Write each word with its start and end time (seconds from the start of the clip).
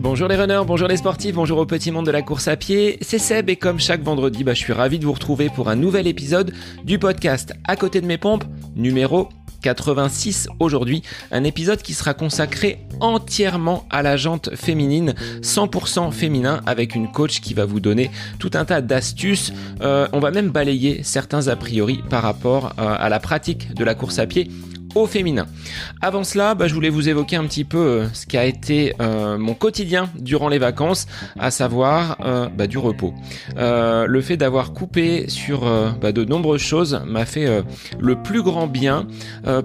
Bonjour 0.00 0.26
les 0.26 0.36
runners, 0.36 0.62
bonjour 0.66 0.88
les 0.88 0.96
sportifs, 0.96 1.34
bonjour 1.34 1.58
au 1.58 1.66
petit 1.66 1.90
monde 1.90 2.06
de 2.06 2.10
la 2.10 2.22
course 2.22 2.48
à 2.48 2.56
pied, 2.56 2.98
c'est 3.02 3.18
Seb 3.18 3.50
et 3.50 3.56
comme 3.56 3.78
chaque 3.78 4.02
vendredi, 4.02 4.42
bah, 4.42 4.54
je 4.54 4.58
suis 4.58 4.72
ravi 4.72 4.98
de 4.98 5.04
vous 5.04 5.12
retrouver 5.12 5.50
pour 5.50 5.68
un 5.68 5.76
nouvel 5.76 6.06
épisode 6.06 6.54
du 6.84 6.98
podcast 6.98 7.52
À 7.66 7.76
côté 7.76 8.00
de 8.00 8.06
mes 8.06 8.16
pompes, 8.16 8.44
numéro 8.74 9.28
86 9.62 10.48
aujourd'hui, 10.60 11.02
un 11.30 11.44
épisode 11.44 11.82
qui 11.82 11.94
sera 11.94 12.14
consacré 12.14 12.78
entièrement 13.00 13.84
à 13.90 14.02
la 14.02 14.16
jante 14.16 14.54
féminine, 14.54 15.14
100% 15.42 16.10
féminin, 16.12 16.62
avec 16.66 16.94
une 16.94 17.10
coach 17.10 17.40
qui 17.40 17.54
va 17.54 17.64
vous 17.64 17.80
donner 17.80 18.10
tout 18.38 18.50
un 18.54 18.64
tas 18.64 18.80
d'astuces. 18.80 19.52
Euh, 19.82 20.08
on 20.12 20.20
va 20.20 20.30
même 20.30 20.50
balayer 20.50 21.02
certains 21.02 21.48
a 21.48 21.56
priori 21.56 22.00
par 22.08 22.22
rapport 22.22 22.72
euh, 22.78 22.96
à 22.98 23.08
la 23.08 23.20
pratique 23.20 23.74
de 23.74 23.84
la 23.84 23.94
course 23.94 24.18
à 24.18 24.26
pied 24.26 24.48
au 24.94 25.06
féminin. 25.06 25.46
Avant 26.00 26.24
cela, 26.24 26.54
bah, 26.54 26.68
je 26.68 26.74
voulais 26.74 26.90
vous 26.90 27.08
évoquer 27.08 27.36
un 27.36 27.44
petit 27.44 27.64
peu 27.64 27.78
euh, 27.78 28.08
ce 28.12 28.26
qui 28.26 28.36
a 28.36 28.44
été 28.44 28.94
euh, 29.00 29.38
mon 29.38 29.54
quotidien 29.54 30.10
durant 30.18 30.48
les 30.48 30.58
vacances, 30.58 31.06
à 31.38 31.50
savoir 31.50 32.18
euh, 32.24 32.48
bah, 32.48 32.66
du 32.66 32.78
repos. 32.78 33.14
le 33.56 34.20
fait 34.20 34.36
d'avoir 34.36 34.72
coupé 34.72 35.28
sur 35.28 35.60
bah, 36.00 36.12
de 36.12 36.24
nombreuses 36.24 36.60
choses 36.60 37.00
m'a 37.06 37.24
fait 37.24 37.62
le 37.98 38.22
plus 38.22 38.42
grand 38.42 38.66
bien. 38.66 39.06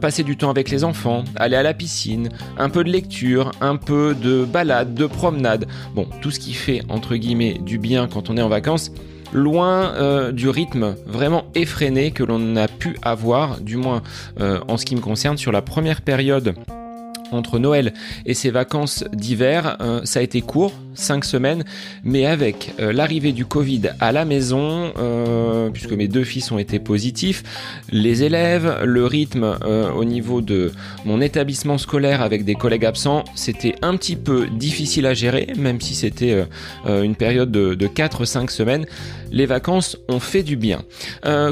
passer 0.01 0.23
du 0.23 0.37
temps 0.37 0.49
avec 0.49 0.69
les 0.69 0.83
enfants, 0.83 1.23
aller 1.35 1.55
à 1.55 1.63
la 1.63 1.73
piscine, 1.73 2.29
un 2.57 2.69
peu 2.69 2.83
de 2.83 2.89
lecture, 2.89 3.51
un 3.61 3.75
peu 3.75 4.15
de 4.15 4.45
balade, 4.45 4.93
de 4.93 5.05
promenade. 5.05 5.67
Bon, 5.95 6.07
tout 6.21 6.31
ce 6.31 6.39
qui 6.39 6.53
fait 6.53 6.81
entre 6.89 7.15
guillemets 7.15 7.59
du 7.59 7.77
bien 7.77 8.07
quand 8.07 8.29
on 8.29 8.37
est 8.37 8.41
en 8.41 8.49
vacances 8.49 8.91
loin 9.33 9.93
euh, 9.95 10.31
du 10.31 10.49
rythme 10.49 10.95
vraiment 11.05 11.45
effréné 11.55 12.11
que 12.11 12.23
l'on 12.23 12.55
a 12.55 12.67
pu 12.67 12.97
avoir, 13.01 13.59
du 13.59 13.77
moins 13.77 14.01
euh, 14.39 14.59
en 14.67 14.77
ce 14.77 14.85
qui 14.85 14.95
me 14.95 15.01
concerne, 15.01 15.37
sur 15.37 15.51
la 15.51 15.61
première 15.61 16.01
période 16.01 16.55
entre 17.31 17.59
Noël 17.59 17.93
et 18.25 18.33
ses 18.33 18.51
vacances 18.51 19.03
d'hiver, 19.11 19.77
euh, 19.81 20.01
ça 20.03 20.19
a 20.19 20.21
été 20.21 20.41
court, 20.41 20.73
5 20.93 21.25
semaines, 21.25 21.63
mais 22.03 22.25
avec 22.25 22.73
euh, 22.79 22.93
l'arrivée 22.93 23.31
du 23.31 23.45
Covid 23.45 23.81
à 23.99 24.11
la 24.11 24.25
maison, 24.25 24.93
euh, 24.97 25.69
puisque 25.69 25.93
mes 25.93 26.07
deux 26.07 26.23
fils 26.23 26.51
ont 26.51 26.57
été 26.57 26.79
positifs, 26.79 27.43
les 27.91 28.23
élèves, 28.23 28.81
le 28.83 29.05
rythme 29.05 29.57
au 29.95 30.03
niveau 30.03 30.41
de 30.41 30.71
mon 31.05 31.21
établissement 31.21 31.77
scolaire 31.77 32.21
avec 32.21 32.45
des 32.45 32.55
collègues 32.55 32.85
absents, 32.85 33.23
c'était 33.35 33.75
un 33.81 33.95
petit 33.97 34.15
peu 34.15 34.47
difficile 34.47 35.05
à 35.05 35.13
gérer, 35.13 35.47
même 35.57 35.81
si 35.81 35.95
c'était 35.95 36.45
une 36.85 37.15
période 37.15 37.51
de, 37.51 37.73
de 37.73 37.87
4-5 37.87 38.49
semaines. 38.49 38.85
Les 39.31 39.45
vacances 39.45 39.97
ont 40.09 40.19
fait 40.19 40.43
du 40.43 40.55
bien. 40.55 40.83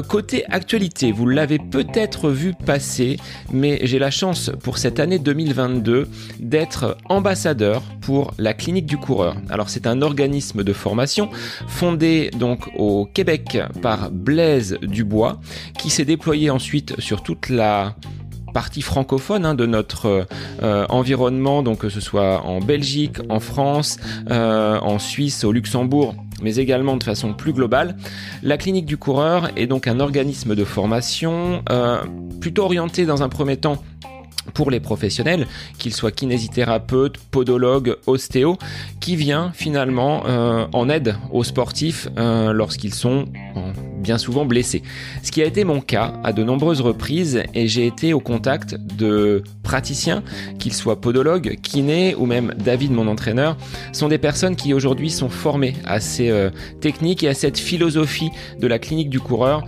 côté 0.08 0.44
actualité, 0.46 1.12
vous 1.12 1.26
l'avez 1.26 1.58
peut-être 1.58 2.30
vu 2.30 2.54
passer, 2.54 3.16
mais 3.52 3.80
j'ai 3.82 3.98
la 3.98 4.10
chance 4.10 4.50
pour 4.62 4.78
cette 4.78 5.00
année 5.00 5.18
2022 5.18 6.08
d'être 6.40 6.96
ambassadeur 7.08 7.82
pour 8.00 8.32
la 8.38 8.54
clinique 8.54 8.86
du 8.86 8.96
coureur. 8.96 9.31
Alors 9.50 9.68
c'est 9.68 9.86
un 9.86 10.02
organisme 10.02 10.64
de 10.64 10.72
formation 10.72 11.30
fondé 11.66 12.30
donc 12.38 12.68
au 12.76 13.06
Québec 13.06 13.58
par 13.80 14.10
Blaise 14.10 14.78
Dubois 14.82 15.40
qui 15.78 15.90
s'est 15.90 16.04
déployé 16.04 16.50
ensuite 16.50 16.98
sur 17.00 17.22
toute 17.22 17.48
la 17.48 17.96
partie 18.52 18.82
francophone 18.82 19.46
hein, 19.46 19.54
de 19.54 19.66
notre 19.66 20.26
euh, 20.62 20.86
environnement, 20.88 21.62
donc 21.62 21.78
que 21.78 21.88
ce 21.88 22.00
soit 22.00 22.42
en 22.42 22.60
Belgique, 22.60 23.16
en 23.28 23.40
France, 23.40 23.98
euh, 24.30 24.78
en 24.78 24.98
Suisse, 24.98 25.44
au 25.44 25.52
Luxembourg, 25.52 26.14
mais 26.42 26.56
également 26.56 26.96
de 26.96 27.04
façon 27.04 27.32
plus 27.32 27.52
globale. 27.52 27.96
La 28.42 28.58
clinique 28.58 28.86
du 28.86 28.96
coureur 28.96 29.50
est 29.56 29.66
donc 29.66 29.86
un 29.86 30.00
organisme 30.00 30.54
de 30.54 30.64
formation 30.64 31.62
euh, 31.70 32.02
plutôt 32.40 32.64
orienté 32.64 33.06
dans 33.06 33.22
un 33.22 33.28
premier 33.28 33.56
temps 33.56 33.82
pour 34.54 34.70
les 34.70 34.80
professionnels, 34.80 35.46
qu'ils 35.78 35.94
soient 35.94 36.10
kinésithérapeutes, 36.10 37.18
podologues, 37.30 37.96
ostéo, 38.06 38.58
qui 39.00 39.16
vient 39.16 39.52
finalement 39.54 40.24
euh, 40.26 40.66
en 40.72 40.88
aide 40.88 41.16
aux 41.30 41.44
sportifs 41.44 42.08
euh, 42.18 42.52
lorsqu'ils 42.52 42.94
sont 42.94 43.26
bien 43.98 44.18
souvent 44.18 44.44
blessés. 44.44 44.82
Ce 45.22 45.30
qui 45.30 45.42
a 45.42 45.44
été 45.44 45.64
mon 45.64 45.80
cas 45.80 46.14
à 46.24 46.32
de 46.32 46.42
nombreuses 46.42 46.80
reprises 46.80 47.42
et 47.54 47.68
j'ai 47.68 47.86
été 47.86 48.12
au 48.12 48.20
contact 48.20 48.74
de 48.74 49.42
praticiens, 49.62 50.22
qu'ils 50.58 50.74
soient 50.74 51.00
podologues, 51.00 51.58
kinés 51.62 52.14
ou 52.16 52.26
même 52.26 52.52
David, 52.58 52.92
mon 52.92 53.06
entraîneur, 53.06 53.56
sont 53.92 54.08
des 54.08 54.18
personnes 54.18 54.56
qui 54.56 54.74
aujourd'hui 54.74 55.10
sont 55.10 55.28
formées 55.28 55.74
à 55.84 56.00
ces 56.00 56.30
euh, 56.30 56.50
techniques 56.80 57.22
et 57.22 57.28
à 57.28 57.34
cette 57.34 57.58
philosophie 57.58 58.30
de 58.58 58.66
la 58.66 58.78
clinique 58.78 59.08
du 59.08 59.20
coureur 59.20 59.64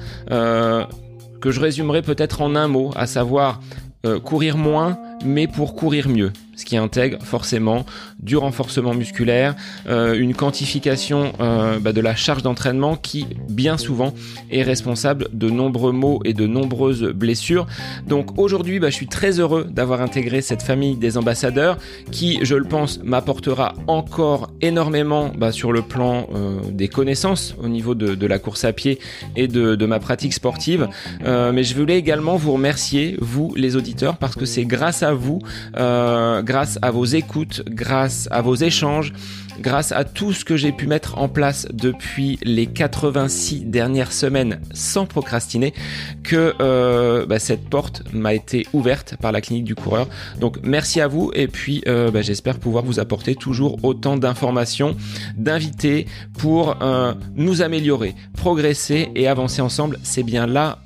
que 1.44 1.50
je 1.50 1.60
résumerai 1.60 2.00
peut-être 2.00 2.40
en 2.40 2.56
un 2.56 2.68
mot, 2.68 2.90
à 2.96 3.06
savoir 3.06 3.60
euh, 3.60 3.83
courir 4.22 4.56
moins, 4.56 4.98
mais 5.24 5.46
pour 5.46 5.74
courir 5.74 6.08
mieux. 6.08 6.32
Ce 6.56 6.64
qui 6.64 6.76
intègre 6.76 7.18
forcément 7.22 7.84
du 8.24 8.36
renforcement 8.36 8.94
musculaire, 8.94 9.54
euh, 9.86 10.14
une 10.14 10.34
quantification 10.34 11.32
euh, 11.40 11.78
bah, 11.78 11.92
de 11.92 12.00
la 12.00 12.16
charge 12.16 12.42
d'entraînement 12.42 12.96
qui 12.96 13.26
bien 13.48 13.76
souvent 13.76 14.14
est 14.50 14.62
responsable 14.62 15.28
de 15.32 15.50
nombreux 15.50 15.92
maux 15.92 16.20
et 16.24 16.32
de 16.32 16.46
nombreuses 16.46 17.02
blessures. 17.02 17.66
Donc 18.08 18.38
aujourd'hui, 18.38 18.80
bah, 18.80 18.88
je 18.90 18.94
suis 18.94 19.06
très 19.06 19.38
heureux 19.40 19.66
d'avoir 19.70 20.00
intégré 20.00 20.40
cette 20.40 20.62
famille 20.62 20.96
des 20.96 21.18
ambassadeurs 21.18 21.76
qui, 22.10 22.38
je 22.42 22.54
le 22.54 22.64
pense, 22.64 23.00
m'apportera 23.04 23.74
encore 23.86 24.50
énormément 24.62 25.30
bah, 25.36 25.52
sur 25.52 25.72
le 25.72 25.82
plan 25.82 26.26
euh, 26.34 26.60
des 26.70 26.88
connaissances 26.88 27.54
au 27.62 27.68
niveau 27.68 27.94
de, 27.94 28.24
la 28.24 28.38
course 28.38 28.64
à 28.64 28.72
pied 28.72 29.00
et 29.36 29.48
de, 29.48 29.74
de 29.74 29.86
ma 29.86 29.98
pratique 29.98 30.32
sportive. 30.32 30.88
mais 31.22 31.62
je 31.62 31.74
voulais 31.74 31.98
également 31.98 32.36
vous 32.36 32.54
remercier, 32.54 33.18
vous 33.20 33.52
les 33.54 33.76
auditeurs, 33.76 34.16
parce 34.16 34.34
que 34.34 34.46
c'est 34.46 34.64
grâce 34.64 35.02
à 35.02 35.12
vous 35.12 35.40
grâce 35.74 36.78
à 36.80 36.90
vos 36.90 37.04
écoutes, 37.04 37.62
grâce 37.68 38.13
à 38.30 38.42
vos 38.42 38.54
échanges, 38.54 39.12
grâce 39.60 39.92
à 39.92 40.04
tout 40.04 40.32
ce 40.32 40.44
que 40.44 40.56
j'ai 40.56 40.72
pu 40.72 40.86
mettre 40.86 41.18
en 41.18 41.28
place 41.28 41.66
depuis 41.72 42.38
les 42.42 42.66
86 42.66 43.64
dernières 43.64 44.12
semaines 44.12 44.60
sans 44.72 45.06
procrastiner, 45.06 45.74
que 46.22 46.54
euh, 46.60 47.26
bah, 47.26 47.38
cette 47.38 47.68
porte 47.68 48.02
m'a 48.12 48.34
été 48.34 48.66
ouverte 48.72 49.16
par 49.20 49.32
la 49.32 49.40
clinique 49.40 49.64
du 49.64 49.74
coureur. 49.74 50.08
Donc 50.40 50.58
merci 50.62 51.00
à 51.00 51.08
vous 51.08 51.30
et 51.34 51.48
puis 51.48 51.82
euh, 51.86 52.10
bah, 52.10 52.22
j'espère 52.22 52.58
pouvoir 52.58 52.84
vous 52.84 53.00
apporter 53.00 53.34
toujours 53.34 53.84
autant 53.84 54.16
d'informations, 54.16 54.96
d'invités 55.36 56.06
pour 56.38 56.82
euh, 56.82 57.14
nous 57.34 57.62
améliorer, 57.62 58.14
progresser 58.36 59.10
et 59.14 59.28
avancer 59.28 59.62
ensemble. 59.62 59.98
C'est 60.02 60.22
bien 60.22 60.46
là 60.46 60.78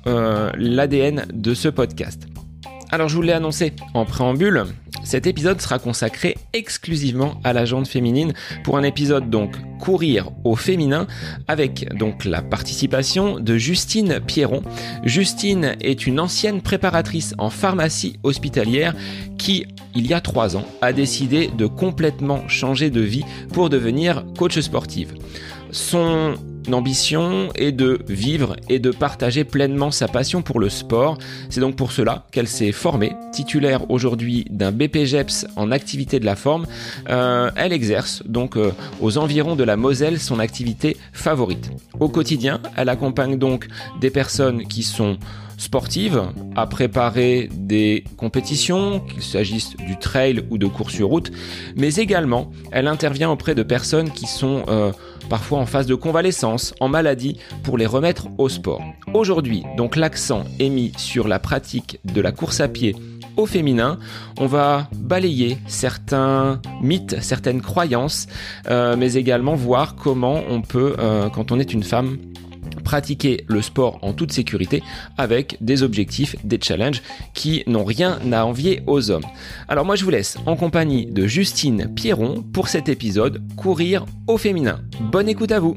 l'ADN 0.57 1.25
de 1.31 1.53
ce 1.53 1.69
podcast. 1.69 2.27
Alors 2.91 3.07
je 3.07 3.15
vous 3.15 3.21
l'ai 3.21 3.33
annoncé 3.33 3.73
en 3.93 4.05
préambule, 4.05 4.65
cet 5.03 5.27
épisode 5.27 5.61
sera 5.61 5.77
consacré 5.77 6.35
exclusivement 6.53 7.39
à 7.43 7.53
la 7.53 7.65
jante 7.65 7.87
féminine 7.87 8.33
pour 8.63 8.77
un 8.77 8.83
épisode 8.83 9.29
donc 9.29 9.55
courir 9.79 10.31
au 10.43 10.55
féminin 10.55 11.05
avec 11.47 11.95
donc 11.95 12.25
la 12.25 12.41
participation 12.41 13.39
de 13.39 13.57
Justine 13.57 14.19
Pierron. 14.25 14.63
Justine 15.03 15.75
est 15.81 16.07
une 16.07 16.19
ancienne 16.19 16.61
préparatrice 16.61 17.35
en 17.37 17.49
pharmacie 17.49 18.19
hospitalière 18.23 18.95
qui, 19.37 19.67
il 19.95 20.07
y 20.07 20.13
a 20.13 20.19
trois 20.19 20.57
ans, 20.57 20.65
a 20.81 20.91
décidé 20.91 21.47
de 21.55 21.67
complètement 21.67 22.47
changer 22.47 22.89
de 22.89 23.01
vie 23.01 23.23
pour 23.53 23.69
devenir 23.69 24.25
coach 24.37 24.59
sportive. 24.59 25.13
Son 25.71 26.33
ambition 26.73 27.49
est 27.55 27.71
de 27.71 27.99
vivre 28.07 28.55
et 28.69 28.79
de 28.79 28.91
partager 28.91 29.43
pleinement 29.43 29.91
sa 29.91 30.07
passion 30.07 30.41
pour 30.41 30.59
le 30.59 30.69
sport. 30.69 31.17
C'est 31.49 31.61
donc 31.61 31.75
pour 31.75 31.91
cela 31.91 32.25
qu'elle 32.31 32.47
s'est 32.47 32.71
formée, 32.71 33.13
titulaire 33.31 33.89
aujourd'hui 33.89 34.45
d'un 34.49 34.71
BPGEPS 34.71 35.47
en 35.55 35.71
activité 35.71 36.19
de 36.19 36.25
la 36.25 36.35
forme. 36.35 36.65
Euh, 37.09 37.51
elle 37.55 37.73
exerce 37.73 38.23
donc 38.25 38.57
euh, 38.57 38.71
aux 39.01 39.17
environs 39.17 39.55
de 39.55 39.63
la 39.63 39.77
Moselle 39.77 40.19
son 40.19 40.39
activité 40.39 40.97
favorite. 41.13 41.71
Au 41.99 42.09
quotidien, 42.09 42.61
elle 42.75 42.89
accompagne 42.89 43.37
donc 43.37 43.67
des 43.99 44.09
personnes 44.09 44.67
qui 44.67 44.83
sont 44.83 45.17
sportives 45.59 46.23
à 46.55 46.65
préparer 46.65 47.49
des 47.53 48.05
compétitions, 48.17 49.01
qu'il 49.01 49.21
s'agisse 49.21 49.75
du 49.75 49.99
trail 49.99 50.43
ou 50.49 50.57
de 50.57 50.65
course 50.65 50.93
sur 50.93 51.09
route, 51.09 51.31
mais 51.75 51.95
également 51.95 52.49
elle 52.71 52.87
intervient 52.87 53.29
auprès 53.29 53.55
de 53.55 53.63
personnes 53.63 54.09
qui 54.09 54.25
sont 54.25 54.63
euh, 54.69 54.91
parfois 55.29 55.59
en 55.59 55.65
phase 55.65 55.85
de 55.85 55.95
convalescence, 55.95 56.73
en 56.79 56.89
maladie, 56.89 57.37
pour 57.63 57.77
les 57.77 57.85
remettre 57.85 58.27
au 58.37 58.49
sport. 58.49 58.81
Aujourd'hui, 59.13 59.63
donc 59.77 59.95
l'accent 59.95 60.43
est 60.59 60.69
mis 60.69 60.91
sur 60.97 61.27
la 61.27 61.39
pratique 61.39 61.99
de 62.03 62.21
la 62.21 62.31
course 62.31 62.59
à 62.59 62.67
pied 62.67 62.95
au 63.37 63.45
féminin. 63.45 63.99
On 64.37 64.47
va 64.47 64.89
balayer 64.95 65.57
certains 65.67 66.61
mythes, 66.81 67.21
certaines 67.21 67.61
croyances, 67.61 68.27
euh, 68.69 68.95
mais 68.97 69.13
également 69.13 69.55
voir 69.55 69.95
comment 69.95 70.41
on 70.49 70.61
peut, 70.61 70.95
euh, 70.99 71.29
quand 71.29 71.51
on 71.51 71.59
est 71.59 71.73
une 71.73 71.83
femme, 71.83 72.17
pratiquer 72.83 73.45
le 73.47 73.61
sport 73.61 73.99
en 74.01 74.13
toute 74.13 74.31
sécurité 74.31 74.83
avec 75.17 75.57
des 75.61 75.83
objectifs, 75.83 76.35
des 76.43 76.59
challenges 76.61 77.01
qui 77.33 77.63
n'ont 77.67 77.83
rien 77.83 78.19
à 78.31 78.45
envier 78.45 78.81
aux 78.87 79.11
hommes. 79.11 79.25
Alors 79.67 79.85
moi 79.85 79.95
je 79.95 80.03
vous 80.03 80.11
laisse 80.11 80.37
en 80.45 80.55
compagnie 80.55 81.05
de 81.05 81.27
Justine 81.27 81.91
Pierron 81.93 82.43
pour 82.53 82.67
cet 82.67 82.89
épisode 82.89 83.41
Courir 83.55 84.05
au 84.27 84.37
féminin. 84.37 84.81
Bonne 84.99 85.29
écoute 85.29 85.51
à 85.51 85.59
vous 85.59 85.75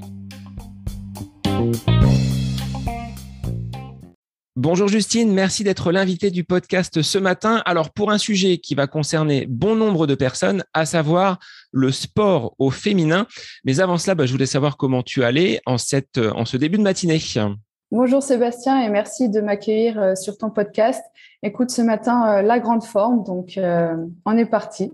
Bonjour 4.56 4.87
Justine, 4.87 5.32
merci 5.32 5.64
d'être 5.64 5.93
l'invité 5.93 6.31
du 6.31 6.44
podcast 6.44 7.00
ce 7.00 7.16
matin. 7.16 7.62
Alors 7.64 7.90
pour 7.90 8.10
un 8.10 8.19
sujet 8.19 8.58
qui 8.58 8.75
va 8.75 8.87
concerner 8.87 9.46
bon 9.49 9.75
nombre 9.75 10.06
de 10.06 10.14
personnes, 10.14 10.62
à 10.75 10.84
savoir 10.84 11.38
le 11.70 11.90
sport 11.90 12.54
au 12.58 12.70
féminin. 12.70 13.26
Mais 13.64 13.81
avant 13.81 13.96
cela, 13.96 14.14
bah, 14.14 14.26
je 14.26 14.32
voulais 14.32 14.44
savoir 14.44 14.76
comment 14.76 15.02
tu 15.02 15.25
allais 15.25 15.62
en, 15.64 15.78
cette, 15.78 16.19
en 16.19 16.44
ce 16.44 16.58
début 16.58 16.76
de 16.76 16.82
matinée. 16.82 17.19
Bonjour 17.90 18.22
Sébastien 18.22 18.82
et 18.82 18.90
merci 18.90 19.31
de 19.31 19.40
m'accueillir 19.40 19.99
euh, 19.99 20.14
sur 20.14 20.37
ton 20.37 20.50
podcast. 20.50 21.02
Écoute, 21.43 21.70
ce 21.70 21.81
matin, 21.81 22.37
euh, 22.37 22.43
la 22.43 22.58
grande 22.58 22.84
forme, 22.84 23.25
donc 23.25 23.56
euh, 23.56 23.96
on 24.26 24.37
est 24.37 24.44
parti. 24.44 24.93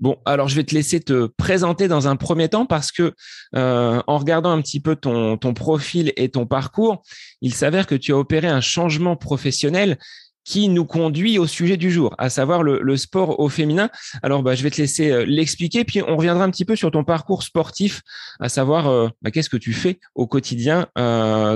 Bon, 0.00 0.16
alors 0.24 0.48
je 0.48 0.56
vais 0.56 0.64
te 0.64 0.74
laisser 0.74 1.00
te 1.00 1.26
présenter 1.26 1.86
dans 1.86 2.08
un 2.08 2.16
premier 2.16 2.48
temps 2.48 2.66
parce 2.66 2.90
que 2.90 3.14
euh, 3.54 4.02
en 4.06 4.18
regardant 4.18 4.50
un 4.50 4.60
petit 4.60 4.80
peu 4.80 4.96
ton, 4.96 5.38
profil 5.54 6.12
et 6.16 6.30
ton 6.30 6.46
parcours, 6.46 7.02
il 7.40 7.54
s'avère 7.54 7.86
que 7.86 7.94
tu 7.94 8.12
as 8.12 8.16
opéré 8.16 8.48
un 8.48 8.60
changement 8.60 9.16
professionnel 9.16 9.98
qui 10.44 10.68
nous 10.68 10.84
conduit 10.84 11.38
au 11.38 11.46
sujet 11.46 11.78
du 11.78 11.90
jour, 11.90 12.14
à 12.18 12.28
savoir 12.28 12.62
le, 12.62 12.96
sport 12.98 13.40
au 13.40 13.48
féminin. 13.48 13.88
Alors, 14.22 14.42
bah, 14.42 14.54
je 14.54 14.62
vais 14.62 14.70
te 14.70 14.76
laisser 14.76 15.10
euh, 15.10 15.24
l'expliquer, 15.24 15.84
puis 15.84 16.02
on 16.02 16.16
reviendra 16.16 16.44
un 16.44 16.50
petit 16.50 16.66
peu 16.66 16.76
sur 16.76 16.90
ton 16.90 17.02
parcours 17.02 17.42
sportif, 17.42 18.02
à 18.40 18.50
savoir 18.50 18.88
euh, 18.88 19.08
bah, 19.22 19.30
qu'est-ce 19.30 19.48
que 19.48 19.56
tu 19.56 19.72
fais 19.72 20.00
au 20.14 20.26
quotidien, 20.26 20.86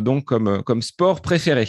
donc 0.00 0.24
comme, 0.24 0.62
comme 0.62 0.80
sport 0.80 1.20
préféré. 1.20 1.68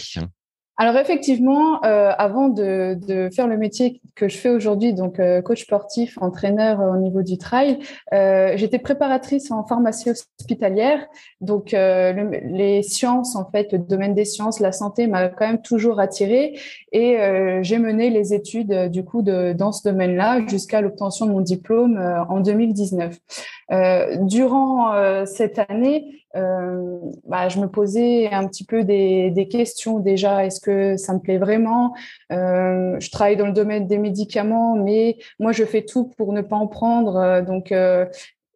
Alors 0.82 0.96
effectivement, 0.96 1.84
euh, 1.84 2.14
avant 2.18 2.48
de, 2.48 2.98
de, 3.06 3.30
faire 3.36 3.48
le 3.48 3.58
métier 3.58 4.00
que 4.16 4.30
je 4.30 4.38
fais 4.38 4.48
aujourd'hui, 4.48 4.94
donc 4.94 5.20
euh, 5.20 5.42
coach 5.42 5.64
sportif, 5.64 6.18
entraîneur 6.22 6.80
au 6.80 6.96
niveau 6.96 7.22
du 7.22 7.38
trail, 7.38 7.80
euh, 8.14 8.54
j'étais 8.56 8.80
préparatrice 8.80 9.52
en 9.52 9.68
pharmacie 9.68 10.10
hospitalière. 10.10 11.06
Donc 11.42 11.74
le, 11.74 12.48
les 12.56 12.82
sciences, 12.82 13.36
en 13.36 13.44
fait, 13.52 13.74
le 13.74 13.80
domaine 13.80 14.16
des 14.16 14.24
sciences, 14.24 14.62
la 14.62 14.72
santé 14.72 15.08
m'a 15.08 15.28
quand 15.28 15.48
même 15.48 15.62
toujours 15.62 16.00
attirée 16.00 16.58
et 16.94 17.18
j'ai 17.62 17.78
mené 17.78 18.10
les 18.10 18.34
études 18.34 18.90
du 18.90 19.04
coup 19.04 19.22
de, 19.22 19.52
dans 19.52 19.74
ce 19.74 19.84
domaine-là 19.84 20.48
jusqu'à 20.48 20.80
l'obtention 20.80 21.26
de 21.26 21.32
mon 21.32 21.42
diplôme 21.42 22.00
en 22.30 22.40
2019. 22.40 23.18
Durant 23.70 25.26
cette 25.26 25.60
année, 25.70 26.20
euh, 26.36 27.00
bah, 27.28 27.50
je 27.50 27.60
me 27.60 27.68
posais 27.68 28.30
un 28.32 28.48
petit 28.48 28.64
peu 28.64 28.84
des, 28.84 29.32
des 29.32 29.48
questions 29.48 30.00
déjà. 30.00 30.46
Est-ce 30.46 30.62
que 30.62 30.98
ça 30.98 31.14
me 31.14 31.20
plaît 31.20 31.38
vraiment? 31.38 31.94
Euh, 32.32 33.00
Je 33.00 33.12
travaille 33.12 33.38
dans 33.38 33.48
le 33.48 33.54
domaine 33.54 33.88
des 33.88 33.98
médicaments, 33.98 34.76
mais 34.76 35.18
moi 35.40 35.52
je 35.52 35.64
fais 35.64 35.84
tout 35.84 36.06
pour 36.18 36.34
ne 36.34 36.42
pas 36.42 36.56
en 36.56 36.68
prendre. 36.68 37.16
Euh, 37.18 37.42
donc 37.42 37.72
euh, 37.72 38.06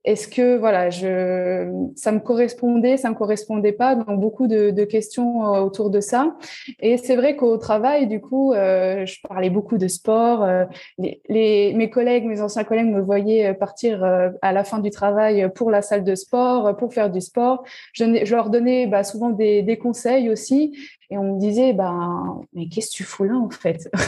est-ce 0.06 0.28
que 0.28 0.58
voilà, 0.58 0.90
je, 0.90 1.72
ça 1.96 2.12
me 2.12 2.20
correspondait, 2.20 2.98
ça 2.98 3.10
me 3.10 3.16
correspondait 3.16 3.72
pas 3.72 3.96
Donc 3.96 4.20
beaucoup 4.20 4.48
de, 4.48 4.72
de 4.72 4.84
questions 4.84 5.56
euh, 5.56 5.62
autour 5.62 5.90
de 5.90 6.02
ça. 6.02 6.36
Et 6.82 6.98
c'est 6.98 7.16
vrai 7.16 7.38
qu'au 7.38 7.58
travail, 7.58 8.08
du 8.08 8.20
coup, 8.20 8.54
euh, 8.54 9.06
je 9.06 9.22
parlais 9.26 9.50
beaucoup 9.50 9.78
de 9.78 9.88
sport. 9.88 10.44
Euh, 10.44 10.66
les, 10.98 11.22
les, 11.30 11.74
mes 11.74 11.90
collègues, 11.90 12.26
mes 12.26 12.42
anciens 12.42 12.66
collègues 12.66 12.88
me 12.88 13.00
voyaient 13.00 13.54
partir 13.54 14.04
à 14.42 14.52
la 14.52 14.64
fin 14.66 14.80
du 14.80 14.90
travail 14.90 15.50
pour 15.56 15.72
la 15.72 15.82
salle 15.82 16.04
de 16.04 16.16
sport, 16.16 16.76
pour 16.76 16.94
faire 16.94 17.10
du 17.10 17.22
sport. 17.22 17.64
Je, 17.94 18.26
je 18.26 18.36
leur 18.36 18.50
donnais 18.50 18.88
bah, 18.88 19.04
souvent 19.04 19.30
des, 19.30 19.62
des 19.62 19.78
conseils 19.78 20.30
aussi. 20.30 20.78
Et 21.10 21.18
on 21.18 21.36
me 21.36 21.40
disait, 21.40 21.74
ben, 21.74 22.42
mais 22.54 22.68
qu'est-ce 22.68 22.92
que 22.92 22.96
tu 22.96 23.04
fous 23.04 23.24
là 23.24 23.36
en 23.36 23.50
fait? 23.50 23.90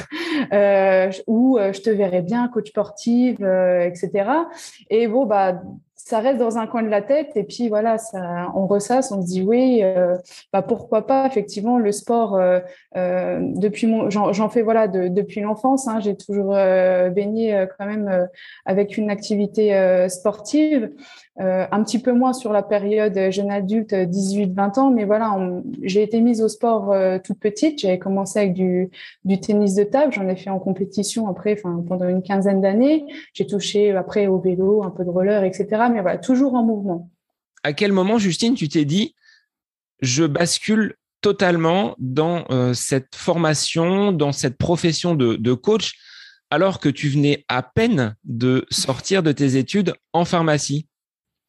Euh, 0.51 1.11
Ou 1.27 1.57
je 1.57 1.79
te 1.79 1.89
verrais 1.89 2.21
bien 2.21 2.49
coach 2.49 2.67
sportive, 2.67 3.41
etc. 3.41 4.29
Et 4.89 5.07
bon, 5.07 5.25
bah, 5.25 5.61
ça 6.05 6.19
reste 6.19 6.37
dans 6.37 6.59
un 6.59 6.67
coin 6.67 6.83
de 6.83 6.87
la 6.87 7.01
tête 7.01 7.31
et 7.35 7.43
puis 7.43 7.67
voilà, 7.67 7.97
ça, 7.97 8.51
on 8.53 8.67
ressasse, 8.67 9.11
on 9.11 9.23
se 9.23 9.25
dit 9.25 9.41
oui, 9.41 9.79
euh, 9.81 10.15
bah 10.53 10.61
pourquoi 10.61 11.07
pas 11.07 11.25
effectivement 11.25 11.79
le 11.79 11.91
sport 11.91 12.35
euh, 12.35 12.59
euh 12.95 13.39
depuis 13.41 13.87
mon, 13.87 14.11
j'en 14.11 14.49
fais 14.49 14.61
voilà 14.61 14.87
de, 14.87 15.07
depuis 15.07 15.41
l'enfance, 15.41 15.87
hein, 15.87 15.99
j'ai 15.99 16.15
toujours 16.15 16.55
euh, 16.55 17.09
baigné 17.09 17.55
euh, 17.55 17.65
quand 17.65 17.87
même 17.87 18.29
avec 18.65 18.97
une 18.97 19.09
activité 19.09 20.07
sportive. 20.09 20.91
Euh, 21.41 21.67
un 21.69 21.83
petit 21.83 21.99
peu 21.99 22.13
moins 22.13 22.31
sur 22.31 22.53
la 22.53 22.63
période 22.63 23.29
jeune 23.29 23.51
adulte, 23.51 23.91
18-20 23.91 24.79
ans, 24.79 24.89
mais 24.89 25.03
voilà, 25.03 25.37
j'ai 25.81 26.01
été 26.01 26.21
mise 26.21 26.41
au 26.41 26.47
sport 26.47 26.93
euh, 26.93 27.17
toute 27.21 27.39
petite. 27.39 27.79
J'avais 27.79 27.99
commencé 27.99 28.39
avec 28.39 28.53
du, 28.53 28.89
tennis 29.41 29.75
de 29.75 29.83
table, 29.83 30.13
j'en 30.13 30.29
ai 30.29 30.37
fait 30.37 30.49
en 30.49 30.59
compétition 30.59 31.27
après, 31.27 31.57
enfin 31.59 31.83
pendant 31.85 32.07
une 32.07 32.23
quinzaine 32.23 32.61
d'années. 32.61 33.05
J'ai 33.33 33.45
touché 33.45 33.91
après 33.91 34.27
au 34.27 34.39
vélo, 34.39 34.83
un 34.85 34.91
peu 34.91 35.03
de 35.03 35.09
roller, 35.09 35.43
etc. 35.43 35.67
Mais 35.91 36.01
voilà, 36.01 36.19
toujours 36.19 36.53
en 36.53 36.63
mouvement. 36.63 37.09
À 37.63 37.73
quel 37.73 37.91
moment, 37.91 38.17
Justine, 38.17 38.53
tu 38.53 38.69
t'es 38.69 38.85
dit, 38.85 39.13
je 39.99 40.23
bascule 40.23 40.95
totalement 41.19 41.95
dans 41.97 42.45
euh, 42.49 42.73
cette 42.73 43.13
formation, 43.13 44.13
dans 44.13 44.31
cette 44.31 44.57
profession 44.57 45.15
de 45.15 45.53
coach, 45.53 45.95
alors 46.49 46.79
que 46.79 46.87
tu 46.87 47.09
venais 47.09 47.43
à 47.49 47.61
peine 47.61 48.15
de 48.23 48.65
sortir 48.69 49.21
de 49.21 49.33
tes 49.33 49.57
études 49.57 49.95
en 50.13 50.23
pharmacie? 50.23 50.87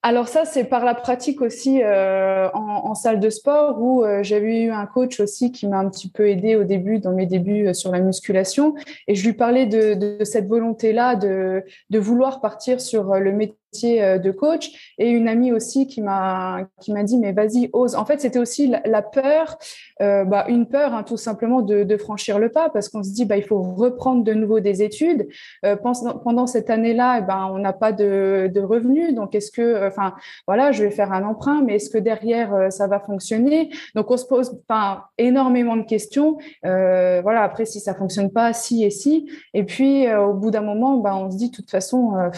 Alors 0.07 0.29
ça, 0.29 0.45
c'est 0.45 0.63
par 0.63 0.85
la 0.85 0.95
pratique 0.95 1.43
aussi 1.43 1.83
euh, 1.83 2.49
en, 2.55 2.95
salle 2.95 3.19
de 3.19 3.29
sport 3.29 3.83
où 3.83 4.05
euh, 4.05 4.23
j'avais 4.23 4.63
eu 4.63 4.71
un 4.71 4.87
coach 4.87 5.19
aussi 5.19 5.51
qui 5.51 5.67
m'a 5.67 5.79
un 5.79 5.91
petit 5.91 6.09
peu 6.09 6.29
aidé 6.29 6.55
au 6.55 6.63
début, 6.63 7.01
dans 7.01 7.11
mes 7.11 7.27
débuts 7.27 7.67
euh, 7.67 7.73
sur 7.75 7.91
la 7.91 7.99
musculation. 7.99 8.77
Et 9.09 9.17
je 9.17 9.27
lui 9.27 9.33
parlais 9.33 9.67
de, 9.67 9.95
de 9.95 10.23
cette 10.23 10.47
volonté-là 10.47 11.17
de, 11.17 11.65
de 11.91 11.99
vouloir 11.99 12.41
partir 12.41 12.81
sur 12.81 13.17
le 13.17 13.33
métier 13.33 13.57
euh, 13.85 14.19
de 14.19 14.31
coach 14.31 14.95
et 14.99 15.11
une 15.11 15.29
amie 15.29 15.53
aussi 15.53 15.87
qui 15.87 16.01
m'a 16.01 16.61
qui 16.81 16.93
m'a 16.93 17.03
dit 17.03 17.19
mais 17.19 17.33
vas-y 17.33 17.71
ose. 17.73 17.95
En 17.95 18.05
fait, 18.05 18.21
c'était 18.21 18.39
aussi 18.39 18.73
la, 18.85 19.03
peur, 19.03 19.59
euh, 20.03 20.25
bah, 20.25 20.47
une 20.49 20.67
peur 20.67 20.95
hein, 20.95 21.03
tout 21.03 21.17
simplement 21.17 21.63
de, 21.63 21.97
franchir 21.97 22.39
le 22.39 22.51
pas 22.51 22.69
parce 22.69 22.89
qu'on 22.89 23.03
se 23.03 23.11
dit 23.11 23.25
bah 23.25 23.37
il 23.37 23.43
faut 23.43 23.61
reprendre 23.61 24.23
de 24.25 24.35
nouveau 24.35 24.61
des 24.61 24.83
études. 24.83 25.29
Euh, 25.65 25.77
pendant, 25.77 26.19
pendant 26.19 26.47
cette 26.47 26.71
année-là, 26.71 27.19
eh 27.19 27.23
ben 27.23 27.49
on 27.53 27.59
n'a 27.59 27.73
pas 27.73 27.93
de, 27.93 28.51
de 28.53 28.61
revenus, 28.61 29.15
donc 29.15 29.35
est-ce 29.35 29.51
que 29.51 29.87
enfin 29.87 30.15
voilà, 30.47 30.73
je 30.73 30.85
vais 30.85 30.91
faire 30.91 31.13
un 31.13 31.25
emprunt, 31.25 31.63
mais 31.63 31.77
est-ce 31.77 31.91
que 31.91 31.99
derrière 31.99 32.71
ça 32.71 32.87
va 32.87 33.01
fonctionner? 33.01 33.71
Donc 33.95 34.11
on 34.11 34.17
se 34.17 34.27
pose 34.27 34.61
enfin 34.69 35.05
énormément 35.19 35.77
de 35.77 35.85
questions. 35.85 36.39
voilà, 36.63 37.43
après 37.43 37.65
si 37.65 37.81
ça 37.81 37.95
fonctionne 37.95 38.31
pas, 38.31 38.53
si 38.53 38.85
et 38.85 38.91
si, 38.91 39.31
et 39.55 39.65
puis 39.65 40.13
au 40.15 40.35
bout 40.35 40.51
d'un 40.51 40.63
moment, 40.63 40.99
bah, 40.99 41.17
on 41.17 41.31
se 41.31 41.37
dit 41.37 41.51
de 41.51 41.57
toute 41.57 41.71
façon 41.71 42.31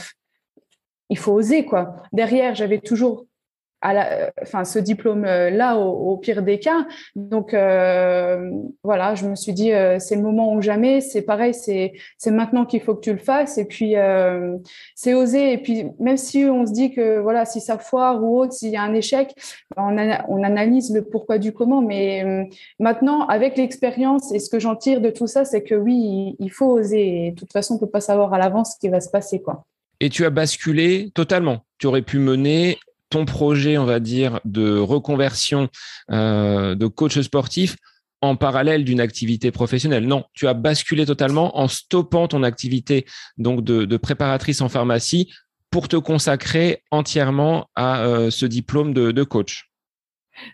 il 1.11 1.19
faut 1.19 1.33
oser 1.33 1.65
quoi. 1.65 1.97
Derrière, 2.13 2.55
j'avais 2.55 2.79
toujours 2.79 3.27
la, 3.83 4.31
enfin 4.43 4.65
ce 4.65 4.79
diplôme 4.79 5.23
là 5.25 5.77
au, 5.77 6.17
pire 6.17 6.43
des 6.43 6.59
cas. 6.59 6.87
Donc 7.15 7.55
euh, 7.55 8.51
voilà, 8.83 9.15
je 9.15 9.27
me 9.27 9.35
suis 9.35 9.53
dit 9.53 9.73
euh, 9.73 9.99
c'est 9.99 10.17
le 10.17 10.23
moment 10.23 10.53
ou 10.55 10.61
jamais. 10.61 11.01
C'est 11.01 11.23
pareil, 11.23 11.55
c'est 11.55 11.93
maintenant 12.27 12.65
qu'il 12.65 12.81
faut 12.81 12.95
que 12.95 13.01
tu 13.01 13.13
le 13.13 13.19
fasses. 13.19 13.59
Et 13.59 13.65
puis 13.65 13.97
euh, 13.97 14.57
c'est 14.95 15.15
oser. 15.15 15.53
Et 15.53 15.59
puis 15.59 15.87
même 16.01 16.17
si 16.17 16.45
on 16.45 16.67
se 16.67 16.73
dit 16.73 16.93
que 16.93 17.19
voilà 17.19 17.45
si 17.45 17.61
ça 17.61 17.79
foire 17.79 18.23
ou 18.23 18.41
autre, 18.41 18.53
s'il 18.53 18.71
y 18.71 18.77
a 18.77 18.83
un 18.83 18.95
échec, 18.95 19.35
on, 19.77 19.97
analyse 20.43 20.93
le 20.95 21.05
pourquoi 21.05 21.39
du 21.39 21.53
comment. 21.53 21.83
Mais 21.83 22.49
maintenant 22.79 23.27
avec 23.27 23.57
l'expérience 23.57 24.33
et 24.33 24.39
ce 24.39 24.51
que 24.51 24.59
j'en 24.59 24.77
tire 24.77 25.01
de 25.01 25.11
tout 25.11 25.27
ça, 25.27 25.45
c'est 25.45 25.63
que 25.63 25.75
oui, 25.75 26.37
il, 26.39 26.51
faut 26.51 26.67
oser. 26.67 27.31
De 27.33 27.37
toute 27.37 27.53
façon, 27.53 27.75
on 27.75 27.79
peut 27.79 27.87
pas 27.87 28.01
savoir 28.01 28.33
à 28.33 28.39
l'avance 28.39 28.75
ce 28.75 28.79
qui 28.79 28.89
va 28.89 29.01
se 29.01 29.11
passer 29.11 29.41
quoi 29.41 29.65
et 30.01 30.11
tu 30.11 30.25
as 30.25 30.31
basculé 30.31 31.11
totalement. 31.15 31.65
Tu 31.79 31.87
aurais 31.87 32.03
pu 32.03 32.19
mener 32.19 32.79
ton 33.11 33.25
projet, 33.25 33.79
on 33.79 33.85
va 33.85 34.01
dire, 34.01 34.41
de 34.45 34.79
reconversion 34.79 35.69
euh, 36.11 36.75
de 36.75 36.87
coach 36.87 37.19
sportif 37.21 37.77
en 38.21 38.37
parallèle 38.37 38.85
d'une 38.85 39.01
activité 39.01 39.51
professionnelle. 39.51 40.07
Non, 40.07 40.25
tu 40.35 40.49
as 40.49 40.55
basculé 40.55 41.07
totalement 41.07 41.59
en 41.59 41.69
stoppant 41.69 42.29
ton 42.29 42.43
activité 42.43 43.07
donc 43.39 43.63
de, 43.63 43.97
préparatrice 43.97 44.61
en 44.61 44.69
pharmacie 44.69 45.33
pour 45.71 45.89
te 45.89 45.97
consacrer 45.97 46.83
entièrement 46.91 47.69
à 47.77 48.01
euh, 48.01 48.31
ce 48.31 48.47
diplôme 48.47 48.93
de 48.93 49.23
coach. 49.23 49.68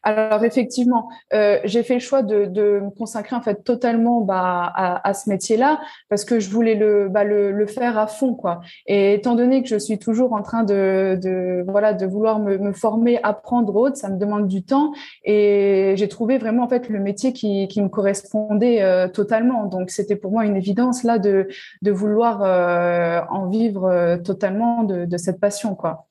Alors 0.03 0.45
effectivement, 0.45 1.09
euh, 1.33 1.59
j'ai 1.65 1.83
fait 1.83 1.95
le 1.95 2.01
choix 2.01 2.23
de, 2.23 2.47
me 2.81 2.91
consacrer 2.91 3.37
en 3.37 3.41
fait 3.41 3.65
totalement 3.65 4.21
bah, 4.21 4.73
à, 4.75 5.15
ce 5.15 5.29
métier-là 5.29 5.81
parce 6.09 6.25
que 6.25 6.41
je 6.41 6.51
voulais 6.51 6.75
le, 6.75 7.09
bah, 7.09 7.25
le, 7.25 7.67
faire 7.67 7.99
à 7.99 8.07
fond 8.07 8.35
quoi. 8.35 8.61
Et 8.87 9.15
étant 9.15 9.35
donné 9.35 9.63
que 9.63 9.69
je 9.69 9.79
suis 9.79 9.99
toujours 9.99 10.33
en 10.33 10.43
train 10.43 10.65
de, 10.65 11.65
vouloir 12.07 12.39
me, 12.39 12.59
me, 12.59 12.73
former, 12.73 13.19
apprendre 13.23 13.75
autre, 13.77 13.97
ça 13.97 14.11
me 14.11 14.19
demande 14.19 14.49
du 14.49 14.63
temps 14.63 14.93
et 15.25 15.95
j'ai 15.97 16.09
trouvé 16.09 16.39
vraiment 16.39 16.65
en 16.65 16.69
fait 16.69 16.89
le 16.89 17.01
métier 17.01 17.33
qui, 17.33 17.69
me 17.77 17.89
correspondait 17.89 18.83
euh, 18.83 19.09
totalement. 19.09 19.67
Donc 19.67 19.91
c'était 19.91 20.17
pour 20.17 20.31
moi 20.31 20.45
une 20.45 20.57
évidence 20.57 21.03
là 21.03 21.19
de, 21.19 21.49
vouloir 21.87 22.43
euh, 22.43 23.21
en 23.31 23.49
vivre 23.49 24.19
totalement 24.25 24.85
de, 24.85 25.05
de 25.05 25.17
cette 25.17 25.41
passion 25.41 25.75
quoi. 25.75 26.07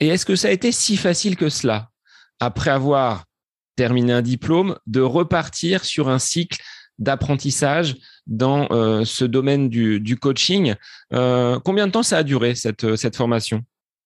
Et 0.00 0.08
est-ce 0.08 0.26
que 0.26 0.36
ça 0.36 0.48
a 0.48 0.50
été 0.50 0.72
si 0.72 0.96
facile 0.96 1.36
que 1.36 1.48
cela? 1.48 1.90
Après 2.40 2.70
avoir 2.70 3.24
terminé 3.76 4.12
un 4.12 4.22
diplôme, 4.22 4.76
de 4.86 5.00
repartir 5.00 5.84
sur 5.84 6.08
un 6.08 6.18
cycle 6.18 6.62
d'apprentissage 6.98 7.96
dans 8.26 8.68
euh, 8.70 9.04
ce 9.04 9.24
domaine 9.24 9.68
du, 9.68 10.16
coaching. 10.16 10.74
Euh, 11.12 11.60
combien 11.62 11.86
de 11.86 11.92
temps 11.92 12.02
ça 12.02 12.18
a 12.18 12.22
duré, 12.22 12.54
cette, 12.54 12.96
cette 12.96 13.16
formation? 13.16 13.62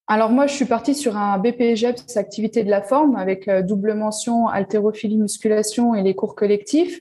Alors 0.07 0.29
moi, 0.29 0.45
je 0.45 0.53
suis 0.53 0.65
partie 0.65 0.93
sur 0.93 1.15
un 1.15 1.37
BPGEPS 1.37 2.17
activité 2.17 2.65
de 2.65 2.69
la 2.69 2.81
forme 2.81 3.15
avec 3.15 3.47
euh, 3.47 3.61
double 3.61 3.93
mention 3.93 4.47
haltérophilie 4.47 5.17
musculation 5.17 5.95
et 5.95 6.03
les 6.03 6.15
cours 6.15 6.35
collectifs. 6.35 6.99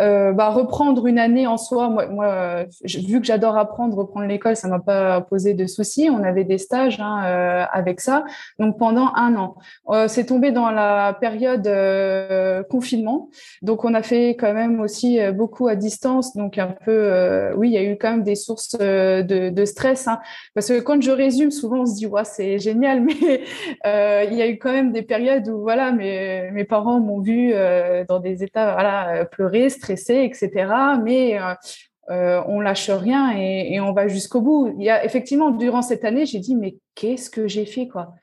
Euh, 0.00 0.32
bah, 0.32 0.48
reprendre 0.50 1.06
une 1.06 1.18
année 1.18 1.46
en 1.46 1.58
soi, 1.58 1.88
moi, 1.88 2.06
moi 2.06 2.64
vu 2.84 3.20
que 3.20 3.26
j'adore 3.26 3.58
apprendre, 3.58 3.96
reprendre 3.96 4.26
l'école, 4.26 4.56
ça 4.56 4.68
m'a 4.68 4.78
pas 4.78 5.20
posé 5.20 5.54
de 5.54 5.66
soucis. 5.66 6.08
On 6.10 6.22
avait 6.22 6.44
des 6.44 6.58
stages 6.58 6.98
hein, 7.00 7.22
euh, 7.26 7.64
avec 7.72 8.00
ça, 8.00 8.24
donc 8.58 8.78
pendant 8.78 9.12
un 9.14 9.36
an. 9.36 9.56
Euh, 9.90 10.08
c'est 10.08 10.26
tombé 10.26 10.50
dans 10.50 10.70
la 10.70 11.16
période 11.20 11.66
euh, 11.66 12.62
confinement, 12.62 13.28
donc 13.60 13.84
on 13.84 13.92
a 13.94 14.02
fait 14.02 14.30
quand 14.30 14.54
même 14.54 14.80
aussi 14.80 15.18
beaucoup 15.32 15.68
à 15.68 15.76
distance, 15.76 16.34
donc 16.36 16.58
un 16.58 16.74
peu, 16.84 17.52
oui, 17.56 17.68
il 17.68 17.72
y 17.72 17.78
a 17.78 17.82
eu 17.82 17.98
quand 17.98 18.10
même 18.10 18.22
des 18.22 18.34
sources 18.34 18.76
de, 18.78 19.50
de 19.50 19.64
stress, 19.64 20.08
hein, 20.08 20.20
parce 20.54 20.68
que 20.68 20.80
quand 20.80 21.00
je 21.02 21.10
résume, 21.10 21.50
souvent 21.50 21.80
on 21.80 21.86
se 21.86 21.96
dit 21.96 22.06
ouais 22.06 22.24
c'est 22.24 22.58
génial, 22.58 23.00
mais 23.04 23.42
il 23.84 24.34
y 24.36 24.42
a 24.42 24.48
eu 24.48 24.58
quand 24.58 24.72
même 24.72 24.92
des 24.92 25.02
périodes 25.02 25.48
où 25.48 25.60
voilà, 25.60 25.92
mes 25.92 26.50
mes 26.52 26.64
parents 26.64 27.00
m'ont 27.00 27.20
vu 27.20 27.52
dans 28.08 28.20
des 28.20 28.42
états 28.42 28.72
voilà 28.72 29.24
pleurer 29.26 29.68
stressé, 29.82 30.24
etc. 30.24 30.50
Mais 31.02 31.38
euh, 31.38 31.54
euh, 32.10 32.42
on 32.46 32.60
lâche 32.60 32.90
rien 32.90 33.32
et, 33.36 33.80
on 33.80 33.92
va 33.92 34.08
jusqu'au 34.08 34.40
bout. 34.40 34.78
Effectivement 35.02 35.50
durant 35.50 35.82
cette 35.82 36.04
année, 36.04 36.26
j'ai 36.26 36.38
dit 36.38 36.56
mais 36.56 36.76
qu'est-ce 36.94 37.30
que 37.30 37.48
j'ai 37.48 37.66
fait 37.66 37.88
quoi? 37.88 38.14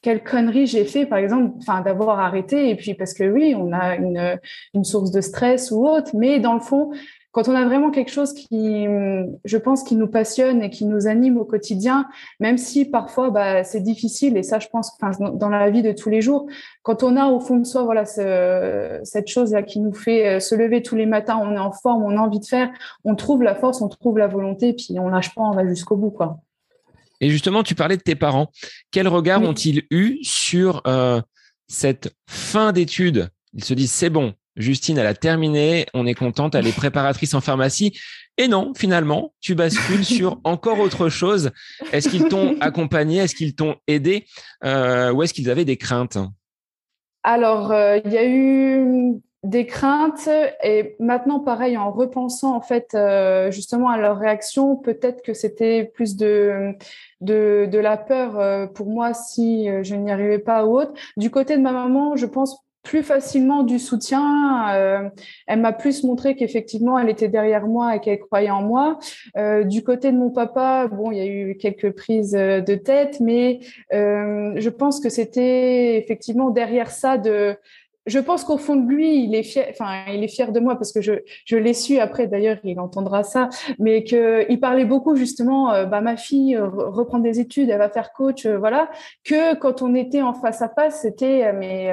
Quelle 0.00 0.22
connerie 0.22 0.66
j'ai 0.66 0.84
fait 0.84 1.06
par 1.06 1.18
exemple, 1.18 1.56
enfin 1.58 1.80
d'avoir 1.80 2.20
arrêté 2.20 2.70
et 2.70 2.76
puis 2.76 2.94
parce 2.94 3.14
que 3.14 3.24
oui, 3.24 3.54
on 3.56 3.72
a 3.72 3.96
une 3.96 4.84
source 4.84 5.10
de 5.10 5.20
stress 5.20 5.70
ou 5.72 5.86
autre, 5.86 6.12
mais 6.14 6.38
dans 6.38 6.54
le 6.54 6.60
fond, 6.60 6.92
quand 7.30 7.48
on 7.48 7.54
a 7.54 7.64
vraiment 7.64 7.90
quelque 7.90 8.10
chose 8.10 8.32
qui, 8.32 8.86
je 9.44 9.56
pense, 9.58 9.82
qui 9.82 9.96
nous 9.96 10.06
passionne 10.06 10.62
et 10.62 10.70
qui 10.70 10.86
nous 10.86 11.06
anime 11.06 11.36
au 11.36 11.44
quotidien, 11.44 12.06
même 12.40 12.58
si 12.58 12.84
parfois 12.84 13.30
bah, 13.30 13.64
c'est 13.64 13.80
difficile, 13.80 14.36
et 14.36 14.42
ça, 14.42 14.58
je 14.58 14.68
pense, 14.68 14.92
dans 15.18 15.48
la 15.48 15.70
vie 15.70 15.82
de 15.82 15.92
tous 15.92 16.08
les 16.08 16.22
jours, 16.22 16.46
quand 16.82 17.02
on 17.02 17.16
a 17.16 17.26
au 17.26 17.38
fond 17.38 17.58
de 17.58 17.64
soi, 17.64 17.82
voilà, 17.82 18.06
ce, 18.06 19.00
cette 19.04 19.28
chose-là 19.28 19.62
qui 19.62 19.78
nous 19.78 19.92
fait 19.92 20.26
euh, 20.26 20.40
se 20.40 20.54
lever 20.54 20.82
tous 20.82 20.96
les 20.96 21.06
matins, 21.06 21.38
on 21.42 21.54
est 21.54 21.58
en 21.58 21.72
forme, 21.72 22.02
on 22.02 22.16
a 22.16 22.20
envie 22.20 22.40
de 22.40 22.46
faire, 22.46 22.70
on 23.04 23.14
trouve 23.14 23.42
la 23.42 23.54
force, 23.54 23.82
on 23.82 23.88
trouve 23.88 24.18
la 24.18 24.26
volonté, 24.26 24.72
puis 24.72 24.98
on 24.98 25.08
lâche 25.08 25.34
pas, 25.34 25.42
on 25.42 25.52
va 25.52 25.66
jusqu'au 25.66 25.96
bout, 25.96 26.10
quoi. 26.10 26.38
Et 27.20 27.30
justement, 27.30 27.62
tu 27.62 27.74
parlais 27.74 27.96
de 27.96 28.02
tes 28.02 28.14
parents. 28.14 28.48
Quel 28.90 29.08
regard 29.08 29.42
ont-ils 29.42 29.84
eu 29.90 30.18
sur 30.22 30.82
euh, 30.86 31.20
cette 31.66 32.14
fin 32.28 32.72
d'études? 32.72 33.28
Ils 33.54 33.64
se 33.64 33.74
disent 33.74 33.90
c'est 33.90 34.10
bon, 34.10 34.34
Justine, 34.58 34.98
elle 34.98 35.06
a 35.06 35.14
terminé, 35.14 35.86
on 35.94 36.06
est 36.06 36.14
contente, 36.14 36.54
elle 36.54 36.66
est 36.66 36.72
préparatrice 36.76 37.32
en 37.34 37.40
pharmacie. 37.40 37.98
Et 38.36 38.48
non, 38.48 38.72
finalement, 38.76 39.32
tu 39.40 39.54
bascules 39.54 40.04
sur 40.16 40.40
encore 40.44 40.80
autre 40.80 41.08
chose. 41.08 41.50
Est-ce 41.92 42.08
qu'ils 42.08 42.28
t'ont 42.28 42.56
accompagné 42.60 43.18
Est-ce 43.18 43.34
qu'ils 43.34 43.54
t'ont 43.54 43.76
aidé 43.86 44.26
euh, 44.64 45.12
Ou 45.12 45.22
est-ce 45.22 45.32
qu'ils 45.32 45.50
avaient 45.50 45.64
des 45.64 45.76
craintes? 45.76 46.18
Alors, 47.22 47.72
euh, 47.72 47.98
il 48.04 48.12
y 48.12 48.18
a 48.18 48.26
eu 48.26 49.20
des 49.44 49.66
craintes 49.66 50.28
et 50.64 50.96
maintenant, 50.98 51.38
pareil, 51.38 51.76
en 51.76 51.92
repensant 51.92 52.56
en 52.56 52.60
fait 52.60 52.94
euh, 52.94 53.52
justement 53.52 53.88
à 53.88 53.96
leur 53.96 54.18
réaction, 54.18 54.76
peut-être 54.76 55.22
que 55.22 55.32
c'était 55.32 55.84
plus 55.84 56.16
de, 56.16 56.74
de, 57.20 57.68
de 57.70 57.78
la 57.78 57.96
peur 57.96 58.72
pour 58.72 58.86
moi 58.86 59.14
si 59.14 59.68
je 59.82 59.94
n'y 59.94 60.10
arrivais 60.10 60.40
pas 60.40 60.64
ou 60.64 60.80
autre. 60.80 60.92
Du 61.16 61.30
côté 61.30 61.56
de 61.56 61.62
ma 61.62 61.72
maman, 61.72 62.16
je 62.16 62.26
pense 62.26 62.67
plus 62.88 63.02
facilement 63.02 63.64
du 63.64 63.78
soutien. 63.78 64.74
Euh, 64.74 65.10
elle 65.46 65.60
m'a 65.60 65.74
plus 65.74 66.04
montré 66.04 66.34
qu'effectivement, 66.34 66.98
elle 66.98 67.10
était 67.10 67.28
derrière 67.28 67.66
moi 67.66 67.94
et 67.94 68.00
qu'elle 68.00 68.18
croyait 68.18 68.50
en 68.50 68.62
moi. 68.62 68.98
Euh, 69.36 69.62
du 69.62 69.84
côté 69.84 70.10
de 70.10 70.16
mon 70.16 70.30
papa, 70.30 70.88
bon, 70.88 71.12
il 71.12 71.18
y 71.18 71.20
a 71.20 71.26
eu 71.26 71.58
quelques 71.58 71.90
prises 71.90 72.32
de 72.32 72.74
tête, 72.74 73.20
mais 73.20 73.60
euh, 73.92 74.54
je 74.56 74.70
pense 74.70 75.00
que 75.00 75.10
c'était 75.10 75.98
effectivement 75.98 76.48
derrière 76.48 76.90
ça 76.90 77.18
de 77.18 77.58
je 78.08 78.18
pense 78.18 78.44
qu'au 78.44 78.58
fond 78.58 78.76
de 78.76 78.88
lui, 78.88 79.24
il 79.24 79.34
est 79.34 79.42
fier, 79.42 79.66
enfin, 79.70 80.04
il 80.12 80.24
est 80.24 80.28
fier 80.28 80.52
de 80.52 80.60
moi 80.60 80.76
parce 80.76 80.92
que 80.92 81.00
je, 81.00 81.12
je 81.44 81.56
l'ai 81.56 81.74
su. 81.74 81.98
Après, 81.98 82.26
d'ailleurs, 82.26 82.58
il 82.64 82.80
entendra 82.80 83.22
ça, 83.22 83.48
mais 83.78 84.04
qu'il 84.04 84.58
parlait 84.60 84.84
beaucoup 84.84 85.16
justement, 85.16 85.72
euh, 85.72 85.84
bah, 85.84 86.00
ma 86.00 86.16
fille 86.16 86.56
euh, 86.56 86.68
reprend 86.68 87.18
des 87.18 87.40
études, 87.40 87.70
elle 87.70 87.78
va 87.78 87.90
faire 87.90 88.12
coach, 88.12 88.46
euh, 88.46 88.58
voilà, 88.58 88.90
que 89.24 89.54
quand 89.56 89.82
on 89.82 89.94
était 89.94 90.22
en 90.22 90.34
face 90.34 90.62
à 90.62 90.68
face, 90.68 91.02
c'était, 91.02 91.52
mais 91.52 91.88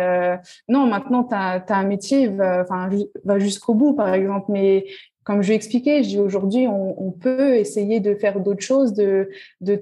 non, 0.69 0.86
maintenant, 0.88 1.24
tu 1.24 1.36
as, 1.36 1.63
un 1.69 1.84
métier, 1.84 2.29
enfin, 2.29 2.89
va 3.24 3.39
jusqu'au 3.39 3.74
bout, 3.74 3.93
par 3.93 4.13
exemple, 4.13 4.45
mais 4.50 4.86
comme 5.25 5.41
je 5.41 5.53
expliqué, 5.53 6.03
je 6.03 6.10
dis 6.10 6.20
aujourd'hui, 6.20 6.67
on, 6.67 7.12
peut 7.12 7.55
essayer 7.55 8.00
de 8.00 8.13
faire 8.13 8.39
d'autres 8.39 8.62
choses, 8.62 8.94
de, 8.94 9.27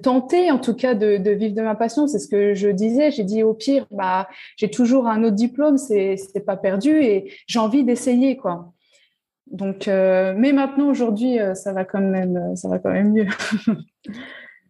tenter 0.02 0.50
en 0.50 0.58
tout 0.58 0.72
cas 0.74 0.94
de, 0.94 1.30
vivre 1.30 1.54
de 1.54 1.60
ma 1.60 1.74
passion. 1.74 2.06
C'est 2.06 2.18
ce 2.18 2.28
que 2.28 2.54
je 2.54 2.70
disais. 2.70 3.10
J'ai 3.10 3.24
dit 3.24 3.42
au 3.42 3.52
pire, 3.52 3.86
bah, 3.90 4.26
j'ai 4.56 4.70
toujours 4.70 5.06
un 5.06 5.22
autre 5.22 5.36
diplôme, 5.36 5.76
c'est 5.76 6.16
pas 6.46 6.56
perdu 6.56 7.02
et 7.02 7.30
j'ai 7.46 7.58
envie 7.58 7.84
d'essayer 7.84 8.38
quoi. 8.38 8.72
Donc, 9.46 9.86
euh, 9.86 10.32
mais 10.34 10.54
maintenant 10.54 10.88
aujourd'hui, 10.88 11.38
euh, 11.38 11.54
ça 11.54 11.74
va 11.74 11.84
quand 11.84 12.00
même, 12.00 12.56
ça 12.56 12.68
va 12.68 12.78
quand 12.78 12.90
même 12.90 13.12
mieux. 13.12 13.26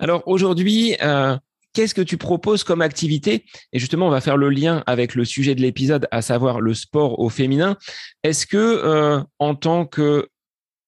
Alors 0.00 0.24
aujourd'hui, 0.26 0.96
euh, 1.04 1.36
qu'est-ce 1.72 1.94
que 1.94 2.02
tu 2.02 2.16
proposes 2.16 2.64
comme 2.64 2.82
activité? 2.82 3.44
Et 3.72 3.78
justement, 3.78 4.08
on 4.08 4.10
va 4.10 4.20
faire 4.20 4.36
le 4.36 4.50
lien 4.50 4.82
avec 4.86 5.14
le 5.14 5.24
sujet 5.24 5.54
de 5.54 5.60
l'épisode, 5.60 6.08
à 6.10 6.20
savoir 6.20 6.60
le 6.60 6.74
sport 6.74 7.20
au 7.20 7.28
féminin. 7.28 7.76
Est-ce 8.24 8.44
que 8.48 9.22
en 9.38 9.54
tant 9.54 9.86
que 9.86 10.28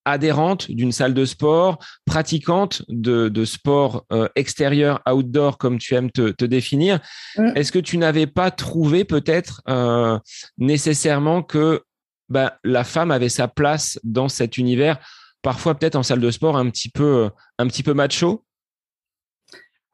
adhérente 0.07 0.71
d'une 0.71 0.93
salle 0.93 1.13
de 1.13 1.27
sport, 1.27 1.79
pratiquante 2.07 2.83
de, 2.89 3.29
de 3.29 3.45
sport 3.45 4.07
euh, 4.13 4.29
extérieur, 4.37 5.03
outdoor, 5.07 5.59
comme 5.59 5.79
tu 5.79 5.95
aimes 5.95 6.11
te, 6.11 6.31
te 6.31 6.45
définir, 6.47 7.01
mm. 7.37 7.53
est-ce 7.57 7.73
que 7.73 7.79
tu 7.79 7.99
n'avais 7.99 8.27
pas 8.27 8.51
trouvé 8.51 9.05
peut-être 9.05 9.61
euh, 9.69 10.19
nécessairement 10.57 11.43
que 11.43 11.83
bah, 12.29 12.59
la 12.65 12.85
femme 12.85 13.11
avait 13.11 13.29
sa 13.29 13.49
place 13.49 13.99
dans 14.05 14.29
cet 14.29 14.57
univers, 14.57 14.99
parfois 15.43 15.75
peut-être 15.75 15.97
en 15.97 16.03
salle 16.03 16.21
de 16.21 16.31
sport 16.31 16.57
un 16.57 16.71
petit 16.71 16.89
peu, 16.89 17.29
un 17.59 17.67
petit 17.67 17.83
peu 17.83 17.93
macho? 17.93 18.46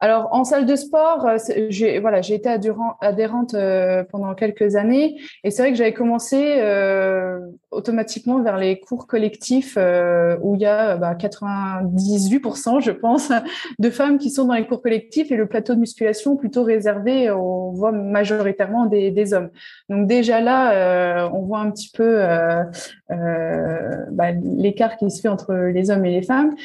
Alors 0.03 0.27
en 0.33 0.43
salle 0.43 0.65
de 0.65 0.75
sport, 0.75 1.25
euh, 1.25 1.37
j'ai 1.69 1.97
voilà, 1.99 2.21
j'ai 2.21 2.35
été 2.35 2.49
adhérente 2.49 3.53
euh, 3.53 4.03
pendant 4.11 4.35
quelques 4.35 4.75
années 4.75 5.15
et 5.45 5.49
c'est 5.49 5.61
vrai 5.61 5.71
que 5.71 5.77
j'avais 5.77 5.93
commencé 5.93 6.55
euh, 6.57 7.39
automatiquement 7.71 8.43
vers 8.43 8.57
les 8.57 8.81
cours 8.81 9.07
collectifs 9.07 9.77
où 9.77 10.55
il 10.55 10.61
y 10.61 10.65
a 10.65 10.97
bah, 10.97 11.15
98%, 11.15 12.81
je 12.81 12.91
pense, 12.91 13.31
de 13.79 13.89
femmes 13.89 14.17
qui 14.17 14.29
sont 14.29 14.43
dans 14.43 14.55
les 14.55 14.67
cours 14.67 14.81
collectifs 14.81 15.31
et 15.31 15.37
le 15.37 15.47
plateau 15.47 15.73
de 15.73 15.79
musculation 15.79 16.35
plutôt 16.35 16.63
réservé, 16.63 17.31
on 17.31 17.71
voit 17.71 17.93
majoritairement 17.93 18.87
des, 18.87 19.09
des 19.09 19.33
hommes. 19.33 19.51
Donc 19.87 20.07
déjà 20.07 20.41
là, 20.41 21.29
on 21.33 21.43
voit 21.43 21.59
un 21.59 21.71
petit 21.71 21.91
peu 21.95 22.17
bah, 23.09 24.31
l'écart 24.57 24.97
qui 24.97 25.09
se 25.09 25.21
fait 25.21 25.29
entre 25.29 25.53
les 25.53 25.91
hommes 25.91 26.03
et 26.03 26.11
les 26.11 26.23
femmes. 26.23 26.55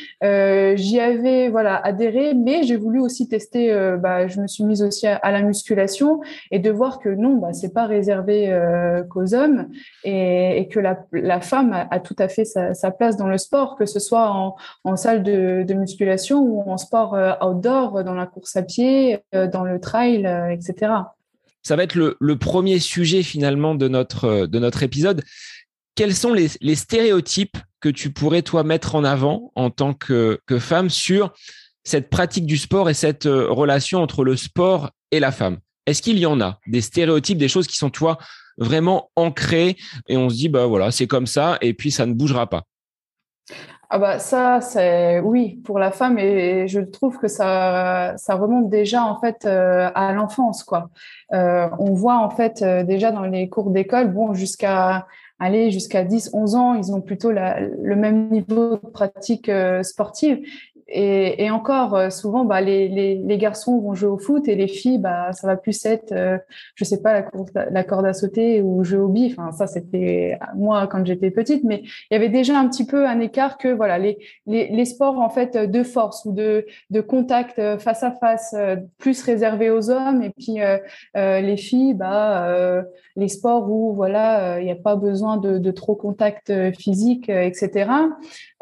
J'y 0.76 0.98
avais 0.98 1.50
voilà 1.50 1.76
adhéré, 1.76 2.34
mais 2.34 2.64
j'ai 2.64 2.76
voulu 2.76 2.98
aussi 2.98 3.27
tester, 3.28 3.72
euh, 3.72 3.96
bah, 3.96 4.26
je 4.26 4.40
me 4.40 4.46
suis 4.46 4.64
mise 4.64 4.82
aussi 4.82 5.06
à, 5.06 5.30
la 5.30 5.42
musculation 5.42 6.20
et 6.50 6.58
de 6.58 6.70
voir 6.70 6.98
que 6.98 7.08
non, 7.08 7.36
bah, 7.36 7.52
c'est 7.52 7.72
pas 7.72 7.86
réservé 7.86 8.50
euh, 8.50 9.02
qu'aux 9.04 9.34
hommes 9.34 9.68
et, 10.04 10.68
que 10.70 10.80
la, 10.80 11.40
femme 11.40 11.86
a, 11.90 12.00
tout 12.00 12.16
à 12.18 12.28
fait 12.28 12.44
sa, 12.44 12.90
place 12.90 13.16
dans 13.16 13.28
le 13.28 13.38
sport, 13.38 13.76
que 13.76 13.86
ce 13.86 14.00
soit 14.00 14.30
en, 14.84 14.96
salle 14.96 15.22
de, 15.22 15.74
musculation 15.74 16.40
ou 16.40 16.70
en 16.70 16.76
sport 16.76 17.14
euh, 17.14 17.32
outdoor, 17.42 18.02
dans 18.04 18.14
la 18.14 18.26
course 18.26 18.56
à 18.56 18.62
pied, 18.62 19.18
dans 19.32 19.64
le 19.64 19.80
trail, 19.80 20.28
etc. 20.50 20.92
Ça 21.62 21.76
va 21.76 21.84
être 21.84 21.94
le, 21.94 22.38
premier 22.38 22.78
sujet 22.78 23.22
finalement 23.22 23.74
de 23.74 23.88
notre, 23.88 24.46
de 24.46 24.58
notre 24.58 24.82
épisode. 24.82 25.22
Quels 25.94 26.14
sont 26.14 26.32
les, 26.32 26.74
stéréotypes 26.74 27.56
que 27.80 27.88
tu 27.88 28.10
pourrais 28.10 28.42
toi 28.42 28.64
mettre 28.64 28.94
en 28.94 29.04
avant 29.04 29.52
en 29.54 29.70
tant 29.70 29.94
que, 29.94 30.40
que 30.46 30.58
femme 30.58 30.90
sur 30.90 31.32
cette 31.88 32.10
pratique 32.10 32.46
du 32.46 32.56
sport 32.56 32.90
et 32.90 32.94
cette 32.94 33.26
euh, 33.26 33.50
relation 33.50 34.00
entre 34.00 34.22
le 34.22 34.36
sport 34.36 34.90
et 35.10 35.20
la 35.20 35.32
femme 35.32 35.58
Est-ce 35.86 36.02
qu'il 36.02 36.18
y 36.18 36.26
en 36.26 36.40
a 36.40 36.58
des 36.66 36.82
stéréotypes, 36.82 37.38
des 37.38 37.48
choses 37.48 37.66
qui 37.66 37.76
sont 37.76 37.90
toi 37.90 38.18
vraiment 38.58 39.10
ancrées 39.16 39.76
et 40.08 40.16
on 40.16 40.28
se 40.28 40.34
dit 40.34 40.48
bah 40.48 40.66
voilà 40.66 40.90
c'est 40.90 41.06
comme 41.06 41.26
ça 41.26 41.58
et 41.60 41.72
puis 41.74 41.90
ça 41.90 42.06
ne 42.06 42.12
bougera 42.12 42.48
pas? 42.48 42.64
Ah 43.88 43.98
bah 43.98 44.18
ça 44.18 44.60
c'est 44.60 45.20
oui 45.20 45.62
pour 45.64 45.78
la 45.78 45.90
femme 45.90 46.18
et 46.18 46.68
je 46.68 46.80
trouve 46.80 47.18
que 47.18 47.28
ça 47.28 48.12
ça 48.18 48.34
remonte 48.34 48.68
déjà 48.68 49.04
en 49.04 49.18
fait 49.18 49.46
euh, 49.46 49.90
à 49.94 50.12
l'enfance 50.12 50.62
quoi. 50.64 50.90
Euh, 51.32 51.68
on 51.78 51.94
voit 51.94 52.18
en 52.18 52.28
fait 52.28 52.62
déjà 52.86 53.12
dans 53.12 53.22
les 53.22 53.48
cours 53.48 53.70
d'école 53.70 54.12
bon 54.12 54.34
jusqu'à 54.34 55.06
aller 55.38 55.70
jusqu'à 55.70 56.04
10 56.04 56.30
11 56.34 56.54
ans, 56.56 56.74
ils 56.74 56.92
ont 56.92 57.00
plutôt 57.00 57.30
la, 57.30 57.60
le 57.60 57.96
même 57.96 58.28
niveau 58.28 58.76
de 58.76 58.90
pratique 58.90 59.50
sportive 59.82 60.40
et, 60.90 61.50
encore, 61.50 61.94
euh, 61.94 62.08
souvent, 62.08 62.46
bah, 62.46 62.62
les, 62.62 63.38
garçons 63.38 63.78
vont 63.78 63.94
jouer 63.94 64.08
au 64.08 64.18
foot 64.18 64.48
et 64.48 64.54
les 64.54 64.68
filles, 64.68 64.98
bah, 64.98 65.32
ça 65.32 65.46
va 65.46 65.56
plus 65.56 65.84
être, 65.84 66.12
euh, 66.12 66.38
je 66.76 66.84
sais 66.84 67.02
pas, 67.02 67.24
la, 67.70 67.84
corde 67.84 68.06
à 68.06 68.14
sauter 68.14 68.62
ou 68.62 68.82
jouer 68.84 68.98
au 68.98 69.08
bi. 69.08 69.34
Enfin, 69.36 69.52
ça, 69.52 69.66
c'était 69.66 70.38
moi 70.56 70.86
quand 70.86 71.04
j'étais 71.04 71.30
petite, 71.30 71.62
mais 71.64 71.82
il 71.82 72.14
y 72.14 72.16
avait 72.16 72.30
déjà 72.30 72.58
un 72.58 72.66
petit 72.68 72.86
peu 72.86 73.06
un 73.06 73.20
écart 73.20 73.58
que, 73.58 73.68
voilà, 73.68 73.98
les, 73.98 74.84
sports 74.86 75.20
en 75.20 75.28
fait 75.28 75.56
de 75.56 75.82
force 75.82 76.24
ou 76.24 76.32
de, 76.32 76.64
contact 77.06 77.58
euh, 77.58 77.78
face 77.78 78.02
à 78.02 78.12
face, 78.12 78.54
plus 78.98 79.22
réservés 79.22 79.70
aux 79.70 79.90
hommes, 79.90 80.22
et 80.22 80.30
puis 80.30 80.58
les 81.14 81.56
filles, 81.56 81.94
bah, 81.94 82.82
les 83.16 83.28
sports 83.28 83.70
où, 83.70 83.92
voilà, 83.94 84.58
il 84.60 84.64
n'y 84.64 84.72
a 84.72 84.76
pas 84.76 84.96
besoin 84.96 85.36
de, 85.36 85.58
de 85.58 85.70
trop 85.70 85.94
contact 85.94 86.52
physique, 86.72 87.28
etc. 87.28 87.88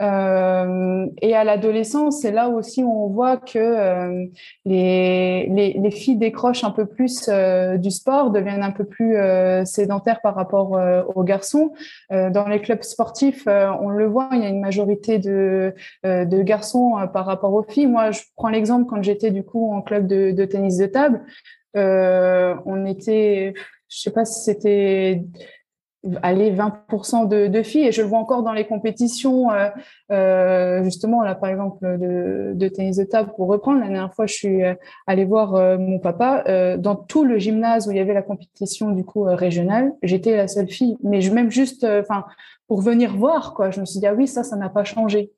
Euh, 0.02 1.06
et 1.22 1.34
à 1.34 1.44
l'adolescence, 1.44 2.15
c'est 2.20 2.32
là 2.32 2.48
aussi 2.48 2.82
où 2.82 2.90
on 2.90 3.08
voit 3.08 3.36
que 3.36 3.58
euh, 3.58 4.26
les, 4.64 5.46
les, 5.48 5.72
les, 5.74 5.90
filles 5.90 6.16
décrochent 6.16 6.64
un 6.64 6.70
peu 6.70 6.86
plus 6.86 7.28
euh, 7.28 7.76
du 7.76 7.90
sport, 7.90 8.30
deviennent 8.30 8.62
un 8.62 8.70
peu 8.70 8.84
plus 8.84 9.16
euh, 9.16 9.64
sédentaires 9.64 10.20
par 10.20 10.34
rapport 10.34 10.78
aux 11.14 11.24
garçons. 11.24 11.72
dans 12.10 12.48
les 12.48 12.60
clubs 12.60 12.82
sportifs, 12.82 13.46
on 13.46 13.88
le 13.88 14.06
voit, 14.06 14.28
il 14.32 14.42
y 14.42 14.44
a 14.44 14.48
une 14.48 14.60
majorité 14.60 15.18
de, 15.18 15.74
de 16.04 16.42
garçons 16.42 16.94
par 17.12 17.26
rapport 17.26 17.52
aux 17.52 17.62
filles. 17.62 17.86
Moi, 17.86 18.10
je 18.10 18.20
prends 18.36 18.48
l'exemple 18.48 18.86
quand 18.88 19.02
j'étais 19.02 19.30
du 19.30 19.42
coup 19.42 19.72
en 19.72 19.82
club 19.82 20.06
de, 20.06 20.30
de 20.30 20.44
tennis 20.44 20.76
de 20.78 20.86
table. 20.86 21.22
on 21.74 22.86
était, 22.86 23.54
je 23.88 24.00
sais 24.00 24.10
pas 24.10 24.24
si 24.24 24.42
c'était 24.42 25.22
aller 26.22 26.52
20% 26.52 27.28
de, 27.28 27.46
de, 27.46 27.62
filles. 27.62 27.86
Et 27.86 27.92
je 27.92 28.02
le 28.02 28.08
vois 28.08 28.18
encore 28.18 28.42
dans 28.42 28.52
les 28.52 28.66
compétitions 28.66 29.50
euh, 29.50 29.68
euh, 30.12 30.82
justement 30.84 31.22
là 31.22 31.34
par 31.34 31.50
exemple 31.50 31.98
de, 31.98 32.52
de, 32.54 32.68
tennis 32.68 32.96
de 32.96 33.04
table 33.04 33.32
pour 33.36 33.48
reprendre. 33.48 33.80
La 33.80 33.88
dernière 33.88 34.14
fois 34.14 34.26
je 34.26 34.34
suis 34.34 34.62
euh, 34.62 34.74
allée 35.06 35.24
voir 35.24 35.54
euh, 35.54 35.78
mon 35.78 35.98
papa 35.98 36.44
euh, 36.48 36.76
dans 36.76 36.96
tout 36.96 37.24
le 37.24 37.38
gymnase 37.38 37.88
où 37.88 37.90
il 37.90 37.96
y 37.96 38.00
avait 38.00 38.14
la 38.14 38.22
compétition 38.22 38.90
du 38.90 39.04
coup 39.04 39.22
régionale. 39.22 39.92
J'étais 40.02 40.36
la 40.36 40.48
seule 40.48 40.68
fille. 40.68 40.96
Mais 41.02 41.20
je 41.20 41.32
même 41.32 41.50
juste 41.50 41.84
enfin 41.84 42.24
pour 42.68 42.80
venir 42.82 43.16
voir 43.16 43.54
quoi 43.54 43.70
je 43.70 43.80
me 43.80 43.86
suis 43.86 44.00
dit 44.00 44.06
ah 44.06 44.14
oui 44.14 44.26
ça 44.26 44.42
ça 44.42 44.56
n'a 44.56 44.68
pas 44.68 44.84
changé 44.84 45.32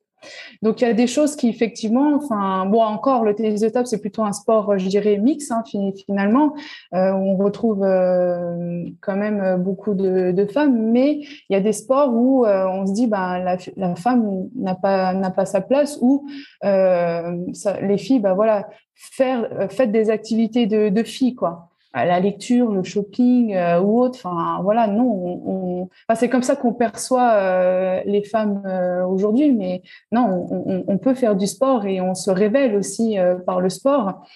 donc 0.61 0.81
il 0.81 0.87
y 0.87 0.87
a 0.87 0.93
des 0.93 1.07
choses 1.07 1.35
qui 1.35 1.49
effectivement, 1.49 2.13
enfin 2.15 2.65
bon 2.65 2.81
encore 2.81 3.23
le 3.23 3.35
tennis 3.35 3.61
de 3.61 3.69
table 3.69 3.87
c'est 3.87 4.01
plutôt 4.01 4.23
un 4.23 4.33
sport 4.33 4.77
je 4.77 4.87
dirais 4.87 5.17
mix 5.17 5.51
hein, 5.51 5.63
finalement. 6.05 6.53
Euh, 6.93 7.11
on 7.11 7.37
retrouve 7.37 7.83
euh, 7.83 8.85
quand 9.01 9.15
même 9.15 9.61
beaucoup 9.61 9.93
de, 9.93 10.45
femmes, 10.51 10.91
mais 10.91 11.19
il 11.19 11.53
y 11.53 11.55
a 11.55 11.59
des 11.59 11.73
sports 11.73 12.13
où 12.13 12.45
euh, 12.45 12.65
on 12.67 12.87
se 12.87 12.93
dit 12.93 13.07
bah 13.07 13.39
la, 13.39 13.95
femme 13.95 14.49
n'a 14.55 14.75
pas 14.75 15.13
n'a 15.13 15.31
pas 15.31 15.45
sa 15.45 15.61
place 15.61 15.97
ou 16.01 16.27
euh, 16.63 17.35
les 17.81 17.97
filles 17.97 18.19
bah 18.19 18.33
voilà 18.33 18.69
faire 18.95 19.69
faites 19.69 19.91
des 19.91 20.09
activités 20.09 20.65
de, 20.65 20.89
de 20.89 21.03
filles 21.03 21.35
quoi 21.35 21.68
la 21.93 22.19
lecture, 22.19 22.71
le 22.71 22.83
shopping 22.83 23.55
euh, 23.55 23.79
ou 23.79 24.01
autre. 24.01 24.19
Enfin, 24.23 24.61
voilà, 24.61 24.87
non, 24.87 25.89
c'est 26.15 26.29
comme 26.29 26.43
ça 26.43 26.55
qu'on 26.55 26.73
perçoit 26.73 27.33
euh, 27.33 28.01
les 28.05 28.23
femmes 28.23 28.61
euh, 28.65 29.03
aujourd'hui, 29.05 29.51
mais 29.51 29.81
non, 30.11 30.47
on, 30.87 30.97
peut 30.97 31.15
faire 31.15 31.35
du 31.35 31.47
sport 31.47 31.85
et 31.85 32.01
on 32.01 32.13
se 32.13 32.29
révèle 32.29 32.75
aussi 32.75 33.17
par 33.45 33.61
le 33.61 33.69
sport. 33.69 34.27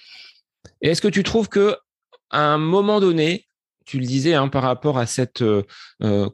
Est-ce 0.81 1.01
que 1.01 1.07
tu 1.07 1.23
trouves 1.23 1.49
que 1.49 1.75
à 2.29 2.41
un 2.41 2.57
moment 2.57 2.99
donné, 2.99 3.45
tu 3.85 3.99
le 3.99 4.05
disais 4.05 4.33
hein, 4.33 4.47
par 4.47 4.63
rapport 4.63 4.97
à 4.97 5.05
cette 5.05 5.43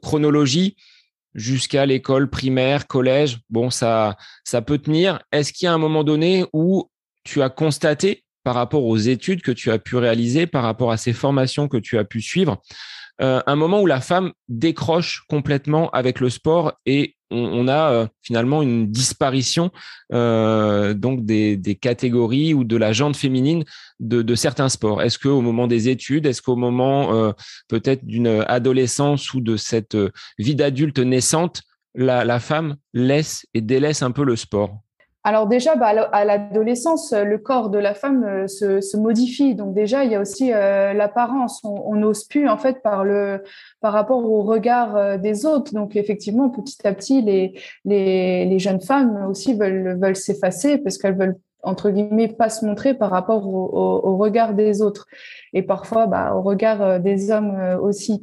chronologie 0.02 0.76
jusqu'à 1.34 1.84
l'école 1.84 2.30
primaire, 2.30 2.86
collège, 2.86 3.38
bon, 3.50 3.70
ça, 3.70 4.16
ça 4.44 4.62
peut 4.62 4.78
tenir. 4.78 5.20
Est-ce 5.32 5.52
qu'il 5.52 5.66
y 5.66 5.68
a 5.68 5.74
un 5.74 5.78
moment 5.78 6.04
donné 6.04 6.46
où 6.52 6.88
tu 7.24 7.42
as 7.42 7.50
constaté 7.50 8.24
par 8.42 8.54
rapport 8.54 8.84
aux 8.84 8.96
études 8.96 9.42
que 9.42 9.52
tu 9.52 9.70
as 9.70 9.78
pu 9.78 9.96
réaliser, 9.96 10.46
par 10.46 10.62
rapport 10.62 10.92
à 10.92 10.96
ces 10.96 11.12
formations 11.12 11.68
que 11.68 11.76
tu 11.76 11.98
as 11.98 12.04
pu 12.04 12.20
suivre, 12.20 12.60
euh, 13.20 13.42
un 13.46 13.56
moment 13.56 13.82
où 13.82 13.86
la 13.86 14.00
femme 14.00 14.32
décroche 14.48 15.24
complètement 15.28 15.90
avec 15.90 16.20
le 16.20 16.30
sport 16.30 16.72
et 16.86 17.16
on, 17.32 17.68
a 17.68 17.92
euh, 17.92 18.06
finalement 18.22 18.60
une 18.60 18.90
disparition 18.90 19.70
euh, 20.12 20.94
donc 20.94 21.24
des, 21.24 21.78
catégories 21.80 22.54
ou 22.54 22.64
de 22.64 22.76
la 22.76 22.92
jante 22.92 23.16
féminine 23.16 23.64
de, 24.00 24.34
certains 24.34 24.68
sports. 24.68 25.02
Est-ce 25.02 25.18
qu'au 25.18 25.40
moment 25.42 25.68
des 25.68 25.88
études, 25.88 26.26
est-ce 26.26 26.42
qu'au 26.42 26.56
moment 26.56 27.32
peut-être 27.68 28.04
d'une 28.04 28.44
adolescence 28.48 29.32
ou 29.32 29.40
de 29.40 29.56
cette 29.56 29.96
vie 30.38 30.56
d'adulte 30.56 30.98
naissante, 30.98 31.62
la 31.94 32.40
femme 32.40 32.76
laisse 32.94 33.46
et 33.54 33.60
délaisse 33.60 34.02
un 34.02 34.10
peu 34.10 34.24
le 34.24 34.34
sport? 34.34 34.80
Alors 35.22 35.46
déjà, 35.46 35.76
bah, 35.76 35.88
à 36.12 36.24
l'adolescence, 36.24 37.12
le 37.12 37.36
corps 37.36 37.68
de 37.68 37.78
la 37.78 37.92
femme 37.92 38.24
euh, 38.24 38.46
se, 38.46 38.96
modifie. 38.96 39.54
Donc 39.54 39.74
déjà, 39.74 40.04
il 40.04 40.12
y 40.12 40.14
a 40.14 40.20
aussi 40.20 40.50
euh, 40.52 40.94
l'apparence. 40.94 41.60
On 41.62 41.94
n'ose 41.94 42.24
plus 42.24 42.48
en 42.48 42.56
fait 42.56 42.82
par 42.82 43.04
le 43.04 43.42
par 43.80 43.92
rapport 43.92 44.24
au 44.24 44.42
regard 44.42 44.96
euh, 44.96 45.18
des 45.18 45.44
autres. 45.44 45.74
Donc 45.74 45.94
effectivement, 45.94 46.48
petit 46.48 46.86
à 46.86 46.94
petit, 46.94 47.20
les 47.20 47.54
les, 47.84 48.46
les 48.46 48.58
jeunes 48.58 48.80
femmes 48.80 49.26
aussi 49.28 49.52
veulent 49.52 49.98
veulent 50.00 50.16
s'effacer 50.16 50.78
parce 50.78 50.96
qu'elles 50.96 51.18
veulent 51.18 51.36
entre 51.62 51.90
guillemets 51.90 52.28
pas 52.28 52.48
se 52.48 52.64
montrer 52.64 52.94
par 52.94 53.10
rapport 53.10 53.46
au, 53.46 54.00
au, 54.02 54.16
regard 54.16 54.54
des 54.54 54.80
autres 54.80 55.06
et 55.52 55.60
parfois 55.60 56.06
bah, 56.06 56.34
au 56.34 56.40
regard 56.40 56.98
des 57.00 57.30
hommes 57.30 57.78
aussi. 57.82 58.22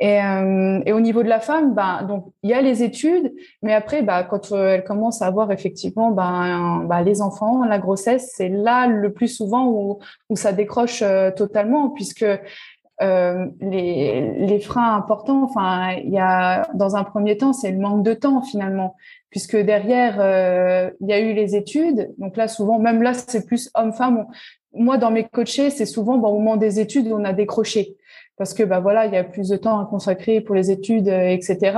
Et, 0.00 0.18
euh, 0.18 0.80
et, 0.86 0.94
au 0.94 1.00
niveau 1.00 1.22
de 1.22 1.28
la 1.28 1.40
femme, 1.40 1.74
ben, 1.74 2.04
donc 2.04 2.32
il 2.42 2.48
y 2.48 2.54
a 2.54 2.62
les 2.62 2.82
études, 2.82 3.34
mais 3.62 3.74
après, 3.74 4.00
bah, 4.00 4.22
quand 4.24 4.50
euh, 4.50 4.76
elle 4.76 4.84
commence 4.84 5.20
à 5.20 5.26
avoir 5.26 5.52
effectivement 5.52 6.10
ben, 6.10 7.02
les 7.04 7.20
enfants, 7.20 7.64
la 7.64 7.78
grossesse, 7.78 8.32
c'est 8.34 8.48
là 8.48 8.86
le 8.86 9.12
plus 9.12 9.28
souvent 9.28 9.66
où, 9.66 9.98
où 10.30 10.36
ça 10.36 10.52
décroche 10.52 11.02
euh, 11.02 11.30
totalement, 11.30 11.90
puisque 11.90 12.24
euh, 13.02 13.46
les, 13.60 14.38
les, 14.38 14.60
freins 14.60 14.96
importants, 14.96 15.44
enfin, 15.44 15.92
il 16.02 16.10
y 16.10 16.18
a 16.18 16.66
dans 16.72 16.96
un 16.96 17.04
premier 17.04 17.36
temps, 17.36 17.52
c'est 17.52 17.70
le 17.70 17.78
manque 17.78 18.02
de 18.02 18.14
temps 18.14 18.40
finalement, 18.40 18.96
puisque 19.28 19.56
derrière 19.56 20.14
il 21.00 21.08
y 21.08 21.12
a 21.12 21.20
eu 21.20 21.34
les 21.34 21.56
études. 21.56 22.10
Donc 22.16 22.38
là, 22.38 22.48
souvent, 22.48 22.78
même 22.78 23.02
là, 23.02 23.12
c'est 23.12 23.46
plus 23.46 23.70
homme-femme. 23.74 24.26
Moi, 24.72 24.96
dans 24.96 25.10
mes 25.10 25.24
coachés, 25.24 25.68
c'est 25.68 25.86
souvent 25.86 26.14
au 26.14 26.38
moment 26.38 26.56
des 26.56 26.80
études, 26.80 27.08
on 27.12 27.24
a 27.24 27.34
décroché 27.34 27.96
parce 28.40 28.54
que 28.54 28.62
bah 28.62 28.80
voilà, 28.80 29.04
il 29.04 29.12
y 29.12 29.18
a 29.18 29.22
plus 29.22 29.50
de 29.50 29.56
temps 29.58 29.78
à 29.80 29.84
consacrer 29.84 30.40
pour 30.40 30.54
les 30.54 30.70
études, 30.70 31.08
euh, 31.08 31.28
etc. 31.28 31.76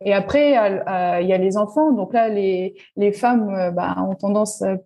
Et 0.00 0.14
après, 0.14 0.50
il 0.50 1.26
y 1.28 1.32
a 1.32 1.38
les 1.38 1.56
enfants. 1.56 1.90
Donc 1.90 2.14
là, 2.14 2.28
les 2.28 2.76
les 2.96 3.10
femmes 3.10 3.52
euh, 3.52 3.72
bah, 3.72 3.96
ont 3.98 4.14
tendance 4.14 4.62
euh, 4.62 4.76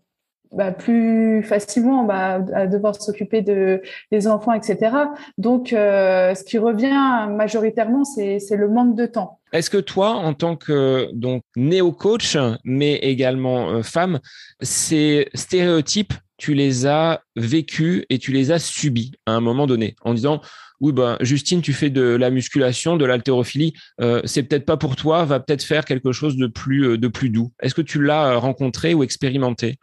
bah, 0.52 0.72
plus 0.72 1.42
facilement 1.42 2.04
bah, 2.04 2.42
à 2.54 2.66
devoir 2.66 2.94
s'occuper 2.94 3.42
de 3.42 3.82
des 4.10 4.26
enfants, 4.26 4.54
etc. 4.54 4.90
Donc, 5.36 5.68
ce 5.68 6.44
qui 6.44 6.56
revient 6.56 7.28
majoritairement, 7.30 8.04
c'est 8.04 8.38
le 8.56 8.68
manque 8.70 8.96
de 8.96 9.04
temps. 9.04 9.38
Est-ce 9.52 9.68
que 9.68 9.76
toi, 9.76 10.12
en 10.12 10.32
tant 10.32 10.56
que 10.56 11.10
donc 11.12 11.42
néo-coach, 11.56 12.38
mais 12.64 12.94
également 12.94 13.82
femme, 13.82 14.20
ces 14.62 15.28
stéréotypes, 15.34 16.14
tu 16.38 16.54
les 16.54 16.86
as 16.86 17.20
vécus 17.36 18.04
et 18.08 18.18
tu 18.18 18.32
les 18.32 18.50
as 18.50 18.58
subis 18.58 19.12
à 19.26 19.32
un 19.32 19.40
moment 19.40 19.66
donné, 19.66 19.94
en 20.02 20.14
disant 20.14 20.40
oui, 20.80 20.92
ben, 20.92 21.16
Justine, 21.20 21.60
tu 21.60 21.72
fais 21.72 21.90
de 21.90 22.02
la 22.02 22.30
musculation, 22.30 22.96
de 22.96 23.04
l'haltérophilie, 23.04 23.72
euh, 24.00 24.20
c'est 24.24 24.44
peut-être 24.44 24.64
pas 24.64 24.76
pour 24.76 24.96
toi, 24.96 25.24
va 25.24 25.40
peut-être 25.40 25.64
faire 25.64 25.84
quelque 25.84 26.12
chose 26.12 26.36
de 26.36 26.46
plus, 26.46 26.90
euh, 26.90 26.98
de 26.98 27.08
plus 27.08 27.30
doux. 27.30 27.50
Est-ce 27.60 27.74
que 27.74 27.82
tu 27.82 28.02
l'as 28.02 28.32
euh, 28.32 28.38
rencontré 28.38 28.94
ou 28.94 29.02
expérimenté? 29.02 29.78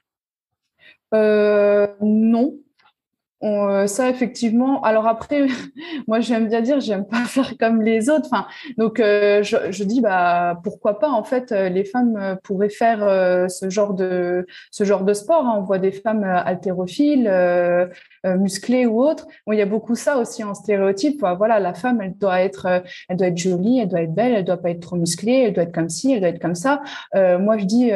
Non, 1.11 2.57
euh, 3.43 3.85
ça 3.87 4.09
effectivement. 4.09 4.81
Alors 4.83 5.07
après, 5.07 5.47
moi 6.07 6.19
j'aime 6.19 6.47
bien 6.47 6.61
dire, 6.61 6.79
j'aime 6.79 7.05
pas 7.05 7.17
faire 7.25 7.57
comme 7.59 7.81
les 7.81 8.09
autres. 8.09 8.27
Enfin, 8.31 8.47
donc 8.77 8.99
euh, 8.99 9.43
je, 9.43 9.57
je, 9.71 9.83
dis 9.83 10.01
bah 10.01 10.59
pourquoi 10.63 10.99
pas. 10.99 11.09
En 11.09 11.23
fait, 11.23 11.51
euh, 11.51 11.69
les 11.69 11.83
femmes 11.83 12.37
pourraient 12.43 12.69
faire 12.69 12.99
ce 13.49 13.69
genre 13.69 13.93
de 13.93 14.45
ce 14.71 14.83
genre 14.83 15.03
de 15.03 15.13
sport. 15.13 15.45
Hein. 15.45 15.55
On 15.59 15.63
voit 15.63 15.79
des 15.79 15.91
femmes 15.91 16.23
haltérophiles, 16.23 17.29
musclées 18.23 18.85
ou 18.85 19.01
autres. 19.01 19.27
Bon, 19.45 19.53
il 19.53 19.59
y 19.59 19.61
a 19.61 19.65
beaucoup 19.65 19.95
ça 19.95 20.17
aussi 20.17 20.43
en 20.43 20.53
stéréotype. 20.53 21.23
Voilà, 21.37 21.59
la 21.59 21.73
femme, 21.73 22.01
elle 22.01 22.17
doit 22.17 22.41
être, 22.41 22.83
elle 23.09 23.17
doit 23.17 23.27
être 23.27 23.37
jolie, 23.37 23.79
elle 23.79 23.89
doit 23.89 24.01
être 24.01 24.13
belle, 24.13 24.33
elle 24.33 24.45
doit 24.45 24.57
pas 24.57 24.71
être 24.71 24.81
trop 24.81 24.95
musclée, 24.95 25.43
elle 25.47 25.53
doit 25.53 25.63
être 25.63 25.73
comme 25.73 25.89
ci, 25.89 26.13
elle 26.13 26.21
doit 26.21 26.29
être 26.29 26.41
comme 26.41 26.55
ça. 26.55 26.81
moi, 27.13 27.57
je 27.57 27.65
dis, 27.65 27.91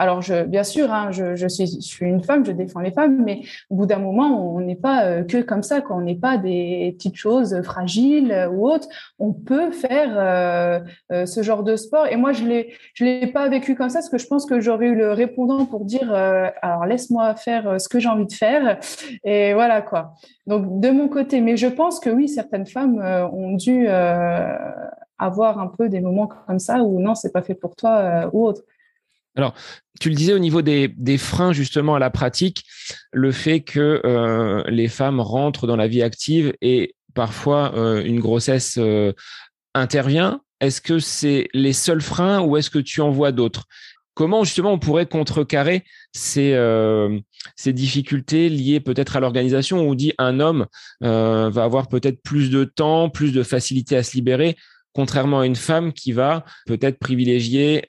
alors 0.00 0.22
je, 0.22 0.44
bien 0.44 0.64
sûr, 0.64 0.90
hein, 0.90 1.10
je, 1.12 1.46
suis, 1.46 1.78
une 2.00 2.24
femme, 2.24 2.42
je 2.46 2.52
défends 2.52 2.80
les 2.80 2.90
femmes, 2.90 3.22
mais 3.22 3.42
au 3.68 3.76
bout 3.76 3.84
d'un 3.84 3.98
moment, 3.98 4.56
on 4.56 4.60
n'est 4.60 4.74
pas 4.74 5.04
euh, 5.04 5.24
que 5.24 5.42
comme 5.42 5.62
ça, 5.62 5.82
quoi. 5.82 5.94
On 5.94 6.00
n'est 6.00 6.14
pas 6.14 6.38
des 6.38 6.94
petites 6.96 7.16
choses 7.16 7.60
fragiles 7.60 8.32
euh, 8.32 8.48
ou 8.48 8.66
autres. 8.66 8.88
On 9.18 9.34
peut 9.34 9.70
faire 9.70 10.08
euh, 10.16 11.26
ce 11.26 11.42
genre 11.42 11.62
de 11.64 11.76
sport. 11.76 12.06
Et 12.06 12.16
moi, 12.16 12.32
je 12.32 12.40
je 12.94 13.04
l'ai 13.04 13.26
pas 13.26 13.46
vécu 13.50 13.74
comme 13.74 13.90
ça, 13.90 13.98
parce 13.98 14.08
que 14.08 14.16
je 14.16 14.26
pense 14.26 14.46
que 14.46 14.58
j'aurais 14.58 14.86
eu 14.86 14.94
le 14.94 15.12
répondant 15.12 15.66
pour 15.66 15.84
dire, 15.84 16.10
alors 16.14 16.86
laisse-moi 16.86 17.34
faire 17.34 17.78
ce 17.78 17.86
que 17.86 18.00
j'ai 18.00 18.08
envie 18.08 18.26
de 18.26 18.32
faire. 18.32 18.78
Et 19.24 19.52
voilà, 19.52 19.82
quoi. 19.82 20.14
Donc, 20.46 20.80
de 20.80 20.88
mon 20.88 21.08
côté, 21.08 21.42
mais 21.42 21.58
je 21.58 21.66
pense 21.66 22.00
que 22.00 22.08
oui, 22.08 22.26
certaines 22.26 22.66
femmes 22.66 22.98
ont 23.34 23.52
dû 23.52 23.86
avoir 25.18 25.58
un 25.58 25.66
peu 25.66 25.90
des 25.90 26.00
moments 26.00 26.28
comme 26.46 26.58
ça 26.58 26.82
où 26.82 26.98
non, 27.00 27.14
c'est 27.14 27.32
pas 27.32 27.42
fait 27.42 27.54
pour 27.54 27.76
toi 27.76 28.30
ou 28.32 28.46
autre. 28.46 28.62
Alors, 29.36 29.54
tu 30.00 30.08
le 30.08 30.14
disais 30.14 30.32
au 30.32 30.38
niveau 30.38 30.62
des, 30.62 31.18
freins 31.18 31.52
justement 31.52 31.94
à 31.94 31.98
la 31.98 32.10
pratique, 32.10 32.64
le 33.12 33.32
fait 33.32 33.60
que 33.60 34.00
euh, 34.04 34.64
les 34.68 34.88
femmes 34.88 35.20
rentrent 35.20 35.66
dans 35.66 35.76
la 35.76 35.88
vie 35.88 36.02
active 36.02 36.54
et 36.62 36.94
parfois 37.14 37.74
euh, 37.76 38.02
une 38.02 38.18
grossesse 38.18 38.76
euh, 38.78 39.12
intervient. 39.74 40.40
Est-ce 40.60 40.80
que 40.80 40.98
c'est 40.98 41.48
les 41.54 41.72
seuls 41.72 42.00
freins 42.00 42.40
ou 42.40 42.56
est-ce 42.56 42.70
que 42.70 42.78
tu 42.78 43.00
en 43.00 43.10
vois 43.10 43.30
d'autres? 43.32 43.64
Comment 44.14 44.42
justement 44.44 44.72
on 44.72 44.78
pourrait 44.78 45.06
contrecarrer 45.06 45.84
ces, 46.12 46.54
ces 47.56 47.72
difficultés 47.72 48.50
liées 48.50 48.80
peut-être 48.80 49.16
à 49.16 49.20
l'organisation 49.20 49.80
où 49.80 49.92
on 49.92 49.94
dit 49.94 50.12
un 50.18 50.40
homme 50.40 50.66
va 51.00 51.64
avoir 51.64 51.88
peut-être 51.88 52.20
plus 52.22 52.50
de 52.50 52.64
temps, 52.64 53.08
plus 53.08 53.32
de 53.32 53.42
facilité 53.42 53.96
à 53.96 54.02
se 54.02 54.12
libérer 54.12 54.56
contrairement 54.92 55.40
à 55.40 55.46
une 55.46 55.56
femme 55.56 55.94
qui 55.94 56.12
va 56.12 56.44
peut-être 56.66 56.98
privilégier 56.98 57.86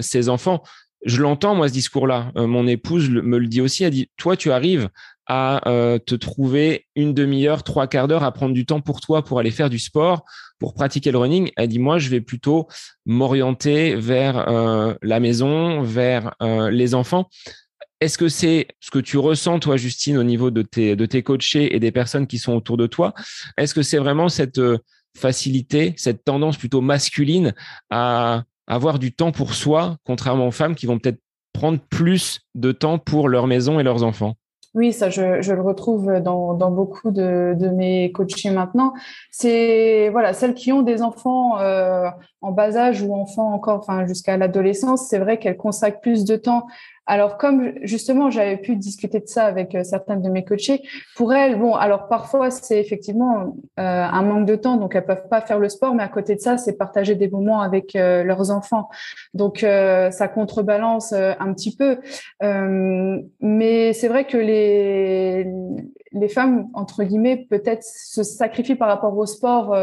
ses 0.00 0.30
enfants? 0.30 0.62
Je 1.04 1.20
l'entends, 1.20 1.54
moi, 1.54 1.68
ce 1.68 1.72
discours-là. 1.72 2.32
Euh, 2.36 2.46
mon 2.46 2.66
épouse 2.66 3.10
me 3.10 3.38
le 3.38 3.46
dit 3.46 3.60
aussi. 3.60 3.84
Elle 3.84 3.92
dit, 3.92 4.10
toi, 4.16 4.36
tu 4.36 4.50
arrives 4.50 4.88
à 5.26 5.68
euh, 5.68 5.98
te 5.98 6.14
trouver 6.14 6.86
une 6.96 7.14
demi-heure, 7.14 7.62
trois 7.62 7.86
quarts 7.86 8.08
d'heure 8.08 8.24
à 8.24 8.32
prendre 8.32 8.54
du 8.54 8.66
temps 8.66 8.80
pour 8.80 9.00
toi, 9.00 9.24
pour 9.24 9.38
aller 9.38 9.50
faire 9.50 9.70
du 9.70 9.78
sport, 9.78 10.24
pour 10.58 10.74
pratiquer 10.74 11.12
le 11.12 11.18
running. 11.18 11.50
Elle 11.56 11.68
dit, 11.68 11.78
moi, 11.78 11.98
je 11.98 12.08
vais 12.08 12.20
plutôt 12.20 12.68
m'orienter 13.06 13.94
vers 13.94 14.48
euh, 14.48 14.94
la 15.02 15.20
maison, 15.20 15.82
vers 15.82 16.34
les 16.40 16.94
enfants. 16.94 17.28
Est-ce 18.00 18.18
que 18.18 18.28
c'est 18.28 18.68
ce 18.80 18.90
que 18.90 18.98
tu 18.98 19.18
ressens, 19.18 19.60
toi, 19.60 19.76
Justine, 19.76 20.18
au 20.18 20.24
niveau 20.24 20.50
de 20.50 20.62
tes, 20.62 20.96
de 20.96 21.06
tes 21.06 21.22
coachés 21.22 21.74
et 21.74 21.80
des 21.80 21.92
personnes 21.92 22.26
qui 22.26 22.38
sont 22.38 22.52
autour 22.52 22.76
de 22.76 22.86
toi? 22.86 23.14
Est-ce 23.56 23.72
que 23.72 23.82
c'est 23.82 23.98
vraiment 23.98 24.28
cette 24.28 24.60
facilité, 25.16 25.94
cette 25.96 26.24
tendance 26.24 26.56
plutôt 26.56 26.80
masculine 26.80 27.54
à 27.90 28.42
avoir 28.66 28.98
du 28.98 29.12
temps 29.12 29.32
pour 29.32 29.54
soi, 29.54 29.96
contrairement 30.04 30.48
aux 30.48 30.52
femmes 30.52 30.74
qui 30.74 30.86
vont 30.86 30.98
peut-être 30.98 31.20
prendre 31.52 31.78
plus 31.78 32.40
de 32.54 32.72
temps 32.72 32.98
pour 32.98 33.28
leur 33.28 33.46
maison 33.46 33.78
et 33.80 33.82
leurs 33.82 34.02
enfants. 34.02 34.34
Oui, 34.74 34.92
ça, 34.92 35.08
je, 35.08 35.52
le 35.52 35.62
retrouve 35.62 36.20
dans, 36.20 36.70
beaucoup 36.72 37.12
de, 37.12 37.54
de, 37.56 37.68
mes 37.68 38.10
coachés 38.10 38.50
maintenant. 38.50 38.92
C'est 39.30 40.08
voilà, 40.10 40.32
celles 40.32 40.54
qui 40.54 40.72
ont 40.72 40.82
des 40.82 41.00
enfants 41.00 41.60
euh, 41.60 42.08
en 42.40 42.50
bas 42.50 42.76
âge 42.76 43.00
ou 43.00 43.14
enfants 43.14 43.52
encore, 43.54 43.78
enfin 43.78 44.04
jusqu'à 44.04 44.36
l'adolescence, 44.36 45.06
c'est 45.08 45.20
vrai 45.20 45.38
qu'elles 45.38 45.56
consacrent 45.56 46.00
plus 46.00 46.24
de 46.24 46.34
temps 46.34 46.66
alors, 47.06 47.36
comme 47.36 47.74
justement, 47.82 48.30
j'avais 48.30 48.56
pu 48.56 48.76
discuter 48.76 49.20
de 49.20 49.26
ça 49.26 49.44
avec 49.44 49.74
euh, 49.74 49.84
certaines 49.84 50.22
de 50.22 50.30
mes 50.30 50.44
coachés, 50.44 50.82
pour 51.16 51.34
elles, 51.34 51.58
bon, 51.58 51.74
alors 51.74 52.08
parfois, 52.08 52.50
c'est 52.50 52.80
effectivement 52.80 53.56
euh, 53.78 53.82
un 53.82 54.22
manque 54.22 54.46
de 54.46 54.56
temps, 54.56 54.76
donc 54.76 54.94
elles 54.94 55.04
peuvent 55.04 55.28
pas 55.28 55.42
faire 55.42 55.58
le 55.58 55.68
sport, 55.68 55.94
mais 55.94 56.02
à 56.02 56.08
côté 56.08 56.34
de 56.34 56.40
ça, 56.40 56.56
c'est 56.56 56.78
partager 56.78 57.14
des 57.14 57.28
moments 57.28 57.60
avec 57.60 57.94
euh, 57.94 58.24
leurs 58.24 58.50
enfants. 58.50 58.88
Donc, 59.34 59.58
ça 59.60 60.28
contrebalance 60.28 61.12
un 61.12 61.52
petit 61.52 61.76
peu. 61.76 61.98
mais 63.40 63.92
c'est 63.92 64.08
vrai 64.08 64.26
que 64.26 64.36
les, 64.36 65.46
les 66.14 66.28
femmes, 66.28 66.68
entre 66.74 67.04
guillemets, 67.04 67.46
peut-être 67.50 67.82
se 67.82 68.22
sacrifient 68.22 68.76
par 68.76 68.88
rapport 68.88 69.16
au 69.16 69.26
sport 69.26 69.74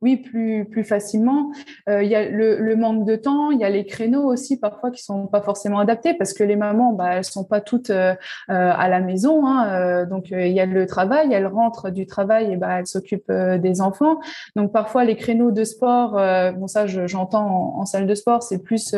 oui, 0.00 0.16
plus 0.16 0.64
plus 0.64 0.84
facilement. 0.84 1.50
Euh, 1.88 2.04
il 2.04 2.08
y 2.08 2.14
a 2.14 2.28
le, 2.28 2.58
le, 2.58 2.76
manque 2.76 3.04
de 3.04 3.16
temps, 3.16 3.50
il 3.50 3.58
y 3.58 3.64
a 3.64 3.70
les 3.70 3.84
créneaux 3.84 4.24
aussi 4.24 4.58
parfois 4.58 4.92
qui 4.92 5.02
sont 5.02 5.26
pas 5.26 5.40
forcément 5.40 5.80
adaptés 5.80 6.14
parce 6.14 6.34
que 6.34 6.44
les 6.44 6.54
mamans, 6.54 6.92
bah, 6.92 7.14
elles 7.14 7.24
sont 7.24 7.42
pas 7.42 7.60
toutes 7.60 7.90
euh, 7.90 8.14
euh 8.50 8.72
à 8.76 8.88
la 8.88 9.00
maison. 9.00 9.44
Hein, 9.44 9.68
euh, 9.72 10.06
donc 10.06 10.30
il 10.30 10.52
y 10.52 10.60
a 10.60 10.66
le 10.66 10.86
travail, 10.86 11.32
elles 11.32 11.48
rentrent 11.48 11.90
du 11.90 12.06
travail 12.06 12.52
et 12.52 12.56
bah 12.56 12.78
elles 12.78 12.86
s'occupent 12.86 13.32
des 13.32 13.80
enfants. 13.80 14.20
Donc 14.54 14.72
parfois 14.72 15.04
les 15.04 15.16
créneaux 15.16 15.50
de 15.50 15.64
sport, 15.64 16.12
bon 16.12 16.68
ça 16.68 16.86
j'entends 16.86 17.74
en, 17.78 17.84
salle 17.84 18.06
de 18.06 18.14
sport, 18.14 18.42
c'est 18.42 18.62
plus 18.62 18.94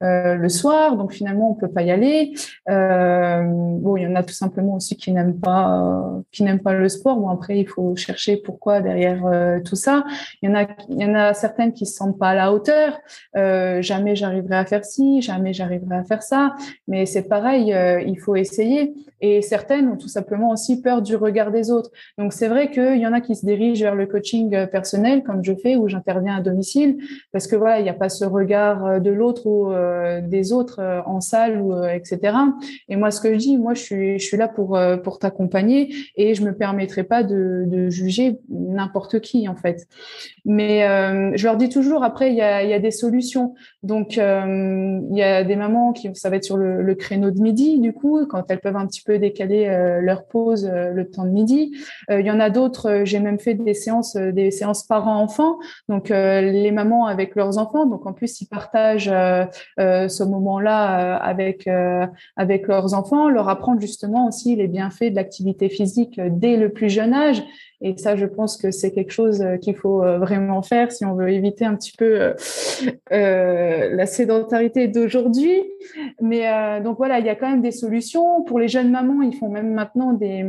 le 0.00 0.48
soir. 0.48 0.96
Donc 0.96 1.12
finalement 1.12 1.50
on 1.50 1.54
peut 1.54 1.68
pas 1.68 1.82
y 1.82 1.90
aller. 1.90 2.34
bon, 2.68 3.96
il 3.96 4.02
y 4.02 4.06
en 4.06 4.14
a 4.14 4.22
tout 4.22 4.34
simplement 4.34 4.76
aussi 4.76 4.96
qui 4.96 5.12
n'aiment 5.12 5.40
pas 5.40 6.05
qui 6.32 6.42
n'aiment 6.42 6.60
pas 6.60 6.74
le 6.74 6.88
sport. 6.88 7.16
Bon 7.16 7.28
après 7.28 7.58
il 7.58 7.66
faut 7.66 7.96
chercher 7.96 8.36
pourquoi 8.36 8.80
derrière 8.80 9.22
tout 9.64 9.76
ça. 9.76 10.04
Il 10.42 10.48
y 10.48 10.52
en 10.52 10.56
a, 10.56 10.66
il 10.88 11.00
y 11.00 11.04
en 11.04 11.14
a 11.14 11.34
certaines 11.34 11.72
qui 11.72 11.86
se 11.86 11.94
sentent 11.94 12.18
pas 12.18 12.30
à 12.30 12.34
la 12.34 12.52
hauteur. 12.52 12.98
Euh, 13.36 13.82
jamais 13.82 14.16
j'arriverai 14.16 14.56
à 14.56 14.64
faire 14.64 14.84
ci, 14.84 15.22
jamais 15.22 15.52
j'arriverai 15.52 15.96
à 15.96 16.04
faire 16.04 16.22
ça. 16.22 16.54
Mais 16.88 17.06
c'est 17.06 17.28
pareil, 17.28 17.72
euh, 17.72 18.00
il 18.00 18.18
faut 18.18 18.36
essayer. 18.36 18.94
Et 19.20 19.40
certaines 19.40 19.88
ont 19.88 19.96
tout 19.96 20.08
simplement 20.08 20.50
aussi 20.50 20.82
peur 20.82 21.00
du 21.00 21.16
regard 21.16 21.50
des 21.50 21.70
autres. 21.70 21.90
Donc 22.18 22.32
c'est 22.32 22.48
vrai 22.48 22.70
qu'il 22.70 22.98
y 22.98 23.06
en 23.06 23.14
a 23.14 23.20
qui 23.20 23.34
se 23.34 23.46
dirigent 23.46 23.82
vers 23.82 23.94
le 23.94 24.06
coaching 24.06 24.54
euh, 24.54 24.66
personnel, 24.66 25.22
comme 25.22 25.42
je 25.42 25.54
fais, 25.54 25.76
où 25.76 25.88
j'interviens 25.88 26.36
à 26.36 26.40
domicile, 26.42 26.98
parce 27.32 27.46
que 27.46 27.56
voilà, 27.56 27.80
il 27.80 27.84
n'y 27.84 27.88
a 27.88 27.94
pas 27.94 28.10
ce 28.10 28.26
regard 28.26 28.84
euh, 28.84 28.98
de 28.98 29.10
l'autre 29.10 29.46
ou 29.46 29.72
euh, 29.72 30.20
des 30.20 30.52
autres 30.52 30.80
en 31.06 31.20
salle 31.20 31.60
ou 31.60 31.74
etc. 31.86 32.36
Et 32.88 32.96
moi, 32.96 33.10
ce 33.10 33.20
que 33.20 33.32
je 33.32 33.38
dis, 33.38 33.56
moi, 33.56 33.74
je 33.74 33.80
suis, 33.80 34.18
je 34.18 34.26
suis 34.26 34.36
là 34.36 34.48
pour 34.48 34.78
pour 35.02 35.18
t'accompagner 35.18 35.94
et 36.16 36.34
je 36.34 36.42
me 36.42 36.54
permettrai 36.54 37.04
pas 37.04 37.22
de, 37.22 37.88
juger 37.88 38.38
n'importe 38.48 39.20
qui 39.20 39.48
en 39.48 39.56
fait. 39.56 39.86
Mais 40.44 40.84
euh, 40.84 41.32
je 41.34 41.44
leur 41.44 41.56
dis 41.56 41.68
toujours, 41.68 42.04
après, 42.04 42.30
il 42.30 42.36
y 42.36 42.40
a, 42.42 42.78
des 42.78 42.90
solutions. 42.90 43.54
Donc, 43.82 44.18
euh, 44.18 45.00
il 45.10 45.16
y 45.16 45.22
a 45.22 45.44
des 45.44 45.56
mamans 45.56 45.92
qui, 45.92 46.10
ça 46.14 46.30
va 46.30 46.36
être 46.36 46.44
sur 46.44 46.56
le, 46.56 46.94
créneau 46.94 47.30
de 47.30 47.40
midi, 47.40 47.78
du 47.78 47.92
coup, 47.92 48.24
quand 48.26 48.50
elles 48.50 48.60
peuvent 48.60 48.76
un 48.76 48.86
petit 48.86 49.02
peu 49.02 49.18
décaler 49.18 49.66
euh, 49.66 50.00
leur 50.00 50.26
pause 50.26 50.70
le 50.70 51.10
temps 51.10 51.24
de 51.24 51.30
midi. 51.30 51.76
Il 52.08 52.24
y 52.24 52.30
en 52.30 52.40
a 52.40 52.48
d'autres, 52.48 53.02
j'ai 53.04 53.20
même 53.20 53.38
fait 53.38 53.54
des 53.54 53.74
séances, 53.74 54.16
des 54.16 54.50
séances 54.50 54.84
parents-enfants. 54.84 55.58
Donc, 55.88 56.08
les 56.08 56.70
mamans 56.70 57.06
avec 57.06 57.34
leurs 57.34 57.58
enfants. 57.58 57.86
Donc, 57.86 58.06
en 58.06 58.12
plus, 58.12 58.40
ils 58.40 58.46
partagent 58.46 59.12
ce 59.78 60.22
moment-là 60.24 61.16
avec 61.16 61.68
avec 62.36 62.66
leurs 62.66 62.94
enfants, 62.94 63.28
leur 63.28 63.48
apprendre 63.48 63.80
justement 63.80 64.26
aussi 64.28 64.56
les 64.56 64.68
bienfaits 64.68 65.10
de 65.10 65.16
l'activité 65.16 65.68
physique 65.76 66.20
dès 66.20 66.56
le 66.56 66.70
plus 66.70 66.88
jeune 66.88 67.12
âge 67.12 67.42
et 67.82 67.96
ça, 67.98 68.16
je 68.16 68.24
pense 68.24 68.56
que 68.56 68.70
c'est 68.70 68.92
quelque 68.92 69.10
chose 69.10 69.42
euh, 69.42 69.56
qu'il 69.58 69.76
faut 69.76 70.02
euh, 70.02 70.18
vraiment 70.18 70.62
faire 70.62 70.90
si 70.90 71.04
on 71.04 71.14
veut 71.14 71.30
éviter 71.30 71.64
un 71.64 71.74
petit 71.74 71.92
peu 71.92 72.34
euh, 73.12 73.94
la 73.94 74.06
sédentarité 74.06 74.88
d'aujourd'hui. 74.88 75.62
Mais 76.20 76.80
donc 76.82 76.96
voilà, 76.96 77.18
il 77.18 77.26
y 77.26 77.28
a 77.28 77.34
quand 77.34 77.50
même 77.50 77.62
des 77.62 77.72
solutions. 77.72 78.42
Pour 78.44 78.58
les 78.58 78.68
jeunes 78.68 78.90
mamans, 78.90 79.22
ils 79.22 79.36
font 79.36 79.48
même 79.48 79.72
maintenant 79.72 80.12
des 80.12 80.46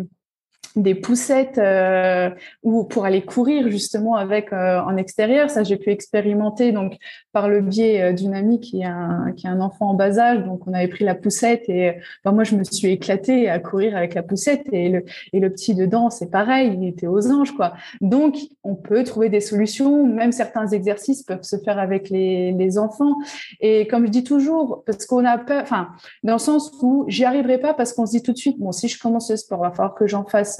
des 0.77 0.95
poussettes 0.95 1.57
euh, 1.57 2.29
ou 2.63 2.83
pour 2.83 3.05
aller 3.05 3.23
courir 3.23 3.69
justement 3.69 4.15
avec 4.15 4.53
euh, 4.53 4.79
en 4.79 4.95
extérieur. 4.95 5.49
Ça, 5.49 5.63
j'ai 5.63 5.77
pu 5.77 5.89
expérimenter 5.89 6.71
donc 6.71 6.97
par 7.33 7.49
le 7.49 7.61
biais 7.61 8.01
euh, 8.01 8.13
d'une 8.13 8.35
amie 8.35 8.59
qui 8.59 8.83
a 8.83 8.93
un, 8.93 9.31
qui 9.31 9.47
a 9.47 9.51
un 9.51 9.59
enfant 9.59 9.89
en 9.89 9.93
bas 9.95 10.19
âge. 10.19 10.43
Donc, 10.45 10.67
on 10.67 10.73
avait 10.73 10.87
pris 10.87 11.03
la 11.03 11.15
poussette 11.15 11.63
et 11.67 11.95
ben, 12.23 12.31
moi, 12.31 12.43
je 12.43 12.55
me 12.55 12.63
suis 12.63 12.89
éclatée 12.89 13.49
à 13.49 13.59
courir 13.59 13.97
avec 13.97 14.13
la 14.13 14.23
poussette 14.23 14.67
et 14.71 14.89
le 14.89 15.03
et 15.33 15.39
le 15.39 15.49
petit 15.49 15.73
dedans, 15.73 16.09
c'est 16.09 16.29
pareil, 16.29 16.77
il 16.79 16.87
était 16.87 17.07
aux 17.07 17.31
anges 17.31 17.51
quoi. 17.55 17.73
Donc, 17.99 18.37
on 18.63 18.75
peut 18.75 19.03
trouver 19.03 19.29
des 19.29 19.41
solutions. 19.41 20.05
Même 20.05 20.31
certains 20.31 20.67
exercices 20.67 21.23
peuvent 21.23 21.43
se 21.43 21.57
faire 21.57 21.79
avec 21.79 22.09
les 22.09 22.51
les 22.51 22.77
enfants. 22.77 23.15
Et 23.61 23.87
comme 23.87 24.05
je 24.05 24.11
dis 24.11 24.23
toujours, 24.23 24.83
parce 24.85 25.05
qu'on 25.07 25.25
a 25.25 25.39
peur, 25.39 25.63
enfin, 25.63 25.89
dans 26.23 26.33
le 26.33 26.39
sens 26.39 26.71
où 26.81 27.05
j'y 27.07 27.25
arriverai 27.25 27.57
pas 27.57 27.73
parce 27.73 27.93
qu'on 27.93 28.05
se 28.05 28.11
dit 28.11 28.21
tout 28.21 28.31
de 28.31 28.37
suite, 28.37 28.59
bon, 28.59 28.71
si 28.71 28.87
je 28.87 28.99
commence 28.99 29.31
le 29.31 29.37
sport, 29.37 29.59
il 29.61 29.69
va 29.69 29.71
falloir 29.71 29.95
que 29.95 30.05
j'en 30.05 30.23
fasse 30.23 30.59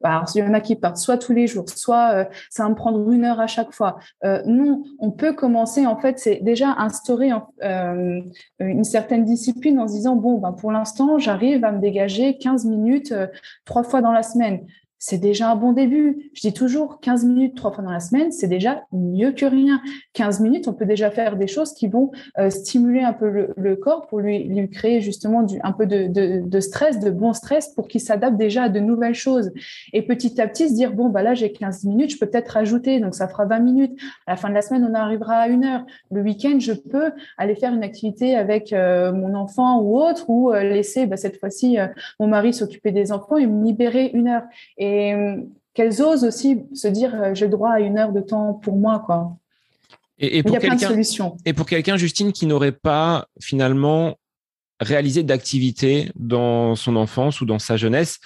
bah, 0.00 0.24
il 0.34 0.38
y 0.38 0.42
en 0.42 0.54
a 0.54 0.60
qui 0.60 0.76
partent 0.76 0.96
soit 0.96 1.18
tous 1.18 1.32
les 1.32 1.46
jours, 1.46 1.68
soit 1.68 2.12
euh, 2.14 2.24
ça 2.50 2.64
va 2.64 2.68
me 2.70 2.74
prendre 2.74 3.10
une 3.10 3.24
heure 3.24 3.40
à 3.40 3.46
chaque 3.46 3.72
fois. 3.72 3.98
Euh, 4.24 4.42
non, 4.46 4.82
on 4.98 5.10
peut 5.10 5.32
commencer. 5.32 5.86
En 5.86 5.96
fait, 5.96 6.18
c'est 6.18 6.40
déjà 6.42 6.74
instaurer 6.78 7.30
une 7.60 8.84
certaine 8.84 9.24
discipline 9.24 9.78
en 9.78 9.88
se 9.88 9.94
disant 9.94 10.16
bon, 10.16 10.38
ben 10.38 10.52
pour 10.52 10.72
l'instant, 10.72 11.18
j'arrive 11.18 11.64
à 11.64 11.72
me 11.72 11.80
dégager 11.80 12.38
15 12.38 12.64
minutes 12.66 13.14
trois 13.64 13.82
fois 13.82 14.00
dans 14.00 14.12
la 14.12 14.22
semaine 14.22 14.66
c'est 14.98 15.18
déjà 15.18 15.50
un 15.50 15.56
bon 15.56 15.72
début. 15.72 16.30
Je 16.34 16.40
dis 16.40 16.52
toujours 16.52 17.00
15 17.00 17.24
minutes 17.24 17.56
trois 17.56 17.72
fois 17.72 17.84
dans 17.84 17.90
la 17.90 18.00
semaine, 18.00 18.32
c'est 18.32 18.48
déjà 18.48 18.84
mieux 18.92 19.32
que 19.32 19.46
rien. 19.46 19.80
15 20.14 20.40
minutes, 20.40 20.68
on 20.68 20.72
peut 20.72 20.86
déjà 20.86 21.10
faire 21.10 21.36
des 21.36 21.46
choses 21.46 21.72
qui 21.72 21.88
vont 21.88 22.10
euh, 22.38 22.50
stimuler 22.50 23.00
un 23.00 23.12
peu 23.12 23.52
le, 23.56 23.76
corps 23.76 24.08
pour 24.08 24.18
lui, 24.18 24.68
créer 24.70 25.00
justement 25.00 25.46
un 25.62 25.72
peu 25.72 25.86
de, 25.86 26.60
stress, 26.60 26.98
de 26.98 27.10
bon 27.10 27.32
stress 27.32 27.68
pour 27.68 27.86
qu'il 27.86 28.00
s'adapte 28.00 28.36
déjà 28.36 28.64
à 28.64 28.68
de 28.68 28.80
nouvelles 28.80 29.14
choses. 29.14 29.52
Et 29.92 30.02
petit 30.02 30.40
à 30.40 30.48
petit 30.48 30.68
se 30.68 30.74
dire, 30.74 30.92
bon, 30.92 31.08
bah 31.08 31.22
là, 31.22 31.34
j'ai 31.34 31.52
15 31.52 31.84
minutes, 31.84 32.10
je 32.10 32.18
peux 32.18 32.26
peut-être 32.26 32.48
rajouter, 32.48 32.98
donc 32.98 33.14
ça 33.14 33.28
fera 33.28 33.44
20 33.44 33.60
minutes. 33.60 34.00
À 34.26 34.32
la 34.32 34.36
fin 34.36 34.48
de 34.48 34.54
la 34.54 34.62
semaine, 34.62 34.86
on 34.88 34.94
arrivera 34.94 35.36
à 35.36 35.48
une 35.48 35.64
heure. 35.64 35.84
Le 36.10 36.22
week-end, 36.22 36.58
je 36.58 36.72
peux 36.72 37.12
aller 37.36 37.54
faire 37.54 37.72
une 37.72 37.84
activité 37.84 38.34
avec 38.34 38.72
euh, 38.72 39.12
mon 39.12 39.34
enfant 39.34 39.80
ou 39.80 39.98
autre, 39.98 40.28
ou 40.28 40.52
euh, 40.52 40.62
laisser 40.64 41.06
bah, 41.06 41.16
cette 41.16 41.38
fois-ci 41.38 41.76
mon 42.18 42.26
mari 42.26 42.52
s'occuper 42.52 42.90
des 42.90 43.12
enfants 43.12 43.36
et 43.36 43.46
me 43.46 43.64
libérer 43.64 44.10
une 44.12 44.28
heure. 44.28 44.42
Et 44.88 45.14
euh, 45.14 45.36
qu'elles 45.74 46.02
osent 46.02 46.24
aussi 46.24 46.58
se 46.74 46.88
dire 46.88 47.14
euh, 47.14 47.34
j'ai 47.34 47.46
le 47.46 47.52
droit 47.52 47.70
à 47.70 47.80
une 47.80 47.98
heure 47.98 48.12
de 48.12 48.20
temps 48.20 48.54
pour 48.54 48.76
moi 48.76 49.02
quoi. 49.04 49.36
Et, 50.20 50.42
pour 50.42 50.50
Il 50.50 50.54
y 50.54 50.56
a 50.56 50.60
plein 50.60 50.74
de 50.74 50.80
solutions. 50.80 51.36
Et 51.44 51.52
pour 51.52 51.66
quelqu'un, 51.66 51.96
Justine, 51.96 52.32
qui 52.32 52.46
n'aurait 52.46 52.72
pas 52.72 53.28
finalement 53.40 54.16
réalisé 54.80 55.22
d'activité 55.22 56.10
dans 56.16 56.74
son 56.74 56.96
enfance 56.96 57.40
ou 57.40 57.46
dans 57.46 57.60
sa 57.60 57.76
jeunesse, 57.76 58.18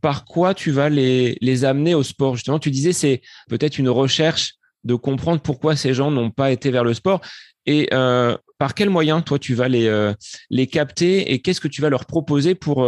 par 0.00 0.24
quoi 0.24 0.54
tu 0.54 0.72
vas 0.72 0.88
les, 0.88 1.38
les 1.40 1.64
amener 1.64 1.94
au 1.94 2.02
sport? 2.02 2.34
Justement, 2.34 2.58
tu 2.58 2.72
disais 2.72 2.92
c'est 2.92 3.20
peut-être 3.48 3.78
une 3.78 3.88
recherche 3.88 4.54
de 4.82 4.96
comprendre 4.96 5.40
pourquoi 5.40 5.76
ces 5.76 5.94
gens 5.94 6.10
n'ont 6.10 6.32
pas 6.32 6.50
été 6.50 6.72
vers 6.72 6.82
le 6.82 6.94
sport. 6.94 7.20
Et 7.64 7.88
euh, 7.92 8.36
par 8.58 8.74
quels 8.74 8.90
moyens 8.90 9.22
toi 9.24 9.38
tu 9.38 9.54
vas 9.54 9.68
les, 9.68 10.12
les 10.48 10.66
capter 10.66 11.32
et 11.32 11.40
qu'est-ce 11.40 11.60
que 11.60 11.68
tu 11.68 11.80
vas 11.80 11.90
leur 11.90 12.06
proposer 12.06 12.56
pour 12.56 12.84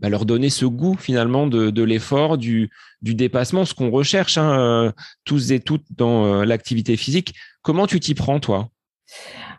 bah, 0.00 0.08
leur 0.08 0.24
donner 0.24 0.50
ce 0.50 0.64
goût 0.64 0.96
finalement 0.96 1.46
de, 1.46 1.82
l'effort, 1.82 2.38
du, 2.38 2.70
dépassement, 3.02 3.64
ce 3.64 3.74
qu'on 3.74 3.90
recherche 3.90 4.38
hein, 4.38 4.92
tous 5.24 5.52
et 5.52 5.60
toutes 5.60 5.86
dans 5.96 6.44
l'activité 6.44 6.96
physique. 6.96 7.34
Comment 7.62 7.86
tu 7.86 8.00
t'y 8.00 8.14
prends 8.14 8.40
toi? 8.40 8.70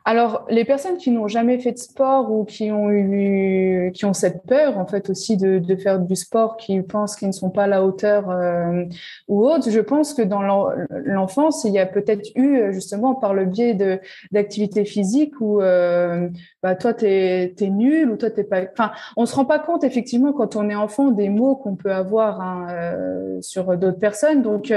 Alors, 0.06 0.46
les 0.50 0.66
personnes 0.66 0.98
qui 0.98 1.12
n'ont 1.12 1.28
jamais 1.28 1.60
fait 1.60 1.72
de 1.74 1.78
sport 1.78 2.32
ou 2.32 2.46
qui 2.46 2.72
ont 2.72 2.90
eu, 2.90 3.92
qui 3.94 4.06
ont 4.06 4.14
cette 4.14 4.44
peur, 4.44 4.78
en 4.78 4.86
fait, 4.86 5.10
aussi 5.10 5.38
de, 5.38 5.76
faire 5.76 6.00
du 6.00 6.16
sport, 6.16 6.58
qui 6.58 6.82
pensent 6.82 7.16
qu'ils 7.16 7.28
ne 7.28 7.34
sont 7.34 7.50
pas 7.50 7.64
à 7.64 7.68
la 7.68 7.84
hauteur 7.84 8.30
euh, 8.30 8.86
ou 9.28 9.46
autre, 9.46 9.70
je 9.70 9.80
pense 9.80 10.14
que 10.14 10.22
dans 10.22 10.42
l'enfance, 11.06 11.64
il 11.64 11.74
y 11.74 11.80
a 11.80 11.86
peut-être 11.86 12.30
eu, 12.36 12.74
justement, 12.74 13.14
par 13.14 13.34
le 13.34 13.46
biais 13.46 13.74
de 13.74 14.00
d'activités 14.32 14.86
physiques 14.86 15.40
où, 15.42 15.62
euh, 15.62 16.30
bah, 16.64 16.76
toi, 16.76 16.94
t'es 16.94 17.54
es 17.60 17.70
nul 17.70 18.10
ou 18.10 18.18
toi, 18.18 18.30
t'es 18.30 18.44
pas. 18.44 18.62
Enfin, 18.72 18.92
on 19.18 19.26
se 19.26 19.36
rend 19.36 19.46
pas 19.46 19.60
compte, 19.60 19.84
effectivement, 19.84 20.34
quand 20.34 20.56
on 20.56 20.70
est 20.70 20.76
enfant, 20.76 21.12
des 21.12 21.30
mots 21.30 21.56
qu'on 21.56 21.76
peut 21.76 21.94
avoir 21.94 22.42
hein, 22.42 22.68
euh, 22.70 23.42
sur 23.42 23.78
d'autres 23.78 24.00
personnes. 24.00 24.42
Donc, 24.42 24.74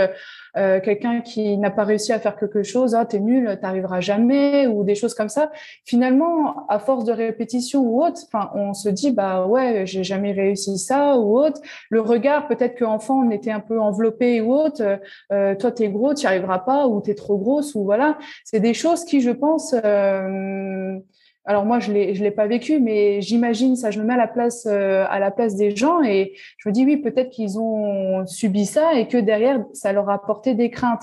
euh, 0.57 0.81
quelqu'un 0.81 1.21
qui 1.21 1.57
n'a 1.57 1.71
pas 1.71 1.85
réussi 1.85 2.13
à 2.13 2.19
faire 2.19 2.37
quelque 2.37 2.63
chose, 2.63 2.95
ah, 2.95 3.05
t'es 3.05 3.21
nul, 3.21 3.59
t'arriveras 3.61 4.01
jamais, 4.01 4.67
ou 4.67 4.85
des 4.85 4.95
choses 4.95 5.15
comme 5.15 5.29
ça. 5.29 5.51
Finalement, 5.85 6.67
à 6.69 6.79
force 6.79 7.05
de 7.05 7.13
répétition 7.13 7.83
ou 7.83 8.05
autre, 8.05 8.21
enfin, 8.27 8.51
on 8.55 8.75
se 8.75 8.89
dit, 8.89 9.13
bah 9.13 9.47
ouais, 9.47 9.87
j'ai 9.87 10.05
jamais 10.05 10.33
réussi 10.33 10.79
ça 10.79 11.19
ou 11.19 11.39
autre. 11.39 11.61
Le 11.91 12.01
regard, 12.01 12.49
peut-être 12.49 12.79
qu'enfant, 12.79 13.27
on 13.27 13.31
était 13.31 13.51
un 13.51 13.61
peu 13.61 13.81
enveloppé 13.81 14.41
ou 14.41 14.53
autre. 14.53 14.99
Euh, 15.33 15.55
toi, 15.55 15.73
t'es 15.73 15.89
gros, 15.89 16.15
tu 16.15 16.27
arriveras 16.27 16.61
pas, 16.61 16.87
ou 16.87 17.01
t'es 17.01 17.15
trop 17.15 17.39
grosse, 17.39 17.75
ou 17.75 17.85
voilà. 17.85 18.19
C'est 18.45 18.61
des 18.61 18.75
choses 18.75 19.05
qui, 19.05 19.21
je 19.21 19.31
pense, 19.31 19.75
euh, 19.85 20.99
alors 21.45 21.65
moi, 21.65 21.81
je 21.81 21.93
l'ai, 21.93 22.15
je 22.15 22.23
l'ai 22.23 22.31
pas 22.31 22.47
vécu, 22.47 22.79
mais 22.79 23.21
j'imagine 23.21 23.75
ça. 23.75 23.91
Je 23.91 24.01
me 24.01 24.05
mets 24.05 24.15
à 24.15 24.19
la 24.19 24.29
place, 24.29 24.67
euh, 24.67 25.05
à 25.09 25.19
la 25.19 25.31
place 25.31 25.57
des 25.57 25.75
gens 25.75 26.01
et 26.03 26.35
je 26.59 26.69
me 26.69 26.73
dis 26.73 26.85
oui, 26.85 26.99
peut-être 26.99 27.31
qu'ils 27.31 27.59
ont 27.59 28.25
subi 28.27 28.65
ça 28.65 28.95
et 28.95 29.09
que 29.09 29.19
derrière, 29.19 29.65
ça 29.73 29.93
leur 29.93 30.09
a 30.09 30.15
apporté 30.15 30.55
des 30.55 30.71
craintes. 30.71 31.03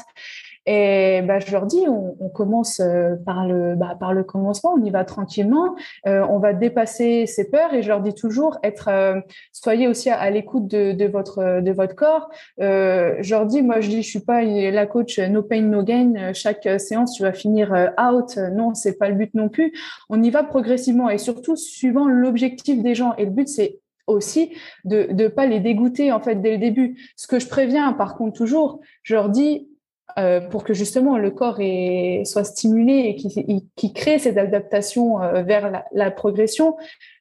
Et 0.71 1.23
bah, 1.23 1.39
je 1.39 1.51
leur 1.51 1.65
dis, 1.65 1.83
on, 1.87 2.29
commence 2.29 2.79
euh, 2.79 3.15
par 3.25 3.47
le, 3.47 3.73
bah, 3.73 3.97
par 3.99 4.13
le 4.13 4.23
commencement, 4.23 4.75
on 4.77 4.83
y 4.85 4.91
va 4.91 5.03
tranquillement, 5.03 5.75
euh, 6.05 6.23
on 6.29 6.37
va 6.37 6.53
dépasser 6.53 7.25
ces 7.25 7.49
peurs. 7.49 7.73
Et 7.73 7.81
je 7.81 7.87
leur 7.87 8.01
dis 8.01 8.13
toujours, 8.13 8.59
euh, 8.87 9.19
soyez 9.51 9.87
aussi 9.87 10.11
à, 10.11 10.29
l'écoute 10.29 10.67
de, 10.67 11.07
votre, 11.07 11.59
de 11.61 11.71
votre 11.71 11.95
corps. 11.95 12.29
Je 12.59 13.29
leur 13.31 13.47
dis, 13.47 13.63
moi, 13.63 13.81
je 13.81 13.89
dis, 13.89 14.03
je 14.03 14.09
suis 14.09 14.19
pas 14.19 14.43
la 14.43 14.85
coach 14.85 15.17
no 15.17 15.41
pain 15.41 15.61
no 15.61 15.81
gain. 15.81 16.33
Chaque 16.33 16.69
séance, 16.79 17.15
tu 17.15 17.23
vas 17.23 17.33
finir 17.33 17.73
out. 17.99 18.37
Non, 18.53 18.75
c'est 18.75 18.99
pas 18.99 19.09
le 19.09 19.15
but 19.15 19.33
non 19.33 19.49
plus. 19.49 19.73
On 20.07 20.21
y 20.21 20.29
va 20.29 20.43
progressivement 20.43 21.09
et 21.09 21.17
surtout 21.17 21.55
suivant 21.55 22.07
l'objectif 22.07 22.83
des 22.83 22.93
gens. 22.93 23.15
Et 23.17 23.25
le 23.25 23.31
but, 23.31 23.47
c'est 23.47 23.79
aussi 24.05 24.53
de 24.85 25.07
ne 25.11 25.27
pas 25.27 25.47
les 25.47 25.59
dégoûter 25.59 26.11
en 26.11 26.19
fait 26.19 26.35
dès 26.35 26.51
le 26.51 26.57
début. 26.59 27.11
Ce 27.15 27.25
que 27.25 27.39
je 27.39 27.47
préviens 27.47 27.93
par 27.93 28.15
contre 28.17 28.37
toujours, 28.37 28.81
je 29.01 29.15
leur 29.15 29.29
dis 29.29 29.68
euh, 30.17 30.41
pour 30.41 30.63
que 30.63 30.73
justement 30.73 31.17
le 31.17 31.31
corps 31.31 31.59
soit 32.25 32.43
stimulé 32.43 33.15
et 33.15 33.61
qu'il 33.75 33.93
crée 33.93 34.19
cette 34.19 34.37
adaptation 34.37 35.21
euh, 35.21 35.43
vers 35.43 35.83
la, 35.91 36.11
progression, 36.11 36.75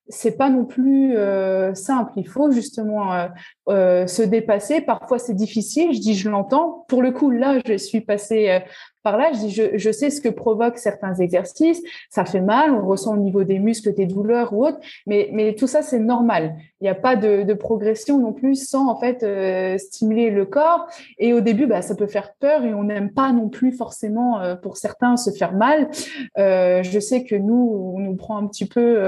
c'est 0.09 0.37
pas 0.37 0.49
non 0.49 0.65
plus 0.65 1.17
euh, 1.17 1.75
simple. 1.75 2.13
Il 2.17 2.27
faut 2.27 2.51
justement 2.51 3.29
se 3.69 4.23
dépasser. 4.23 4.81
Parfois 4.81 5.19
c'est 5.19 5.35
difficile. 5.35 5.93
Je 5.93 6.01
dis, 6.01 6.15
je 6.15 6.31
l'entends. 6.31 6.87
Pour 6.89 7.03
le 7.03 7.11
coup, 7.11 7.31
là, 7.31 7.59
je 7.67 7.77
suis 7.77 8.01
passée 8.01 8.63
par 9.09 9.17
là, 9.17 9.31
je 9.33 9.39
dis, 9.39 9.51
je, 9.79 9.91
sais 9.91 10.11
ce 10.11 10.21
que 10.21 10.29
provoquent 10.29 10.77
certains 10.77 11.15
exercices, 11.15 11.81
ça 12.11 12.27
fait 12.27 12.43
mal, 12.43 12.73
on 12.73 12.87
ressent 12.87 13.15
au 13.15 13.17
niveau 13.17 13.43
des 13.43 13.59
muscles 13.59 13.95
des 13.95 14.05
douleurs 14.05 14.53
ou 14.53 14.67
autre, 14.67 14.77
mais, 15.07 15.31
mais 15.33 15.55
tout 15.55 15.67
ça, 15.67 15.81
c'est 15.81 15.99
normal. 15.99 16.57
Il 16.83 16.85
n'y 16.85 16.91
a 16.91 16.95
pas 16.95 17.17
de, 17.17 17.55
progression 17.55 18.19
non 18.19 18.35
plus 18.35 18.69
sans, 18.69 18.87
en 18.87 18.97
fait, 18.97 19.23
euh, 19.23 19.79
stimuler 19.79 20.29
le 20.29 20.45
corps. 20.45 20.87
Et 21.19 21.33
au 21.33 21.41
début, 21.41 21.67
bah, 21.67 21.81
ça 21.81 21.95
peut 21.95 22.07
faire 22.07 22.35
peur 22.39 22.65
et 22.65 22.75
on 22.75 22.85
n'aime 22.85 23.11
pas 23.11 23.33
non 23.33 23.49
plus 23.49 23.73
forcément, 23.73 24.43
euh, 24.43 24.57
pour 24.57 24.77
certains, 24.77 25.17
se 25.17 25.31
faire 25.31 25.55
mal. 25.55 25.89
Euh, 26.37 26.83
je 26.83 27.01
sais 27.01 27.25
que 27.25 27.35
nous, 27.35 27.95
on 27.97 28.01
nous 28.01 28.15
prend 28.15 28.37
un 28.37 28.47
petit 28.47 28.67
peu 28.67 28.99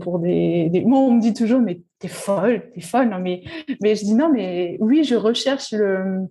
pour 0.00 0.20
des, 0.20 0.68
des... 0.70 0.84
Moi, 0.84 1.00
on 1.00 1.10
me 1.10 1.20
dit 1.20 1.34
toujours, 1.34 1.60
mais 1.60 1.80
t'es 1.98 2.06
folle, 2.06 2.70
t'es 2.72 2.80
folle. 2.80 3.08
Non, 3.08 3.18
mais, 3.18 3.42
mais 3.82 3.96
je 3.96 4.04
dis 4.04 4.14
non, 4.14 4.30
mais 4.32 4.76
oui, 4.78 5.02
je 5.02 5.16
recherche 5.16 5.72
le 5.72 6.28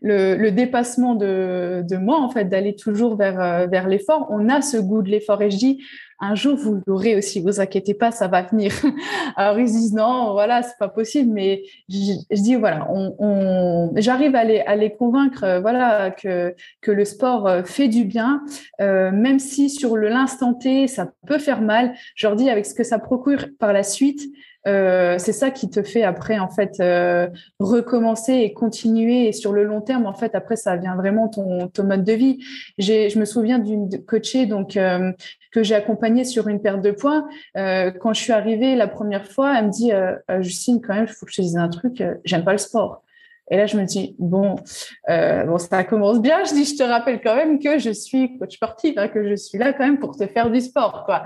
le, 0.00 0.50
dépassement 0.50 1.14
de, 1.14 1.96
moi, 1.96 2.20
en 2.20 2.30
fait, 2.30 2.44
d'aller 2.44 2.74
toujours 2.74 3.16
vers, 3.16 3.40
euh, 3.40 3.66
vers 3.66 3.88
l'effort. 3.88 4.26
On 4.30 4.48
a 4.48 4.62
ce 4.62 4.76
goût 4.76 5.02
de 5.02 5.10
l'effort. 5.10 5.42
Et 5.42 5.50
je 5.50 5.56
dis, 5.56 5.84
un 6.20 6.34
jour, 6.34 6.56
vous 6.56 6.80
l'aurez 6.86 7.16
aussi, 7.16 7.40
vous 7.40 7.60
inquiétez 7.60 7.94
pas, 7.94 8.10
ça 8.10 8.28
va 8.28 8.42
venir. 8.42 8.72
Alors, 9.36 9.58
ils 9.58 9.66
disent, 9.66 9.92
non, 9.92 10.32
voilà, 10.32 10.62
c'est 10.62 10.78
pas 10.78 10.88
possible. 10.88 11.32
Mais 11.32 11.62
je, 11.88 12.42
dis, 12.42 12.54
voilà, 12.54 12.88
on, 12.90 13.92
j'arrive 13.96 14.34
à 14.34 14.44
les, 14.44 14.60
à 14.60 14.76
les 14.76 14.92
convaincre, 14.92 15.44
euh, 15.44 15.60
voilà, 15.60 16.10
que, 16.10 16.54
que 16.80 16.90
le 16.90 17.04
sport 17.04 17.46
euh, 17.46 17.62
fait 17.64 17.88
du 17.88 18.04
bien, 18.04 18.42
même 18.78 19.38
si 19.38 19.70
sur 19.70 19.96
l'instant 19.96 20.54
T, 20.54 20.86
ça 20.86 21.12
peut 21.26 21.38
faire 21.38 21.60
mal. 21.60 21.94
Je 22.14 22.26
leur 22.26 22.36
dis, 22.36 22.50
avec 22.50 22.66
ce 22.66 22.74
que 22.74 22.84
ça 22.84 22.98
procure 22.98 23.46
par 23.58 23.72
la 23.72 23.82
suite, 23.82 24.22
euh, 24.66 25.16
c'est 25.18 25.32
ça 25.32 25.50
qui 25.50 25.68
te 25.70 25.82
fait 25.82 26.04
après 26.04 26.38
en 26.38 26.48
fait 26.48 26.78
euh, 26.80 27.28
recommencer 27.58 28.34
et 28.34 28.52
continuer 28.52 29.28
et 29.28 29.32
sur 29.32 29.52
le 29.52 29.64
long 29.64 29.80
terme 29.80 30.06
en 30.06 30.14
fait 30.14 30.34
après 30.34 30.54
ça 30.54 30.76
vient 30.76 30.94
vraiment 30.94 31.28
ton, 31.28 31.68
ton 31.68 31.84
mode 31.84 32.04
de 32.04 32.12
vie. 32.12 32.38
Je 32.78 33.18
me 33.18 33.24
souviens 33.24 33.58
d'une 33.58 34.04
coachée 34.04 34.46
donc 34.46 34.76
euh, 34.76 35.12
que 35.50 35.62
j'ai 35.62 35.74
accompagnée 35.74 36.24
sur 36.24 36.48
une 36.48 36.62
perte 36.62 36.80
de 36.80 36.92
poids. 36.92 37.26
quand 37.54 38.12
je 38.12 38.20
suis 38.20 38.32
arrivée 38.32 38.76
la 38.76 38.88
première 38.88 39.26
fois, 39.26 39.58
elle 39.58 39.66
me 39.66 39.70
dit 39.70 39.90
Justine 40.40 40.80
quand 40.80 40.94
même 40.94 41.06
il 41.08 41.12
faut 41.12 41.26
que 41.26 41.32
je 41.32 41.36
te 41.36 41.42
dise 41.42 41.56
un 41.56 41.68
truc, 41.68 42.02
j'aime 42.24 42.44
pas 42.44 42.52
le 42.52 42.58
sport. 42.58 43.02
Et 43.50 43.56
là, 43.56 43.66
je 43.66 43.76
me 43.76 43.84
dis, 43.84 44.14
bon, 44.18 44.54
euh, 45.10 45.44
bon, 45.44 45.58
ça 45.58 45.82
commence 45.84 46.20
bien. 46.20 46.44
Je 46.44 46.54
dis, 46.54 46.64
je 46.64 46.76
te 46.76 46.82
rappelle 46.82 47.20
quand 47.20 47.34
même 47.34 47.58
que 47.58 47.78
je 47.78 47.90
suis 47.90 48.38
coach 48.38 48.54
sportif, 48.54 48.94
hein, 48.96 49.08
que 49.08 49.28
je 49.28 49.34
suis 49.34 49.58
là 49.58 49.72
quand 49.72 49.84
même 49.84 49.98
pour 49.98 50.16
te 50.16 50.26
faire 50.26 50.50
du 50.50 50.60
sport, 50.60 51.02
quoi. 51.04 51.24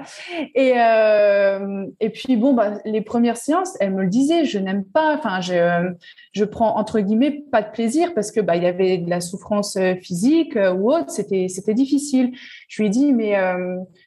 Et, 0.55 0.72
euh, 0.76 1.85
et 2.00 2.11
puis, 2.11 2.37
bon, 2.37 2.55
bah, 2.55 2.79
les 2.85 3.02
premières 3.02 3.37
séances, 3.37 3.76
elle 3.81 3.92
me 3.92 4.02
le 4.02 4.09
disait, 4.09 4.44
je 4.44 4.59
n'aime 4.59 4.85
pas, 4.85 5.14
enfin, 5.14 5.40
je, 5.40 5.92
je 6.33 6.44
prends 6.44 6.76
entre 6.76 7.00
guillemets 7.00 7.44
pas 7.52 7.62
de 7.62 7.70
plaisir 7.70 8.14
parce 8.14 8.33
que, 8.33 8.40
bah, 8.40 8.57
il 8.57 8.62
y 8.62 8.66
avait 8.66 8.98
de 8.98 9.11
la 9.11 9.20
souffrance 9.20 9.76
euh, 9.76 9.94
physique 9.96 10.57
ou 10.57 10.90
autre, 10.92 11.11
c'était, 11.11 11.48
c'était 11.48 11.74
difficile. 11.74 12.33
Je 12.68 12.83
lui 12.83 12.88
ai 12.88 12.90
dit, 12.90 13.12
mais 13.12 13.37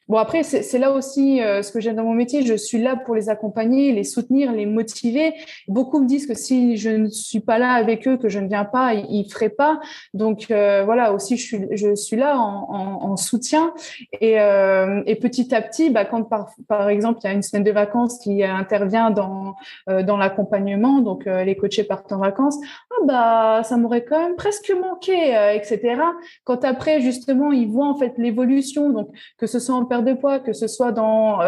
bon, 0.08 0.18
après, 0.18 0.42
c'est, 0.42 0.78
là 0.78 0.92
aussi 0.92 1.38
ce 1.38 1.70
que 1.72 1.80
j'aime 1.80 1.96
dans 1.96 2.04
mon 2.04 2.14
métier. 2.14 2.42
Je 2.42 2.54
suis 2.54 2.80
là 2.80 2.96
pour 2.96 3.14
les 3.14 3.28
accompagner, 3.28 3.92
les 3.92 4.04
soutenir, 4.04 4.52
les 4.52 4.66
motiver. 4.66 5.34
Beaucoup 5.68 6.00
me 6.00 6.06
disent 6.06 6.26
que 6.26 6.34
si 6.34 6.76
je 6.76 6.90
ne 6.90 7.08
suis 7.08 7.40
pas 7.40 7.58
là 7.58 7.72
avec 7.72 7.99
que 8.00 8.28
je 8.28 8.38
ne 8.38 8.48
viens 8.48 8.64
pas, 8.64 8.94
ils, 8.94 9.24
ne 9.24 9.28
feraient 9.28 9.48
pas. 9.48 9.80
Donc 10.14 10.50
euh, 10.50 10.82
voilà, 10.84 11.12
aussi 11.12 11.36
je 11.36 11.94
suis, 11.94 12.16
là 12.16 12.38
en, 12.38 13.16
soutien. 13.16 13.72
Et, 14.20 14.40
euh, 14.40 15.02
et, 15.06 15.16
petit 15.16 15.54
à 15.54 15.62
petit, 15.62 15.90
bah, 15.90 16.04
quand 16.04 16.24
par, 16.68 16.88
exemple 16.88 17.20
il 17.22 17.26
y 17.26 17.30
a 17.30 17.32
une 17.32 17.42
semaine 17.42 17.64
de 17.64 17.70
vacances 17.70 18.18
qui 18.18 18.42
intervient 18.44 19.10
dans 19.10 19.54
euh, 19.88 20.02
l'accompagnement, 20.02 21.00
donc 21.00 21.24
les 21.26 21.56
coachés 21.56 21.84
partent 21.84 22.12
en 22.12 22.18
vacances, 22.18 22.58
ah 22.90 23.04
bah 23.04 23.62
ça 23.64 23.76
m'aurait 23.76 24.04
quand 24.04 24.18
même 24.18 24.36
presque 24.36 24.72
manqué, 24.80 25.34
etc. 25.54 26.00
Quand 26.44 26.64
après 26.64 27.00
justement 27.00 27.52
ils 27.52 27.68
voient 27.68 27.88
en 27.88 27.96
fait 27.96 28.14
l'évolution, 28.18 28.90
donc 28.90 29.08
que 29.38 29.46
ce 29.46 29.58
soit 29.58 29.74
en 29.74 29.84
perte 29.84 30.04
de 30.04 30.14
poids, 30.14 30.38
que 30.38 30.52
ce 30.52 30.66
soit 30.66 30.92
dans 30.92 31.38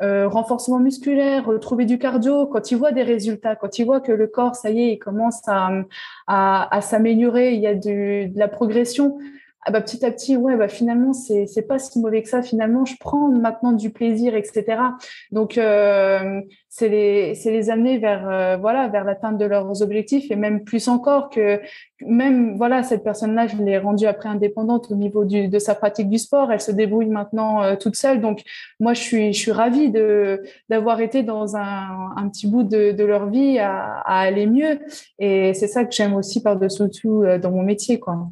renforcement 0.00 0.78
musculaire, 0.78 1.46
retrouver 1.46 1.84
du 1.84 1.98
cardio, 1.98 2.46
quand 2.46 2.70
ils 2.70 2.76
voient 2.76 2.92
des 2.92 3.02
résultats, 3.02 3.56
quand 3.56 3.78
ils 3.78 3.84
voient 3.84 4.00
que 4.00 4.12
le 4.12 4.26
corps 4.26 4.54
ça 4.54 4.70
y 4.70 4.82
est, 4.82 4.92
il 4.92 4.98
commence 4.98 5.46
à, 5.48 5.71
à, 6.26 6.80
s'améliorer, 6.80 7.54
il 7.54 7.60
y 7.60 7.66
a 7.66 7.74
de 7.74 8.28
la 8.34 8.48
progression. 8.48 9.18
Ah 9.64 9.70
bah, 9.70 9.80
petit 9.80 10.04
à 10.04 10.10
petit, 10.10 10.36
ouais, 10.36 10.56
bah 10.56 10.66
finalement, 10.66 11.12
c'est 11.12 11.46
c'est 11.46 11.62
pas 11.62 11.78
si 11.78 12.00
mauvais 12.00 12.20
que 12.24 12.28
ça. 12.28 12.42
Finalement, 12.42 12.84
je 12.84 12.96
prends 12.98 13.28
maintenant 13.28 13.70
du 13.70 13.90
plaisir, 13.90 14.34
etc. 14.34 14.64
Donc, 15.30 15.56
euh, 15.56 16.40
c'est 16.68 16.88
les 16.88 17.36
c'est 17.36 17.52
les 17.52 17.70
amener 17.70 17.98
vers 17.98 18.28
euh, 18.28 18.56
voilà 18.56 18.88
vers 18.88 19.04
l'atteinte 19.04 19.38
de 19.38 19.44
leurs 19.44 19.80
objectifs 19.80 20.32
et 20.32 20.36
même 20.36 20.64
plus 20.64 20.88
encore 20.88 21.30
que 21.30 21.60
même 22.00 22.56
voilà 22.56 22.82
cette 22.82 23.04
personne-là, 23.04 23.46
je 23.46 23.56
l'ai 23.58 23.78
rendue 23.78 24.06
après 24.06 24.28
indépendante 24.28 24.90
au 24.90 24.96
niveau 24.96 25.24
du, 25.24 25.46
de 25.46 25.58
sa 25.60 25.76
pratique 25.76 26.10
du 26.10 26.18
sport. 26.18 26.50
Elle 26.50 26.60
se 26.60 26.72
débrouille 26.72 27.06
maintenant 27.06 27.62
euh, 27.62 27.76
toute 27.76 27.94
seule. 27.94 28.20
Donc, 28.20 28.42
moi, 28.80 28.94
je 28.94 29.00
suis 29.00 29.32
je 29.32 29.38
suis 29.38 29.52
ravie 29.52 29.90
de 29.90 30.42
d'avoir 30.70 31.00
été 31.00 31.22
dans 31.22 31.56
un, 31.56 32.10
un 32.16 32.28
petit 32.28 32.48
bout 32.48 32.64
de, 32.64 32.90
de 32.90 33.04
leur 33.04 33.30
vie 33.30 33.60
à, 33.60 34.00
à 34.06 34.18
aller 34.22 34.46
mieux. 34.46 34.80
Et 35.20 35.54
c'est 35.54 35.68
ça 35.68 35.84
que 35.84 35.94
j'aime 35.94 36.14
aussi 36.14 36.42
par 36.42 36.58
dessus 36.58 36.90
tout 36.90 37.24
dans 37.40 37.52
mon 37.52 37.62
métier, 37.62 38.00
quoi. 38.00 38.26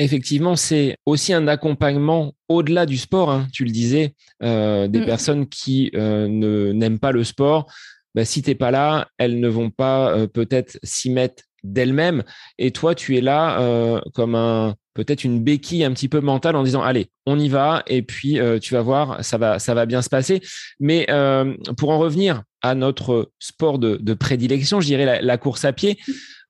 Effectivement, 0.00 0.56
c'est 0.56 0.96
aussi 1.06 1.32
un 1.32 1.46
accompagnement 1.46 2.34
au-delà 2.48 2.86
du 2.86 2.96
sport, 2.96 3.30
hein, 3.30 3.46
tu 3.52 3.64
le 3.64 3.70
disais, 3.70 4.14
euh, 4.42 4.88
des 4.88 5.00
mm. 5.00 5.06
personnes 5.06 5.48
qui 5.48 5.90
euh, 5.94 6.26
ne 6.28 6.72
n'aiment 6.72 6.98
pas 6.98 7.12
le 7.12 7.24
sport. 7.24 7.70
Bah, 8.14 8.24
si 8.24 8.42
tu 8.42 8.50
n'es 8.50 8.54
pas 8.54 8.70
là, 8.70 9.08
elles 9.18 9.40
ne 9.40 9.48
vont 9.48 9.70
pas 9.70 10.16
euh, 10.16 10.26
peut-être 10.26 10.78
s'y 10.82 11.10
mettre 11.10 11.44
d'elles-mêmes. 11.62 12.22
Et 12.58 12.70
toi, 12.70 12.94
tu 12.94 13.16
es 13.16 13.20
là 13.20 14.00
comme 14.12 14.34
un, 14.34 14.74
peut-être 14.94 15.24
une 15.24 15.42
béquille 15.42 15.84
un 15.84 15.92
petit 15.92 16.08
peu 16.08 16.20
mentale 16.20 16.56
en 16.56 16.62
disant 16.62 16.82
allez, 16.82 17.08
on 17.26 17.38
y 17.38 17.48
va 17.48 17.82
et 17.86 18.02
puis 18.02 18.38
euh, 18.38 18.58
tu 18.58 18.74
vas 18.74 18.82
voir, 18.82 19.24
ça 19.24 19.36
va, 19.36 19.58
ça 19.58 19.74
va 19.74 19.86
bien 19.86 20.00
se 20.00 20.08
passer. 20.08 20.40
Mais 20.80 21.06
euh, 21.10 21.54
pour 21.76 21.90
en 21.90 21.98
revenir 21.98 22.42
à 22.62 22.74
notre 22.74 23.30
sport 23.38 23.78
de, 23.78 24.14
prédilection, 24.14 24.80
je 24.80 24.86
dirais 24.86 25.20
la, 25.20 25.38
course 25.38 25.64
à 25.64 25.72
pied. 25.72 25.98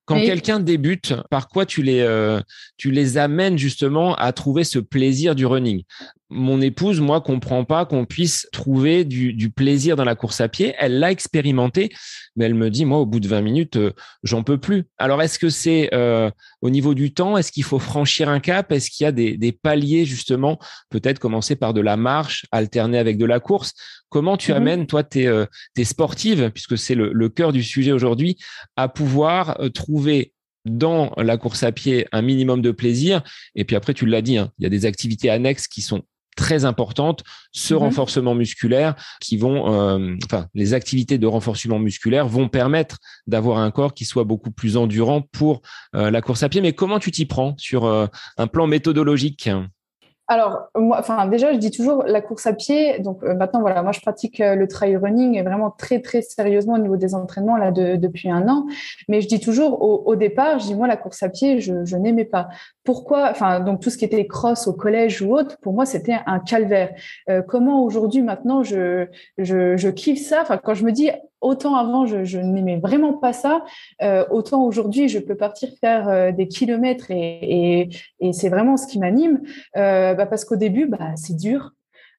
Quand 0.06 0.20
quelqu'un 0.20 0.60
débute, 0.60 1.14
par 1.30 1.48
quoi 1.48 1.64
tu 1.64 1.82
les, 1.82 2.00
euh, 2.00 2.40
tu 2.76 2.90
les 2.90 3.16
amènes 3.16 3.56
justement 3.56 4.14
à 4.16 4.32
trouver 4.32 4.64
ce 4.64 4.78
plaisir 4.78 5.34
du 5.34 5.46
running? 5.46 5.82
Mon 6.28 6.60
épouse, 6.60 7.00
moi, 7.00 7.20
comprend 7.20 7.64
pas 7.64 7.86
qu'on 7.86 8.04
puisse 8.04 8.46
trouver 8.52 9.04
du, 9.04 9.32
du, 9.32 9.50
plaisir 9.50 9.94
dans 9.96 10.04
la 10.04 10.14
course 10.14 10.40
à 10.40 10.48
pied. 10.48 10.74
Elle 10.78 10.98
l'a 10.98 11.10
expérimenté, 11.10 11.90
mais 12.34 12.46
elle 12.46 12.54
me 12.54 12.70
dit, 12.70 12.84
moi, 12.84 12.98
au 12.98 13.06
bout 13.06 13.20
de 13.20 13.28
20 13.28 13.40
minutes, 13.40 13.76
euh, 13.76 13.92
j'en 14.24 14.42
peux 14.42 14.58
plus. 14.58 14.84
Alors, 14.98 15.22
est-ce 15.22 15.38
que 15.38 15.48
c'est 15.48 15.90
euh, 15.94 16.30
au 16.60 16.70
niveau 16.70 16.94
du 16.94 17.14
temps? 17.14 17.38
Est-ce 17.38 17.52
qu'il 17.52 17.62
faut 17.62 17.78
franchir 17.78 18.28
un 18.28 18.40
cap? 18.40 18.72
Est-ce 18.72 18.90
qu'il 18.90 19.04
y 19.04 19.06
a 19.06 19.12
des, 19.12 19.36
des 19.36 19.52
paliers, 19.52 20.04
justement? 20.04 20.58
Peut-être 20.90 21.18
commencer 21.18 21.56
par 21.56 21.72
de 21.72 21.80
la 21.80 21.96
marche, 21.96 22.46
alterner 22.50 22.98
avec 22.98 23.16
de 23.16 23.26
la 23.26 23.38
course. 23.38 23.72
Comment 24.14 24.36
tu 24.36 24.52
mmh 24.52 24.54
amènes, 24.54 24.86
toi, 24.86 25.02
tes, 25.02 25.26
euh, 25.26 25.44
tes 25.74 25.82
sportives, 25.82 26.52
puisque 26.52 26.78
c'est 26.78 26.94
le, 26.94 27.12
le 27.12 27.28
cœur 27.28 27.52
du 27.52 27.64
sujet 27.64 27.90
aujourd'hui, 27.90 28.38
à 28.76 28.86
pouvoir 28.86 29.56
trouver 29.56 29.72
trouver 29.74 30.32
dans 30.66 31.12
la 31.16 31.36
course 31.36 31.64
à 31.64 31.72
pied 31.72 32.06
un 32.12 32.22
minimum 32.22 32.62
de 32.62 32.70
plaisir? 32.70 33.24
Et 33.56 33.64
puis 33.64 33.74
après, 33.74 33.92
tu 33.92 34.06
l'as 34.06 34.22
dit, 34.22 34.38
hein, 34.38 34.52
il 34.60 34.62
y 34.62 34.66
a 34.66 34.70
des 34.70 34.86
activités 34.86 35.30
annexes 35.30 35.66
qui 35.66 35.82
sont 35.82 36.04
très 36.36 36.64
importantes, 36.64 37.24
ce 37.50 37.74
mhm. 37.74 37.80
renforcement 37.80 38.36
musculaire 38.36 38.94
qui 39.20 39.36
vont, 39.36 39.72
euh, 39.72 40.14
enfin, 40.26 40.46
les 40.54 40.74
activités 40.74 41.18
de 41.18 41.26
renforcement 41.26 41.80
musculaire 41.80 42.28
vont 42.28 42.48
permettre 42.48 42.98
d'avoir 43.26 43.58
un 43.58 43.72
corps 43.72 43.94
qui 43.94 44.04
soit 44.04 44.24
beaucoup 44.24 44.52
plus 44.52 44.76
endurant 44.76 45.22
pour 45.22 45.60
euh, 45.96 46.12
la 46.12 46.22
course 46.22 46.44
à 46.44 46.48
pied. 46.48 46.60
Mais 46.60 46.72
comment 46.72 47.00
tu 47.00 47.10
t'y 47.10 47.26
prends 47.26 47.56
sur 47.58 47.84
euh, 47.84 48.06
un 48.36 48.46
plan 48.46 48.68
méthodologique? 48.68 49.50
Alors, 50.26 50.68
moi, 50.74 50.96
enfin, 50.98 51.26
déjà, 51.26 51.52
je 51.52 51.58
dis 51.58 51.70
toujours 51.70 52.02
la 52.04 52.22
course 52.22 52.46
à 52.46 52.54
pied. 52.54 52.98
Donc, 53.00 53.22
euh, 53.22 53.34
maintenant, 53.34 53.60
voilà, 53.60 53.82
moi, 53.82 53.92
je 53.92 54.00
pratique 54.00 54.40
euh, 54.40 54.54
le 54.54 54.66
trail 54.66 54.96
running 54.96 55.42
vraiment 55.42 55.70
très, 55.70 56.00
très 56.00 56.22
sérieusement 56.22 56.74
au 56.74 56.78
niveau 56.78 56.96
des 56.96 57.14
entraînements 57.14 57.58
là 57.58 57.70
depuis 57.72 58.30
un 58.30 58.48
an. 58.48 58.66
Mais 59.08 59.20
je 59.20 59.28
dis 59.28 59.38
toujours 59.38 59.82
au, 59.82 60.16
départ, 60.16 60.58
je 60.60 60.66
dis 60.66 60.74
moi, 60.74 60.86
la 60.86 60.96
course 60.96 61.22
à 61.22 61.28
pied, 61.28 61.60
je, 61.60 61.84
je 61.84 61.96
n'aimais 61.96 62.24
pas. 62.24 62.48
Pourquoi 62.84 63.30
Enfin, 63.30 63.60
donc 63.60 63.80
tout 63.80 63.90
ce 63.90 63.98
qui 63.98 64.04
était 64.06 64.26
cross 64.26 64.66
au 64.66 64.72
collège 64.72 65.20
ou 65.20 65.34
autre, 65.34 65.58
pour 65.60 65.74
moi, 65.74 65.84
c'était 65.84 66.16
un 66.26 66.38
calvaire. 66.38 66.94
Euh, 67.28 67.42
comment 67.42 67.84
aujourd'hui, 67.84 68.22
maintenant, 68.22 68.62
je, 68.62 69.06
je, 69.36 69.76
je 69.76 69.88
kiffe 69.90 70.26
ça? 70.26 70.40
Enfin, 70.40 70.56
quand 70.56 70.74
je 70.74 70.84
me 70.84 70.92
dis 70.92 71.10
autant 71.44 71.76
avant, 71.76 72.06
je, 72.06 72.38
n'aimais 72.38 72.78
vraiment 72.78 73.12
pas 73.12 73.32
ça. 73.32 73.64
Euh, 74.02 74.24
autant 74.30 74.64
aujourd'hui, 74.64 75.08
je 75.08 75.18
peux 75.18 75.36
partir 75.36 75.68
faire 75.80 76.08
euh, 76.08 76.32
des 76.32 76.48
kilomètres 76.48 77.10
et, 77.10 77.88
c'est 78.32 78.48
vraiment 78.48 78.76
ce 78.76 78.86
qui 78.86 78.98
m'anime. 78.98 79.42
Euh, 79.76 80.14
bah, 80.14 80.26
parce 80.26 80.44
qu'au 80.44 80.56
début, 80.56 80.86
bah, 80.86 81.12
c'est 81.16 81.36
dur. 81.36 81.72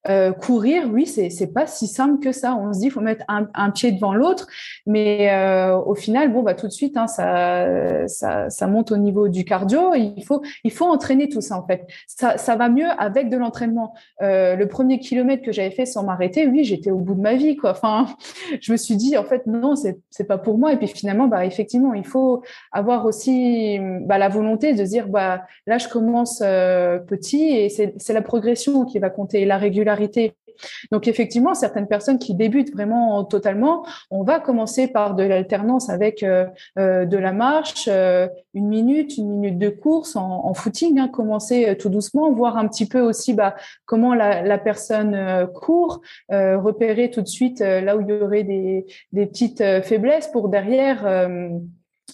Euh, 0.07 0.31
courir, 0.33 0.87
oui, 0.91 1.07
c'est 1.07 1.31
c'est 1.31 1.47
pas 1.47 1.65
si 1.65 1.87
simple 1.87 2.23
que 2.23 2.31
ça. 2.31 2.55
On 2.55 2.73
se 2.73 2.79
dit, 2.79 2.89
faut 2.91 3.01
mettre 3.01 3.25
un, 3.27 3.71
pied 3.71 3.91
devant 3.91 4.13
l'autre, 4.13 4.47
mais 4.85 5.31
euh, 5.31 5.75
au 5.77 5.95
final, 5.95 6.31
bon, 6.31 6.43
bah 6.43 6.53
tout 6.53 6.67
de 6.67 6.71
suite, 6.71 6.95
hein, 6.95 7.07
ça, 7.07 8.07
ça, 8.07 8.67
monte 8.67 8.91
au 8.91 8.97
niveau 8.97 9.29
du 9.29 9.45
cardio. 9.45 9.95
Il 9.95 10.23
faut 10.23 10.43
il 10.63 10.71
faut 10.71 10.85
entraîner 10.85 11.27
tout 11.27 11.41
ça 11.41 11.57
en 11.57 11.65
fait. 11.65 11.87
Ça, 12.07 12.37
ça 12.37 12.55
va 12.55 12.69
mieux 12.69 12.87
avec 12.99 13.29
de 13.29 13.37
l'entraînement. 13.37 13.95
Euh, 14.21 14.55
le 14.55 14.67
premier 14.67 14.99
kilomètre 14.99 15.43
que 15.43 15.51
j'avais 15.51 15.71
fait 15.71 15.87
sans 15.87 16.03
m'arrêter, 16.03 16.45
oui, 16.47 16.63
j'étais 16.63 16.91
au 16.91 16.99
bout 16.99 17.15
de 17.15 17.21
ma 17.21 17.33
vie, 17.33 17.55
quoi. 17.55 17.71
Enfin, 17.71 18.05
je 18.61 18.71
me 18.71 18.77
suis 18.77 18.97
dit, 18.97 19.17
en 19.17 19.23
fait, 19.23 19.47
non, 19.47 19.75
c'est 19.75 19.99
c'est 20.11 20.25
pas 20.25 20.37
pour 20.37 20.59
moi. 20.59 20.71
Et 20.71 20.77
puis 20.77 20.87
finalement, 20.87 21.27
bah 21.27 21.45
effectivement, 21.45 21.95
il 21.95 22.05
faut 22.05 22.43
avoir 22.71 23.05
aussi 23.05 23.79
bah, 24.01 24.19
la 24.19 24.29
volonté 24.29 24.73
de 24.73 24.83
dire, 24.83 25.07
bah 25.07 25.45
là, 25.65 25.79
je 25.79 25.87
commence 25.87 26.39
petit 26.39 27.47
et 27.49 27.69
c'est 27.69 27.95
c'est 27.97 28.13
la 28.13 28.21
progression 28.21 28.85
qui 28.85 28.99
va 28.99 29.09
compter, 29.09 29.45
la 29.45 29.57
régularité 29.57 29.94
donc 30.91 31.07
effectivement, 31.07 31.53
certaines 31.53 31.87
personnes 31.87 32.19
qui 32.19 32.33
débutent 32.33 32.73
vraiment 32.73 33.23
totalement, 33.23 33.85
on 34.11 34.23
va 34.23 34.39
commencer 34.39 34.87
par 34.87 35.15
de 35.15 35.23
l'alternance 35.23 35.89
avec 35.89 36.23
euh, 36.23 36.45
euh, 36.77 37.05
de 37.05 37.17
la 37.17 37.33
marche, 37.33 37.87
euh, 37.87 38.27
une 38.53 38.67
minute, 38.67 39.17
une 39.17 39.29
minute 39.29 39.57
de 39.57 39.69
course 39.69 40.15
en, 40.15 40.53
footing, 40.53 40.99
hein, 40.99 41.07
commencer 41.07 41.75
tout 41.77 41.89
doucement, 41.89 42.31
voir 42.31 42.57
un 42.57 42.67
petit 42.67 42.87
peu 42.87 43.01
aussi 43.01 43.33
bah, 43.33 43.55
comment 43.85 44.13
la, 44.13 44.57
personne 44.57 45.47
court, 45.53 46.01
repérer 46.29 47.11
tout 47.11 47.21
de 47.21 47.27
suite 47.27 47.59
là 47.59 47.97
où 47.97 48.01
il 48.01 48.07
y 48.07 48.13
aurait 48.13 48.43
des, 48.43 48.85
des 49.11 49.25
petites 49.25 49.61
faiblesses 49.83 50.29
pour 50.29 50.47
derrière 50.47 51.27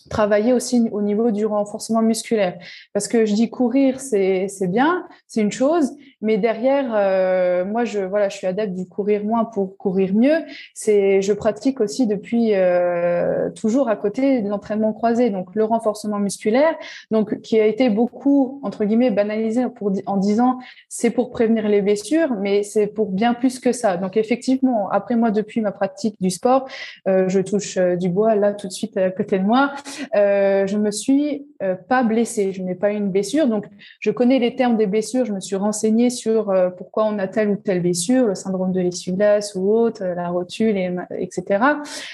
travailler 0.09 0.53
aussi 0.53 0.89
au 0.91 1.01
niveau 1.01 1.31
du 1.31 1.45
renforcement 1.45 2.01
musculaire. 2.01 2.57
Parce 2.93 3.07
que 3.07 3.25
je 3.25 3.33
dis 3.33 3.49
courir, 3.49 3.99
c'est 3.99 4.47
bien, 4.67 5.05
c'est 5.27 5.41
une 5.41 5.51
chose, 5.51 5.91
mais 6.21 6.37
derrière, 6.37 6.91
euh, 6.93 7.65
moi, 7.65 7.83
je 7.83 7.99
voilà, 7.99 8.29
je 8.29 8.37
suis 8.37 8.47
adepte 8.47 8.73
du 8.73 8.87
courir 8.87 9.23
moins 9.23 9.45
pour 9.45 9.77
courir 9.77 10.13
mieux. 10.13 10.37
C'est, 10.73 11.21
je 11.21 11.33
pratique 11.33 11.81
aussi 11.81 12.05
depuis 12.07 12.53
euh, 12.53 13.49
toujours 13.51 13.89
à 13.89 13.95
côté 13.95 14.41
de 14.41 14.49
l'entraînement 14.49 14.93
croisé, 14.93 15.29
donc 15.29 15.55
le 15.55 15.63
renforcement 15.63 16.19
musculaire, 16.19 16.75
donc 17.09 17.41
qui 17.41 17.59
a 17.59 17.65
été 17.65 17.89
beaucoup 17.89 18.59
entre 18.63 18.85
guillemets 18.85 19.11
banalisé 19.11 19.65
pour 19.75 19.91
en 20.05 20.17
disant 20.17 20.59
c'est 20.89 21.09
pour 21.09 21.31
prévenir 21.31 21.67
les 21.67 21.81
blessures, 21.81 22.35
mais 22.39 22.63
c'est 22.63 22.87
pour 22.87 23.11
bien 23.11 23.33
plus 23.33 23.59
que 23.59 23.71
ça. 23.71 23.97
Donc 23.97 24.15
effectivement, 24.17 24.89
après 24.89 25.15
moi, 25.15 25.31
depuis 25.31 25.61
ma 25.61 25.71
pratique 25.71 26.15
du 26.21 26.29
sport, 26.29 26.67
euh, 27.07 27.27
je 27.27 27.39
touche 27.39 27.77
du 27.77 28.09
bois 28.09 28.35
là 28.35 28.53
tout 28.53 28.67
de 28.67 28.73
suite 28.73 28.97
à 28.97 29.09
côté 29.09 29.39
de 29.39 29.43
moi. 29.43 29.73
Euh, 30.15 30.67
je 30.67 30.77
me 30.77 30.91
suis 30.91 31.45
euh, 31.61 31.75
pas 31.75 32.03
blessée, 32.03 32.53
je 32.53 32.61
n'ai 32.61 32.75
pas 32.75 32.91
eu 32.91 32.95
une 32.95 33.11
blessure. 33.11 33.47
Donc, 33.47 33.65
je 33.99 34.11
connais 34.11 34.39
les 34.39 34.55
termes 34.55 34.77
des 34.77 34.87
blessures, 34.87 35.25
je 35.25 35.33
me 35.33 35.39
suis 35.39 35.55
renseignée 35.55 36.09
sur 36.09 36.49
euh, 36.49 36.69
pourquoi 36.69 37.05
on 37.05 37.19
a 37.19 37.27
telle 37.27 37.49
ou 37.49 37.55
telle 37.55 37.81
blessure, 37.81 38.27
le 38.27 38.35
syndrome 38.35 38.71
de 38.71 38.81
l'essuie-glace 38.81 39.55
ou 39.55 39.71
autre, 39.71 40.03
la 40.03 40.29
rotule, 40.29 40.77
et, 40.77 40.95
etc. 41.17 41.63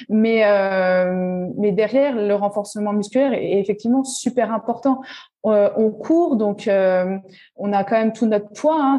Mais, 0.10 0.44
mais 1.58 1.72
derrière, 1.72 2.16
le 2.16 2.34
renforcement 2.34 2.94
musculaire 2.94 3.34
est 3.34 3.60
effectivement 3.60 4.04
super 4.04 4.54
important. 4.54 5.02
on 5.44 5.92
court, 5.92 6.36
donc 6.36 6.70
on 7.56 7.74
a 7.74 7.84
quand 7.84 7.98
même 7.98 8.14
tout 8.14 8.26
notre 8.26 8.50
poids, 8.50 8.80
hein, 8.82 8.98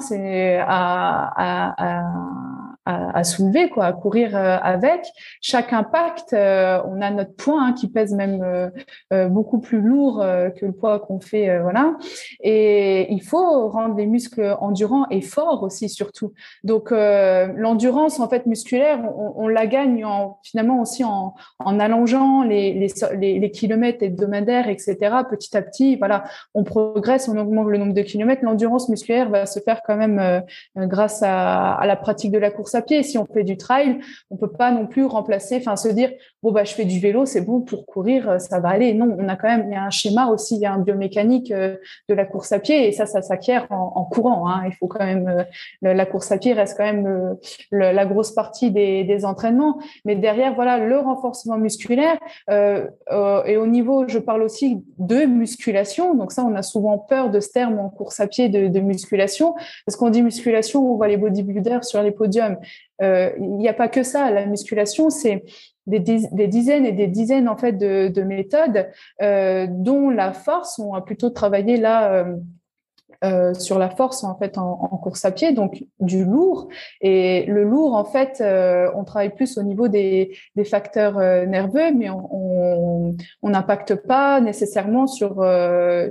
à, 2.88 3.24
soulever, 3.24 3.68
quoi, 3.68 3.86
à 3.86 3.92
courir 3.92 4.34
euh, 4.34 4.56
avec. 4.62 5.06
Chaque 5.40 5.72
impact, 5.72 6.32
euh, 6.32 6.80
on 6.86 7.00
a 7.02 7.10
notre 7.10 7.34
poids 7.36 7.60
hein, 7.60 7.72
qui 7.72 7.88
pèse 7.88 8.14
même 8.14 8.70
euh, 9.12 9.28
beaucoup 9.28 9.58
plus 9.58 9.80
lourd 9.80 10.24
que 10.56 10.66
le 10.66 10.72
poids 10.72 11.00
qu'on 11.00 11.20
fait, 11.20 11.60
voilà. 11.60 11.96
Et 12.42 13.12
il 13.12 13.22
faut 13.22 13.68
rendre 13.68 13.96
les 13.96 14.06
muscles 14.06 14.56
endurants 14.60 15.06
et 15.10 15.20
forts 15.20 15.62
aussi, 15.62 15.88
surtout. 15.88 16.32
Donc 16.64 16.90
l'endurance 16.90 18.20
en 18.20 18.28
fait 18.28 18.46
musculaire, 18.46 19.00
on, 19.16 19.48
la 19.48 19.66
gagne 19.66 20.04
en, 20.04 20.38
finalement 20.42 20.80
aussi 20.80 21.04
en, 21.04 21.34
allongeant 21.60 22.42
les, 22.42 23.50
kilomètres 23.52 24.02
hebdomadaires, 24.02 24.68
etc. 24.68 24.96
Petit 25.28 25.56
à 25.56 25.62
petit, 25.62 25.96
voilà, 25.96 26.24
on 26.54 26.64
progresse, 26.64 27.28
on 27.28 27.36
augmente 27.36 27.68
le 27.68 27.78
nombre 27.78 27.94
de 27.94 28.02
kilomètres. 28.02 28.44
L'endurance 28.44 28.88
musculaire 28.88 29.30
va 29.30 29.46
se 29.46 29.60
faire 29.60 29.82
quand 29.86 29.96
même 29.96 30.42
grâce 30.76 31.22
à, 31.22 31.74
à 31.74 31.86
la 31.86 31.96
pratique 31.96 32.32
de 32.32 32.38
la 32.38 32.50
course 32.50 32.76
pied. 32.86 33.02
Si 33.02 33.18
on 33.18 33.26
fait 33.26 33.44
du 33.44 33.56
trail, 33.56 34.00
on 34.30 34.36
peut 34.36 34.50
pas 34.50 34.70
non 34.70 34.86
plus 34.86 35.04
remplacer, 35.04 35.56
enfin 35.56 35.76
se 35.76 35.88
dire 35.88 36.10
bon 36.42 36.52
bah 36.52 36.64
je 36.64 36.74
fais 36.74 36.84
du 36.84 37.00
vélo, 37.00 37.26
c'est 37.26 37.40
bon 37.40 37.60
pour 37.60 37.86
courir, 37.86 38.28
euh, 38.28 38.38
ça 38.38 38.60
va 38.60 38.70
aller. 38.70 38.94
Non, 38.94 39.16
on 39.18 39.28
a 39.28 39.36
quand 39.36 39.48
même 39.48 39.66
il 39.68 39.72
y 39.72 39.76
a 39.76 39.84
un 39.84 39.90
schéma 39.90 40.27
aussi, 40.30 40.56
il 40.56 40.60
y 40.60 40.66
a 40.66 40.72
un 40.72 40.78
biomécanique 40.78 41.50
euh, 41.50 41.76
de 42.08 42.14
la 42.14 42.24
course 42.24 42.52
à 42.52 42.58
pied 42.58 42.88
et 42.88 42.92
ça 42.92 43.06
ça 43.06 43.22
s'acquiert 43.22 43.66
en, 43.70 44.04
courant. 44.04 44.48
Hein. 44.48 44.62
Il 44.66 44.72
faut 44.72 44.86
quand 44.86 45.04
même 45.04 45.28
euh, 45.28 45.94
la 45.94 46.06
course 46.06 46.32
à 46.32 46.38
pied 46.38 46.52
reste 46.52 46.76
quand 46.76 46.84
même 46.84 47.36
la 47.70 48.06
grosse 48.06 48.32
partie 48.32 48.70
des, 48.70 49.24
entraînements, 49.24 49.78
mais 50.04 50.14
derrière 50.14 50.54
voilà 50.54 50.78
le 50.78 50.98
renforcement 50.98 51.58
musculaire 51.58 52.18
et 52.48 53.56
au 53.56 53.66
niveau, 53.66 54.06
je 54.06 54.18
parle 54.18 54.42
aussi 54.42 54.84
de 54.98 55.24
musculation. 55.24 56.14
Donc 56.14 56.32
ça, 56.32 56.44
on 56.44 56.54
a 56.54 56.62
souvent 56.62 56.98
peur 56.98 57.30
de 57.30 57.40
ce 57.40 57.50
terme 57.50 57.78
en 57.78 57.88
course 57.88 58.20
à 58.20 58.26
pied 58.26 58.48
de, 58.48 58.80
musculation 58.80 59.54
parce 59.86 59.96
qu'on 59.96 60.10
dit 60.10 60.22
musculation, 60.22 60.92
on 60.92 60.96
voit 60.96 61.08
les 61.08 61.16
bodybuilders 61.16 61.84
sur 61.84 62.02
les 62.02 62.12
podiums. 62.12 62.58
Euh, 63.02 63.30
il 63.38 63.56
n'y 63.56 63.68
a 63.68 63.74
pas 63.74 63.88
que 63.88 64.02
ça. 64.02 64.30
La 64.30 64.46
musculation, 64.46 65.10
c'est 65.10 65.44
des, 65.88 66.46
dizaines 66.46 66.86
et 66.86 66.92
des 66.92 67.06
dizaines 67.06 67.48
en 67.48 67.56
fait 67.56 67.72
de, 67.72 68.22
méthodes, 68.22 68.88
euh, 69.22 69.66
dont 69.68 70.10
la 70.10 70.32
force. 70.32 70.78
On 70.78 70.94
a 70.94 71.00
plutôt 71.00 71.30
travaillé 71.30 71.76
là. 71.76 72.26
Euh, 73.24 73.52
sur 73.52 73.80
la 73.80 73.90
force 73.90 74.22
en 74.22 74.38
fait 74.38 74.58
en, 74.58 74.76
course 75.02 75.24
à 75.24 75.32
pied, 75.32 75.52
donc 75.52 75.84
du 75.98 76.24
lourd. 76.24 76.68
Et 77.00 77.46
le 77.46 77.64
lourd, 77.64 77.96
en 77.96 78.04
fait, 78.04 78.40
on 78.94 79.02
travaille 79.02 79.34
plus 79.34 79.58
au 79.58 79.64
niveau 79.64 79.88
des, 79.88 80.38
facteurs 80.64 81.18
nerveux, 81.48 81.92
mais 81.96 82.10
on 82.10 83.16
n'impacte 83.42 83.96
pas 83.96 84.40
nécessairement 84.40 85.08
sur 85.08 85.44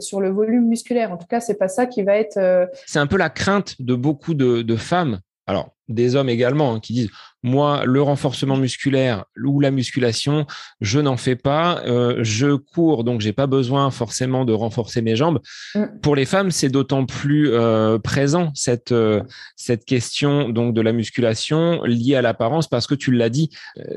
sur 0.01 0.19
le 0.19 0.29
volume 0.29 0.67
musculaire. 0.67 1.13
En 1.13 1.17
tout 1.17 1.27
cas, 1.27 1.39
c'est 1.39 1.57
pas 1.57 1.69
ça 1.69 1.85
qui 1.85 2.03
va 2.03 2.17
être. 2.17 2.67
C'est 2.85 2.99
un 2.99 3.07
peu 3.07 3.17
la 3.17 3.29
crainte 3.29 3.81
de 3.81 3.95
beaucoup 3.95 4.33
de 4.33 4.75
femmes 4.75 5.19
alors 5.47 5.76
des 5.87 6.15
hommes 6.15 6.29
également 6.29 6.75
hein, 6.75 6.79
qui 6.79 6.93
disent 6.93 7.09
moi 7.43 7.85
le 7.85 8.01
renforcement 8.01 8.57
musculaire 8.57 9.25
ou 9.43 9.59
la 9.59 9.71
musculation 9.71 10.45
je 10.81 10.99
n'en 10.99 11.17
fais 11.17 11.35
pas. 11.35 11.81
Euh, 11.85 12.19
je 12.21 12.55
cours 12.55 13.03
donc 13.03 13.21
j'ai 13.21 13.33
pas 13.33 13.47
besoin 13.47 13.91
forcément 13.91 14.45
de 14.45 14.53
renforcer 14.53 15.01
mes 15.01 15.15
jambes. 15.15 15.39
Mm. 15.75 15.85
pour 16.01 16.15
les 16.15 16.25
femmes 16.25 16.51
c'est 16.51 16.69
d'autant 16.69 17.05
plus 17.05 17.51
euh, 17.51 17.99
présent 17.99 18.51
cette 18.53 18.91
euh, 18.91 19.21
cette 19.55 19.85
question 19.85 20.49
donc 20.49 20.73
de 20.73 20.81
la 20.81 20.91
musculation 20.91 21.83
liée 21.83 22.15
à 22.15 22.21
l'apparence 22.21 22.67
parce 22.67 22.87
que 22.87 22.95
tu 22.95 23.11
l'as 23.11 23.29
dit 23.29 23.49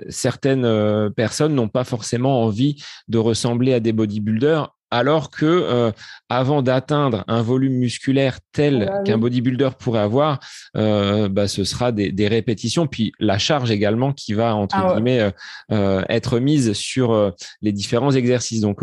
certaines 0.09 1.11
personnes 1.15 1.55
n'ont 1.55 1.69
pas 1.69 1.85
forcément 1.85 2.43
envie 2.43 2.83
de 3.09 3.19
ressembler 3.19 3.73
à 3.73 3.81
des 3.81 3.93
bodybuilders 3.93 4.71
alors 4.91 5.31
que 5.31 5.47
euh, 5.47 5.93
avant 6.29 6.63
d'atteindre 6.63 7.25
un 7.29 7.43
volume 7.43 7.75
musculaire 7.75 8.39
tel 8.53 8.89
ah 8.89 8.93
bah 8.93 9.03
qu'un 9.05 9.19
bodybuilder 9.19 9.71
pourrait 9.79 10.01
avoir, 10.01 10.41
euh, 10.77 11.29
bah, 11.29 11.49
ce 11.49 11.65
sera 11.65 11.93
des, 11.93 12.29
répétitions, 12.29 12.87
puis 12.87 13.13
la 13.19 13.39
charge 13.39 13.71
également 13.71 14.13
qui 14.13 14.35
va 14.35 14.55
entre 14.55 14.77
ah 14.77 14.93
guillemets 14.95 15.33
euh, 15.73 16.03
être 16.09 16.39
mise 16.39 16.73
sur 16.73 17.35
les 17.63 17.73
différents 17.73 18.13
exercices. 18.13 18.61
Donc, 18.61 18.81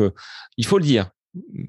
il 0.57 0.65
faut 0.65 0.77
le 0.77 0.83
dire, 0.83 1.09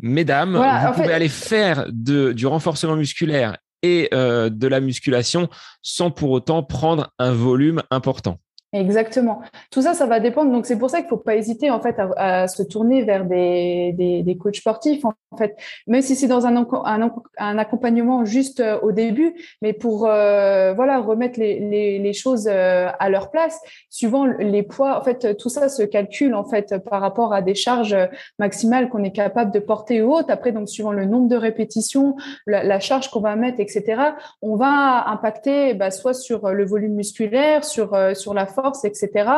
mesdames, 0.01 0.57
vous 0.57 1.03
pouvez 1.03 1.13
aller 1.13 1.29
faire 1.29 1.87
du 1.91 2.47
renforcement 2.47 2.97
musculaire 2.97 3.57
et 3.83 4.09
de 4.13 4.67
la 4.67 4.81
musculation 4.81 5.49
sans 5.83 6.11
pour 6.11 6.31
autant 6.31 6.63
prendre 6.63 7.13
un 7.19 7.33
volume 7.33 7.83
important. 7.91 8.39
Exactement. 8.75 9.41
Tout 9.71 9.81
ça, 9.81 9.95
ça 9.95 10.05
va 10.05 10.21
dépendre. 10.21 10.53
Donc, 10.53 10.67
c'est 10.67 10.77
pour 10.77 10.91
ça 10.91 11.01
qu'il 11.01 11.09
faut 11.09 11.17
pas 11.17 11.37
hésiter, 11.37 11.71
en 11.71 11.81
fait, 11.81 11.97
à, 12.19 12.49
se 12.49 12.63
tourner 12.63 13.03
vers 13.03 13.25
des, 13.25 13.95
des, 13.97 14.37
coachs 14.37 14.57
sportifs, 14.57 15.07
en 15.07 15.15
fait, 15.39 15.57
même 15.87 16.03
si 16.03 16.15
c'est 16.15 16.27
dans 16.27 16.47
un, 16.47 16.67
un, 16.85 17.59
accompagnement 17.59 18.27
juste 18.27 18.61
euh, 18.61 18.79
au 18.81 18.93
début, 18.93 19.35
mais 19.63 19.73
pour, 19.73 20.07
euh, 20.07 20.75
voilà, 20.75 21.01
remettre 21.01 21.41
les, 21.41 21.99
les, 21.99 22.13
choses 22.13 22.47
euh, 22.47 22.89
à 22.99 23.09
leur 23.09 23.31
place, 23.31 23.59
suivant 23.89 24.27
les 24.27 24.63
poids. 24.63 24.99
En 24.99 25.03
fait, 25.03 25.39
tout 25.39 25.49
ça 25.49 25.71
se 25.71 25.83
calcule, 25.83 26.35
en 26.35 26.45
fait, 26.45 26.75
par 26.91 27.01
rapport 27.01 27.33
à 27.33 27.41
des 27.41 27.55
charges 27.55 27.97
maximales 28.39 28.91
qu'on 28.91 29.03
est 29.03 29.13
capable 29.13 29.51
de 29.51 29.61
porter 29.61 30.03
ou 30.03 30.13
autres. 30.13 30.31
Après, 30.31 30.53
donc, 30.53 30.69
suivant 30.69 30.93
le 30.93 31.07
nombre 31.07 31.29
de 31.29 31.37
répétitions, 31.37 32.17
la, 32.47 32.81
charge 32.81 33.11
qu'on 33.11 33.21
va 33.21 33.35
mettre, 33.35 33.61
etc., 33.61 34.03
on 34.43 34.57
va 34.57 35.09
impacter, 35.09 35.73
bah, 35.73 35.91
soit 35.91 36.13
sur 36.13 36.51
le 36.51 36.67
volume 36.67 36.95
musculaire, 36.95 37.65
sur, 37.65 37.97
sur 38.15 38.35
la 38.35 38.47
force, 38.61 38.85
etc. 38.85 39.31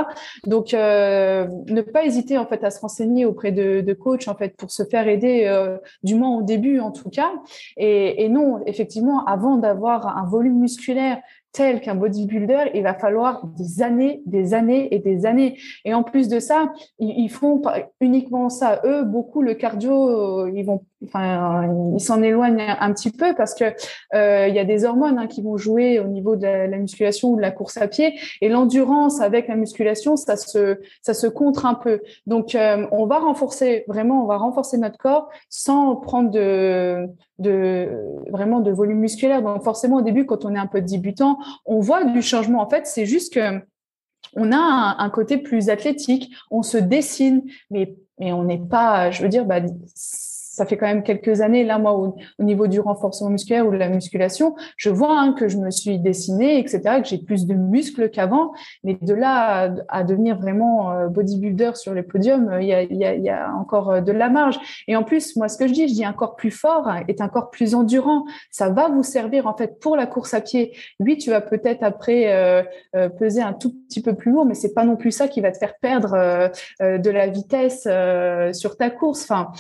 Donc, 0.47 0.75
euh, 0.75 1.47
ne 1.67 1.83
pas 1.83 2.05
hésiter 2.05 2.39
en 2.39 2.47
fait 2.47 2.65
à 2.65 2.71
se 2.71 2.81
renseigner 2.81 3.25
auprès 3.25 3.53
de, 3.53 3.81
de 3.81 3.93
coachs 3.93 4.29
en 4.29 4.35
fait 4.35 4.57
pour 4.57 4.71
se 4.71 4.85
faire 4.85 5.09
aider, 5.09 5.45
euh, 5.47 5.77
du 6.03 6.15
moins 6.15 6.37
au 6.37 6.43
début 6.43 6.81
en 6.81 6.91
tout 6.91 7.11
cas. 7.11 7.31
Et, 7.77 8.25
et 8.25 8.29
non, 8.29 8.61
effectivement, 8.67 9.25
avant 9.27 9.57
d'avoir 9.57 10.17
un 10.17 10.27
volume 10.27 10.61
musculaire 10.61 11.19
tel 11.53 11.81
qu'un 11.81 11.95
bodybuilder, 11.95 12.71
il 12.75 12.83
va 12.83 12.95
falloir 12.95 13.47
des 13.47 13.83
années, 13.83 14.23
des 14.27 14.55
années 14.55 14.95
et 14.95 14.99
des 14.99 15.27
années. 15.27 15.59
Et 15.85 15.95
en 15.95 16.03
plus 16.03 16.29
de 16.29 16.39
ça, 16.39 16.73
ils, 16.99 17.29
font 17.29 17.61
uniquement 18.01 18.49
ça. 18.49 18.81
Eux, 18.85 19.05
beaucoup 19.05 19.43
le 19.43 19.55
cardio, 19.55 20.45
euh, 20.45 20.53
ils 20.55 20.65
vont, 20.65 20.85
enfin, 21.07 21.69
ils 21.95 22.01
s'en 22.01 22.23
éloignent 22.23 22.77
un 22.79 22.93
petit 22.93 23.11
peu 23.11 23.35
parce 23.35 23.55
que 23.55 23.65
euh, 24.15 24.49
il 24.49 24.55
y 24.55 24.59
a 24.59 24.65
des 24.65 24.85
hormones 24.85 25.19
hein, 25.19 25.27
qui 25.27 25.43
vont 25.43 25.57
jouer 25.57 25.99
au 25.99 26.07
niveau 26.07 26.37
de 26.37 26.47
la, 26.47 26.79
musculation 26.79 27.31
ou 27.31 27.37
de 27.37 27.41
la 27.41 27.51
course 27.51 27.77
à 27.77 27.89
pied. 27.89 28.19
Et 28.41 28.49
l'endurance 28.49 29.21
avec 29.21 29.49
la 29.49 29.57
musculation, 29.57 30.17
ça 30.17 30.37
se, 30.37 30.79
ça 31.03 31.15
se 31.15 31.27
contre 31.27 31.67
un 31.67 31.75
peu. 31.75 32.01
Donc, 32.27 32.55
euh, 32.55 32.87
on 32.93 33.07
va 33.07 33.19
renforcer 33.19 33.85
vraiment, 33.89 34.25
on 34.25 34.27
va 34.27 34.37
renforcer 34.37 34.79
notre 34.79 34.99
corps 34.99 35.29
sans 35.49 35.97
prendre 35.97 36.31
de, 36.31 37.07
de 37.39 37.89
vraiment 38.31 38.61
de 38.61 38.71
volume 38.71 38.99
musculaire. 38.99 39.43
Donc, 39.43 39.63
forcément, 39.63 39.97
au 39.97 40.03
début, 40.03 40.27
quand 40.27 40.45
on 40.45 40.55
est 40.55 40.59
un 40.59 40.67
peu 40.67 40.81
débutant, 40.81 41.39
on 41.67 41.81
voit 41.81 42.05
du 42.05 42.23
changement. 42.23 42.61
En 42.61 42.69
fait, 42.69 42.87
c'est 42.87 43.07
juste 43.07 43.35
que 43.35 43.61
on 44.37 44.53
a 44.53 44.97
un, 44.99 45.11
côté 45.11 45.39
plus 45.39 45.71
athlétique, 45.71 46.33
on 46.51 46.63
se 46.63 46.77
dessine, 46.79 47.43
mais, 47.71 47.97
mais 48.19 48.33
on 48.33 48.45
n'est 48.45 48.59
pas, 48.59 49.11
je 49.11 49.23
veux 49.23 49.29
dire, 49.29 49.45
bah, 49.45 49.61
ça 50.51 50.67
fait 50.67 50.77
quand 50.77 50.87
même 50.87 51.05
quelques 51.05 51.43
années, 51.43 51.63
là, 51.63 51.79
moi, 51.79 51.93
au, 51.93 52.17
niveau 52.41 52.67
du 52.67 52.81
renforcement 52.81 53.31
musculaire 53.31 53.69
ou 53.69 53.71
de 53.71 53.77
la 53.77 53.89
musculation, 53.89 54.57
je 54.77 54.91
vois 54.91 55.17
hein, 55.17 55.33
que 55.33 55.47
je 55.47 55.57
me 55.57 55.71
suis 55.71 56.01
dessinée, 56.01 56.59
etc., 56.59 57.01
que 57.01 57.07
j'ai 57.07 57.19
plus 57.19 57.47
de 57.47 57.55
muscles 57.55 58.11
qu'avant. 58.11 58.51
Mais 58.83 58.99
de 59.01 59.15
là 59.15 59.73
à, 59.89 60.03
devenir 60.03 60.39
vraiment 60.39 60.91
euh, 60.91 61.07
bodybuilder 61.07 61.73
sur 61.77 61.95
les 61.95 62.03
podiums, 62.03 62.59
il 62.61 62.67
y 62.67 63.31
a, 63.31 63.55
encore 63.55 63.91
euh, 63.91 64.01
de 64.01 64.11
la 64.11 64.29
marge. 64.29 64.59
Et 64.89 64.97
en 64.97 65.05
plus, 65.05 65.37
moi, 65.37 65.49
ce 65.49 65.57
que 65.57 65.69
je 65.69 65.73
dis, 65.73 65.87
je 65.87 65.95
dis 65.95 66.05
un 66.05 66.13
corps 66.13 66.35
plus 66.35 66.51
fort 66.51 66.91
est 67.07 67.21
un 67.21 67.29
corps 67.29 67.51
plus 67.51 67.77
endurant. 67.77 68.25
Ça 68.51 68.71
va 68.71 68.89
vous 68.89 69.05
servir, 69.05 69.47
en 69.47 69.57
fait, 69.57 69.79
pour 69.79 69.97
la 69.97 70.07
course 70.07 70.35
à 70.35 70.41
pied. 70.41 70.77
Oui, 70.99 71.17
tu 71.17 71.31
vas 71.31 71.41
peut-être 71.41 71.85
après 71.85 72.35
euh, 72.35 73.09
peser 73.21 73.41
un 73.41 73.53
tout 73.53 73.73
petit 73.89 74.03
peu 74.03 74.15
plus 74.15 74.33
lourd, 74.33 74.47
mais 74.47 74.55
c'est 74.55 74.75
pas 74.75 74.85
non 74.85 74.97
plus 74.97 75.13
ça 75.13 75.29
qui 75.29 75.41
va 75.41 75.53
te 75.53 75.59
faire 75.59 75.75
perdre 75.81 76.51
de 76.81 77.11
la 77.11 77.29
vitesse 77.29 77.87
sur 78.59 78.77
ta 78.77 78.91
course. 78.91 79.23
Enfin, 79.23 79.53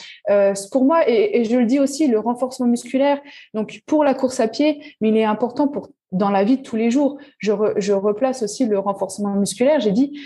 pour 0.72 0.80
et, 1.06 1.44
je 1.44 1.56
le 1.56 1.66
dis 1.66 1.78
aussi, 1.78 2.06
le 2.06 2.18
renforcement 2.18 2.66
musculaire, 2.66 3.20
donc 3.54 3.82
pour 3.86 4.04
la 4.04 4.14
course 4.14 4.40
à 4.40 4.48
pied, 4.48 4.82
mais 5.00 5.08
il 5.08 5.16
est 5.16 5.24
important 5.24 5.68
pour 5.68 5.90
dans 6.12 6.30
la 6.30 6.42
vie 6.42 6.56
de 6.56 6.62
tous 6.62 6.76
les 6.76 6.90
jours. 6.90 7.18
Je, 7.38 7.52
je 7.76 7.92
replace 7.92 8.42
aussi 8.42 8.66
le 8.66 8.78
renforcement 8.78 9.34
musculaire. 9.34 9.78
J'ai 9.78 9.92
dit, 9.92 10.18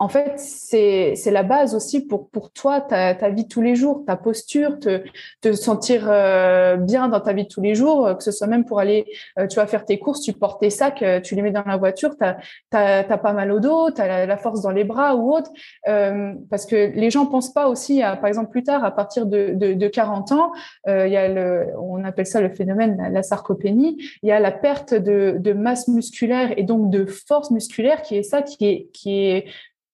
en 0.00 0.08
fait, 0.08 0.38
c'est 0.38 1.30
la 1.30 1.42
base 1.42 1.74
aussi 1.74 2.06
pour, 2.06 2.28
pour 2.30 2.52
toi, 2.52 2.80
ta, 2.80 3.16
ta 3.16 3.30
vie 3.30 3.44
de 3.44 3.48
tous 3.48 3.62
les 3.62 3.74
jours, 3.74 4.04
ta 4.06 4.14
posture, 4.14 4.78
te, 4.78 5.02
te 5.40 5.52
sentir 5.54 6.06
euh, 6.08 6.76
bien 6.76 7.08
dans 7.08 7.18
ta 7.20 7.32
vie 7.32 7.42
de 7.42 7.48
tous 7.48 7.60
les 7.60 7.74
jours, 7.74 8.06
euh, 8.06 8.14
que 8.14 8.22
ce 8.22 8.30
soit 8.30 8.46
même 8.46 8.64
pour 8.64 8.78
aller, 8.78 9.06
euh, 9.40 9.48
tu 9.48 9.56
vas 9.56 9.66
faire 9.66 9.84
tes 9.84 9.98
courses, 9.98 10.20
tu 10.20 10.32
portes 10.32 10.60
tes 10.60 10.70
sacs, 10.70 11.04
tu 11.24 11.34
les 11.34 11.42
mets 11.42 11.50
dans 11.50 11.64
la 11.64 11.76
voiture, 11.76 12.16
tu 12.16 12.24
n'as 12.72 13.02
pas 13.02 13.32
mal 13.32 13.50
au 13.50 13.58
dos, 13.58 13.90
tu 13.90 14.00
as 14.00 14.26
la, 14.26 14.36
force 14.36 14.62
dans 14.62 14.70
les 14.70 14.84
bras 14.84 15.16
ou 15.16 15.34
autre. 15.34 15.50
parce 15.84 16.64
que 16.64 16.92
les 16.94 17.10
gens 17.10 17.26
pensent 17.26 17.52
pas 17.52 17.66
aussi, 17.66 18.00
à, 18.00 18.14
par 18.14 18.28
exemple, 18.28 18.50
plus 18.50 18.62
tard, 18.62 18.84
à 18.84 18.92
partir 18.92 19.26
de, 19.26 19.54
de, 19.54 19.72
de 19.72 19.88
40 19.88 20.30
ans, 20.30 20.52
il 20.86 21.08
y 21.08 21.16
a 21.16 21.28
le, 21.28 21.72
on 21.76 22.04
appelle 22.04 22.26
ça 22.26 22.40
le 22.40 22.50
phénomène 22.50 22.96
la, 22.98 23.08
la 23.08 23.22
sarcopénie, 23.24 24.00
il 24.22 24.28
y 24.28 24.32
a 24.32 24.38
la 24.38 24.52
perte 24.52 24.94
de, 24.94 25.36
de 25.40 25.52
masse 25.52 25.88
musculaire 25.88 26.52
et 26.56 26.62
donc 26.62 26.90
de 26.90 27.04
force 27.04 27.50
musculaire 27.50 28.02
qui 28.02 28.16
est 28.16 28.22
ça, 28.22 28.42
qui 28.42 28.64
est, 28.64 28.88
qui 28.92 29.26
est 29.26 29.46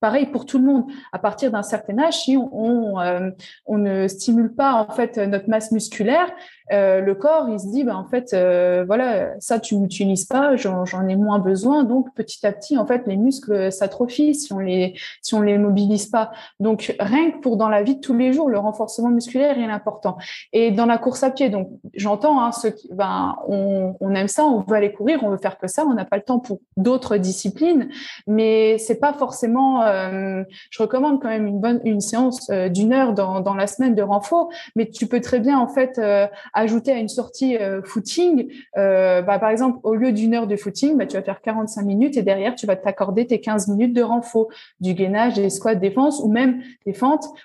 pareil 0.05 0.27
pour 0.27 0.45
tout 0.45 0.59
le 0.59 0.67
monde. 0.67 0.85
À 1.13 1.19
partir 1.19 1.51
d'un 1.51 1.63
certain 1.63 1.99
âge, 1.99 2.25
si 2.25 2.37
on, 2.37 3.01
euh, 3.01 3.31
on, 3.65 3.79
ne 3.79 4.07
stimule 4.07 4.55
pas 4.55 4.75
en 4.75 4.93
fait 4.93 5.17
notre 5.17 5.49
masse 5.49 5.73
musculaire, 5.73 6.31
euh, 6.73 7.01
le 7.01 7.15
corps 7.15 7.49
il 7.51 7.61
se 7.61 7.67
dit 7.67 7.85
ben 7.85 7.97
en 7.97 8.07
fait 8.07 8.33
euh, 8.33 8.85
voilà 8.87 9.39
ça 9.39 9.61
tu 9.61 9.77
n'utilises 9.77 10.25
pas, 10.25 10.57
j'en 10.57 11.09
ai 11.09 11.17
moins 11.17 11.39
besoin, 11.39 11.85
donc 11.85 12.15
petit 12.15 12.47
à 12.47 12.53
petit 12.53 12.79
en 12.79 12.87
fait 12.87 13.03
les 13.07 13.17
muscles 13.17 13.71
s'atrophient 13.71 14.35
si 14.35 14.53
on 14.53 14.59
les 14.59 14.95
si 15.21 15.35
on 15.35 15.43
les 15.43 15.59
mobilise 15.59 16.07
pas. 16.07 16.33
Donc 16.61 16.95
rien 16.99 17.33
que 17.33 17.39
pour 17.39 17.57
dans 17.57 17.69
la 17.69 17.83
vie 17.83 17.97
de 17.97 18.01
tous 18.01 18.17
les 18.17 18.33
jours, 18.33 18.49
le 18.49 18.59
renforcement 18.59 19.11
musculaire 19.11 19.59
est 19.59 19.65
important. 19.65 20.17
Et 20.53 20.71
dans 20.71 20.87
la 20.87 20.97
course 20.97 21.23
à 21.23 21.31
pied, 21.31 21.51
donc 21.51 21.69
j'entends 21.95 22.41
hein, 22.41 22.53
ceux 22.53 22.71
qui 22.71 22.89
ben 22.93 23.37
on, 23.47 23.95
on 24.01 24.15
aime 24.15 24.29
ça, 24.29 24.45
on 24.45 24.61
veut 24.61 24.77
aller 24.77 24.93
courir, 24.93 25.21
on 25.23 25.29
veut 25.31 25.37
faire 25.37 25.59
que 25.59 25.69
ça, 25.69 25.85
on 25.85 25.95
n'a 25.95 26.05
pas 26.07 26.17
le 26.17 26.23
temps 26.23 26.39
pour 26.39 26.61
d'autres 26.77 27.19
disciplines, 27.19 27.89
mais 28.27 28.79
c'est 28.79 29.01
pas 29.01 29.13
forcément 29.13 29.83
euh, 29.83 30.43
je 30.71 30.83
recommande 30.83 31.21
quand 31.21 31.29
même 31.29 31.47
une 31.47 31.61
bonne 31.61 31.81
une 31.85 32.01
séance 32.01 32.49
euh, 32.51 32.69
d'une 32.69 32.93
heure 32.93 33.13
dans, 33.13 33.41
dans 33.41 33.55
la 33.55 33.67
semaine 33.67 33.95
de 33.95 34.03
renfort, 34.03 34.49
mais 34.77 34.89
tu 34.89 35.07
peux 35.07 35.21
très 35.21 35.41
bien 35.41 35.59
en 35.59 35.69
fait 35.69 35.99
euh, 35.99 36.27
ajouter 36.55 36.93
à 36.93 36.99
une 36.99 37.09
sortie 37.09 37.57
footing, 37.85 38.51
bah, 38.75 39.39
par 39.39 39.51
exemple 39.51 39.79
au 39.83 39.95
lieu 39.95 40.13
d'une 40.13 40.35
heure 40.35 40.47
de 40.47 40.57
footing, 40.57 40.97
bah, 40.97 41.07
tu 41.07 41.17
vas 41.17 41.23
faire 41.23 41.41
45 41.41 41.83
minutes 41.83 42.17
et 42.17 42.23
derrière 42.23 42.55
tu 42.55 42.67
vas 42.67 42.77
t'accorder 42.77 43.27
tes 43.27 43.41
15 43.41 43.69
minutes 43.69 43.95
de 43.95 44.03
renfort, 44.03 44.49
du 44.81 44.95
gainage, 44.95 45.35
des 45.35 45.51
squats, 45.51 45.75
défense 45.75 46.21
ou 46.21 46.31
même 46.31 46.63
des 46.87 46.95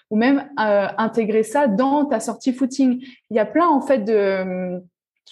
ou 0.10 0.16
même 0.16 0.50
intégrer 0.58 1.44
ça 1.44 1.68
dans 1.68 2.06
ta 2.06 2.20
sortie 2.20 2.54
footing. 2.54 3.04
Il 3.30 3.36
y 3.36 3.40
a 3.40 3.46
plein 3.46 3.68
en 3.68 3.82
fait 3.82 4.00
de 4.00 4.80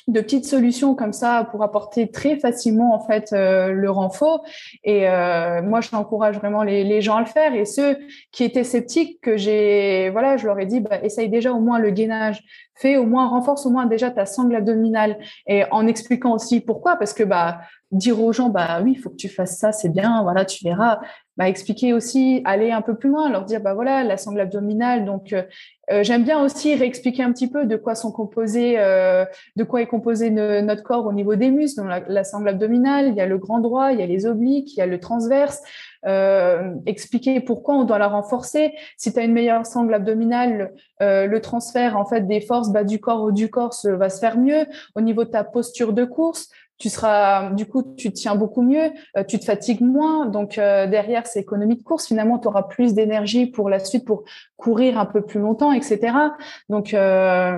de 0.08 0.22
petites 0.22 0.46
solutions 0.46 0.96
comme 0.96 1.14
ça 1.14 1.48
pour 1.52 1.64
apporter 1.64 2.10
très 2.10 2.38
facilement 2.38 2.94
en 2.94 3.00
fait 3.00 3.34
euh, 3.34 3.72
le 3.72 3.90
renfort. 3.90 4.44
Et 4.84 5.08
euh, 5.10 5.62
moi, 5.62 5.82
je 5.82 5.90
t'encourage 5.90 6.38
vraiment 6.38 6.64
les, 6.64 7.02
gens 7.02 7.16
à 7.18 7.20
le 7.22 7.26
faire. 7.26 7.54
Et 7.54 7.66
ceux 7.66 7.98
qui 8.32 8.44
étaient 8.44 8.64
sceptiques, 8.64 9.20
que 9.22 9.38
j'ai, 9.38 10.10
voilà, 10.12 10.38
je 10.38 10.48
leur 10.48 10.60
ai 10.60 10.66
dit, 10.66 10.80
bah, 10.80 11.00
essaye 11.04 11.30
déjà 11.30 11.52
au 11.52 11.60
moins 11.60 11.80
le 11.80 11.90
gainage. 11.90 12.44
Fais 12.76 12.98
au 12.98 13.06
moins, 13.06 13.28
renforce 13.28 13.66
au 13.66 13.72
moins 13.72 13.88
déjà 13.88 14.12
ta 14.12 14.26
sangle 14.26 14.56
abdominale. 14.56 15.18
Et 15.48 15.64
en 15.72 15.88
expliquant 15.88 16.34
aussi 16.34 16.62
pourquoi, 16.62 16.96
parce 16.96 17.14
que 17.14 17.24
bah 17.24 17.60
dire 17.92 18.22
aux 18.22 18.34
gens, 18.34 18.50
bah 18.50 18.82
oui, 18.84 18.94
il 18.96 19.00
faut 19.00 19.10
que 19.10 19.16
tu 19.16 19.30
fasses 19.30 19.58
ça, 19.58 19.72
c'est 19.72 19.90
bien, 19.90 20.22
voilà, 20.24 20.46
tu 20.46 20.64
verras. 20.64 21.00
Bah, 21.38 21.48
expliquer 21.48 21.94
aussi, 21.94 22.42
aller 22.46 22.72
un 22.72 22.82
peu 22.82 22.98
plus 22.98 23.10
loin, 23.10 23.30
leur 23.30 23.46
dire, 23.46 23.62
bah 23.62 23.76
voilà, 23.76 24.04
la 24.04 24.18
sangle 24.18 24.40
abdominale, 24.40 25.06
donc 25.06 25.34
euh, 25.34 25.44
euh, 25.90 26.04
j'aime 26.04 26.24
bien 26.24 26.44
aussi 26.44 26.76
réexpliquer 26.76 27.24
un 27.24 27.32
petit 27.32 27.50
peu 27.50 27.66
de 27.66 27.78
quoi 27.78 27.96
sont 27.96 28.12
composés, 28.12 28.76
euh, 28.78 29.26
de 29.56 29.64
quoi 29.64 29.82
est 29.82 29.88
composé 29.88 30.30
notre 30.30 30.84
corps 30.84 31.06
au 31.06 31.14
niveau 31.14 31.36
des 31.36 31.50
muscles. 31.50 31.82
Donc 31.82 31.90
la, 31.90 32.02
la, 32.08 32.24
sangle 32.24 32.50
abdominale, 32.50 33.08
il 33.08 33.16
y 33.16 33.22
a 33.22 33.26
le 33.26 33.38
grand 33.38 33.60
droit, 33.60 33.92
il 33.94 34.00
y 34.00 34.04
a 34.04 34.06
les 34.06 34.26
obliques, 34.26 34.74
il 34.74 34.80
y 34.80 34.82
a 34.82 34.86
le 34.86 35.00
transverse. 35.00 35.62
Euh, 36.06 36.74
expliquer 36.86 37.40
pourquoi 37.40 37.76
on 37.76 37.84
doit 37.84 38.00
la 38.00 38.08
renforcer. 38.08 38.74
Si 38.98 39.14
tu 39.14 39.20
as 39.20 39.24
une 39.24 39.34
meilleure 39.34 39.66
sangle 39.66 39.94
abdominale, 39.94 40.74
le 41.00 41.38
transfert 41.40 41.98
en 41.98 42.06
fait 42.06 42.28
des 42.28 42.42
forces 42.42 42.70
bas 42.70 42.84
du 42.84 43.00
corps, 43.00 43.24
haut 43.24 43.32
du 43.32 43.50
corps 43.50 43.74
va 43.86 44.10
se 44.10 44.20
faire 44.20 44.38
mieux. 44.38 44.66
Au 44.96 45.02
niveau 45.02 45.24
de 45.24 45.30
ta 45.30 45.44
posture 45.44 45.94
de 45.94 46.06
course, 46.06 46.50
tu 46.78 46.90
seras, 46.90 47.52
du 47.52 47.66
coup, 47.66 47.96
tu 47.98 48.12
tiens 48.12 48.36
beaucoup 48.36 48.62
mieux, 48.62 48.92
tu 49.28 49.40
te 49.40 49.46
fatigues 49.46 49.82
moins. 49.82 50.26
Donc 50.26 50.56
derrière, 50.56 51.26
c'est 51.28 51.40
économie 51.40 51.76
de 51.76 51.84
course. 51.84 52.08
Finalement, 52.08 52.40
tu 52.40 52.48
auras 52.48 52.64
plus 52.64 52.94
d'énergie 52.94 53.48
pour 53.48 53.70
la 53.70 53.80
suite, 53.80 54.06
pour 54.06 54.24
courir 54.58 55.00
un 55.00 55.06
peu 55.06 55.22
plus 55.22 55.40
longtemps, 55.40 55.72
etc. 55.72 56.14
Donc, 56.70 56.90
voilà, 56.92 57.58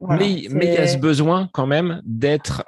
mais, 0.00 0.32
il 0.32 0.72
y 0.72 0.76
a 0.76 0.86
ce 0.86 0.98
besoin 0.98 1.48
quand 1.52 1.66
même 1.66 2.02
d'être 2.04 2.64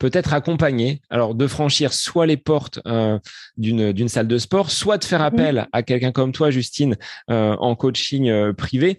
peut-être 0.00 0.32
accompagné, 0.32 1.00
alors 1.10 1.36
de 1.36 1.46
franchir 1.46 1.92
soit 1.92 2.26
les 2.26 2.38
portes 2.38 2.80
euh, 2.86 3.20
d'une 3.56 4.08
salle 4.08 4.26
de 4.26 4.38
sport, 4.38 4.72
soit 4.72 4.98
de 4.98 5.04
faire 5.04 5.20
mhm. 5.20 5.26
appel 5.26 5.68
à 5.72 5.82
quelqu'un 5.84 6.10
comme 6.10 6.32
toi, 6.32 6.50
Justine, 6.50 6.96
euh, 7.30 7.54
en 7.60 7.76
coaching 7.76 8.28
euh, 8.28 8.52
privé, 8.52 8.98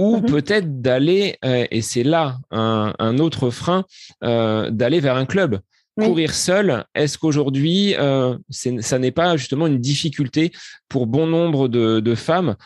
ou 0.00 0.16
mhm. 0.16 0.26
peut-être 0.26 0.80
d'aller, 0.80 1.36
et 1.42 1.82
c'est 1.82 2.02
là 2.02 2.38
un, 2.50 3.18
autre 3.18 3.50
frein, 3.50 3.84
d'aller 4.22 4.98
vers 4.98 5.16
un 5.16 5.26
club. 5.26 5.60
Courir 6.00 6.32
seul, 6.32 6.86
est-ce 6.94 7.18
qu'aujourd'hui, 7.18 7.94
ça 8.48 8.98
n'est 8.98 9.10
pas 9.10 9.36
justement 9.36 9.66
une 9.66 9.78
difficulté 9.78 10.52
pour 10.88 11.06
bon 11.06 11.26
nombre 11.26 11.68
de, 11.68 12.14
femmes? 12.14 12.56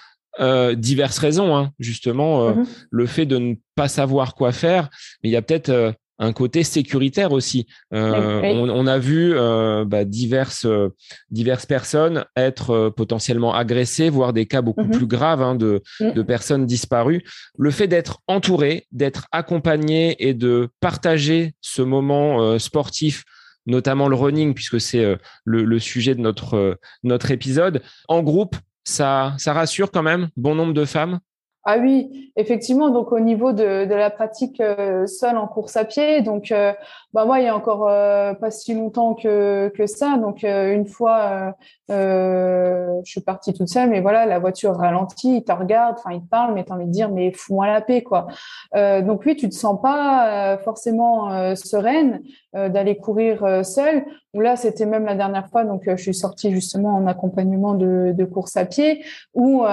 Diverses 0.76 1.18
raisons, 1.18 1.56
hein, 1.56 1.72
justement, 1.80 2.54
mhm. 2.54 2.66
le 2.90 3.06
fait 3.06 3.26
de 3.26 3.38
ne 3.38 3.54
pas 3.74 3.88
savoir 3.88 4.36
quoi 4.36 4.52
faire, 4.52 4.88
mais 5.22 5.30
il 5.30 5.32
y 5.32 5.36
a 5.36 5.42
peut-être 5.42 5.92
un 6.18 6.32
côté 6.32 6.62
sécuritaire 6.62 7.32
aussi. 7.32 7.66
Euh, 7.92 8.40
on, 8.42 8.86
a 8.86 8.98
vu 8.98 9.32
euh, 9.34 9.84
bah, 9.84 10.04
diverses, 10.04 10.64
euh, 10.64 10.94
diverses 11.30 11.66
personnes 11.66 12.24
être 12.36 12.90
potentiellement 12.90 13.54
agressées, 13.54 14.10
voire 14.10 14.32
des 14.32 14.46
cas 14.46 14.62
beaucoup 14.62 14.84
mhm. 14.84 14.90
plus 14.92 15.06
graves 15.06 15.42
hein, 15.42 15.54
de, 15.54 15.82
mm. 16.00 16.12
de, 16.12 16.22
personnes 16.22 16.66
disparues. 16.66 17.24
Le 17.58 17.70
fait 17.70 17.88
d'être 17.88 18.20
entouré, 18.28 18.86
d'être 18.92 19.26
accompagné 19.32 20.16
et 20.26 20.34
de 20.34 20.68
partager 20.80 21.54
ce 21.60 21.82
moment 21.82 22.58
sportif 22.58 23.24
notamment 23.66 24.08
le 24.08 24.16
running, 24.16 24.52
puisque 24.52 24.78
c'est 24.78 25.16
le, 25.44 25.64
le, 25.64 25.78
sujet 25.78 26.14
de 26.14 26.20
notre, 26.20 26.78
notre 27.02 27.30
épisode. 27.30 27.80
En 28.08 28.22
groupe, 28.22 28.56
ça, 28.84 29.34
ça 29.38 29.54
rassure 29.54 29.90
quand 29.90 30.02
même 30.02 30.28
bon 30.36 30.54
nombre 30.54 30.74
de 30.74 30.84
femmes? 30.84 31.18
Ah 31.66 31.78
oui, 31.78 32.30
effectivement. 32.36 32.90
Donc 32.90 33.10
au 33.10 33.20
niveau 33.20 33.52
de, 33.52 33.86
de 33.86 33.94
la 33.94 34.10
pratique 34.10 34.60
euh, 34.60 35.06
seule 35.06 35.38
en 35.38 35.46
course 35.46 35.76
à 35.76 35.86
pied, 35.86 36.20
donc 36.20 36.52
euh, 36.52 36.74
bah 37.14 37.24
moi 37.24 37.40
il 37.40 37.46
y 37.46 37.48
a 37.48 37.56
encore 37.56 37.88
euh, 37.88 38.34
pas 38.34 38.50
si 38.50 38.74
longtemps 38.74 39.14
que 39.14 39.72
que 39.74 39.86
ça. 39.86 40.18
Donc 40.18 40.42
une 40.42 40.86
fois, 40.86 41.54
je 41.88 43.00
suis 43.04 43.22
partie 43.22 43.54
toute 43.54 43.68
seule, 43.68 43.88
mais 43.88 44.00
voilà, 44.02 44.26
la 44.26 44.38
voiture 44.38 44.76
ralentit, 44.76 45.38
il 45.38 45.44
te 45.44 45.52
regarde, 45.52 45.96
enfin 45.98 46.12
il 46.12 46.22
te 46.22 46.28
parle, 46.28 46.52
mais 46.52 46.64
t'as 46.64 46.74
envie 46.74 46.86
de 46.86 46.90
dire 46.90 47.10
mais 47.10 47.32
fous-moi 47.32 47.66
la 47.66 47.80
paix 47.80 48.02
quoi. 48.02 48.26
donc 48.74 49.22
oui, 49.24 49.34
tu 49.34 49.48
te 49.48 49.54
sens 49.54 49.80
pas 49.80 50.58
forcément 50.58 51.54
sereine 51.56 52.22
d'aller 52.54 52.96
courir 52.96 53.64
seule. 53.64 54.04
Ou 54.32 54.40
là 54.40 54.56
c'était 54.56 54.86
même 54.86 55.04
la 55.04 55.14
dernière 55.14 55.48
fois, 55.48 55.64
donc 55.64 55.82
je 55.86 55.96
suis 55.96 56.14
sortie 56.14 56.50
justement 56.52 56.94
en 56.94 57.06
accompagnement 57.06 57.74
de, 57.74 58.12
de 58.16 58.24
course 58.24 58.56
à 58.56 58.64
pied, 58.64 59.04
où 59.34 59.64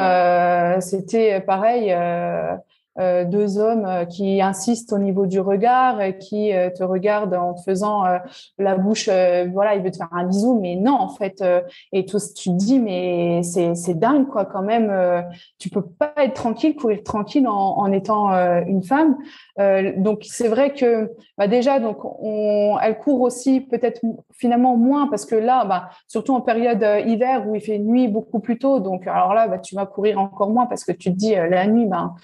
c'était 0.80 1.42
pareil 1.42 1.92
euh, 1.92 2.56
euh, 3.00 3.24
deux 3.24 3.58
hommes 3.58 3.86
euh, 3.86 4.04
qui 4.04 4.42
insistent 4.42 4.92
au 4.92 4.98
niveau 4.98 5.26
du 5.26 5.40
regard, 5.40 6.00
qui 6.20 6.52
te 6.76 6.84
regardent 6.84 7.34
en 7.34 7.54
te 7.54 7.62
faisant 7.62 8.04
la 8.58 8.76
bouche, 8.76 9.08
voilà, 9.08 9.76
il 9.76 9.82
veut 9.82 9.92
te 9.92 9.98
faire 9.98 10.10
un 10.12 10.26
bisou, 10.26 10.60
mais 10.60 10.76
non, 10.76 10.94
en 10.94 11.10
fait, 11.10 11.44
et 11.92 12.06
tout, 12.06 12.18
tu 12.36 12.50
te 12.50 12.56
dis, 12.56 12.80
mais 12.80 13.42
c'est 13.44 13.94
dingue, 13.94 14.28
quoi, 14.28 14.46
quand 14.46 14.62
même, 14.62 14.92
tu 15.58 15.70
peux 15.70 15.82
pas 15.82 16.14
être 16.18 16.34
tranquille, 16.34 16.76
courir 16.76 17.04
tranquille 17.04 17.48
en, 17.48 17.78
en 17.78 17.92
étant 17.92 18.30
une 18.66 18.84
femme. 18.84 19.18
donc, 19.98 20.24
c'est 20.24 20.48
vrai 20.48 20.74
que, 20.74 21.12
bah, 21.38 21.48
déjà, 21.48 21.80
donc, 21.80 21.98
on, 22.04 22.78
elle 22.82 22.98
court 22.98 23.22
aussi 23.22 23.62
peut-être 23.62 24.02
finalement 24.34 24.76
moins 24.78 25.08
parce 25.08 25.26
que 25.26 25.36
là, 25.36 25.66
bah, 25.66 25.90
surtout 26.08 26.34
en 26.34 26.42
période 26.42 26.86
hiver 27.06 27.48
où 27.48 27.56
il 27.56 27.62
fait 27.62 27.80
nuit 27.80 28.08
beaucoup 28.08 28.40
plus 28.40 28.58
tôt, 28.58 28.80
donc, 28.80 29.08
alors 29.08 29.34
là, 29.34 29.48
bah, 29.48 29.60
tu 29.60 29.76
vas 29.76 29.86
courir 29.86 30.20
encore 30.20 30.50
moins 30.50 30.66
parce 30.66 30.84
que 30.84 30.92
tu 30.92 31.12
te 31.12 31.18
dis, 31.18 31.36
la 31.36 31.68
nuit, 31.68 31.86
ben, 31.86 32.16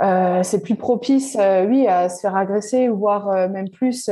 euh, 0.00 0.42
c'est 0.44 0.62
plus 0.62 0.76
propice, 0.76 1.36
euh, 1.40 1.66
oui, 1.66 1.88
à 1.88 2.08
se 2.08 2.20
faire 2.20 2.36
agresser, 2.36 2.88
voire 2.88 3.30
euh, 3.30 3.48
même 3.48 3.68
plus, 3.68 4.08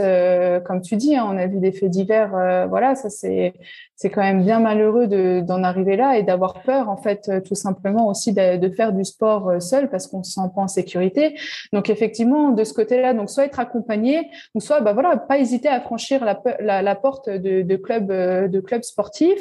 comme 0.65 0.81
tu 0.83 0.97
dis. 0.97 1.17
Hein, 1.17 1.27
on 1.31 1.37
a 1.37 1.47
vu 1.47 1.59
des 1.59 1.73
faits 1.73 1.91
divers. 1.91 2.67
voilà, 2.69 2.95
ça 2.95 3.11
c'est 3.11 3.55
c'est 3.99 4.11
quand 4.11 4.21
même 4.21 4.43
bien 4.43 4.61
malheureux 4.61 5.07
d'en 5.07 5.63
arriver 5.63 5.97
là 5.97 6.19
et 6.19 6.23
d'avoir 6.23 6.63
peur, 6.63 6.91
en 6.91 6.99
fait, 6.99 7.31
tout 7.45 7.55
simplement 7.55 8.09
aussi 8.09 8.35
de, 8.35 8.69
faire 8.69 8.93
du 8.93 9.05
sport 9.07 9.63
seul 9.63 9.89
parce 9.89 10.07
qu'on 10.07 10.23
se 10.23 10.33
sent 10.33 10.49
pas 10.55 10.63
en 10.63 10.69
sécurité. 10.69 11.39
Donc 11.73 11.89
effectivement, 11.89 12.51
de 12.51 12.63
ce 12.65 12.75
côté-là, 12.75 13.15
donc 13.15 13.31
soit 13.31 13.47
être 13.47 13.59
accompagné, 13.59 14.29
ou 14.55 14.61
soit, 14.61 14.81
bah 14.81 14.93
voilà, 14.93 15.17
pas 15.17 15.39
hésiter 15.39 15.69
à 15.69 15.81
franchir 15.81 16.25
la, 16.27 16.83
la, 16.83 16.95
porte 16.95 17.31
de, 17.31 17.63
de 17.63 17.77
club 17.77 18.09
de 18.09 18.61
club 18.61 18.83
sportif. 18.83 19.39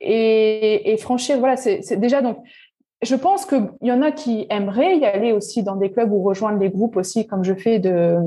Et, 0.00 0.92
et, 0.92 0.96
franchir, 0.96 1.38
voilà, 1.38 1.56
c'est 1.56 1.96
déjà 1.96 2.22
donc 2.22 2.38
je 3.02 3.14
pense 3.14 3.46
qu'il 3.46 3.70
y 3.82 3.92
en 3.92 4.02
a 4.02 4.12
qui 4.12 4.46
aimeraient 4.50 4.98
y 4.98 5.04
aller 5.04 5.32
aussi 5.32 5.62
dans 5.62 5.76
des 5.76 5.90
clubs 5.90 6.12
ou 6.12 6.22
rejoindre 6.22 6.58
des 6.58 6.70
groupes 6.70 6.96
aussi, 6.96 7.26
comme 7.26 7.44
je 7.44 7.54
fais 7.54 7.78
de, 7.78 8.18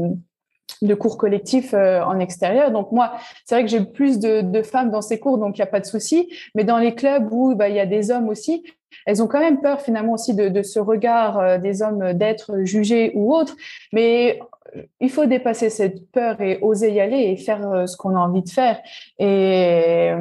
de 0.82 0.94
cours 0.96 1.18
collectifs 1.18 1.74
euh, 1.74 2.04
en 2.04 2.20
extérieur. 2.20 2.72
Donc 2.72 2.92
moi, 2.92 3.14
c'est 3.46 3.56
vrai 3.56 3.64
que 3.64 3.70
j'ai 3.70 3.84
plus 3.84 4.20
de, 4.20 4.42
de, 4.42 4.62
femmes 4.64 4.90
dans 4.90 5.02
ces 5.02 5.20
cours, 5.20 5.38
donc 5.38 5.58
il 5.58 5.62
n'y 5.62 5.68
a 5.68 5.68
pas 5.68 5.80
de 5.80 5.86
souci. 5.86 6.30
Mais 6.56 6.64
dans 6.64 6.78
les 6.78 6.96
clubs 6.96 7.32
où 7.32 7.56
bah, 7.56 7.70
il 7.70 7.76
y 7.76 7.80
a 7.80 7.86
des 7.86 8.10
hommes 8.10 8.30
aussi, 8.30 8.64
elles 9.06 9.22
ont 9.22 9.28
quand 9.28 9.40
même 9.40 9.62
peur 9.62 9.82
finalement 9.82 10.14
aussi 10.14 10.34
de, 10.34 10.50
de 10.50 10.64
ce 10.64 10.80
regard 10.80 11.40
euh, 11.40 11.58
des 11.58 11.82
hommes 11.82 12.14
d'être 12.14 12.64
jugés 12.64 13.12
ou 13.16 13.34
autres. 13.34 13.56
Mais 13.92 14.40
il 15.00 15.12
faut 15.12 15.26
dépasser 15.26 15.70
cette 15.70 16.10
peur 16.12 16.42
et 16.42 16.58
oser 16.64 16.92
y 16.92 17.00
aller 17.00 17.18
et 17.18 17.38
faire 17.38 17.70
euh, 17.70 17.86
ce 17.86 17.96
qu'on 17.96 18.16
a 18.16 18.20
envie 18.20 18.42
de 18.42 18.50
faire. 18.50 18.80
Et 19.20 20.12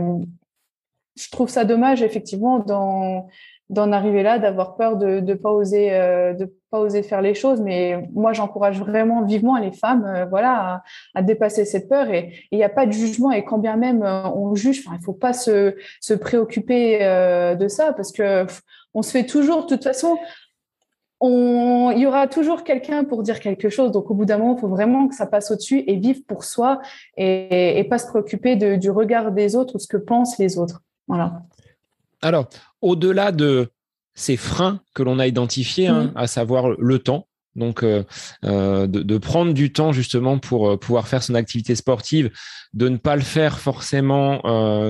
je 1.17 1.31
trouve 1.31 1.49
ça 1.49 1.65
dommage 1.65 2.03
effectivement 2.03 2.59
dans 2.59 3.29
d'en 3.71 3.91
arriver 3.93 4.23
là, 4.23 4.39
d'avoir 4.39 4.77
peur 4.77 4.97
de 4.97 5.21
ne 5.21 5.35
pas 5.35 5.51
oser 5.51 5.93
euh, 5.93 6.35
de 6.35 6.53
pas 6.71 6.79
oser 6.79 7.03
faire 7.03 7.23
les 7.23 7.35
choses. 7.35 7.61
Mais 7.61 8.09
moi, 8.13 8.33
j'encourage 8.33 8.81
vraiment 8.81 9.25
vivement 9.25 9.57
les 9.59 9.73
femmes, 9.73 10.05
euh, 10.05 10.27
voilà, 10.27 10.83
à, 11.15 11.23
dépasser 11.23 11.65
cette 11.65 11.89
peur. 11.89 12.11
Et 12.11 12.33
il 12.51 12.59
n'y 12.59 12.65
a 12.65 12.69
pas 12.69 12.87
de 12.87 12.93
jugement. 12.93 13.31
Et 13.33 13.45
quand 13.45 13.59
bien 13.59 13.77
même 13.77 14.03
euh, 14.03 14.25
on 14.25 14.55
juge, 14.55 14.85
il 14.93 15.05
faut 15.05 15.13
pas 15.15 15.33
se, 15.33 15.75
préoccuper 16.21 16.99
de 17.59 17.69
ça 17.69 17.93
parce 17.95 18.13
que 18.13 18.47
on 18.95 19.03
se 19.03 19.11
fait 19.11 19.25
toujours, 19.25 19.63
de 19.63 19.69
toute 19.69 19.85
façon. 19.85 20.19
On, 21.25 21.93
il 21.93 22.01
y 22.01 22.07
aura 22.07 22.27
toujours 22.27 22.65
quelqu'un 22.65 23.05
pour 23.05 23.23
dire 23.23 23.39
quelque 23.41 23.69
chose. 23.69 23.93
Donc, 23.93 24.11
au 24.11 24.15
bout 24.15 24.25
d'un 24.25 24.39
moment, 24.39 24.57
il 24.57 24.61
faut 24.61 24.69
vraiment 24.69 25.09
que 25.09 25.15
ça 25.15 25.27
passe 25.27 25.51
au-dessus 25.53 25.85
et 25.87 25.97
vivre 25.97 26.21
pour 26.27 26.45
soi 26.45 26.81
et, 27.17 27.87
pas 27.89 27.99
se 27.99 28.09
préoccuper 28.09 28.57
du 28.57 28.91
regard 28.91 29.31
des 29.31 29.55
autres 29.55 29.77
ou 29.77 29.79
ce 29.79 29.87
que 29.87 29.97
pensent 29.97 30.37
les 30.39 30.59
autres. 30.59 30.83
Voilà. 31.07 31.43
Alors, 32.23 32.49
au-delà 32.81 33.33
de 33.33 33.71
ces 34.15 34.37
freins 34.37 34.81
que 34.95 35.03
l'on 35.03 35.19
a 35.19 35.27
identifiés, 35.27 35.89
hein, 35.89 36.05
mmh. 36.05 36.13
à 36.17 36.27
savoir 36.27 36.71
le 36.71 36.99
temps, 36.99 37.29
donc 37.55 37.83
euh, 37.83 38.03
euh, 38.45 38.87
de, 38.87 39.19
prendre 39.19 39.53
du 39.53 39.73
temps 39.73 39.93
justement 39.93 40.39
pour 40.39 40.71
euh, 40.71 40.77
pouvoir 40.77 41.09
faire 41.09 41.23
son 41.23 41.35
activité 41.35 41.75
sportive, 41.75 42.31
de 42.73 42.89
ne 42.89 42.97
pas 42.97 43.17
le 43.17 43.23
faire 43.23 43.59
forcément 43.59 44.41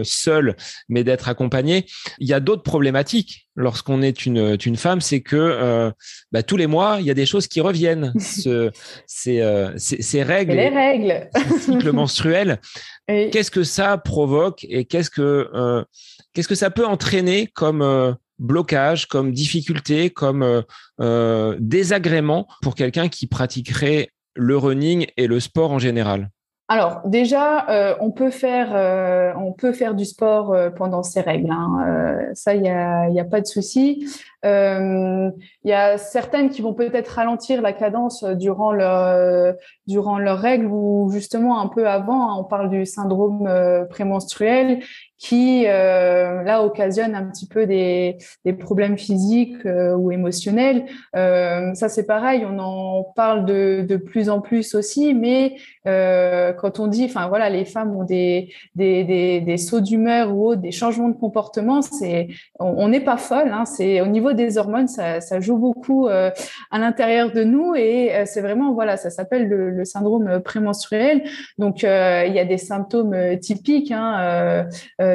seul, 0.05 0.57
mais 0.89 1.03
d'être 1.03 1.29
accompagné. 1.29 1.87
Il 2.21 2.29
y 2.29 2.33
a 2.33 2.39
d'autres 2.39 2.63
problématiques 2.63 3.49
lorsqu'on 3.57 4.03
est 4.03 4.25
une, 4.25 4.57
une 4.65 4.77
femme, 4.77 5.01
c'est 5.01 5.21
que 5.21 5.93
bah, 6.31 6.45
tous 6.45 6.57
les 6.57 6.69
mois, 6.69 6.99
il 7.01 7.07
y 7.07 7.11
a 7.11 7.15
des 7.15 7.27
choses 7.27 7.49
qui 7.49 7.61
reviennent. 7.61 8.13
Ce, 8.19 8.71
ces, 9.07 9.43
ces, 9.77 10.23
règles, 10.23 10.55
les 10.55 10.69
règles, 10.69 11.29
cycle 11.59 11.91
menstruel. 11.91 12.61
Qu'est-ce 13.09 13.51
que 13.51 13.65
ça 13.65 13.99
provoque 13.99 14.65
et 14.69 14.85
qu'est-ce 14.85 15.11
que 15.11 15.85
qu'est-ce 16.33 16.49
que 16.49 16.55
ça 16.55 16.71
peut 16.71 16.87
entraîner 16.87 17.47
comme 17.47 17.83
euh, 17.83 18.13
blocage, 18.43 19.07
comme 19.07 19.33
difficulté, 19.33 20.11
comme 20.11 20.43
euh, 20.43 20.63
euh, 21.01 21.57
désagrément 21.61 22.47
pour 22.61 22.75
quelqu'un 22.75 23.09
qui 23.09 23.27
pratiquerait 23.27 24.11
le 24.35 24.57
running 24.57 25.07
et 25.17 25.27
le 25.27 25.41
sport 25.41 25.71
en 25.73 25.79
général 25.79 26.29
alors 26.69 27.03
déjà, 27.05 27.69
euh, 27.69 27.95
on 28.01 28.13
peut 28.13 28.31
faire, 28.31 29.35
on 29.37 29.53
peut 29.53 29.75
faire 29.75 29.95
du 29.95 30.07
sport 30.07 30.57
pendant 30.75 31.03
ces 31.03 31.21
règles. 31.21 31.51
Hein. 31.51 32.31
ça, 32.33 32.55
il 32.55 32.65
y 32.65 32.69
a, 32.71 33.11
y 33.11 33.21
a, 33.21 33.25
pas 33.27 33.43
de 33.43 33.47
souci. 33.47 34.09
Il 34.43 35.33
y 35.65 35.73
a 35.73 35.99
certaines 35.99 36.49
qui 36.49 36.63
vont 36.63 36.73
peut-être 36.73 37.09
ralentir 37.09 37.61
la 37.61 37.75
cadence 37.75 38.25
durant 38.25 38.73
leur, 38.73 39.55
durant 39.87 40.19
leurs 40.19 40.39
règles 40.39 40.65
ou 40.65 41.11
justement 41.13 41.61
un 41.61 41.69
peu 41.69 41.87
avant. 41.87 42.31
Hein, 42.31 42.37
on 42.39 42.45
parle 42.45 42.71
du 42.71 42.87
syndrome 42.87 43.47
prémenstruel 43.91 44.83
qui 45.23 45.65
là 45.65 46.65
occasionnent 46.65 47.15
un 47.15 47.25
petit 47.27 47.47
peu 47.47 47.65
des, 47.67 48.19
problèmes 48.59 48.99
physiques 48.99 49.65
ou 49.65 50.11
émotionnels. 50.11 50.85
ça 51.15 51.89
c'est 51.89 52.07
pareil, 52.07 52.45
on 52.45 52.59
en 52.59 53.05
parle 53.15 53.45
de, 53.45 53.85
de 53.89 53.97
plus 53.97 54.29
en 54.29 54.41
plus 54.41 54.75
aussi, 54.75 55.15
mais 55.15 55.55
quand 55.85 56.81
on 56.81 56.89
dit, 56.89 57.05
enfin 57.05 57.29
voilà, 57.29 57.49
les 57.51 57.65
femmes 57.65 57.97
ont 57.97 58.05
des 58.05 58.53
des, 58.75 59.57
sauts 59.59 59.81
d'humeur 59.81 60.37
ou 60.37 60.57
des 60.57 60.73
changements 60.73 61.09
de 61.09 61.17
comportement, 61.17 61.83
c'est 61.83 62.29
on 62.59 62.89
n'est 62.89 63.01
pas 63.01 63.17
folle. 63.17 63.53
Hein, 63.53 63.65
c'est 63.65 64.01
au 64.01 64.07
niveau 64.07 64.33
des 64.33 64.59
hormones, 64.59 64.89
ça, 64.89 65.21
joue 65.41 65.57
beaucoup 65.57 66.09
à 66.09 66.79
l'intérieur 66.79 67.31
de 67.31 67.45
nous 67.45 67.77
et 67.77 68.25
c'est 68.27 68.41
vraiment 68.41 68.73
voilà, 68.73 68.97
ça 68.97 69.11
s'appelle 69.11 69.47
le, 69.49 69.71
le 69.71 69.85
syndrome 69.85 70.41
prémenstruel. 70.41 71.23
Donc 71.59 71.83
il 71.83 71.87
y 71.87 72.39
a 72.39 72.45
des 72.45 72.59
symptômes 72.59 73.39
typiques, 73.39 73.93
hein, 73.93 74.67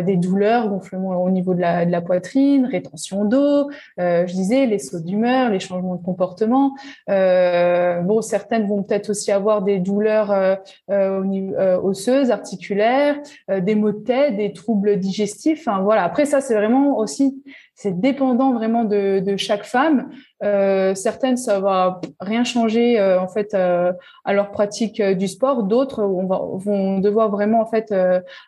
des 0.03 0.17
douleurs, 0.17 0.69
gonflement 0.69 1.21
au 1.23 1.29
niveau 1.29 1.53
de 1.53 1.61
la, 1.61 1.85
de 1.85 1.91
la 1.91 2.01
poitrine, 2.01 2.65
rétention 2.65 3.25
d'eau, 3.25 3.69
je 3.97 4.33
disais 4.33 4.65
les 4.65 4.79
sauts 4.79 4.99
d'humeur, 4.99 5.49
les 5.49 5.59
changements 5.59 5.95
de 5.95 6.03
comportement. 6.03 6.73
bon, 7.07 8.21
certaines 8.21 8.67
vont 8.67 8.83
peut-être 8.83 9.09
aussi 9.09 9.31
avoir 9.31 9.61
des 9.61 9.79
douleurs 9.79 10.59
osseuses, 10.89 12.31
articulaires, 12.31 13.15
des 13.49 13.75
maux 13.75 13.91
de 13.91 13.99
tête, 13.99 14.37
des 14.37 14.53
troubles 14.53 14.97
digestifs. 14.97 15.67
Enfin, 15.67 15.81
voilà. 15.81 16.03
Après 16.03 16.25
ça, 16.25 16.41
c'est 16.41 16.55
vraiment 16.55 16.97
aussi 16.97 17.43
c'est 17.80 17.99
dépendant 17.99 18.53
vraiment 18.53 18.86
de, 18.86 19.19
de 19.19 19.38
chaque 19.38 19.63
femme. 19.63 20.09
Euh, 20.43 20.95
certaines, 20.95 21.38
ça 21.38 21.59
va 21.59 22.01
rien 22.19 22.43
changer 22.43 22.99
euh, 22.99 23.21
en 23.21 23.28
fait 23.28 23.53
euh, 23.53 23.93
à 24.25 24.34
leur 24.34 24.49
pratique 24.49 24.99
euh, 24.99 25.13
du 25.13 25.28
sport. 25.28 25.61
D'autres 25.61 26.03
vont 26.03 26.97
devoir 26.97 27.30
vraiment 27.30 27.61
en 27.61 27.67
fait 27.67 27.93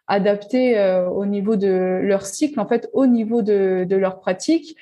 adapter 0.08 0.62
au 1.14 1.26
niveau 1.28 1.56
de 1.56 2.00
leur 2.02 2.26
cycle, 2.26 2.60
en 2.60 2.68
fait 2.68 2.90
au 2.92 3.06
niveau 3.06 3.44
de, 3.44 3.86
de 3.88 3.96
leur 3.96 4.20
pratique. 4.20 4.76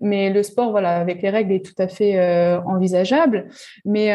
Mais 0.00 0.30
le 0.30 0.42
sport, 0.42 0.70
voilà, 0.70 0.96
avec 0.96 1.20
les 1.20 1.28
règles, 1.28 1.52
est 1.52 1.64
tout 1.64 1.74
à 1.76 1.86
fait 1.86 2.18
envisageable. 2.64 3.48
Mais 3.84 4.14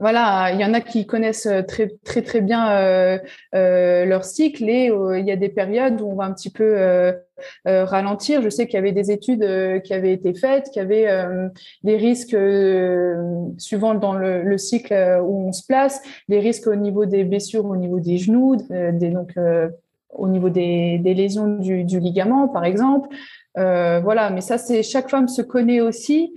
voilà, 0.00 0.50
il 0.52 0.60
y 0.60 0.64
en 0.64 0.72
a 0.72 0.80
qui 0.80 1.06
connaissent 1.06 1.46
euh, 1.46 1.62
très 1.62 1.88
très 2.04 2.22
très 2.22 2.40
bien 2.40 2.70
euh, 2.70 3.18
euh, 3.54 4.06
leur 4.06 4.24
cycle 4.24 4.64
et 4.68 4.86
il 4.86 5.26
y 5.26 5.30
a 5.30 5.36
des 5.36 5.50
périodes 5.50 6.00
où 6.00 6.06
on 6.06 6.14
va 6.14 6.24
un 6.24 6.32
petit 6.32 6.50
peu 6.50 7.12
ralentir. 7.64 8.40
Je 8.42 8.48
sais 8.48 8.66
qu'il 8.66 8.74
y 8.74 8.78
avait 8.78 8.92
des 8.92 9.10
études 9.10 9.82
qui 9.82 9.92
avaient 9.92 10.12
été 10.12 10.32
faites, 10.34 10.70
qui 10.70 10.80
avaient 10.80 11.08
des 11.82 11.96
risques 11.96 12.36
suivant 13.58 13.94
dans 13.94 14.14
le, 14.14 14.58
cycle 14.58 14.94
où 15.22 15.48
on 15.48 15.52
se 15.52 15.66
place, 15.66 16.00
des 16.28 16.38
risques 16.38 16.68
au 16.68 16.76
niveau 16.76 17.04
des 17.04 17.24
blessures, 17.24 17.66
au 17.66 17.76
niveau 17.76 18.00
des 18.00 18.18
genoux, 18.18 18.56
des, 18.56 19.10
donc 19.10 19.34
au 20.10 20.28
niveau 20.28 20.50
des, 20.50 20.98
des 20.98 21.14
lésions 21.14 21.48
du, 21.56 21.84
du, 21.84 21.98
ligament, 21.98 22.48
par 22.48 22.64
exemple. 22.64 23.08
voilà, 23.56 24.30
mais 24.30 24.40
ça, 24.40 24.56
c'est 24.56 24.82
chaque 24.82 25.10
femme 25.10 25.28
se 25.28 25.42
connaît 25.42 25.80
aussi 25.80 26.32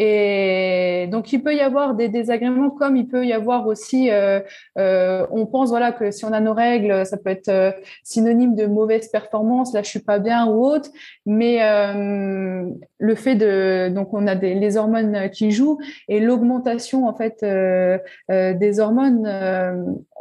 et 0.00 1.08
donc, 1.10 1.32
il 1.32 1.42
peut 1.42 1.54
y 1.54 1.60
avoir 1.60 1.94
des 1.96 2.08
désagréments, 2.08 2.70
comme 2.70 2.96
il 2.96 3.08
peut 3.08 3.26
y 3.26 3.32
avoir 3.32 3.66
aussi, 3.66 4.10
euh, 4.10 4.38
euh, 4.78 5.26
on 5.32 5.44
pense 5.44 5.70
voilà 5.70 5.90
que 5.90 6.12
si 6.12 6.24
on 6.24 6.32
a 6.32 6.38
nos 6.38 6.54
règles, 6.54 7.04
ça 7.04 7.16
peut 7.16 7.30
être 7.30 7.48
euh, 7.48 7.72
synonyme 8.04 8.54
de 8.54 8.66
mauvaise 8.66 9.08
performance, 9.08 9.74
là 9.74 9.82
je 9.82 9.88
suis 9.88 9.98
pas 9.98 10.20
bien 10.20 10.46
ou 10.46 10.64
autre. 10.64 10.88
Mais 11.26 11.64
euh, 11.64 12.70
le 12.98 13.14
fait 13.16 13.34
de, 13.34 13.88
donc 13.88 14.14
on 14.14 14.28
a 14.28 14.36
des, 14.36 14.54
les 14.54 14.76
hormones 14.76 15.30
qui 15.30 15.50
jouent 15.50 15.78
et 16.06 16.20
l'augmentation 16.20 17.08
en 17.08 17.14
fait 17.14 17.42
euh, 17.42 17.98
des 18.28 18.78
hormones, 18.78 19.28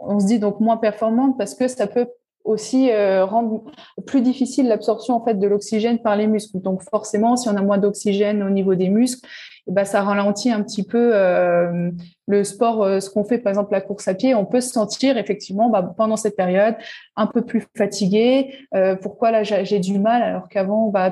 on 0.02 0.20
se 0.20 0.26
dit 0.26 0.40
donc 0.40 0.60
moins 0.60 0.78
performante 0.78 1.38
parce 1.38 1.54
que 1.54 1.68
ça 1.68 1.86
peut 1.86 2.08
aussi 2.48 2.92
euh, 2.92 3.26
rendre 3.26 3.64
plus 4.06 4.22
difficile 4.22 4.68
l'absorption 4.68 5.16
en 5.16 5.24
fait 5.24 5.36
de 5.36 5.48
l'oxygène 5.48 6.00
par 6.00 6.16
les 6.16 6.28
muscles. 6.28 6.60
Donc 6.60 6.82
forcément, 6.82 7.36
si 7.36 7.50
on 7.50 7.56
a 7.56 7.62
moins 7.62 7.78
d'oxygène 7.78 8.42
au 8.42 8.50
niveau 8.50 8.74
des 8.74 8.90
muscles, 8.90 9.28
eh 9.70 9.74
ben, 9.74 9.84
ça 9.84 10.02
ralentit 10.02 10.50
un 10.50 10.64
petit 10.64 10.84
peu 10.84 11.12
euh, 11.14 11.92
le 12.26 12.44
sport, 12.46 12.84
euh, 12.84 13.00
ce 13.02 13.10
qu'on 13.10 13.26
fait 13.26 13.38
par 13.38 13.52
exemple 13.52 13.74
la 13.74 13.82
course 13.82 14.08
à 14.08 14.14
pied. 14.14 14.34
On 14.34 14.46
peut 14.46 14.62
se 14.62 14.70
sentir 14.70 15.18
effectivement 15.18 15.70
bah, 15.70 15.94
pendant 15.98 16.16
cette 16.16 16.38
période 16.38 16.76
un 17.18 17.28
peu 17.28 17.44
plus 17.44 17.68
fatigué. 17.76 18.56
pourquoi 19.02 19.32
là 19.32 19.44
j'ai 19.44 19.80
du 19.80 20.00
mal 20.00 20.24
alors 20.24 20.48
qu'avant, 20.48 20.88
bah, 20.90 21.12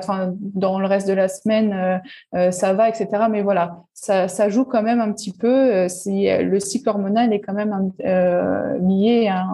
dans 0.54 0.78
le 0.78 0.86
reste 0.86 1.06
de 1.06 1.12
la 1.12 1.28
semaine, 1.28 2.00
ça 2.32 2.72
va, 2.72 2.88
etc. 2.88 3.08
Mais 3.28 3.42
voilà, 3.42 3.82
ça, 3.92 4.28
ça, 4.28 4.48
joue 4.48 4.64
quand 4.64 4.82
même 4.82 5.00
un 5.00 5.12
petit 5.12 5.32
peu. 5.32 5.88
si 5.88 6.28
le 6.28 6.60
cycle 6.60 6.88
hormonal 6.88 7.32
est 7.32 7.40
quand 7.40 7.54
même 7.54 7.90
lié 8.80 9.28
à 9.28 9.44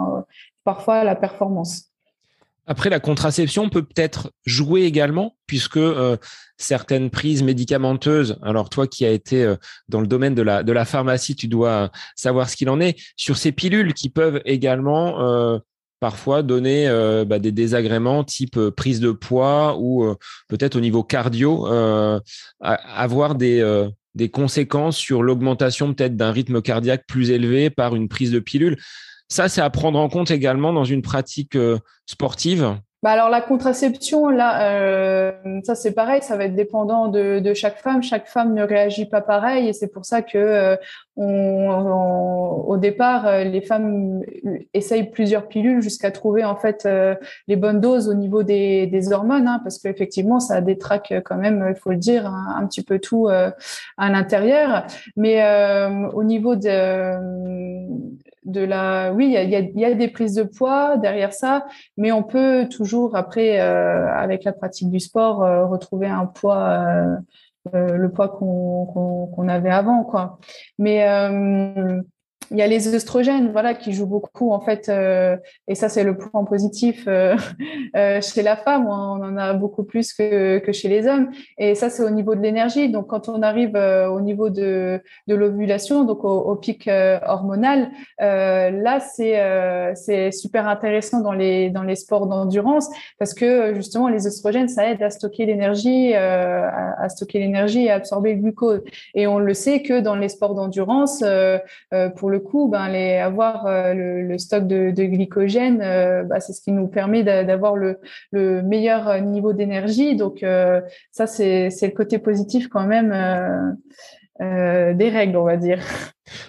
parfois 0.65 1.05
la 1.05 1.17
performance. 1.17 1.93
Après, 2.67 2.91
la 2.91 3.01
contraception 3.01 3.69
peut 3.69 3.83
peut-être 3.83 4.33
jouer 4.47 4.83
également, 4.83 5.37
puisque 5.47 5.79
euh, 5.79 6.17
certaines 6.59 7.11
prises 7.11 7.43
médicamenteuses, 7.43 8.39
alors 8.43 8.71
toi 8.71 8.87
qui 8.87 9.05
as 9.05 9.11
été 9.11 9.43
euh, 9.43 9.57
dans 9.89 10.01
le 10.01 10.07
domaine 10.07 10.37
de 10.37 10.43
la, 10.43 10.63
de 10.63 10.71
la 10.71 10.85
pharmacie, 10.85 11.35
tu 11.35 11.49
dois 11.49 11.91
savoir 12.15 12.49
ce 12.49 12.57
qu'il 12.57 12.71
en 12.71 12.81
est, 12.81 12.97
sur 13.17 13.37
ces 13.37 13.51
pilules 13.51 13.95
qui 13.95 14.11
peuvent 14.11 14.41
également 14.45 15.21
euh, 15.21 15.59
parfois 15.99 16.43
donner 16.43 16.89
bah, 17.29 17.39
des 17.39 17.53
désagréments 17.53 18.25
type 18.25 18.59
prise 18.71 18.99
de 18.99 19.13
poids 19.13 19.77
ou 19.79 20.13
peut-être 20.49 20.75
au 20.75 20.81
niveau 20.81 21.05
cardio, 21.05 21.65
avoir 22.61 23.37
des, 23.37 23.87
des 24.17 24.29
conséquences 24.29 24.97
sur 24.97 25.23
l'augmentation 25.23 25.95
peut-être 25.95 26.17
d'un 26.17 26.33
rythme 26.33 26.61
cardiaque 26.61 27.05
plus 27.07 27.31
élevé 27.31 27.71
par 27.71 27.95
une 27.95 28.09
prise 28.09 28.33
de 28.33 28.41
pilule. 28.41 28.79
Ça, 29.29 29.49
c'est 29.49 29.63
à 29.63 29.71
prendre 29.71 29.99
en 29.99 30.09
compte 30.09 30.31
également 30.31 30.73
dans 30.73 30.85
une 30.85 31.03
pratique 31.03 31.57
euh, 31.57 31.79
sportive. 32.07 32.77
Bah 33.03 33.11
alors 33.11 33.31
la 33.31 33.41
contraception, 33.41 34.29
là, 34.29 34.71
euh, 34.71 35.33
ça 35.65 35.75
c'est 35.75 35.91
pareil, 35.91 36.23
ça 36.23 36.37
va 36.37 36.45
être 36.45 36.55
dépendant 36.55 37.09
de, 37.09 37.53
chaque 37.53 37.79
femme. 37.79 38.01
Chaque 38.01 38.29
femme 38.29 38.55
ne 38.55 38.63
réagit 38.63 39.07
pas 39.07 39.21
pareil 39.21 39.67
et 39.69 39.73
c'est 39.73 39.89
pour 39.89 40.05
ça 40.05 40.23
que 40.23 40.39
euh, 40.39 40.77
au 41.17 42.77
départ, 42.77 43.43
les 43.43 43.61
femmes 43.61 44.23
essayent 44.73 45.11
plusieurs 45.11 45.49
pilules 45.49 45.83
jusqu'à 45.83 46.13
trouver 46.13 46.45
en 46.45 46.55
fait 46.55 46.89
les 47.49 47.57
bonnes 47.57 47.81
doses 47.81 48.09
au 48.09 48.15
niveau 48.15 48.45
des, 48.45 49.13
hormones, 49.13 49.49
hein, 49.49 49.61
parce 49.65 49.81
qu'effectivement 49.81 50.39
ça 50.39 50.61
détraque 50.61 51.13
quand 51.25 51.37
même, 51.37 51.67
il 51.71 51.75
faut 51.75 51.91
le 51.91 51.97
dire, 51.97 52.27
un 52.27 52.65
petit 52.69 52.85
peu 52.85 53.01
tout 53.01 53.27
à 53.27 53.53
l'intérieur. 53.99 54.87
Mais 55.17 55.43
au 56.15 56.23
niveau 56.23 56.55
de 56.55 57.19
de 58.45 58.61
la 58.61 59.13
oui 59.13 59.27
il 59.27 59.33
y 59.33 59.57
a, 59.57 59.61
y 59.61 59.85
a, 59.85 59.95
des 59.95 60.09
prises 60.09 60.35
de 60.35 60.43
poids 60.43 60.97
derrière 60.97 61.33
ça 61.33 61.67
mais 61.97 62.11
on 62.11 62.23
peut 62.23 62.69
toujours 62.69 63.17
après 63.17 63.61
euh, 63.61 64.13
avec 64.13 64.45
la 64.45 64.53
pratique 64.53 64.91
du 64.91 65.01
sport 65.01 65.45
euh, 65.45 65.67
retrouver 65.67 66.09
un 66.09 66.27
poids 66.27 66.79
euh, 66.79 67.17
le 67.75 68.11
poids 68.11 68.29
qu'on 68.29 69.49
avait 69.49 69.71
avant 69.71 70.03
quoi. 70.03 70.41
Mais 70.79 71.07
il 72.53 72.59
y 72.59 72.63
a 72.63 72.67
les 72.67 72.95
œstrogènes, 72.95 73.51
voilà, 73.51 73.75
qui 73.75 73.93
jouent 73.93 74.07
beaucoup 74.07 74.53
en 74.53 74.61
fait, 74.61 74.89
euh, 74.89 75.37
et 75.69 75.75
ça 75.75 75.89
c'est 75.89 76.05
le 76.05 76.17
point 76.17 76.45
positif 76.45 77.05
euh, 77.09 77.35
euh, 77.97 78.21
chez 78.21 78.43
la 78.43 78.57
femme, 78.57 78.87
on 78.87 79.23
en 79.23 79.37
a 79.39 79.55
beaucoup 79.55 79.85
plus 79.85 80.13
que, 80.13 80.59
que 80.59 80.71
chez 80.71 80.89
les 80.89 81.07
hommes, 81.07 81.31
et 81.57 81.75
ça 81.75 81.89
c'est 81.89 82.03
au 82.03 82.11
niveau 82.11 82.35
de 82.35 82.41
l'énergie. 82.41 82.91
Donc 82.91 83.09
quand 83.09 83.29
on 83.29 83.43
arrive 83.43 83.75
au 83.75 84.21
niveau 84.21 84.51
de, 84.51 85.01
de 85.29 85.35
l'ovulation, 85.35 86.05
donc 86.05 86.25
au, 86.25 86.55
pic 86.57 86.89
hormonal, 87.27 87.91
là 88.19 89.01
c'est 89.01 89.95
c'est 89.95 90.31
super 90.31 90.69
intéressant 90.69 91.21
dans 91.21 91.33
les 91.33 91.71
dans 91.71 91.83
les 91.83 91.97
sports 91.97 92.27
d'endurance 92.27 92.89
parce 93.19 93.33
que 93.33 93.75
justement 93.75 94.09
les 94.09 94.27
œstrogènes 94.27 94.69
ça 94.69 94.89
aide 94.89 95.03
à 95.03 95.11
stocker 95.11 95.47
l'énergie, 95.47 96.15
à, 96.15 96.95
à, 96.99 97.09
stocker 97.09 97.39
l'énergie 97.39 97.87
et 97.87 97.91
à 97.91 97.95
absorber 97.95 98.35
le 98.35 98.43
glucose. 98.43 98.83
Et 99.15 99.27
on 99.27 99.39
le 99.39 99.55
sait 99.55 99.83
que 99.83 100.01
dans 100.01 100.17
les 100.17 100.29
sports 100.29 100.55
d'endurance, 100.55 101.25
pour 102.17 102.31
le 102.31 102.42
coup, 102.43 102.69
ben, 102.69 102.89
les, 102.89 103.17
avoir 103.17 103.67
euh, 103.67 103.95
le, 103.95 104.39
stock 104.39 104.67
de, 104.67 104.91
glycogène, 104.91 105.81
euh, 105.83 106.23
bah, 106.25 106.41
c'est 106.41 106.53
ce 106.53 106.61
qui 106.61 106.73
nous 106.73 106.89
permet 106.89 107.23
d'avoir 107.23 107.77
le, 107.77 107.99
meilleur 108.33 109.21
niveau 109.23 109.53
d'énergie. 109.53 110.17
Donc 110.17 110.43
euh, 110.43 110.81
ça, 111.11 111.27
c'est 111.27 111.71
le 111.71 111.91
côté 111.91 112.19
positif 112.19 112.69
quand 112.69 112.87
même 112.87 113.77
des 114.41 115.09
règles, 115.11 115.37
on 115.37 115.45
va 115.45 115.57
dire. 115.57 115.81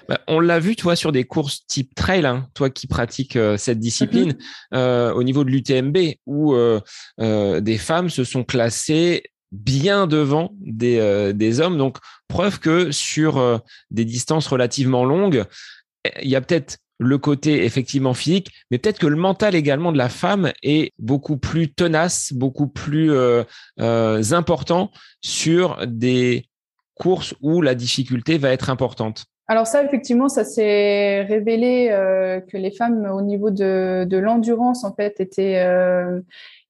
Bah, 0.07 0.21
on 0.29 0.39
l'a 0.39 0.59
vu, 0.59 0.77
toi, 0.77 0.95
sur 0.95 1.11
des 1.11 1.25
courses 1.25 1.65
type 1.67 1.93
trail, 1.93 2.25
hein, 2.25 2.47
toi 2.53 2.69
qui 2.69 2.87
pratiques 2.87 3.37
cette 3.57 3.79
discipline, 3.79 4.37
mm-hmm. 4.71 5.11
au 5.11 5.23
niveau 5.23 5.43
de 5.43 5.49
l'UTMB, 5.49 5.97
où 6.25 6.55
des 7.19 7.77
femmes 7.77 8.09
se 8.09 8.23
sont 8.23 8.45
classées 8.45 9.23
bien 9.51 10.07
devant 10.07 10.51
des, 10.61 11.33
des 11.33 11.59
hommes. 11.59 11.77
Donc, 11.77 11.97
preuve 12.29 12.59
que 12.59 12.91
sur 12.91 13.61
des 13.91 14.05
distances 14.05 14.47
relativement 14.47 15.03
longues, 15.03 15.43
il 16.21 16.29
y 16.29 16.35
a 16.35 16.41
peut-être 16.41 16.77
le 16.99 17.17
côté 17.17 17.65
effectivement 17.65 18.13
physique, 18.13 18.51
mais 18.71 18.77
peut-être 18.77 18.99
que 18.99 19.07
le 19.07 19.15
mental 19.15 19.55
également 19.55 19.91
de 19.91 19.97
la 19.97 20.09
femme 20.09 20.51
est 20.61 20.91
beaucoup 20.99 21.37
plus 21.37 21.73
tenace, 21.73 22.31
beaucoup 22.33 22.67
plus 22.67 23.11
euh, 23.11 23.43
euh, 23.79 24.23
important 24.31 24.91
sur 25.21 25.85
des 25.85 26.45
courses 26.95 27.33
où 27.41 27.61
la 27.61 27.75
difficulté 27.75 28.37
va 28.37 28.51
être 28.51 28.69
importante. 28.69 29.25
Alors 29.47 29.67
ça, 29.67 29.83
effectivement, 29.83 30.29
ça 30.29 30.45
s'est 30.45 31.23
révélé 31.23 31.89
euh, 31.91 32.39
que 32.39 32.55
les 32.55 32.71
femmes 32.71 33.05
au 33.11 33.21
niveau 33.21 33.51
de, 33.51 34.05
de 34.05 34.17
l'endurance, 34.17 34.85
en 34.85 34.93
fait, 34.93 35.19
étaient 35.19 35.61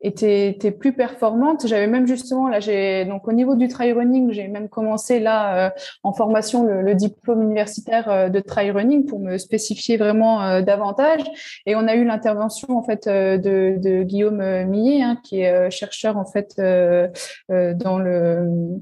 était, 0.04 0.72
plus 0.72 0.94
performante. 0.94 1.66
J'avais 1.66 1.88
même 1.88 2.06
justement 2.06 2.48
là, 2.50 2.60
j'ai 2.60 3.06
donc 3.06 3.28
au 3.28 3.32
niveau 3.32 3.56
du 3.56 3.68
trail 3.68 3.94
running, 3.94 4.32
j'ai 4.32 4.48
même 4.48 4.70
commencé 4.70 5.20
là 5.20 5.68
euh, 5.68 5.70
en 6.04 6.14
formation 6.14 6.66
le, 6.66 6.94
diplôme 6.94 7.42
universitaire 7.42 8.10
euh, 8.10 8.30
de 8.30 8.40
trail 8.40 8.72
running 8.72 9.06
pour 9.06 9.20
me 9.20 9.38
spécifier 9.38 9.98
vraiment 9.98 10.44
euh, 10.44 10.62
davantage. 10.62 11.24
Et 11.66 11.76
on 11.76 11.88
a 11.88 11.96
eu 11.96 12.06
l'intervention 12.06 12.78
en 12.78 12.84
fait 12.84 13.08
de, 13.08 13.78
de 13.78 14.04
Guillaume 14.04 14.66
Millet, 14.66 15.02
hein, 15.02 15.18
qui 15.24 15.42
est 15.42 15.72
chercheur 15.72 16.18
en 16.18 16.26
fait 16.26 16.56
dans 16.58 17.98
le 17.98 18.82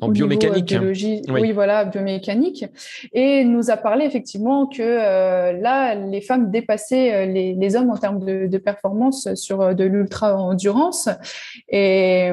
en 0.00 0.08
biomécanique. 0.08 0.66
Biologie, 0.66 1.22
oui. 1.28 1.52
voilà, 1.52 1.84
biomécanique. 1.84 2.64
Et 3.12 3.44
nous 3.44 3.70
a 3.70 3.76
parlé 3.76 4.04
effectivement 4.04 4.66
que 4.66 4.82
euh, 4.82 5.52
là, 5.52 5.94
les 5.94 6.20
femmes 6.20 6.50
dépassaient 6.50 7.14
euh, 7.14 7.26
les, 7.26 7.54
les 7.54 7.76
hommes 7.76 7.90
en 7.90 7.96
termes 7.96 8.24
de, 8.24 8.46
de 8.46 8.58
performance 8.58 9.32
sur 9.34 9.60
euh, 9.60 9.74
de 9.74 9.84
l'ultra-endurance. 9.84 11.08
Et 11.68 12.30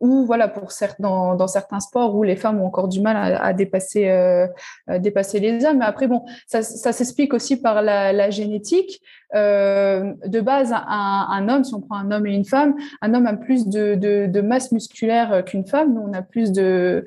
ou 0.00 0.24
voilà, 0.26 0.48
pour 0.48 0.72
certains, 0.72 1.02
dans, 1.02 1.34
dans, 1.34 1.48
certains 1.48 1.80
sports 1.80 2.14
où 2.14 2.22
les 2.22 2.36
femmes 2.36 2.60
ont 2.60 2.66
encore 2.66 2.88
du 2.88 3.00
mal 3.00 3.16
à, 3.16 3.42
à 3.44 3.52
dépasser, 3.52 4.08
à 4.08 4.98
dépasser 4.98 5.40
les 5.40 5.64
hommes. 5.64 5.78
Mais 5.78 5.84
après, 5.84 6.06
bon, 6.06 6.24
ça, 6.46 6.62
ça 6.62 6.92
s'explique 6.92 7.34
aussi 7.34 7.60
par 7.60 7.82
la, 7.82 8.12
la 8.12 8.30
génétique. 8.30 9.00
Euh, 9.34 10.14
de 10.26 10.40
base, 10.40 10.72
un, 10.72 11.48
homme, 11.48 11.64
si 11.64 11.74
on 11.74 11.80
prend 11.80 11.96
un 11.96 12.10
homme 12.10 12.26
et 12.26 12.34
une 12.34 12.44
femme, 12.44 12.74
un 13.02 13.12
homme 13.14 13.26
a 13.26 13.34
plus 13.34 13.66
de, 13.68 14.40
masse 14.40 14.72
musculaire 14.72 15.44
qu'une 15.44 15.66
femme. 15.66 15.94
Nous, 15.94 16.00
on 16.00 16.12
a 16.12 16.22
plus 16.22 16.52
de, 16.52 17.04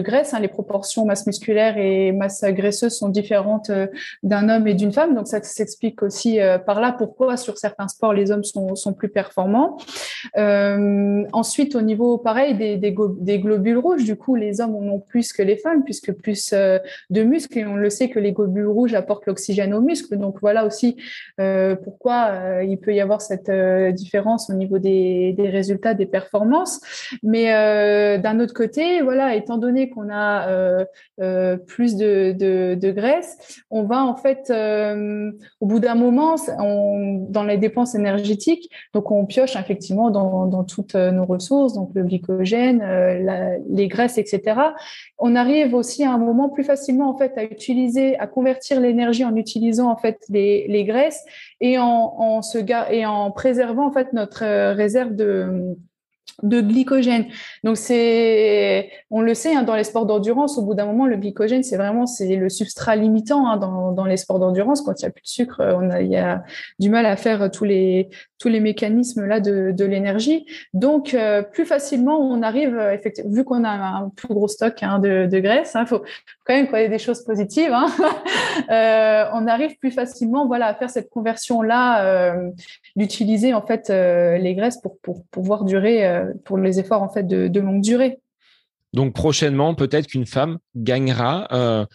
graisse. 0.00 0.34
Hein. 0.34 0.40
Les 0.40 0.48
proportions 0.48 1.04
masse 1.04 1.26
musculaire 1.26 1.76
et 1.78 2.12
masse 2.12 2.44
graisseuse 2.44 2.96
sont 2.96 3.08
différentes 3.08 3.70
euh, 3.70 3.86
d'un 4.22 4.48
homme 4.48 4.66
et 4.66 4.74
d'une 4.74 4.92
femme. 4.92 5.14
Donc, 5.14 5.26
ça 5.26 5.42
s'explique 5.42 6.02
aussi 6.02 6.40
euh, 6.40 6.58
par 6.58 6.80
là 6.80 6.92
pourquoi 6.92 7.36
sur 7.36 7.58
certains 7.58 7.88
sports, 7.88 8.12
les 8.12 8.30
hommes 8.30 8.44
sont, 8.44 8.92
plus 8.96 9.08
performants. 9.08 9.76
Euh, 10.36 11.24
ensuite, 11.32 11.74
au 11.74 11.82
niveau, 11.82 12.18
pareil, 12.18 12.54
des, 12.54 12.76
des, 12.76 13.38
globules 13.38 13.78
rouges, 13.78 14.04
du 14.04 14.16
coup, 14.16 14.34
les 14.34 14.60
hommes 14.60 14.74
en 14.76 14.82
ont 14.82 15.00
plus 15.00 15.32
que 15.32 15.42
les 15.42 15.56
femmes, 15.56 15.84
puisque 15.84 16.12
plus 16.12 16.52
de 16.52 17.22
muscles. 17.22 17.58
Et 17.58 17.66
on 17.66 17.76
le 17.76 17.90
sait 17.90 18.08
que 18.08 18.18
les 18.18 18.32
globules 18.32 18.66
rouges 18.66 18.94
apportent 18.94 19.26
l'oxygène 19.26 19.74
aux 19.74 19.80
muscles. 19.80 20.16
Donc, 20.16 20.36
voilà 20.40 20.64
aussi 20.64 20.96
euh, 20.96 21.07
pourquoi 21.36 22.18
euh, 22.58 22.64
il 22.64 22.78
peut 22.78 22.94
y 22.94 23.00
avoir 23.00 23.20
cette 23.20 23.48
euh, 23.48 23.92
différence 23.92 24.50
au 24.50 24.54
niveau 24.54 24.78
des, 24.78 25.34
résultats, 25.38 25.94
des 25.94 26.06
performances. 26.06 26.80
Mais 27.22 27.48
d'un 28.18 28.40
autre 28.40 28.54
côté, 28.54 29.00
voilà, 29.02 29.34
étant 29.34 29.58
donné 29.58 29.88
qu'on 29.90 30.10
a 30.10 30.84
plus 31.66 31.96
de, 31.96 32.90
graisse, 32.90 33.62
on 33.70 33.84
va 33.84 34.04
en 34.04 34.16
fait, 34.16 34.50
au 35.60 35.66
bout 35.66 35.80
d'un 35.80 35.94
moment, 35.94 36.36
dans 37.28 37.44
les 37.44 37.56
dépenses 37.56 37.94
énergétiques, 37.94 38.70
donc 38.94 39.10
on 39.10 39.26
pioche 39.26 39.56
effectivement 39.56 40.10
dans, 40.10 40.64
toutes 40.64 40.94
nos 40.94 41.24
ressources, 41.24 41.74
donc 41.74 41.90
le 41.94 42.04
glycogène, 42.04 42.82
les 43.70 43.88
graisses, 43.88 44.18
etc. 44.18 44.60
On 45.18 45.34
arrive 45.36 45.74
aussi 45.74 46.04
à 46.04 46.12
un 46.12 46.18
moment 46.18 46.48
plus 46.48 46.64
facilement 46.64 47.08
en 47.10 47.16
fait 47.16 47.32
à 47.36 47.44
utiliser, 47.44 48.18
à 48.18 48.26
convertir 48.26 48.80
l'énergie 48.80 49.24
en 49.24 49.34
utilisant 49.36 49.90
en 49.90 49.96
fait 49.96 50.18
les 50.28 50.84
graisses 50.84 50.97
et 51.60 51.78
en, 51.78 52.14
en, 52.18 52.42
se 52.42 52.58
et 52.92 53.06
en 53.06 53.30
préservant 53.30 53.86
en 53.86 53.92
fait 53.92 54.12
notre 54.12 54.44
euh, 54.44 54.72
réserve 54.72 55.14
de 55.14 55.76
de 56.42 56.60
glycogène. 56.60 57.26
Donc 57.64 57.76
c'est, 57.76 58.90
on 59.10 59.20
le 59.22 59.34
sait, 59.34 59.54
hein, 59.54 59.64
dans 59.64 59.74
les 59.74 59.84
sports 59.84 60.06
d'endurance, 60.06 60.56
au 60.56 60.62
bout 60.62 60.74
d'un 60.74 60.86
moment, 60.86 61.06
le 61.06 61.16
glycogène, 61.16 61.62
c'est 61.62 61.76
vraiment 61.76 62.06
c'est 62.06 62.36
le 62.36 62.48
substrat 62.48 62.96
limitant 62.96 63.48
hein, 63.48 63.56
dans, 63.56 63.92
dans 63.92 64.04
les 64.04 64.16
sports 64.16 64.38
d'endurance. 64.38 64.82
Quand 64.82 64.92
il 65.00 65.04
n'y 65.04 65.08
a 65.08 65.10
plus 65.10 65.22
de 65.22 65.28
sucre, 65.28 65.60
on 65.60 65.90
a, 65.90 66.00
il 66.00 66.10
y 66.10 66.16
a 66.16 66.44
du 66.78 66.90
mal 66.90 67.06
à 67.06 67.16
faire 67.16 67.50
tous 67.50 67.64
les 67.64 68.08
tous 68.38 68.48
les 68.48 68.60
mécanismes 68.60 69.26
là 69.26 69.40
de, 69.40 69.84
l'énergie. 69.84 70.46
Donc 70.74 71.14
euh, 71.14 71.42
plus 71.42 71.64
facilement, 71.64 72.18
on 72.20 72.42
arrive 72.42 72.76
euh, 72.76 72.92
effectivement, 72.92 73.32
vu 73.32 73.44
qu'on 73.44 73.64
a 73.64 73.70
un 73.70 74.10
plus 74.10 74.28
gros 74.28 74.48
stock 74.48 74.82
hein, 74.82 74.98
de, 74.98 75.26
de 75.26 75.40
graisse, 75.40 75.76
il 75.78 75.86
faut 75.86 76.02
quand 76.44 76.54
même 76.54 76.72
ait 76.74 76.88
des 76.88 76.98
choses 76.98 77.24
positives. 77.24 77.72
Hein, 77.72 77.88
euh, 78.70 79.24
on 79.34 79.46
arrive 79.46 79.76
plus 79.78 79.90
facilement, 79.90 80.46
voilà, 80.46 80.66
à 80.66 80.74
faire 80.74 80.90
cette 80.90 81.10
conversion 81.10 81.62
là, 81.62 82.34
d'utiliser 82.96 83.54
en 83.54 83.62
fait 83.66 83.88
les 83.88 84.54
graisses 84.54 84.80
pour 84.80 84.98
pour 85.00 85.24
pouvoir 85.30 85.64
durer 85.64 86.22
pour 86.44 86.58
les 86.58 86.78
efforts 86.78 87.02
en 87.02 87.08
fait 87.08 87.26
de, 87.26 87.60
longue 87.60 87.80
durée. 87.80 88.20
Donc 88.92 89.14
prochainement, 89.14 89.74
peut-être 89.74 90.06
qu'une 90.06 90.26
femme 90.26 90.58
gagnera 90.76 91.86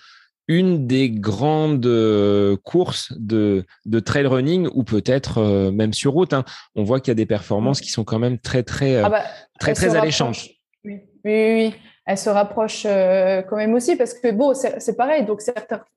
une 0.48 0.88
des 0.88 1.10
grandes 1.10 1.86
euh, 1.86 2.58
courses 2.64 3.14
de, 3.18 3.66
de, 3.86 4.00
trail 4.00 4.26
running 4.26 4.68
ou 4.74 4.84
peut-être 4.84 5.38
euh, 5.38 5.72
même 5.72 5.94
sur 5.94 6.12
route. 6.12 6.34
Hein. 6.34 6.44
On 6.76 6.84
voit 6.84 7.00
qu'il 7.00 7.12
y 7.12 7.14
a 7.14 7.16
des 7.16 7.26
performances 7.26 7.80
qui 7.80 7.90
sont 7.90 8.04
quand 8.04 8.20
même 8.20 8.38
très 8.40 8.64
très 8.64 8.98
ah 8.98 9.10
bah, 9.10 9.24
très 9.60 9.74
très, 9.74 9.96
alléchantes. 9.96 10.38
Oui, 10.84 11.00
oui, 11.24 11.54
oui 11.54 11.74
elle 12.06 12.18
se 12.18 12.30
rapproche 12.30 12.84
euh, 12.86 13.42
quand 13.44 13.56
même 13.56 13.74
aussi 13.74 13.96
parce 13.96 14.14
que 14.14 14.32
bon, 14.32 14.54
c'est 14.54 14.98
pareil. 14.98 15.26
Donc 15.26 15.42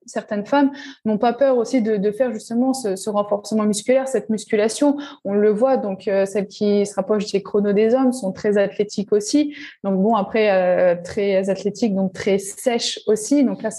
certaines 0.05 0.45
femmes 0.45 0.71
n'ont 1.03 1.17
pas 1.17 1.33
peur 1.33 1.57
aussi 1.57 1.81
de, 1.81 2.11
faire 2.11 2.31
justement 2.31 2.73
ce, 2.73 2.95
ce, 2.95 3.09
renforcement 3.09 3.63
musculaire, 3.63 4.07
cette 4.07 4.29
musculation. 4.29 4.97
On 5.25 5.33
le 5.33 5.49
voit. 5.49 5.75
Donc 5.77 6.07
euh, 6.07 6.25
celles 6.25 6.47
qui 6.47 6.85
se 6.85 6.95
rapprochent 6.95 7.31
des 7.31 7.43
chronos 7.43 7.73
des 7.73 7.93
hommes 7.93 8.13
sont 8.13 8.31
très 8.31 8.57
athlétiques 8.57 9.11
aussi. 9.11 9.53
Donc 9.83 10.01
bon, 10.01 10.15
après 10.15 10.49
euh, 10.51 10.95
très 11.03 11.49
athlétiques, 11.49 11.93
donc 11.93 12.13
très 12.13 12.37
sèches 12.37 12.99
aussi. 13.07 13.43
Donc 13.43 13.61
là, 13.61 13.69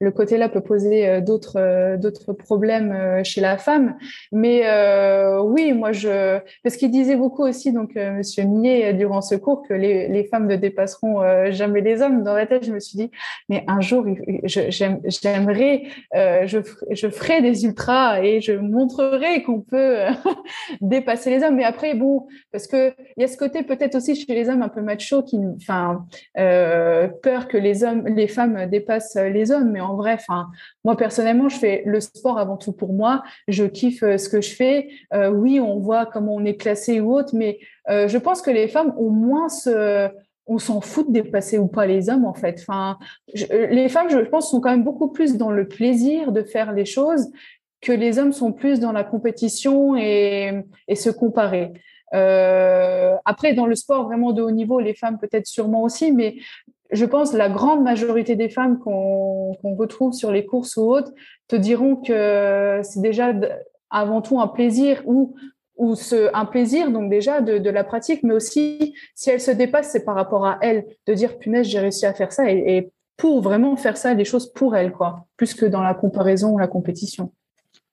le 0.00 0.10
côté 0.10 0.36
là 0.36 0.48
peut 0.48 0.60
poser 0.60 1.22
d'autres 1.22 1.96
d'autres 1.96 2.32
problèmes 2.34 3.24
chez 3.24 3.40
la 3.40 3.56
femme. 3.56 3.96
Mais 4.32 4.64
oui, 5.40 5.72
moi 5.72 5.92
je 5.92 6.38
parce 6.62 6.76
qu'il 6.76 6.90
disait 6.90 7.16
beaucoup 7.16 7.42
aussi 7.42 7.72
donc 7.72 7.94
Monsieur 7.94 8.44
Millet 8.44 8.92
durant 8.92 9.22
ce 9.22 9.34
cours 9.34 9.62
que 9.66 9.74
les, 9.74 10.08
les 10.08 10.24
femmes 10.24 10.46
ne 10.46 10.56
dépasseront 10.56 11.50
jamais 11.50 11.69
mais 11.70 11.80
les 11.80 12.02
hommes. 12.02 12.22
Dans 12.22 12.34
la 12.34 12.46
tête, 12.46 12.64
je 12.64 12.72
me 12.72 12.80
suis 12.80 12.96
dit, 12.96 13.10
mais 13.48 13.64
un 13.66 13.80
jour, 13.80 14.04
j'aimerais, 14.44 15.82
euh, 16.14 16.46
je, 16.46 16.58
je 16.90 17.08
ferai 17.08 17.42
des 17.42 17.64
ultras 17.64 18.22
et 18.22 18.40
je 18.40 18.52
montrerai 18.52 19.42
qu'on 19.42 19.60
peut 19.60 20.00
euh, 20.00 20.10
dépasser 20.80 21.30
les 21.30 21.44
hommes. 21.44 21.56
Mais 21.56 21.64
après, 21.64 21.94
bon, 21.94 22.26
parce 22.52 22.66
que 22.66 22.94
il 23.16 23.22
y 23.22 23.24
a 23.24 23.28
ce 23.28 23.36
côté 23.36 23.62
peut-être 23.62 23.94
aussi 23.94 24.14
chez 24.16 24.34
les 24.34 24.48
hommes 24.48 24.62
un 24.62 24.68
peu 24.68 24.80
macho 24.80 25.22
qui, 25.22 25.38
enfin, 25.56 26.06
euh, 26.38 27.08
peur 27.22 27.48
que 27.48 27.56
les 27.56 27.84
hommes, 27.84 28.06
les 28.06 28.28
femmes 28.28 28.66
dépassent 28.66 29.16
les 29.16 29.50
hommes. 29.52 29.70
Mais 29.70 29.80
en 29.80 29.96
vrai, 29.96 30.14
enfin, 30.14 30.48
moi 30.84 30.96
personnellement, 30.96 31.48
je 31.48 31.56
fais 31.56 31.82
le 31.86 32.00
sport 32.00 32.38
avant 32.38 32.56
tout 32.56 32.72
pour 32.72 32.92
moi. 32.92 33.22
Je 33.48 33.64
kiffe 33.64 34.00
ce 34.00 34.28
que 34.28 34.40
je 34.40 34.54
fais. 34.54 34.88
oui, 35.32 35.60
on 35.60 35.78
voit 35.78 36.06
comment 36.06 36.34
on 36.34 36.44
est 36.44 36.56
classé 36.56 37.00
ou 37.00 37.14
autre, 37.14 37.34
mais 37.34 37.58
je 37.88 38.18
pense 38.18 38.42
que 38.42 38.50
les 38.50 38.68
femmes 38.68 38.94
ont 38.98 39.10
moins 39.10 39.48
ce 39.48 40.10
on 40.46 40.58
s'en 40.58 40.80
fout 40.80 41.08
de 41.08 41.12
dépasser 41.12 41.58
ou 41.58 41.68
pas 41.68 41.86
les 41.86 42.10
hommes 42.10 42.24
en 42.24 42.34
fait. 42.34 42.58
Enfin, 42.60 42.98
les 43.34 43.88
femmes, 43.88 44.08
je 44.10 44.18
pense, 44.18 44.50
sont 44.50 44.60
quand 44.60 44.70
même 44.70 44.84
beaucoup 44.84 45.08
plus 45.08 45.36
dans 45.36 45.50
le 45.50 45.68
plaisir 45.68 46.32
de 46.32 46.42
faire 46.42 46.72
les 46.72 46.84
choses 46.84 47.30
que 47.80 47.92
les 47.92 48.18
hommes 48.18 48.32
sont 48.32 48.52
plus 48.52 48.80
dans 48.80 48.92
la 48.92 49.04
compétition 49.04 49.96
et, 49.96 50.64
se 50.94 51.10
comparer. 51.10 51.72
Euh, 52.12 53.14
après, 53.24 53.54
dans 53.54 53.66
le 53.66 53.74
sport 53.74 54.04
vraiment 54.04 54.32
de 54.32 54.42
haut 54.42 54.50
niveau, 54.50 54.80
les 54.80 54.94
femmes 54.94 55.18
peut-être 55.18 55.46
sûrement 55.46 55.82
aussi, 55.82 56.12
mais 56.12 56.36
je 56.90 57.04
pense 57.04 57.32
la 57.32 57.48
grande 57.48 57.82
majorité 57.82 58.34
des 58.34 58.48
femmes 58.48 58.78
qu'on 58.80 59.56
retrouve 59.62 60.12
sur 60.12 60.32
les 60.32 60.44
courses 60.44 60.76
ou 60.76 60.82
autres 60.82 61.12
te 61.46 61.56
diront 61.56 61.96
que 61.96 62.80
c'est 62.82 63.00
déjà 63.00 63.32
avant 63.90 64.20
tout 64.20 64.40
un 64.40 64.48
plaisir 64.48 65.02
ou 65.06 65.36
ou 65.80 65.96
ce, 65.96 66.28
un 66.34 66.44
plaisir 66.44 66.90
donc 66.90 67.10
déjà 67.10 67.40
de, 67.40 67.56
de, 67.56 67.70
la 67.70 67.84
pratique, 67.84 68.22
mais 68.22 68.34
aussi 68.34 68.94
si 69.14 69.30
elle 69.30 69.40
se 69.40 69.50
dépasse, 69.50 69.90
c'est 69.90 70.04
par 70.04 70.14
rapport 70.14 70.46
à 70.46 70.58
elle, 70.60 70.84
de 71.06 71.14
dire 71.14 71.38
punaise 71.38 71.66
j'ai 71.66 71.80
réussi 71.80 72.04
à 72.04 72.12
faire 72.12 72.32
ça 72.32 72.50
et, 72.50 72.76
et, 72.76 72.92
pour 73.16 73.42
vraiment 73.42 73.76
faire 73.76 73.98
ça, 73.98 74.14
les 74.14 74.24
choses 74.24 74.50
pour 74.52 74.76
elle, 74.76 74.92
quoi, 74.92 75.26
plus 75.36 75.52
que 75.54 75.66
dans 75.66 75.82
la 75.82 75.92
comparaison 75.92 76.52
ou 76.52 76.58
la 76.58 76.68
compétition. 76.68 77.32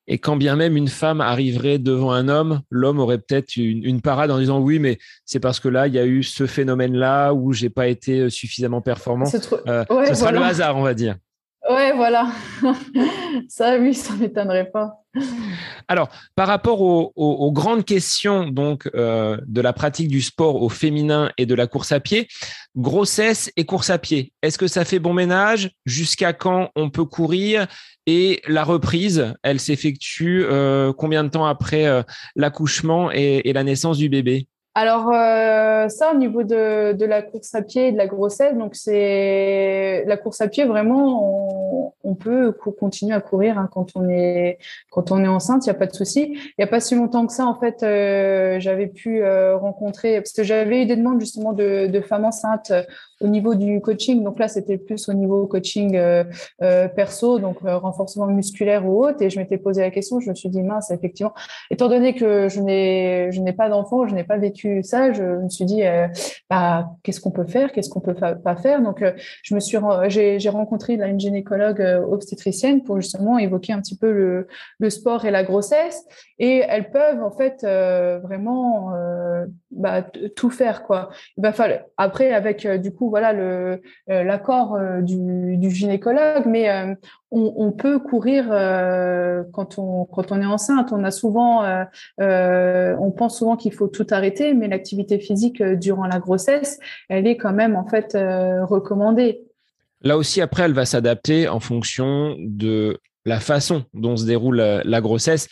Et 0.07 0.19
quand 0.19 0.37
bien 0.37 0.55
même 0.55 0.77
une 0.77 0.87
femme 0.87 1.19
arriverait 1.19 1.79
devant 1.79 2.11
un 2.11 2.29
homme, 2.29 2.61
l'homme 2.69 2.99
aurait 2.99 3.17
peut-être 3.17 3.57
une, 3.57 3.83
une, 3.83 3.99
parade 3.99 4.31
en 4.31 4.39
disant 4.39 4.59
oui, 4.59 4.79
mais 4.79 4.97
c'est 5.25 5.41
parce 5.41 5.59
que 5.59 5.67
là, 5.67 5.87
il 5.87 5.93
y 5.93 5.99
a 5.99 6.05
eu 6.05 6.23
ce 6.23 6.45
phénomène-là 6.45 7.33
où 7.33 7.51
j'ai 7.51 7.69
pas 7.69 7.87
été 7.87 8.29
suffisamment 8.29 8.79
performant. 8.79 9.25
Euh, 9.67 9.85
ce 10.07 10.13
sera 10.13 10.31
le 10.31 10.39
hasard, 10.39 10.77
on 10.77 10.83
va 10.83 10.93
dire. 10.93 11.17
Ouais, 11.69 11.93
voilà. 11.93 12.31
ça, 13.49 13.77
oui, 13.77 13.93
ça 13.93 14.13
m'étonnerait 14.13 14.69
pas. 14.71 15.03
Alors, 15.87 16.09
par 16.35 16.47
rapport 16.47 16.81
aux, 16.81 17.51
grandes 17.51 17.85
questions 17.85 18.47
donc 18.47 18.89
euh, 18.95 19.37
de 19.47 19.61
la 19.61 19.73
pratique 19.73 20.07
du 20.07 20.21
sport 20.21 20.61
au 20.61 20.69
féminin 20.69 21.31
et 21.37 21.45
de 21.45 21.55
la 21.55 21.67
course 21.67 21.91
à 21.91 21.99
pied, 21.99 22.27
grossesse 22.75 23.51
et 23.57 23.65
course 23.65 23.89
à 23.89 23.97
pied, 23.97 24.33
est-ce 24.41 24.57
que 24.57 24.67
ça 24.67 24.85
fait 24.85 24.99
bon 24.99 25.13
ménage? 25.13 25.71
Jusqu'à 25.85 26.33
quand 26.33 26.69
on 26.75 26.89
peut 26.89 27.05
courir? 27.05 27.67
Et 28.05 28.41
la 28.47 28.63
reprise, 28.63 29.33
elle 29.43 29.59
s'effectue 29.59 30.45
euh, 30.45 30.93
combien 30.93 31.25
de 31.25 31.29
temps 31.29 31.45
après 31.45 31.87
euh, 31.87 32.03
l'accouchement 32.37 33.11
et, 33.11 33.51
la 33.53 33.63
naissance 33.63 33.97
du 33.97 34.07
bébé? 34.07 34.47
Alors 34.79 35.11
ça, 35.89 36.11
au 36.13 36.17
niveau 36.17 36.43
de, 36.43 36.93
de, 36.93 37.05
la 37.05 37.21
course 37.21 37.55
à 37.55 37.61
pied 37.61 37.87
et 37.87 37.91
de 37.91 37.97
la 37.97 38.07
grossesse, 38.07 38.55
donc 38.55 38.75
c'est 38.75 40.03
la 40.05 40.17
course 40.17 40.41
à 40.41 40.47
pied 40.47 40.65
vraiment. 40.65 41.23
On 41.23 41.67
on, 41.77 41.93
on 42.03 42.15
peut 42.15 42.51
continuer 42.51 43.13
à 43.13 43.21
courir 43.21 43.57
hein, 43.57 43.69
quand 43.71 43.95
on 43.95 44.07
est 44.09 44.57
quand 44.89 45.11
on 45.11 45.23
est 45.23 45.27
enceinte, 45.27 45.65
il 45.65 45.69
n'y 45.69 45.75
a 45.75 45.79
pas 45.79 45.85
de 45.85 45.93
souci. 45.93 46.33
Il 46.33 46.53
n'y 46.59 46.63
a 46.63 46.67
pas 46.67 46.79
si 46.79 46.95
longtemps 46.95 47.25
que 47.27 47.33
ça, 47.33 47.45
en 47.45 47.55
fait, 47.59 47.83
euh, 47.83 48.59
j'avais 48.59 48.87
pu 48.87 49.21
euh, 49.21 49.57
rencontrer 49.57 50.17
parce 50.17 50.33
que 50.33 50.43
j'avais 50.43 50.83
eu 50.83 50.85
des 50.85 50.95
demandes 50.95 51.19
justement 51.19 51.53
de, 51.53 51.87
de 51.87 52.01
femmes 52.01 52.25
enceintes 52.25 52.71
au 53.21 53.27
niveau 53.27 53.55
du 53.55 53.81
coaching. 53.81 54.23
Donc 54.23 54.39
là, 54.39 54.47
c'était 54.47 54.77
plus 54.77 55.09
au 55.09 55.13
niveau 55.13 55.47
coaching 55.47 55.95
euh, 55.95 56.23
euh 56.61 56.87
perso, 56.87 57.39
donc 57.39 57.57
euh, 57.65 57.77
renforcement 57.77 58.27
musculaire 58.27 58.85
ou 58.87 59.03
autre. 59.05 59.21
Et 59.21 59.29
je 59.29 59.39
m'étais 59.39 59.57
posé 59.57 59.81
la 59.81 59.91
question, 59.91 60.19
je 60.19 60.29
me 60.29 60.35
suis 60.35 60.49
dit 60.49 60.61
mince, 60.61 60.91
effectivement, 60.91 61.33
étant 61.71 61.89
donné 61.89 62.13
que 62.13 62.47
je 62.49 62.61
n'ai 62.61 63.31
je 63.31 63.41
n'ai 63.41 63.53
pas 63.53 63.69
d'enfant, 63.69 64.07
je 64.07 64.13
n'ai 64.13 64.23
pas 64.23 64.37
vécu 64.37 64.83
ça, 64.83 65.13
je 65.13 65.23
me 65.23 65.49
suis 65.49 65.65
dit 65.65 65.81
bah 66.49 66.89
qu'est-ce 67.03 67.19
qu'on 67.19 67.31
peut 67.31 67.45
faire, 67.45 67.71
qu'est-ce 67.71 67.89
qu'on 67.89 68.01
peut 68.01 68.13
pas 68.15 68.55
faire? 68.55 68.81
Donc 68.81 69.03
je 69.43 69.55
me 69.55 69.59
suis 69.59 69.77
j'ai 70.07 70.49
rencontré 70.49 70.97
là, 70.97 71.07
une 71.07 71.19
gynécologue 71.19 71.81
obstétricienne 72.09 72.83
pour 72.83 72.99
justement 73.01 73.37
évoquer 73.37 73.73
un 73.73 73.81
petit 73.81 73.97
peu 73.97 74.11
le, 74.11 74.47
le 74.79 74.89
sport 74.89 75.25
et 75.25 75.31
la 75.31 75.43
grossesse. 75.43 76.05
Et 76.39 76.63
elles 76.67 76.91
peuvent 76.91 77.23
en 77.23 77.31
fait 77.31 77.63
vraiment 77.63 78.91
bah, 79.71 80.03
tout 80.35 80.49
faire 80.49 80.83
quoi. 80.83 81.09
Il 81.37 81.43
va 81.43 81.53
après 81.97 82.31
avec 82.31 82.67
du 82.67 82.91
coup 82.91 83.06
voilà 83.09 83.33
le 83.33 83.81
euh, 84.09 84.23
l'accord 84.23 84.75
euh, 84.75 85.01
du, 85.01 85.57
du, 85.57 85.69
gynécologue, 85.69 86.45
mais 86.45 86.69
euh, 86.69 86.93
on, 87.31 87.53
on, 87.57 87.71
peut 87.71 87.99
courir 87.99 88.45
quand 89.51 89.77
on 89.77 90.05
quand 90.05 90.31
on 90.31 90.41
est 90.41 90.45
enceinte. 90.45 90.91
On 90.91 91.03
a 91.03 91.11
souvent, 91.11 91.63
on 92.19 93.11
pense 93.11 93.37
souvent 93.37 93.57
qu'il 93.57 93.73
faut 93.73 93.87
tout 93.87 94.07
arrêter, 94.11 94.53
mais 94.53 94.67
l'activité 94.67 95.19
physique 95.19 95.61
durant 95.61 96.05
la 96.07 96.19
grossesse, 96.19 96.79
elle 97.09 97.27
est 97.27 97.37
quand 97.37 97.53
même 97.53 97.75
en 97.75 97.87
fait 97.87 98.13
recommandée. 98.13 99.43
Là 100.01 100.17
aussi, 100.17 100.41
après, 100.41 100.63
elle 100.63 100.73
va 100.73 100.85
s'adapter 100.85 101.47
en 101.47 101.59
fonction 101.59 102.35
de 102.39 102.99
la 103.25 103.39
façon 103.39 103.83
dont 103.93 104.15
se 104.15 104.25
déroule 104.25 104.57
la, 104.57 105.01
grossesse. 105.01 105.49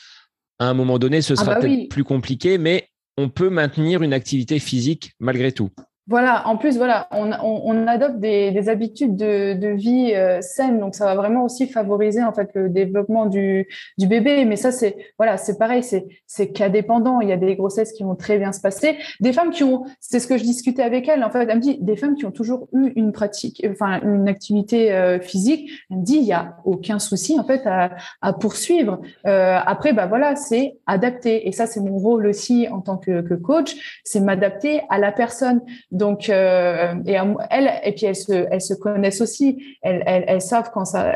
À 0.60 0.70
un 0.70 0.74
moment 0.74 0.98
donné, 0.98 1.22
ce 1.22 1.34
ah 1.34 1.36
sera 1.36 1.56
bah 1.56 1.60
peut-être 1.60 1.90
plus 1.90 2.04
compliqué, 2.04 2.58
mais 2.58 2.88
on 3.18 3.30
peut 3.30 3.50
maintenir 3.50 4.02
une 4.02 4.14
activité 4.14 4.60
physique 4.60 5.14
malgré 5.20 5.52
tout. 5.52 5.70
Voilà, 6.08 6.48
en 6.48 6.56
plus, 6.56 6.78
voilà, 6.78 7.08
on, 7.12 7.32
on, 7.32 7.62
on 7.66 7.88
adopte 7.88 8.20
des, 8.20 8.52
des, 8.52 8.70
habitudes 8.70 9.16
de, 9.16 9.54
de 9.54 9.70
vie 9.70 10.14
euh, 10.14 10.40
saines, 10.40 10.80
donc 10.80 10.94
ça 10.94 11.06
va 11.06 11.16
vraiment 11.16 11.44
aussi 11.44 11.66
favoriser 11.66 12.24
en 12.24 12.32
fait 12.32 12.52
le 12.54 12.70
développement 12.70 13.26
du, 13.26 13.68
du 13.98 14.06
bébé. 14.06 14.46
Mais 14.46 14.56
ça, 14.56 14.72
c'est 14.72 14.98
voilà, 15.18 15.38
c'est 15.38 15.58
pareil, 15.58 15.82
c'est 15.82 16.06
c'est 16.28 16.50
cas 16.50 16.70
dépendant. 16.70 17.22
Il 17.22 17.30
y 17.30 17.32
a 17.32 17.38
des 17.38 17.56
grossesses 17.56 17.92
qui 17.92 18.04
vont 18.04 18.14
très 18.16 18.38
bien 18.38 18.52
se 18.52 18.62
passer, 18.62 18.98
des 19.20 19.34
femmes 19.34 19.50
qui 19.50 19.64
ont, 19.64 19.86
c'est 20.00 20.20
ce 20.20 20.28
que 20.28 20.38
je 20.38 20.44
discutais 20.44 20.84
avec 20.84 21.10
elle. 21.10 21.24
En 21.24 21.32
fait, 21.32 21.48
elle 21.50 21.56
me 21.56 21.62
dit 21.62 21.80
des 21.82 21.96
femmes 21.96 22.14
qui 22.14 22.26
ont 22.26 22.32
toujours 22.32 22.68
eu 22.74 22.94
une 22.96 23.12
pratique, 23.12 23.66
enfin 23.68 24.00
une 24.04 24.28
activité 24.28 24.94
euh, 24.94 25.20
physique. 25.20 25.72
Elle 25.90 25.98
me 25.98 26.04
dit 26.04 26.18
il 26.18 26.26
y 26.26 26.34
a 26.34 26.58
aucun 26.66 27.00
souci 27.00 27.40
en 27.40 27.44
fait 27.44 27.66
à, 27.66 27.96
à 28.22 28.34
poursuivre. 28.34 29.02
Euh, 29.26 29.58
après, 29.66 29.92
bah 29.92 30.06
voilà, 30.06 30.36
c'est 30.36 30.78
adapter. 30.86 31.48
Et 31.48 31.52
ça, 31.52 31.66
c'est 31.66 31.80
mon 31.80 31.98
rôle 31.98 32.28
aussi 32.28 32.68
en 32.72 32.82
tant 32.82 32.98
que, 32.98 33.22
que 33.22 33.34
coach, 33.34 34.02
c'est 34.04 34.20
m'adapter 34.20 34.82
à 34.90 35.00
la 35.00 35.12
personne. 35.12 35.62
Donc, 35.96 36.30
euh, 36.30 36.94
et 37.08 37.18
elles, 37.50 37.72
et 37.84 37.92
puis 37.94 38.06
elles 38.06 38.16
se, 38.16 38.34
elles 38.52 38.62
se 38.62 38.76
connaissent 38.76 39.22
aussi. 39.22 39.78
Elles, 39.82 40.04
elles, 40.06 40.26
elles 40.28 40.42
savent 40.42 40.70
quand 40.72 40.86
ça, 40.86 41.16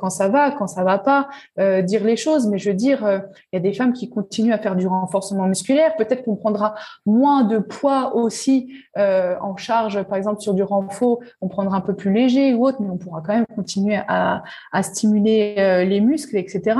quand 0.00 0.10
ça 0.10 0.28
va, 0.28 0.50
quand 0.50 0.66
ça 0.66 0.82
va 0.82 0.98
pas, 0.98 1.28
euh, 1.60 1.82
dire 1.82 2.02
les 2.02 2.16
choses. 2.16 2.46
Mais 2.48 2.58
je 2.58 2.70
veux 2.70 2.74
dire, 2.74 3.04
euh, 3.04 3.18
il 3.52 3.56
y 3.56 3.58
a 3.58 3.60
des 3.60 3.72
femmes 3.72 3.92
qui 3.92 4.08
continuent 4.10 4.52
à 4.52 4.58
faire 4.58 4.76
du 4.76 4.86
renforcement 4.86 5.46
musculaire. 5.46 5.94
Peut-être 5.96 6.24
qu'on 6.24 6.36
prendra 6.36 6.74
moins 7.04 7.44
de 7.44 7.58
poids 7.58 8.16
aussi 8.16 8.72
euh, 8.98 9.36
en 9.40 9.56
charge, 9.56 10.02
par 10.04 10.16
exemple 10.16 10.40
sur 10.40 10.54
du 10.54 10.62
renfort, 10.62 11.20
on 11.40 11.48
prendra 11.48 11.76
un 11.76 11.80
peu 11.80 11.94
plus 11.94 12.12
léger 12.12 12.54
ou 12.54 12.66
autre, 12.66 12.78
mais 12.80 12.90
on 12.90 12.96
pourra 12.96 13.22
quand 13.24 13.34
même 13.34 13.46
continuer 13.54 13.98
à, 14.08 14.42
à 14.72 14.82
stimuler 14.82 15.56
euh, 15.58 15.84
les 15.84 16.00
muscles, 16.00 16.36
etc. 16.36 16.78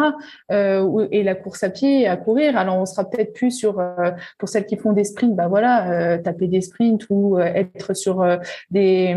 Et 0.50 1.22
la 1.22 1.34
course 1.34 1.62
à 1.62 1.70
pied, 1.70 2.06
à 2.06 2.16
courir. 2.16 2.56
Alors, 2.56 2.78
on 2.78 2.86
sera 2.86 3.04
peut-être 3.04 3.32
plus 3.32 3.50
sur 3.50 3.82
pour 4.38 4.48
celles 4.48 4.66
qui 4.66 4.76
font 4.76 4.92
des 4.92 5.04
sprints, 5.04 5.34
bah 5.34 5.48
voilà, 5.48 6.18
taper 6.18 6.46
des 6.46 6.60
sprints 6.60 7.06
ou 7.10 7.25
euh, 7.34 7.40
être 7.40 7.94
sur 7.94 8.22
euh, 8.22 8.36
des, 8.70 9.16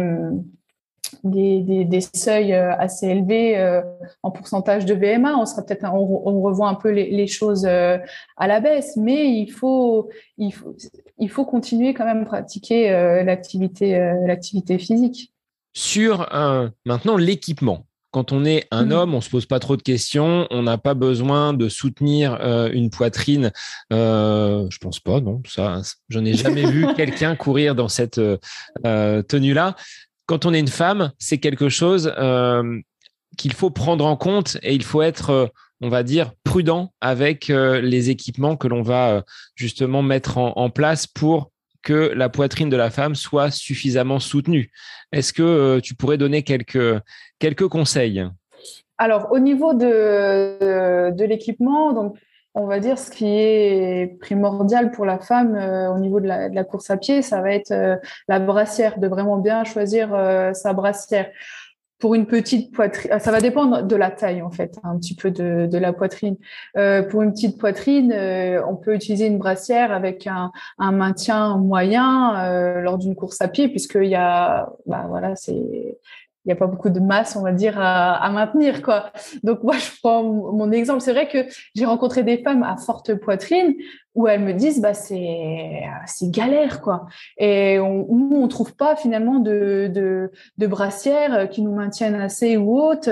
des, 1.23 1.85
des, 1.85 2.01
seuils 2.01 2.53
euh, 2.53 2.75
assez 2.77 3.07
élevés 3.07 3.81
en 4.23 4.31
pourcentage 4.31 4.85
de 4.85 4.95
BMA. 4.95 5.37
On 5.37 5.45
sera 5.45 5.63
peut-être, 5.63 5.85
on, 5.93 6.41
revoit 6.41 6.69
un 6.69 6.75
peu 6.75 6.89
les, 6.89 7.27
choses 7.27 7.65
à 7.65 8.47
la 8.47 8.59
baisse, 8.59 8.97
mais 8.97 9.29
il 9.29 9.51
faut, 9.51 10.09
il 10.37 10.51
faut, 10.51 10.75
il 11.17 11.29
faut 11.29 11.45
continuer 11.45 11.93
quand 11.93 12.05
même 12.05 12.23
à 12.23 12.25
pratiquer 12.25 12.91
l'activité, 13.23 13.97
l'activité 14.25 14.77
physique. 14.77 15.33
Sur 15.73 16.27
maintenant 16.85 17.15
l'équipement 17.15 17.85
quand 18.11 18.31
on 18.31 18.43
est 18.45 18.67
un 18.71 18.85
mmh. 18.85 18.91
homme, 18.91 19.13
on 19.13 19.21
se 19.21 19.29
pose 19.29 19.45
pas 19.45 19.59
trop 19.59 19.77
de 19.77 19.81
questions, 19.81 20.47
on 20.49 20.63
n'a 20.63 20.77
pas 20.77 20.93
besoin 20.93 21.53
de 21.53 21.69
soutenir 21.69 22.37
euh, 22.41 22.69
une 22.71 22.89
poitrine. 22.89 23.51
Euh, 23.93 24.65
je 24.69 24.77
pense 24.79 24.99
pas, 24.99 25.19
non, 25.21 25.41
ça, 25.47 25.81
je 26.09 26.19
n'ai 26.19 26.33
jamais 26.33 26.65
vu 26.65 26.87
quelqu'un 26.97 27.35
courir 27.35 27.75
dans 27.75 27.87
cette 27.87 28.19
euh, 28.19 29.21
tenue-là. 29.21 29.75
Quand 30.25 30.45
on 30.45 30.53
est 30.53 30.59
une 30.59 30.67
femme, 30.67 31.11
c'est 31.19 31.37
quelque 31.37 31.69
chose 31.69 32.11
euh, 32.17 32.79
qu'il 33.37 33.53
faut 33.53 33.69
prendre 33.69 34.05
en 34.05 34.15
compte 34.15 34.57
et 34.63 34.73
il 34.73 34.83
faut 34.83 35.01
être, 35.01 35.51
on 35.81 35.89
va 35.89 36.03
dire, 36.03 36.31
prudent 36.43 36.93
avec 37.01 37.47
les 37.47 38.09
équipements 38.09 38.55
que 38.55 38.67
l'on 38.67 38.81
va 38.81 39.23
justement 39.55 40.01
mettre 40.01 40.37
en, 40.37 40.53
en 40.55 40.69
place 40.69 41.07
pour 41.07 41.51
que 41.83 42.11
la 42.15 42.29
poitrine 42.29 42.69
de 42.69 42.77
la 42.77 42.89
femme 42.89 43.15
soit 43.15 43.51
suffisamment 43.51 44.19
soutenue. 44.19 44.71
Est-ce 45.11 45.33
que 45.33 45.43
euh, 45.43 45.79
tu 45.79 45.95
pourrais 45.95 46.17
donner 46.17 46.43
quelques, 46.43 47.01
quelques 47.39 47.67
conseils? 47.67 48.25
Alors, 48.97 49.31
au 49.31 49.39
niveau 49.39 49.73
de, 49.73 51.11
de, 51.11 51.23
l'équipement, 51.23 51.93
donc 51.93 52.17
on 52.53 52.65
va 52.65 52.79
dire 52.79 52.99
ce 52.99 53.09
qui 53.09 53.27
est 53.27 54.19
primordial 54.19 54.91
pour 54.91 55.05
la 55.05 55.19
femme 55.19 55.55
euh, 55.55 55.89
au 55.89 55.99
niveau 55.99 56.19
de 56.19 56.27
la, 56.27 56.63
course 56.65 56.89
à 56.89 56.97
pied, 56.97 57.21
ça 57.21 57.41
va 57.41 57.53
être 57.53 57.71
euh, 57.71 57.95
la 58.27 58.39
brassière, 58.39 58.99
de 58.99 59.07
vraiment 59.07 59.37
bien 59.37 59.63
choisir 59.63 60.09
sa 60.53 60.73
brassière 60.73 61.31
pour 61.99 62.15
une 62.15 62.25
petite 62.25 62.73
poitrine, 62.73 63.19
ça 63.19 63.31
va 63.31 63.41
dépendre 63.41 63.83
de 63.83 63.95
la 63.95 64.09
taille 64.09 64.41
en 64.41 64.49
fait, 64.49 64.79
un 64.83 64.97
petit 64.97 65.15
peu 65.15 65.31
de, 65.31 65.77
la 65.77 65.93
poitrine. 65.93 66.37
Euh, 66.77 67.03
pour 67.03 67.21
une 67.21 67.33
petite 67.33 67.57
poitrine, 67.57 68.13
euh, 68.13 68.61
on 68.65 68.75
peut 68.75 68.95
utiliser 68.95 69.27
une 69.27 69.37
brassière 69.37 69.91
avec 69.91 70.25
un, 70.25 70.51
maintien 70.79 71.57
moyen 71.57 72.39
euh, 72.45 72.81
lors 72.81 72.97
d'une 72.97 73.15
course 73.15 73.41
à 73.41 73.49
pied, 73.49 73.67
puisqu'il 73.67 74.05
y 74.05 74.15
a, 74.15 74.69
bah 74.85 75.05
voilà, 75.09 75.35
c'est 75.35 75.99
il 76.45 76.49
n'y 76.49 76.53
a 76.53 76.55
pas 76.55 76.67
beaucoup 76.67 76.89
de 76.89 76.99
masse, 76.99 77.35
on 77.35 77.43
va 77.43 77.51
dire, 77.51 77.75
à, 77.77 78.29
maintenir, 78.31 78.81
quoi. 78.81 79.11
Donc, 79.43 79.63
moi, 79.63 79.75
je 79.77 79.89
prends 80.01 80.23
mon 80.23 80.71
exemple. 80.71 81.01
C'est 81.01 81.13
vrai 81.13 81.27
que 81.27 81.45
j'ai 81.75 81.85
rencontré 81.85 82.23
des 82.23 82.41
femmes 82.41 82.63
à 82.63 82.77
forte 82.77 83.15
poitrine 83.15 83.75
où 84.15 84.27
elles 84.27 84.41
me 84.41 84.53
disent 84.53 84.81
bah 84.81 84.93
c'est 84.93 85.83
galère 86.23 86.81
quoi. 86.81 87.05
Et 87.37 87.79
on, 87.79 88.07
nous 88.09 88.35
on 88.35 88.47
trouve 88.47 88.75
pas 88.75 88.95
finalement 88.95 89.39
de, 89.39 89.89
de 89.93 90.31
de 90.57 90.67
brassières 90.67 91.49
qui 91.49 91.61
nous 91.61 91.73
maintiennent 91.73 92.15
assez 92.15 92.57
ou 92.57 92.79
hautes. 92.79 93.09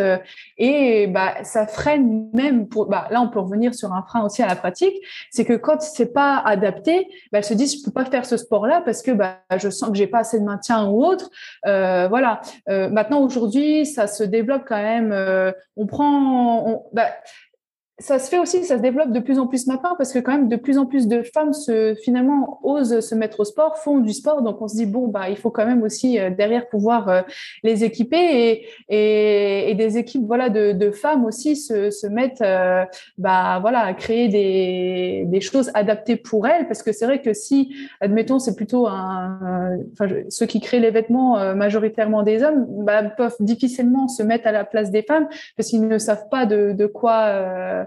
Et 0.57 1.07
bah 1.07 1.43
ça 1.43 1.67
freine 1.67 2.29
même 2.33 2.67
pour 2.67 2.87
bah 2.87 3.07
là 3.11 3.21
on 3.21 3.29
peut 3.29 3.39
revenir 3.39 3.75
sur 3.75 3.93
un 3.93 4.03
frein 4.03 4.25
aussi 4.25 4.41
à 4.41 4.47
la 4.47 4.55
pratique. 4.55 4.95
C'est 5.31 5.45
que 5.45 5.53
quand 5.53 5.81
c'est 5.81 6.13
pas 6.13 6.39
adapté 6.39 7.07
bah 7.31 7.37
elles 7.37 7.45
se 7.45 7.53
disent 7.53 7.79
je 7.79 7.85
peux 7.85 7.91
pas 7.91 8.05
faire 8.05 8.25
ce 8.25 8.35
sport 8.35 8.65
là 8.65 8.81
parce 8.83 9.01
que 9.01 9.11
bah 9.11 9.37
je 9.55 9.69
sens 9.69 9.89
que 9.89 9.95
j'ai 9.95 10.07
pas 10.07 10.19
assez 10.19 10.39
de 10.39 10.45
maintien 10.45 10.87
ou 10.87 11.05
autre. 11.05 11.29
Euh, 11.67 12.07
voilà. 12.07 12.41
Euh, 12.69 12.89
maintenant 12.89 13.26
aujourd'hui 13.27 13.85
ça 13.85 14.07
se 14.07 14.23
développe 14.23 14.63
quand 14.67 14.81
même 14.81 15.11
euh, 15.11 15.51
on 15.75 15.85
prend 15.85 16.67
on, 16.67 16.83
bah, 16.93 17.11
ça 17.99 18.19
se 18.19 18.29
fait 18.29 18.37
aussi, 18.37 18.63
ça 18.63 18.77
se 18.77 18.81
développe 18.83 19.11
de 19.11 19.19
plus 19.19 19.39
en 19.39 19.47
plus 19.47 19.65
maintenant 19.65 19.95
parce 19.97 20.13
que 20.13 20.19
quand 20.19 20.31
même 20.31 20.49
de 20.49 20.55
plus 20.55 20.77
en 20.77 20.85
plus 20.85 21.07
de 21.07 21.23
femmes 21.23 21.53
se 21.53 21.95
finalement 21.95 22.59
osent 22.61 22.99
se 22.99 23.15
mettre 23.15 23.39
au 23.39 23.43
sport, 23.43 23.77
font 23.77 23.97
du 23.97 24.13
sport. 24.13 24.43
Donc 24.43 24.61
on 24.61 24.67
se 24.67 24.75
dit 24.75 24.85
bon 24.85 25.07
bah 25.07 25.29
il 25.29 25.37
faut 25.37 25.49
quand 25.49 25.65
même 25.65 25.81
aussi 25.81 26.19
euh, 26.19 26.29
derrière 26.29 26.69
pouvoir 26.69 27.09
euh, 27.09 27.21
les 27.63 27.83
équiper 27.83 28.17
et, 28.17 28.67
et, 28.89 29.71
et, 29.71 29.73
des 29.73 29.97
équipes 29.97 30.27
voilà 30.27 30.49
de, 30.49 30.73
de 30.73 30.91
femmes 30.91 31.25
aussi 31.25 31.55
se, 31.55 31.89
se 31.89 32.05
mettent 32.05 32.41
euh, 32.41 32.85
bah 33.17 33.57
voilà 33.61 33.79
à 33.79 33.93
créer 33.95 34.27
des, 34.27 35.23
des 35.25 35.41
choses 35.41 35.71
adaptées 35.73 36.17
pour 36.17 36.45
elles 36.45 36.67
parce 36.67 36.83
que 36.83 36.91
c'est 36.91 37.05
vrai 37.05 37.21
que 37.23 37.33
si 37.33 37.75
admettons 37.99 38.37
c'est 38.37 38.55
plutôt 38.55 38.85
un, 38.85 39.71
enfin 39.93 40.07
ceux 40.29 40.45
qui 40.45 40.59
créent 40.59 40.79
les 40.79 40.91
vêtements 40.91 41.55
majoritairement 41.55 42.21
des 42.21 42.43
hommes 42.43 42.65
bah, 42.83 43.01
peuvent 43.03 43.35
difficilement 43.39 44.07
se 44.07 44.21
mettre 44.21 44.45
à 44.45 44.51
la 44.51 44.65
place 44.65 44.91
des 44.91 45.01
femmes 45.01 45.27
parce 45.55 45.69
qu'ils 45.69 45.87
ne 45.87 45.97
savent 45.97 46.29
pas 46.29 46.45
de, 46.45 46.73
de 46.73 46.85
quoi 46.85 47.86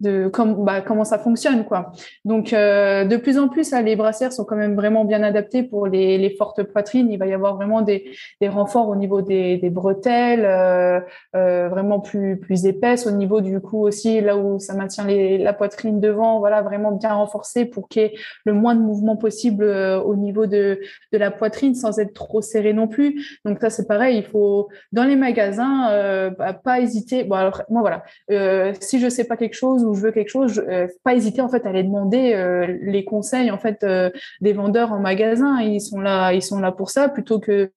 de 0.00 0.28
comme, 0.28 0.64
bah, 0.64 0.80
comment 0.80 1.04
ça 1.04 1.18
fonctionne 1.18 1.64
quoi. 1.64 1.92
Donc 2.24 2.52
euh, 2.52 3.04
de 3.04 3.16
plus 3.16 3.38
en 3.38 3.48
plus, 3.48 3.72
les 3.72 3.96
brassières 3.96 4.32
sont 4.32 4.44
quand 4.44 4.56
même 4.56 4.74
vraiment 4.74 5.04
bien 5.04 5.22
adaptées 5.22 5.62
pour 5.62 5.86
les, 5.86 6.18
les 6.18 6.30
fortes 6.30 6.62
poitrines. 6.62 7.10
Il 7.10 7.18
va 7.18 7.26
y 7.26 7.32
avoir 7.32 7.56
vraiment 7.56 7.82
des, 7.82 8.10
des 8.40 8.48
renforts 8.48 8.88
au 8.88 8.96
niveau 8.96 9.22
des, 9.22 9.58
des 9.58 9.70
bretelles, 9.70 10.44
euh, 10.44 11.00
euh, 11.36 11.68
vraiment 11.68 12.00
plus 12.00 12.38
plus 12.38 12.66
épaisses 12.66 13.06
au 13.06 13.10
niveau 13.10 13.40
du 13.40 13.60
cou 13.60 13.86
aussi, 13.86 14.20
là 14.20 14.36
où 14.36 14.58
ça 14.58 14.74
maintient 14.74 15.04
les, 15.04 15.38
la 15.38 15.52
poitrine 15.52 16.00
devant, 16.00 16.38
voilà 16.38 16.62
vraiment 16.62 16.92
bien 16.92 17.12
renforcé 17.12 17.64
pour 17.64 17.88
qu'il 17.88 18.02
y 18.02 18.04
ait 18.06 18.14
le 18.44 18.52
moins 18.52 18.74
de 18.74 18.80
mouvement 18.80 19.16
possible 19.16 19.64
euh, 19.64 20.00
au 20.00 20.16
niveau 20.16 20.46
de 20.46 20.80
de 21.12 21.18
la 21.18 21.30
poitrine 21.30 21.74
sans 21.74 21.98
être 21.98 22.14
trop 22.14 22.40
serré 22.40 22.72
non 22.72 22.88
plus. 22.88 23.38
Donc 23.44 23.58
ça 23.60 23.70
c'est 23.70 23.86
pareil, 23.86 24.18
il 24.18 24.24
faut 24.24 24.68
dans 24.92 25.04
les 25.04 25.16
magasins 25.16 25.90
euh, 25.90 26.30
bah, 26.30 26.52
pas 26.52 26.80
hésiter. 26.80 27.24
Bon 27.24 27.36
alors 27.36 27.62
moi 27.68 27.80
voilà, 27.80 28.02
euh, 28.30 28.72
si 28.80 28.98
je 29.00 29.08
sais 29.08 29.24
pas 29.24 29.36
quelque 29.36 29.54
chose 29.54 29.84
je 29.94 30.00
veux 30.00 30.12
quelque 30.12 30.28
chose, 30.28 30.62
euh, 30.68 30.86
pas 31.04 31.14
hésiter 31.14 31.40
en 31.40 31.48
fait 31.48 31.64
à 31.66 31.70
aller 31.70 31.82
demander 31.82 32.32
euh, 32.34 32.78
les 32.82 33.04
conseils 33.04 33.50
en 33.50 33.58
fait 33.58 33.82
euh, 33.82 34.10
des 34.40 34.52
vendeurs 34.52 34.92
en 34.92 35.00
magasin. 35.00 35.60
Ils 35.60 35.80
sont 35.80 36.00
là, 36.00 36.72
pour 36.72 36.90
ça 36.90 37.08
plutôt 37.08 37.40
que 37.40 37.70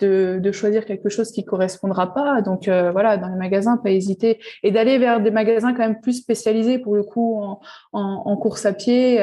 de, 0.00 0.50
choisir 0.52 0.84
quelque 0.84 1.08
chose 1.08 1.30
qui 1.30 1.44
correspondra 1.44 2.12
pas. 2.12 2.42
Donc 2.42 2.64
voilà, 2.64 3.16
dans 3.16 3.28
les 3.28 3.36
magasins, 3.36 3.76
pas 3.76 3.90
hésiter 3.90 4.40
et 4.64 4.72
d'aller 4.72 4.98
vers 4.98 5.20
des 5.20 5.30
magasins 5.30 5.72
quand 5.72 5.82
même 5.82 6.00
plus 6.00 6.14
spécialisés 6.14 6.78
pour 6.78 6.96
le 6.96 7.04
coup 7.04 7.40
en, 7.92 8.36
course 8.36 8.66
à 8.66 8.72
pied 8.72 9.20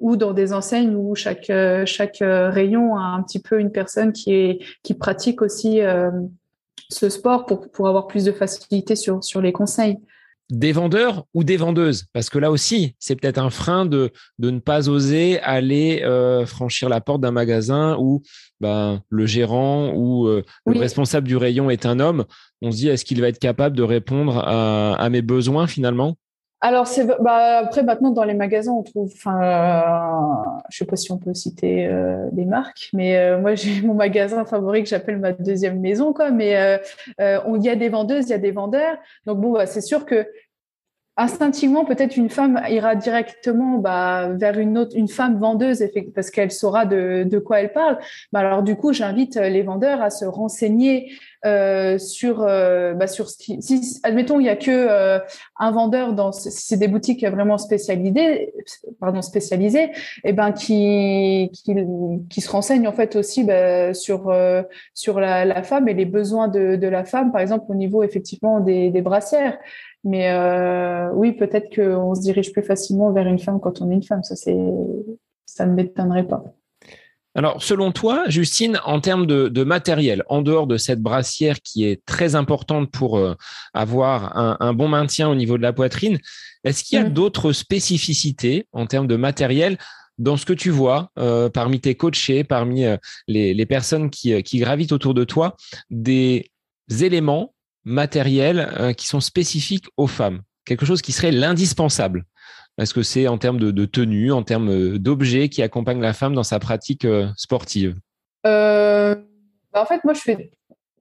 ou 0.00 0.16
dans 0.16 0.32
des 0.32 0.52
enseignes 0.52 0.96
où 0.96 1.14
chaque 1.14 1.52
chaque 1.84 2.18
rayon 2.18 2.96
a 2.96 3.02
un 3.02 3.22
petit 3.22 3.40
peu 3.40 3.60
une 3.60 3.70
personne 3.70 4.12
qui 4.12 4.58
pratique 4.98 5.40
aussi 5.42 5.80
ce 6.90 7.08
sport 7.08 7.46
pour, 7.46 7.70
pour 7.70 7.86
avoir 7.86 8.08
plus 8.08 8.24
de 8.24 8.32
facilité 8.32 8.96
sur 8.96 9.40
les 9.40 9.52
conseils 9.52 9.98
des 10.50 10.72
vendeurs 10.72 11.24
ou 11.34 11.44
des 11.44 11.56
vendeuses? 11.56 12.06
Parce 12.12 12.30
que 12.30 12.38
là 12.38 12.50
aussi, 12.50 12.96
c'est 12.98 13.16
peut-être 13.16 13.38
un 13.38 13.50
frein 13.50 13.86
de, 13.86 14.10
de 14.38 14.50
ne 14.50 14.58
pas 14.58 14.88
oser 14.88 15.40
aller 15.40 16.02
euh, 16.02 16.46
franchir 16.46 16.88
la 16.88 17.00
porte 17.00 17.20
d'un 17.20 17.30
magasin 17.30 17.96
où 17.98 18.22
ben, 18.60 19.02
le 19.08 19.26
gérant 19.26 19.92
ou 19.94 20.26
euh, 20.26 20.42
le 20.66 20.78
responsable 20.78 21.26
du 21.26 21.36
rayon 21.36 21.70
est 21.70 21.86
un 21.86 22.00
homme. 22.00 22.24
On 22.62 22.70
se 22.70 22.76
dit, 22.76 22.88
est-ce 22.88 23.04
qu'il 23.04 23.20
va 23.20 23.28
être 23.28 23.38
capable 23.38 23.76
de 23.76 23.82
répondre 23.82 24.38
à, 24.38 24.94
à 24.94 25.10
mes 25.10 25.22
besoins 25.22 25.66
finalement? 25.66 26.16
Alors 26.64 26.86
c'est 26.86 27.04
bah, 27.20 27.58
après 27.58 27.82
maintenant 27.82 28.10
dans 28.10 28.24
les 28.24 28.32
magasins 28.32 28.72
on 28.72 28.82
trouve 28.82 29.12
enfin 29.14 29.38
euh, 29.42 30.60
je 30.70 30.78
sais 30.78 30.86
pas 30.86 30.96
si 30.96 31.12
on 31.12 31.18
peut 31.18 31.34
citer 31.34 31.86
euh, 31.86 32.26
des 32.32 32.46
marques 32.46 32.88
mais 32.94 33.18
euh, 33.18 33.38
moi 33.38 33.54
j'ai 33.54 33.82
mon 33.82 33.92
magasin 33.92 34.46
favori 34.46 34.82
que 34.82 34.88
j'appelle 34.88 35.18
ma 35.18 35.32
deuxième 35.32 35.78
maison 35.80 36.14
quoi. 36.14 36.30
Mais 36.30 36.80
on 37.18 37.60
y 37.60 37.68
a 37.68 37.76
des 37.76 37.90
vendeuses 37.90 38.24
il 38.28 38.30
y 38.30 38.34
a 38.34 38.38
des 38.38 38.50
vendeurs. 38.50 38.96
Donc 39.26 39.42
bon 39.42 39.52
bah, 39.52 39.66
c'est 39.66 39.82
sûr 39.82 40.06
que 40.06 40.26
instinctivement, 41.16 41.84
peut-être 41.84 42.16
une 42.16 42.30
femme 42.30 42.60
ira 42.68 42.96
directement 42.96 43.78
bah, 43.78 44.30
vers 44.32 44.58
une 44.58 44.76
autre, 44.78 44.96
une 44.96 45.08
femme 45.08 45.38
vendeuse, 45.38 45.84
parce 46.14 46.30
qu'elle 46.30 46.50
saura 46.50 46.86
de, 46.86 47.24
de, 47.24 47.38
quoi 47.38 47.60
elle 47.60 47.72
parle. 47.72 47.98
Bah, 48.32 48.40
alors 48.40 48.62
du 48.62 48.76
coup, 48.76 48.92
j'invite 48.92 49.36
les 49.36 49.62
vendeurs 49.62 50.02
à 50.02 50.10
se 50.10 50.24
renseigner 50.24 51.12
euh, 51.44 51.98
sur 51.98 52.42
euh, 52.42 52.94
bah, 52.94 53.06
sur 53.06 53.28
ce 53.28 53.36
qui, 53.36 53.60
si 53.60 54.00
admettons 54.02 54.40
il 54.40 54.46
y 54.46 54.48
a 54.48 54.56
que 54.56 54.70
euh, 54.70 55.18
un 55.58 55.70
vendeur 55.72 56.14
dans 56.14 56.32
si 56.32 56.50
c'est 56.50 56.78
des 56.78 56.88
boutiques 56.88 57.22
vraiment 57.22 57.58
spécialisées, 57.58 58.54
pardon 58.98 59.20
spécialisées, 59.20 59.84
et 59.84 59.90
eh 60.24 60.32
ben 60.32 60.52
qui, 60.52 61.50
qui 61.52 61.74
qui 62.30 62.40
se 62.40 62.50
renseignent 62.50 62.88
en 62.88 62.92
fait 62.92 63.14
aussi 63.14 63.44
bah, 63.44 63.92
sur 63.92 64.30
euh, 64.30 64.62
sur 64.94 65.20
la, 65.20 65.44
la, 65.44 65.62
femme 65.62 65.86
et 65.86 65.94
les 65.94 66.06
besoins 66.06 66.48
de, 66.48 66.76
de 66.76 66.88
la 66.88 67.04
femme, 67.04 67.30
par 67.30 67.42
exemple 67.42 67.66
au 67.68 67.74
niveau 67.74 68.02
effectivement 68.02 68.60
des, 68.60 68.90
des 68.90 69.02
brassières. 69.02 69.58
Mais 70.04 70.30
euh, 70.30 71.10
oui, 71.14 71.32
peut-être 71.32 71.74
qu'on 71.74 72.14
se 72.14 72.20
dirige 72.20 72.52
plus 72.52 72.62
facilement 72.62 73.10
vers 73.12 73.26
une 73.26 73.38
femme 73.38 73.58
quand 73.58 73.80
on 73.80 73.90
est 73.90 73.94
une 73.94 74.02
femme. 74.02 74.22
Ça, 74.22 74.36
c'est, 74.36 74.56
ça 75.46 75.64
ne 75.64 75.72
m'étonnerait 75.72 76.28
pas. 76.28 76.44
Alors, 77.34 77.62
selon 77.62 77.90
toi, 77.90 78.24
Justine, 78.28 78.78
en 78.84 79.00
termes 79.00 79.26
de, 79.26 79.64
matériel, 79.64 80.22
en 80.28 80.42
dehors 80.42 80.68
de 80.68 80.76
cette 80.76 81.00
brassière 81.00 81.60
qui 81.62 81.84
est 81.84 82.04
très 82.04 82.36
importante 82.36 82.92
pour 82.92 83.18
euh, 83.18 83.34
avoir 83.72 84.36
un, 84.62 84.72
bon 84.72 84.86
maintien 84.86 85.28
au 85.28 85.34
niveau 85.34 85.56
de 85.56 85.62
la 85.62 85.72
poitrine, 85.72 86.18
est-ce 86.62 86.84
qu'il 86.84 86.96
y 86.96 87.00
a 87.00 87.08
mm. 87.08 87.12
d'autres 87.12 87.52
spécificités 87.52 88.68
en 88.72 88.86
termes 88.86 89.08
de 89.08 89.16
matériel 89.16 89.78
dans 90.18 90.36
ce 90.36 90.46
que 90.46 90.52
tu 90.52 90.70
vois 90.70 91.10
euh, 91.18 91.48
parmi 91.48 91.80
tes 91.80 91.96
coachés, 91.96 92.44
parmi 92.44 92.84
les, 93.26 93.66
personnes 93.66 94.10
qui, 94.10 94.40
qui 94.44 94.58
gravitent 94.58 94.92
autour 94.92 95.14
de 95.14 95.24
toi, 95.24 95.56
des 95.90 96.50
éléments 97.00 97.53
matériels 97.84 98.72
euh, 98.78 98.92
qui 98.92 99.06
sont 99.06 99.20
spécifiques 99.20 99.86
aux 99.96 100.06
femmes. 100.06 100.42
Quelque 100.64 100.86
chose 100.86 101.02
qui 101.02 101.12
serait 101.12 101.32
l'indispensable. 101.32 102.24
Est-ce 102.78 102.94
que 102.94 103.02
c'est 103.02 103.28
en 103.28 103.38
termes 103.38 103.58
de, 103.58 103.84
tenue, 103.84 104.32
en 104.32 104.42
termes 104.42 104.70
euh, 104.70 104.98
d'objets 104.98 105.48
qui 105.48 105.62
accompagnent 105.62 106.00
la 106.00 106.12
femme 106.12 106.34
dans 106.34 106.42
sa 106.42 106.58
pratique 106.58 107.04
euh, 107.04 107.28
sportive? 107.36 107.96
Bah, 108.42 109.16
En 109.74 109.86
fait, 109.86 110.02
moi, 110.04 110.14
je 110.14 110.20
fais 110.20 110.50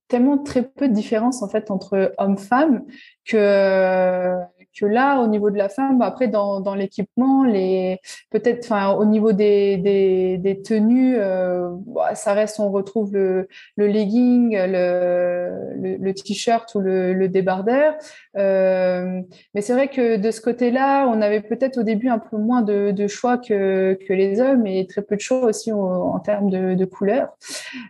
tellement 0.07 0.38
très 0.38 0.61
peu 0.63 0.88
de 0.88 0.93
différence 0.93 1.41
en 1.41 1.49
fait 1.49 1.71
entre 1.71 2.13
hommes-femmes 2.19 2.84
que 3.25 4.36
que 4.80 4.86
là, 4.86 5.21
au 5.21 5.28
niveau 5.28 5.51
de 5.51 5.57
la 5.57 5.69
femme, 5.69 5.99
bah, 5.99 6.05
après 6.07 6.28
dans, 6.28 6.59
dans 6.59 6.76
l'équipement, 6.76 7.43
les 7.43 7.99
peut-être, 8.32 8.65
enfin 8.65 8.91
au 8.91 9.05
niveau 9.05 9.32
des, 9.32 9.78
des, 9.78 10.38
des 10.38 10.61
tenues, 10.61 11.15
euh, 11.17 11.69
bah, 11.88 12.15
ça 12.15 12.34
reste, 12.34 12.59
on 12.59 12.71
retrouve 12.71 13.13
le, 13.13 13.47
le 13.76 13.88
legging, 13.88 14.57
le, 14.57 15.51
le, 15.76 15.97
le 15.97 16.13
t-shirt 16.13 16.74
ou 16.76 16.80
le, 16.80 17.13
le 17.13 17.28
débardeur. 17.30 17.93
Euh, 18.38 19.21
mais 19.53 19.61
c'est 19.61 19.74
vrai 19.74 19.89
que 19.89 20.17
de 20.17 20.32
ce 20.32 20.41
côté-là, 20.41 21.07
on 21.07 21.21
avait 21.21 21.41
peut-être 21.41 21.78
au 21.78 21.84
début 21.84 22.09
un 22.09 22.19
peu 22.19 22.38
moins 22.38 22.61
de, 22.61 22.91
de, 22.91 23.07
choix 23.07 23.38
que, 23.38 23.97
que 24.07 24.13
les 24.13 24.39
hommes 24.41 24.65
et 24.65 24.88
très 24.88 25.01
peu 25.01 25.15
de 25.15 25.21
choix 25.21 25.45
aussi 25.45 25.71
en, 25.71 26.19
termes 26.19 26.49
de, 26.49 26.74
de 26.74 26.86
couleurs. 26.86 27.30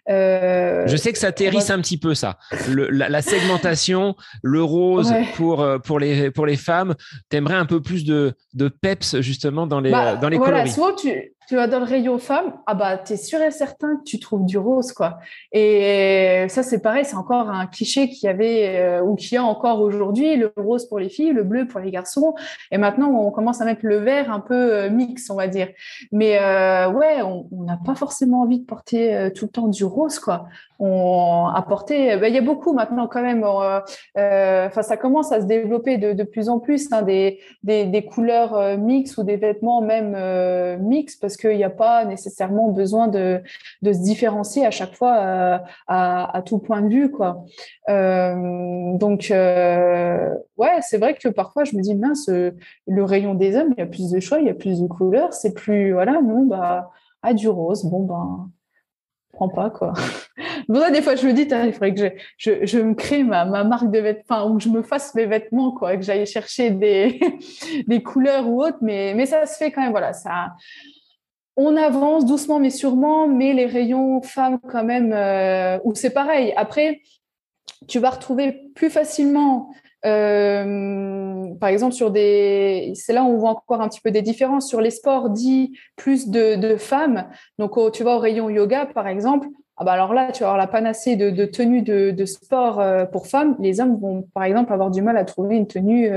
Euh, 0.09 0.85
Je 0.87 0.97
sais 0.97 1.11
que 1.11 1.17
ça 1.17 1.31
terrisse 1.31 1.69
un 1.69 1.79
petit 1.79 1.97
peu 1.97 2.13
ça, 2.13 2.37
la, 2.67 3.09
la, 3.09 3.21
segmentation, 3.21 4.15
le 4.41 4.63
rose 4.63 5.13
pour 5.35 5.65
pour 5.83 5.99
les 5.99 6.31
pour 6.31 6.45
les 6.45 6.57
femmes 6.57 6.72
t'aimerais 7.29 7.55
un 7.55 7.65
peu 7.65 7.81
plus 7.81 8.05
de, 8.05 8.33
de 8.53 8.67
peps 8.67 9.19
justement 9.21 9.67
dans 9.67 9.79
les, 9.79 9.91
bah, 9.91 10.15
dans 10.15 10.29
les 10.29 10.37
voilà, 10.37 10.63
coloris. 10.63 10.71
Souvent, 10.71 10.95
tu, 10.95 11.33
tu 11.47 11.55
vas 11.55 11.67
dans 11.67 11.79
le 11.79 11.85
rayon 11.85 12.17
femmes, 12.17 12.53
ah 12.65 12.73
bah 12.73 12.97
t'es 12.97 13.17
sûr 13.17 13.41
et 13.41 13.51
certain 13.51 13.97
que 13.97 14.03
tu 14.03 14.19
trouves 14.19 14.45
du 14.45 14.57
rose 14.57 14.91
quoi. 14.93 15.19
Et 15.51 16.45
ça 16.49 16.63
c'est 16.63 16.81
pareil, 16.81 17.05
c'est 17.05 17.15
encore 17.15 17.49
un 17.49 17.67
cliché 17.67 18.09
qu'il 18.09 18.27
y 18.27 18.29
avait 18.29 18.77
euh, 18.79 19.01
ou 19.01 19.15
qu'il 19.15 19.35
y 19.35 19.37
a 19.37 19.43
encore 19.43 19.81
aujourd'hui, 19.81 20.35
le 20.35 20.51
rose 20.57 20.87
pour 20.87 20.99
les 20.99 21.09
filles, 21.09 21.31
le 21.31 21.43
bleu 21.43 21.67
pour 21.67 21.79
les 21.79 21.91
garçons. 21.91 22.35
Et 22.71 22.77
maintenant 22.77 23.09
on 23.11 23.31
commence 23.31 23.61
à 23.61 23.65
mettre 23.65 23.81
le 23.83 23.97
vert 23.97 24.31
un 24.31 24.39
peu 24.39 24.73
euh, 24.73 24.89
mix, 24.89 25.29
on 25.29 25.35
va 25.35 25.47
dire. 25.47 25.69
Mais 26.11 26.37
euh, 26.39 26.89
ouais, 26.89 27.21
on 27.21 27.63
n'a 27.63 27.79
pas 27.83 27.95
forcément 27.95 28.41
envie 28.41 28.59
de 28.59 28.65
porter 28.65 29.15
euh, 29.15 29.29
tout 29.29 29.45
le 29.45 29.51
temps 29.51 29.67
du 29.67 29.83
rose 29.83 30.19
quoi. 30.19 30.47
On 30.79 31.47
a 31.53 31.61
porté, 31.61 32.17
bah, 32.17 32.27
il 32.27 32.35
y 32.35 32.37
a 32.37 32.41
beaucoup 32.41 32.73
maintenant 32.73 33.07
quand 33.07 33.21
même. 33.21 33.43
Enfin 33.43 34.81
ça 34.81 34.97
commence 34.97 35.31
à 35.31 35.39
se 35.41 35.45
développer 35.45 35.97
de, 35.97 36.23
plus 36.23 36.49
en 36.49 36.59
plus 36.59 36.91
hein, 36.91 37.03
des, 37.03 37.39
des, 37.63 38.05
couleurs 38.05 38.77
mix 38.77 39.17
ou 39.17 39.23
des 39.23 39.37
vêtements 39.37 39.81
même 39.81 40.17
mix 40.81 41.15
parce 41.15 41.32
qu'il 41.37 41.55
n'y 41.55 41.63
a 41.63 41.69
pas 41.69 42.05
nécessairement 42.05 42.69
besoin 42.69 43.07
de, 43.07 43.41
de 43.81 43.93
se 43.93 43.99
différencier 43.99 44.65
à 44.65 44.71
chaque 44.71 44.95
fois 44.95 45.17
euh, 45.17 45.57
à, 45.87 46.37
à, 46.37 46.41
tout 46.41 46.59
point 46.59 46.81
de 46.81 46.89
vue, 46.89 47.11
quoi. 47.11 47.43
Euh, 47.89 48.97
donc, 48.97 49.31
euh, 49.31 50.29
ouais, 50.57 50.79
c'est 50.81 50.97
vrai 50.97 51.15
que 51.15 51.29
parfois 51.29 51.63
je 51.63 51.75
me 51.75 51.81
dis 51.81 51.95
mince, 51.95 52.29
le 52.29 53.03
rayon 53.03 53.33
des 53.33 53.55
hommes, 53.55 53.73
il 53.77 53.79
y 53.79 53.83
a 53.83 53.87
plus 53.87 54.11
de 54.11 54.19
choix, 54.19 54.39
il 54.39 54.47
y 54.47 54.49
a 54.49 54.53
plus 54.53 54.81
de 54.81 54.87
couleurs, 54.87 55.33
c'est 55.33 55.53
plus 55.53 55.93
voilà, 55.93 56.21
non, 56.21 56.45
bah, 56.45 56.91
ah, 57.21 57.33
du 57.33 57.47
rose, 57.47 57.85
bon 57.85 58.03
ben 58.03 58.49
prends 59.33 59.49
pas 59.49 59.69
quoi. 59.69 59.93
Ça, 60.73 60.91
des 60.91 61.01
fois, 61.01 61.15
je 61.15 61.27
me 61.27 61.33
dis, 61.33 61.41
il 61.41 61.73
faudrait 61.73 61.93
que 61.93 61.99
je, 61.99 62.07
je, 62.37 62.65
je, 62.65 62.79
me 62.79 62.93
crée 62.93 63.23
ma, 63.23 63.45
ma 63.45 63.63
marque 63.63 63.91
de 63.91 63.99
vêtements, 63.99 64.47
ou 64.47 64.57
que 64.57 64.63
je 64.63 64.69
me 64.69 64.81
fasse 64.81 65.13
mes 65.15 65.25
vêtements, 65.25 65.71
quoi, 65.71 65.95
que 65.97 66.03
j'aille 66.03 66.25
chercher 66.25 66.71
des, 66.71 67.19
des 67.87 68.03
couleurs 68.03 68.47
ou 68.47 68.63
autres, 68.63 68.77
mais, 68.81 69.13
mais 69.15 69.25
ça 69.25 69.45
se 69.45 69.57
fait 69.57 69.71
quand 69.71 69.81
même, 69.81 69.91
voilà, 69.91 70.13
ça, 70.13 70.53
on 71.55 71.75
avance 71.75 72.25
doucement 72.25 72.59
mais 72.59 72.69
sûrement, 72.69 73.27
mais 73.27 73.53
les 73.53 73.65
rayons 73.65 74.21
femmes 74.21 74.59
quand 74.69 74.83
même, 74.83 75.13
euh, 75.13 75.79
où 75.83 75.93
c'est 75.93 76.09
pareil. 76.09 76.53
Après, 76.57 77.01
tu 77.87 77.99
vas 77.99 78.09
retrouver 78.09 78.71
plus 78.75 78.89
facilement, 78.89 79.73
euh, 80.05 81.53
par 81.59 81.69
exemple 81.69 81.93
sur 81.93 82.11
des, 82.11 82.93
c'est 82.95 83.13
là 83.13 83.23
où 83.23 83.27
on 83.27 83.37
voit 83.37 83.51
encore 83.51 83.81
un 83.81 83.89
petit 83.89 84.01
peu 84.01 84.11
des 84.11 84.21
différences 84.21 84.67
sur 84.67 84.81
les 84.81 84.91
sports 84.91 85.29
dits 85.29 85.77
plus 85.95 86.29
de, 86.29 86.75
femmes. 86.77 87.29
Donc 87.59 87.77
tu 87.91 88.03
vas 88.03 88.15
au 88.15 88.19
rayon 88.19 88.49
yoga 88.49 88.85
par 88.87 89.07
exemple. 89.07 89.47
Ah 89.77 89.83
bah 89.85 89.93
alors 89.93 90.13
là, 90.13 90.31
tu 90.31 90.41
vas 90.43 90.49
avoir 90.49 90.57
la 90.57 90.67
panacée 90.67 91.15
de, 91.15 91.29
de 91.31 91.45
tenues 91.45 91.81
de, 91.81 92.25
sport 92.25 92.79
euh, 92.79 93.05
pour 93.05 93.27
femmes. 93.27 93.55
Les 93.59 93.79
hommes 93.79 93.99
vont, 93.99 94.21
par 94.33 94.43
exemple, 94.43 94.71
avoir 94.71 94.91
du 94.91 95.01
mal 95.01 95.17
à 95.17 95.25
trouver 95.25 95.55
une 95.55 95.67
tenue 95.67 96.09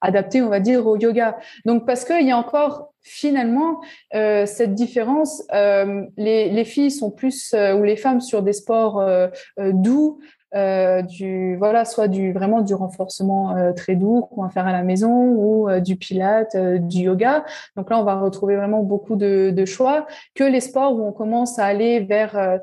adaptée, 0.00 0.42
on 0.42 0.48
va 0.48 0.60
dire, 0.60 0.86
au 0.86 0.96
yoga. 0.96 1.38
Donc 1.64 1.86
parce 1.86 2.04
qu'il 2.04 2.26
y 2.26 2.30
a 2.30 2.38
encore 2.38 2.92
finalement, 3.08 3.80
euh, 4.14 4.44
cette 4.46 4.74
différence, 4.74 5.42
euh, 5.54 6.04
les, 6.16 6.50
les, 6.50 6.64
filles 6.64 6.90
sont 6.90 7.10
plus, 7.10 7.54
euh, 7.54 7.74
ou 7.74 7.82
les 7.82 7.96
femmes 7.96 8.20
sur 8.20 8.42
des 8.42 8.52
sports 8.52 9.00
euh, 9.00 9.28
euh, 9.58 9.72
doux, 9.72 10.20
euh, 10.54 11.02
du 11.02 11.56
voilà 11.56 11.84
soit 11.84 12.08
du 12.08 12.32
vraiment 12.32 12.62
du 12.62 12.72
renforcement 12.72 13.54
euh, 13.54 13.72
très 13.74 13.96
doux 13.96 14.22
qu'on 14.22 14.44
va 14.44 14.48
faire 14.48 14.66
à 14.66 14.72
la 14.72 14.82
maison 14.82 15.12
ou 15.12 15.68
euh, 15.68 15.80
du 15.80 15.96
pilate, 15.96 16.56
du 16.56 17.00
yoga. 17.00 17.44
Donc 17.76 17.90
là, 17.90 18.00
on 18.00 18.04
va 18.04 18.18
retrouver 18.18 18.56
vraiment 18.56 18.82
beaucoup 18.82 19.16
de, 19.16 19.50
de, 19.50 19.64
choix 19.66 20.06
que 20.34 20.44
les 20.44 20.60
sports 20.60 20.94
où 20.94 21.06
on 21.06 21.12
commence 21.12 21.58
à 21.58 21.66
aller 21.66 22.00
vers 22.00 22.60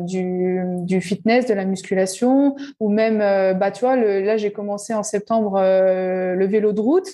du, 0.00 0.62
du, 0.78 1.00
fitness, 1.02 1.46
de 1.46 1.54
la 1.54 1.66
musculation 1.66 2.56
ou 2.80 2.88
même 2.88 3.18
bah 3.58 3.70
tu 3.70 3.80
vois 3.84 3.96
le, 3.96 4.20
là 4.22 4.38
j'ai 4.38 4.52
commencé 4.52 4.94
en 4.94 5.02
septembre 5.02 5.60
le 5.60 6.46
vélo 6.46 6.72
de 6.72 6.80
route. 6.80 7.08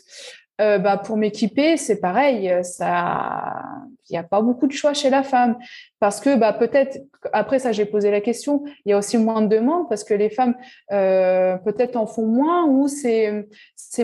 bah 0.58 1.00
pour 1.04 1.16
m'équiper, 1.16 1.76
c'est 1.76 2.00
pareil, 2.00 2.52
ça 2.62 3.62
il 4.10 4.14
n'y 4.14 4.18
a 4.18 4.22
pas 4.22 4.40
beaucoup 4.40 4.66
de 4.66 4.72
choix 4.72 4.94
chez 4.94 5.10
la 5.10 5.22
femme. 5.22 5.56
Parce 6.00 6.20
que 6.20 6.36
bah 6.36 6.52
peut-être 6.52 6.98
après 7.32 7.58
ça 7.58 7.72
j'ai 7.72 7.84
posé 7.84 8.12
la 8.12 8.20
question 8.20 8.62
il 8.84 8.90
y 8.90 8.92
a 8.92 8.98
aussi 8.98 9.18
moins 9.18 9.42
de 9.42 9.48
demandes 9.48 9.88
parce 9.88 10.04
que 10.04 10.14
les 10.14 10.30
femmes 10.30 10.54
euh, 10.92 11.56
peut-être 11.56 11.96
en 11.96 12.06
font 12.06 12.26
moins 12.26 12.66
ou 12.66 12.86
c'est 12.86 13.44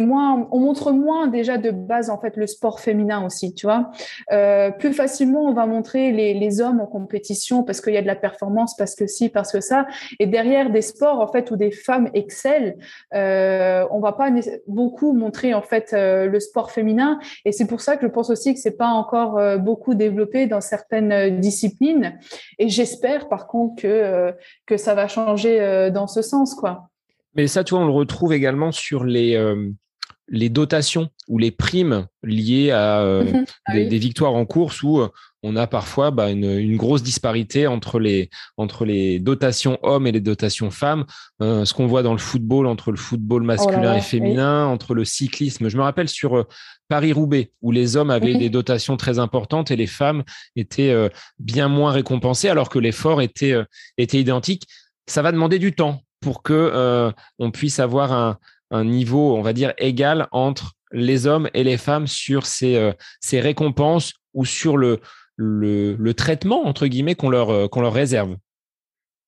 moins 0.00 0.48
on 0.50 0.59
montre 0.59 0.90
moins 0.90 1.28
déjà 1.28 1.57
de 1.57 1.70
base 1.70 2.11
en 2.11 2.18
fait 2.18 2.36
le 2.36 2.48
sport 2.48 2.80
féminin 2.80 3.24
aussi 3.24 3.55
tu 3.55 3.66
vois. 3.66 3.92
Euh, 4.32 4.72
plus 4.72 4.92
facilement 4.92 5.44
on 5.44 5.55
va 5.55 5.66
montrer 5.66 6.11
les, 6.11 6.34
les 6.34 6.61
hommes 6.61 6.80
en 6.80 6.86
compétition 6.86 7.62
parce 7.62 7.80
qu'il 7.80 7.94
y 7.94 7.96
a 7.96 8.02
de 8.02 8.09
la 8.09 8.16
performance 8.16 8.76
parce 8.76 8.96
que 8.96 9.07
si 9.07 9.28
parce 9.28 9.52
que 9.52 9.61
ça. 9.61 9.86
Et 10.18 10.26
derrière 10.26 10.70
des 10.70 10.82
sports 10.82 11.20
en 11.20 11.28
fait 11.28 11.52
où 11.52 11.57
des 11.57 11.70
femmes 11.70 12.11
excellent 12.12 12.74
euh, 13.14 13.86
on 13.90 14.00
va 14.00 14.12
pas 14.12 14.30
beaucoup 14.66 15.12
montrer 15.12 15.55
en 15.55 15.62
fait 15.62 15.92
euh, 15.92 16.26
le 16.26 16.40
sport 16.40 16.70
féminin. 16.70 17.18
Et 17.44 17.52
c'est 17.52 17.66
pour 17.66 17.80
ça 17.80 17.96
que 17.96 18.07
je 18.07 18.12
pense 18.12 18.30
aussi 18.30 18.55
que 18.55 18.61
c'est 18.61 18.76
pas 18.76 18.88
encore 18.88 19.38
euh, 19.38 19.59
beaucoup 19.95 20.05
développé 20.05 20.47
dans 20.47 20.61
certaines 20.61 21.40
disciplines 21.40 22.18
et 22.59 22.68
j'espère, 22.68 23.28
par 23.28 23.47
contre, 23.47 23.82
que, 23.82 23.88
euh, 23.88 24.32
que 24.66 24.76
ça 24.76 24.95
va 24.95 25.09
changer 25.09 25.61
euh, 25.61 25.90
dans 25.90 26.07
ce 26.07 26.22
sens, 26.22 26.55
quoi. 26.55 26.88
Mais 27.34 27.49
ça, 27.49 27.64
tu 27.64 27.74
vois, 27.74 27.82
on 27.82 27.86
le 27.86 27.92
retrouve 27.92 28.32
également 28.32 28.70
sur 28.70 29.05
les, 29.05 29.34
euh, 29.34 29.70
les 30.28 30.49
dotations 30.49 31.09
ou 31.28 31.38
les 31.38 31.51
primes 31.51 32.07
liées 32.22 32.70
à 32.70 33.01
ah 33.66 33.72
des, 33.72 33.99
victoires 33.99 34.34
en 34.34 34.47
course 34.47 34.84
où 34.84 35.03
on 35.42 35.57
a 35.57 35.66
parfois 35.66 36.12
bah, 36.12 36.30
une, 36.30 36.76
grosse 36.76 37.03
disparité 37.03 37.66
entre 37.66 37.99
les, 37.99 38.30
entre 38.57 38.84
les 38.84 39.18
dotations 39.18 39.78
hommes 39.82 40.07
et 40.07 40.12
les 40.12 40.20
dotations 40.20 40.70
femmes. 40.70 41.07
ce 41.40 41.74
qu'on 41.74 41.86
voit 41.86 42.05
dans 42.05 42.12
le 42.12 42.18
football, 42.18 42.68
entre 42.68 42.92
le 42.92 42.97
football 42.97 43.42
oh 43.42 43.47
masculin 43.47 43.97
et 43.97 44.01
féminin, 44.01 44.66
entre 44.66 44.95
le 44.95 45.05
cyclisme. 45.05 45.68
Je 45.68 45.76
me 45.76 45.82
rappelle 45.82 46.09
sur 46.09 46.47
Paris-Roubaix, 46.89 47.51
où 47.62 47.72
les 47.72 47.97
hommes 47.97 48.11
avaient 48.11 48.35
des 48.35 48.51
dotations 48.51 48.97
très 48.97 49.18
importantes 49.18 49.70
et 49.70 49.76
les 49.76 49.87
femmes 49.87 50.22
étaient 50.57 50.91
euh, 50.91 51.09
bien 51.39 51.68
moins 51.68 51.93
récompensées, 51.93 52.49
alors 52.49 52.68
que 52.68 52.78
l'effort 52.78 53.22
était, 53.22 53.53
euh, 53.53 53.64
était 53.97 54.20
identique. 54.20 54.66
Ça 55.07 55.22
va 55.22 55.32
demander 55.32 55.59
du 55.59 55.74
temps 55.74 56.03
pour 56.20 56.43
que 56.43 56.53
euh, 56.53 57.11
on 57.39 57.51
puisse 57.51 57.78
avoir 57.80 58.12
un, 58.12 58.39
niveau, 58.85 59.37
on 59.37 59.43
va 59.43 59.53
dire, 59.53 59.72
égal 59.78 60.26
entre 60.32 60.72
les 60.91 61.28
hommes 61.28 61.49
et 61.55 61.62
les 61.62 61.76
femmes 61.76 62.09
sur 62.09 62.45
ces, 62.45 62.93
ces 63.20 63.39
récompenses 63.39 64.14
ou 64.32 64.45
sur 64.45 64.76
le, 64.76 65.01
le, 65.37 66.12
traitement, 66.12 66.66
entre 66.66 66.89
guillemets, 66.89 67.14
qu'on 67.14 67.30
leur, 67.30 67.70
qu'on 67.70 67.82
leur 67.82 67.93
réserve. 67.93 68.37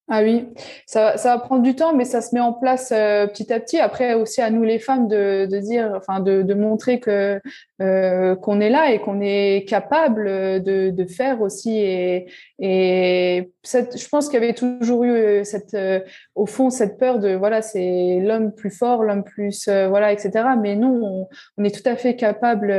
Ah 0.09 0.23
oui, 0.23 0.47
ça, 0.87 1.17
ça, 1.17 1.35
va 1.35 1.43
prendre 1.43 1.63
du 1.63 1.75
temps, 1.75 1.93
mais 1.93 2.05
ça 2.05 2.21
se 2.21 2.33
met 2.33 2.41
en 2.41 2.53
place 2.53 2.93
euh, 2.93 3.27
petit 3.27 3.53
à 3.53 3.59
petit. 3.59 3.79
Après, 3.79 4.15
aussi 4.15 4.41
à 4.41 4.51
nous 4.51 4.63
les 4.63 4.79
femmes 4.79 5.09
de, 5.09 5.47
de 5.51 5.59
dire, 5.59 5.93
enfin, 5.97 6.21
de, 6.21 6.43
de 6.43 6.55
montrer 6.55 7.01
que 7.01 7.41
euh, 7.81 8.37
qu'on 8.37 8.61
est 8.61 8.71
là 8.71 8.93
et 8.93 9.01
qu'on 9.01 9.21
est 9.21 9.67
capable 9.69 10.25
de, 10.63 10.91
de 10.91 11.05
faire 11.07 11.41
aussi. 11.43 11.79
Et, 11.79 12.27
et 12.59 13.51
cette, 13.63 13.99
je 13.99 14.09
pense 14.09 14.29
qu'il 14.29 14.41
y 14.41 14.43
avait 14.43 14.55
toujours 14.55 15.05
eu 15.05 15.11
euh, 15.11 15.45
cette, 15.45 15.75
euh, 15.75 16.01
au 16.35 16.47
fond, 16.47 16.71
cette 16.71 16.99
peur 16.99 17.19
de, 17.19 17.35
voilà, 17.35 17.63
c'est 17.63 18.21
l'homme 18.21 18.53
plus 18.53 18.71
fort, 18.71 19.03
l'homme 19.03 19.25
plus, 19.25 19.69
voilà, 19.69 20.13
etc. 20.13 20.31
Mais 20.61 20.77
nous, 20.77 21.27
on, 21.59 21.65
est 21.65 21.75
tout 21.75 21.89
à 21.89 21.97
fait 21.97 22.17
capable 22.17 22.73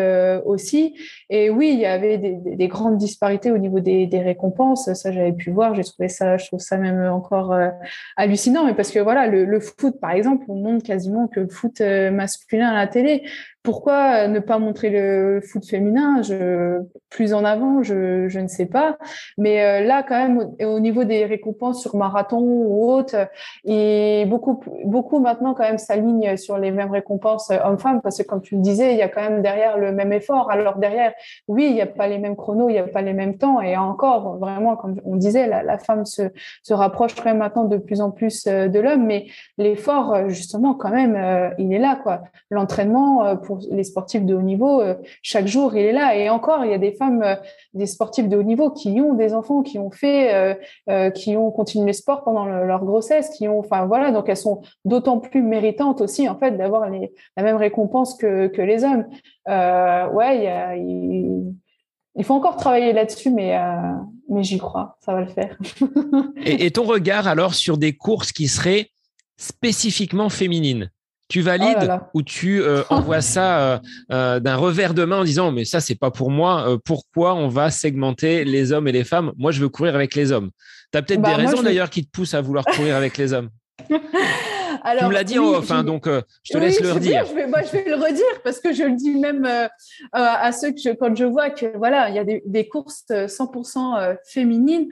aussi. 0.45 0.95
Et 1.29 1.49
oui, 1.49 1.71
il 1.73 1.79
y 1.79 1.85
avait 1.85 2.17
des, 2.17 2.37
des, 2.55 2.67
grandes 2.67 2.97
disparités 2.97 3.51
au 3.51 3.57
niveau 3.57 3.79
des, 3.79 4.07
des 4.07 4.21
récompenses. 4.21 4.91
Ça, 4.93 5.11
j'avais 5.11 5.33
pu 5.33 5.51
voir. 5.51 5.75
J'ai 5.75 5.83
trouvé 5.83 6.09
ça, 6.09 6.37
je 6.37 6.47
trouve 6.47 6.59
ça 6.59 6.77
même 6.77 7.05
encore 7.11 7.53
euh, 7.53 7.69
hallucinant, 8.15 8.65
mais 8.65 8.73
parce 8.73 8.91
que 8.91 8.99
voilà, 8.99 9.27
le, 9.27 9.45
le, 9.45 9.59
foot, 9.59 9.99
par 9.99 10.11
exemple, 10.11 10.45
on 10.47 10.55
montre 10.55 10.85
quasiment 10.85 11.27
que 11.27 11.41
le 11.41 11.49
foot 11.49 11.81
euh, 11.81 12.11
masculin 12.11 12.69
à 12.69 12.75
la 12.75 12.87
télé 12.87 13.23
pourquoi 13.67 14.29
ne 14.29 14.39
pas 14.39 14.59
montrer 14.59 14.89
le 14.89 15.41
foot 15.41 15.65
féminin? 15.65 16.21
Plus 17.09 17.33
en 17.33 17.43
avant 17.43 17.83
je, 17.83 18.39
ne 18.39 18.47
sais 18.47 18.65
pas. 18.65 18.97
Mais 19.37 19.61
euh, 19.61 19.85
là, 19.85 20.03
quand 20.03 20.15
même, 20.15 20.51
au, 20.61 20.79
niveau 20.79 21.03
des 21.03 21.25
récompenses 21.25 21.81
sur 21.81 21.97
marathon 21.97 22.39
ou 22.39 22.89
autre, 22.89 23.27
et 23.65 24.23
beaucoup, 24.29 24.61
beaucoup 24.85 25.19
maintenant 25.19 25.53
quand 25.53 25.63
même 25.63 25.79
s'alignent 25.79 26.37
sur 26.37 26.57
les 26.57 26.71
mêmes 26.71 26.91
récompenses 26.91 27.49
hommes-femmes 27.49 27.99
parce 28.01 28.17
que 28.17 28.23
comme 28.23 28.41
tu 28.41 28.55
le 28.55 28.61
disais, 28.61 28.93
il 28.93 28.97
y 28.97 29.01
a 29.01 29.09
quand 29.09 29.21
même 29.21 29.41
derrière 29.41 29.77
le 29.77 29.91
même 29.91 30.13
effort. 30.13 30.49
Alors 30.49 30.77
derrière, 30.77 31.11
oui, 31.49 31.65
il 31.65 31.73
n'y 31.73 31.81
a 31.81 31.87
pas 31.87 32.07
les 32.07 32.19
mêmes 32.19 32.37
chronos, 32.37 32.69
il 32.69 32.73
n'y 32.73 32.79
a 32.79 32.87
pas 32.87 33.01
les 33.01 33.13
mêmes 33.13 33.37
temps. 33.37 33.59
Et 33.59 33.75
encore, 33.75 34.37
vraiment, 34.37 34.77
comme 34.77 34.95
on 35.03 35.17
disait, 35.17 35.45
la, 35.45 35.77
femme 35.77 36.05
se, 36.05 36.21
rapproche 36.69 37.15
quand 37.15 37.35
maintenant 37.35 37.65
de 37.65 37.75
plus 37.75 37.99
en 37.99 38.11
plus 38.11 38.47
euh, 38.47 38.69
de 38.69 38.79
l'homme. 38.79 39.05
Mais 39.05 39.25
l'effort, 39.57 40.29
justement, 40.29 40.73
quand 40.73 40.91
même, 40.91 41.17
euh, 41.17 41.49
il 41.57 41.73
est 41.73 41.79
là. 41.79 41.99
quoi. 42.01 42.21
L'entraînement 42.49 43.35
pour 43.35 43.56
les 43.71 43.83
sportifs 43.83 44.23
de 44.23 44.35
haut 44.35 44.41
niveau, 44.41 44.81
euh, 44.81 44.95
chaque 45.21 45.47
jour, 45.47 45.75
il 45.75 45.85
est 45.85 45.91
là. 45.91 46.15
Et 46.15 46.29
encore, 46.29 46.65
il 46.65 46.71
y 46.71 46.73
a 46.73 46.77
des 46.77 46.91
femmes, 46.91 47.21
euh, 47.23 47.35
des 47.73 47.85
sportifs 47.85 48.27
de 48.27 48.37
haut 48.37 48.43
niveau 48.43 48.71
qui 48.71 48.99
ont 49.01 49.13
des 49.13 49.33
enfants, 49.33 49.63
qui 49.63 49.79
ont 49.79 49.91
fait, 49.91 50.55
euh, 50.89 51.09
qui 51.11 51.37
ont 51.37 51.51
continué 51.51 51.87
le 51.87 51.93
sport 51.93 52.23
pendant 52.23 52.45
leur 52.45 52.85
grossesse, 52.85 53.29
qui 53.29 53.47
ont, 53.47 53.59
enfin 53.59 53.85
voilà, 53.85 54.11
donc 54.11 54.29
elles 54.29 54.37
sont 54.37 54.61
d'autant 54.85 55.19
plus 55.19 55.41
méritantes 55.41 56.01
aussi, 56.01 56.27
en 56.27 56.37
fait, 56.37 56.51
d'avoir 56.51 56.89
la 56.89 57.43
même 57.43 57.57
récompense 57.57 58.15
que, 58.15 58.47
que 58.47 58.61
les 58.61 58.83
hommes. 58.83 59.05
ouais, 59.47 60.77
il, 62.15 62.23
faut 62.23 62.33
encore 62.33 62.57
travailler 62.57 62.93
là-dessus, 62.93 63.31
mais, 63.31 63.57
mais 64.29 64.43
j'y 64.43 64.57
crois, 64.57 64.97
ça 64.99 65.13
va 65.13 65.21
le 65.21 65.27
faire. 65.27 65.57
et, 66.45 66.71
ton 66.71 66.83
regard 66.83 67.27
alors 67.27 67.53
sur 67.53 67.77
des 67.77 67.93
courses 67.93 68.31
qui 68.31 68.47
seraient 68.47 68.89
spécifiquement 69.37 70.29
féminines? 70.29 70.89
Tu 71.27 71.41
valides 71.41 71.89
oh 71.91 72.05
ou 72.13 72.23
tu 72.23 72.61
euh, 72.61 72.83
envoies 72.89 73.21
ça 73.21 73.59
euh, 73.59 73.79
euh, 74.11 74.39
d'un 74.39 74.55
revers 74.55 74.93
de 74.93 75.03
main 75.03 75.19
en 75.19 75.23
disant 75.23 75.51
mais 75.51 75.65
ça 75.65 75.79
c'est 75.79 75.95
pas 75.95 76.11
pour 76.11 76.31
moi. 76.31 76.77
pourquoi 76.85 77.35
on 77.35 77.47
va 77.47 77.71
segmenter 77.71 78.43
les 78.45 78.71
hommes 78.71 78.87
et 78.87 78.91
les 78.91 79.03
femmes? 79.03 79.31
Moi 79.37 79.51
je 79.51 79.61
veux 79.61 79.69
courir 79.69 79.95
avec 79.95 80.15
les 80.15 80.31
hommes. 80.31 80.51
Tu 80.91 80.97
as 80.97 81.01
peut-être 81.01 81.21
bah, 81.21 81.35
des 81.35 81.45
raisons 81.45 81.61
d'ailleurs 81.61 81.89
qui 81.89 82.05
te 82.05 82.11
poussent 82.11 82.33
à 82.33 82.41
vouloir 82.41 82.65
courir 82.65 82.95
avec 82.95 83.17
les 83.17 83.33
hommes. 83.33 83.49
Alors, 84.83 84.99
tu 85.03 85.09
me 85.09 85.13
l'as 85.13 85.23
dit 85.23 85.37
en 85.37 85.45
off, 85.47 85.69
hein, 85.69 85.83
donc 85.83 86.07
je 86.07 86.53
te 86.53 86.57
laisse 86.57 86.79
le 86.79 86.93
redire. 86.93 87.25
je 87.25 87.33
vais, 87.33 87.47
moi, 87.47 87.61
je 87.61 87.71
vais 87.71 87.83
le 87.85 87.95
redire 87.95 88.41
parce 88.43 88.59
que 88.59 88.71
je 88.71 88.83
le 88.83 88.95
dis 88.95 89.15
même 89.15 89.45
à 90.13 90.51
ceux 90.53 90.71
que 90.71 90.95
quand 90.95 91.13
je 91.15 91.25
vois 91.25 91.49
que 91.49 91.77
voilà, 91.77 92.09
il 92.09 92.15
y 92.15 92.19
a 92.19 92.23
des, 92.23 92.41
des 92.45 92.67
courses 92.67 93.05
100% 93.09 94.17
féminines 94.25 94.87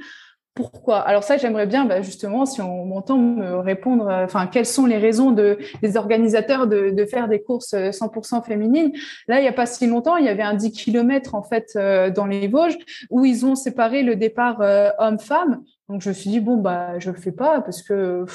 pourquoi? 0.55 0.99
Alors 0.99 1.23
ça, 1.23 1.35
j'aimerais 1.35 1.67
bien 1.67 1.83
bah, 1.83 2.01
justement, 2.01 2.45
si 2.45 2.61
on 2.61 2.85
m'entend 2.85 3.17
me 3.17 3.57
répondre, 3.57 4.07
euh, 4.07 4.23
enfin, 4.23 4.47
quelles 4.47 4.65
sont 4.65 4.85
les 4.85 4.97
raisons 4.97 5.31
de, 5.31 5.59
des 5.81 5.97
organisateurs 5.97 6.65
de, 6.65 7.05
faire 7.05 7.27
des 7.27 7.41
courses 7.41 7.73
100% 7.73 8.37
euh, 8.37 8.41
féminines? 8.41 8.93
Là, 9.27 9.39
il 9.39 9.41
n'y 9.41 9.49
a 9.49 9.53
pas 9.53 9.65
si 9.65 9.85
longtemps, 9.85 10.15
il 10.15 10.25
y 10.25 10.29
avait 10.29 10.43
un 10.43 10.53
10 10.53 10.71
km 10.71 11.35
en 11.35 11.43
fait 11.43 11.73
euh, 11.75 12.09
dans 12.09 12.25
les 12.25 12.47
Vosges 12.47 12.77
où 13.09 13.25
ils 13.25 13.45
ont 13.45 13.55
séparé 13.55 14.01
le 14.01 14.15
départ 14.15 14.61
homme-femme. 14.97 15.61
Donc 15.87 16.01
je 16.01 16.09
me 16.09 16.13
suis 16.15 16.31
dit 16.31 16.39
bon 16.39 16.57
bah 16.57 16.97
je 16.97 17.11
le 17.11 17.17
fais 17.17 17.31
pas 17.31 17.61
parce 17.61 17.83
que 17.83 18.25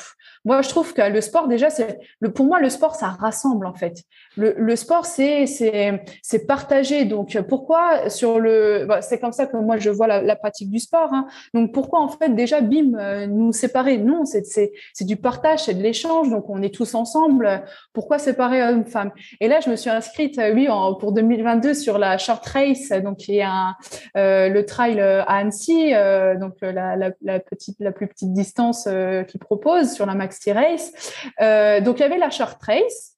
moi 0.45 0.63
je 0.63 0.69
trouve 0.69 0.95
que 0.95 1.03
le 1.03 1.21
sport 1.21 1.49
déjà 1.49 1.69
c'est 1.69 1.99
le 2.21 2.33
pour 2.33 2.47
moi 2.47 2.61
le 2.61 2.71
sport 2.71 2.95
ça 2.95 3.09
rassemble 3.09 3.67
en 3.67 3.75
fait. 3.75 4.05
Le, 4.37 4.55
le 4.57 4.77
sport 4.77 5.05
c'est 5.05 5.47
c'est 5.47 6.01
c'est 6.23 6.47
partagé. 6.47 7.07
Donc 7.07 7.37
pourquoi 7.49 8.09
sur 8.09 8.39
le 8.39 8.85
bah, 8.87 9.03
c'est 9.03 9.19
comme 9.19 9.33
ça 9.33 9.47
que 9.47 9.57
moi 9.57 9.79
je 9.79 9.91
vois 9.91 10.07
la, 10.07 10.37
pratique 10.37 10.71
du 10.71 10.79
sport 10.79 11.13
hein. 11.13 11.27
donc 11.53 11.75
pourquoi 11.75 12.01
en 12.01 12.09
fait 12.09 12.29
déjà 12.29 12.61
bim 12.61 12.95
euh, 12.95 13.27
nous 13.27 13.53
séparer? 13.53 13.99
Non 13.99 14.25
c'est 14.25 14.47
c'est 14.47 14.71
c'est 14.95 15.05
du 15.05 15.17
partage 15.17 15.65
c'est 15.65 15.75
de 15.75 15.83
l'échange. 15.83 16.31
Donc 16.31 16.49
on 16.49 16.63
est 16.63 16.73
tous 16.73 16.95
ensemble. 16.95 17.65
Pourquoi 17.93 18.21
séparer 18.21 18.63
hommes 18.63 18.85
femmes? 18.85 19.11
Et 19.41 19.49
là 19.49 19.59
je 19.59 19.71
me 19.71 19.75
suis 19.75 19.91
inscrite 19.91 20.39
euh, 20.39 20.55
oui 20.55 20.69
en, 20.69 20.95
pour 20.95 21.13
2022 21.13 21.75
sur 21.75 21.99
la 21.99 22.17
short 22.17 22.47
race 22.47 22.91
donc 23.03 23.17
qui 23.17 23.39
est 23.39 23.43
un 23.43 23.75
euh, 24.17 24.49
le 24.49 24.65
trail 24.65 25.01
à 25.01 25.25
Annecy 25.25 25.93
donc 26.39 26.55
la, 26.61 26.95
la, 26.95 27.11
la 27.23 27.40
la 27.79 27.93
plus 27.93 28.07
petite 28.07 28.33
distance 28.33 28.87
euh, 28.87 29.23
qu'ils 29.25 29.41
proposent 29.41 29.93
sur 29.93 30.07
la 30.07 30.15
Maxi 30.15 30.53
Race. 30.53 30.93
Euh, 31.41 31.81
donc 31.81 31.99
il 31.99 32.03
y 32.03 32.05
avait 32.05 32.19
la 32.19 32.31
Short 32.31 32.61
Race. 32.63 33.17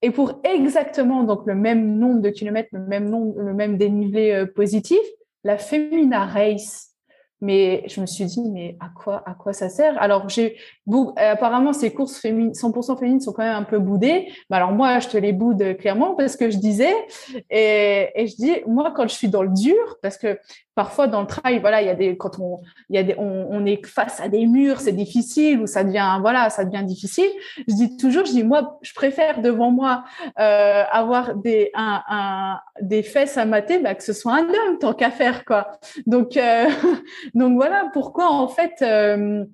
Et 0.00 0.10
pour 0.10 0.40
exactement 0.42 1.22
donc 1.22 1.46
le 1.46 1.54
même 1.54 1.98
nombre 1.98 2.20
de 2.20 2.30
kilomètres, 2.30 2.70
le 2.72 2.80
même 2.80 3.08
nombre, 3.08 3.40
le 3.40 3.54
même 3.54 3.76
dénivelé 3.76 4.32
euh, 4.32 4.46
positif, 4.46 4.98
la 5.44 5.58
Femina 5.58 6.26
Race 6.26 6.92
mais 7.42 7.82
je 7.88 8.00
me 8.00 8.06
suis 8.06 8.24
dit, 8.24 8.48
mais 8.50 8.76
à 8.78 8.88
quoi, 8.88 9.20
à 9.26 9.34
quoi 9.34 9.52
ça 9.52 9.68
sert? 9.68 10.00
Alors, 10.00 10.28
j'ai 10.28 10.56
apparemment 11.16 11.72
ces 11.72 11.92
courses 11.92 12.16
féminines, 12.16 12.52
100% 12.52 12.96
féminines 12.96 13.20
sont 13.20 13.32
quand 13.32 13.42
même 13.42 13.56
un 13.56 13.64
peu 13.64 13.80
boudées. 13.80 14.28
Mais 14.48 14.56
alors 14.56 14.70
moi, 14.70 15.00
je 15.00 15.08
te 15.08 15.16
les 15.16 15.32
boude 15.32 15.76
clairement 15.76 16.14
parce 16.14 16.36
que 16.36 16.50
je 16.50 16.58
disais 16.58 16.94
et 17.50 18.12
je 18.16 18.36
dis, 18.36 18.52
moi, 18.68 18.92
quand 18.94 19.08
je 19.08 19.14
suis 19.14 19.28
dans 19.28 19.42
le 19.42 19.50
dur, 19.50 19.96
parce 20.02 20.18
que 20.18 20.38
parfois 20.74 21.06
dans 21.06 21.20
le 21.20 21.26
trail, 21.26 21.58
voilà, 21.60 21.82
il 21.82 21.86
y 21.86 21.90
a 21.90 21.94
des 21.94 22.16
quand 22.16 22.38
on 22.38 22.60
il 22.88 22.96
y 22.96 22.98
a 22.98 23.02
des 23.02 23.14
on, 23.18 23.46
on 23.50 23.66
est 23.66 23.84
face 23.86 24.20
à 24.20 24.28
des 24.28 24.46
murs, 24.46 24.80
c'est 24.80 24.92
difficile 24.92 25.60
ou 25.60 25.66
ça 25.66 25.84
devient 25.84 26.18
voilà, 26.20 26.50
ça 26.50 26.64
devient 26.64 26.84
difficile. 26.84 27.28
Je 27.68 27.74
dis 27.74 27.96
toujours, 27.96 28.24
je 28.24 28.32
dis 28.32 28.44
moi, 28.44 28.78
je 28.82 28.92
préfère 28.94 29.40
devant 29.42 29.70
moi 29.70 30.04
euh, 30.38 30.84
avoir 30.90 31.36
des 31.36 31.70
un, 31.74 32.02
un, 32.08 32.60
des 32.80 33.02
fesses 33.02 33.36
à 33.36 33.44
mater, 33.44 33.78
bah, 33.78 33.94
que 33.94 34.02
ce 34.02 34.12
soit 34.12 34.34
un 34.34 34.48
homme 34.48 34.78
tant 34.80 34.94
qu'à 34.94 35.10
faire 35.10 35.44
quoi. 35.44 35.72
Donc 36.06 36.36
euh, 36.36 36.66
donc 37.34 37.54
voilà 37.54 37.90
pourquoi 37.92 38.30
en 38.30 38.48
fait. 38.48 38.82
Euh, 38.82 39.44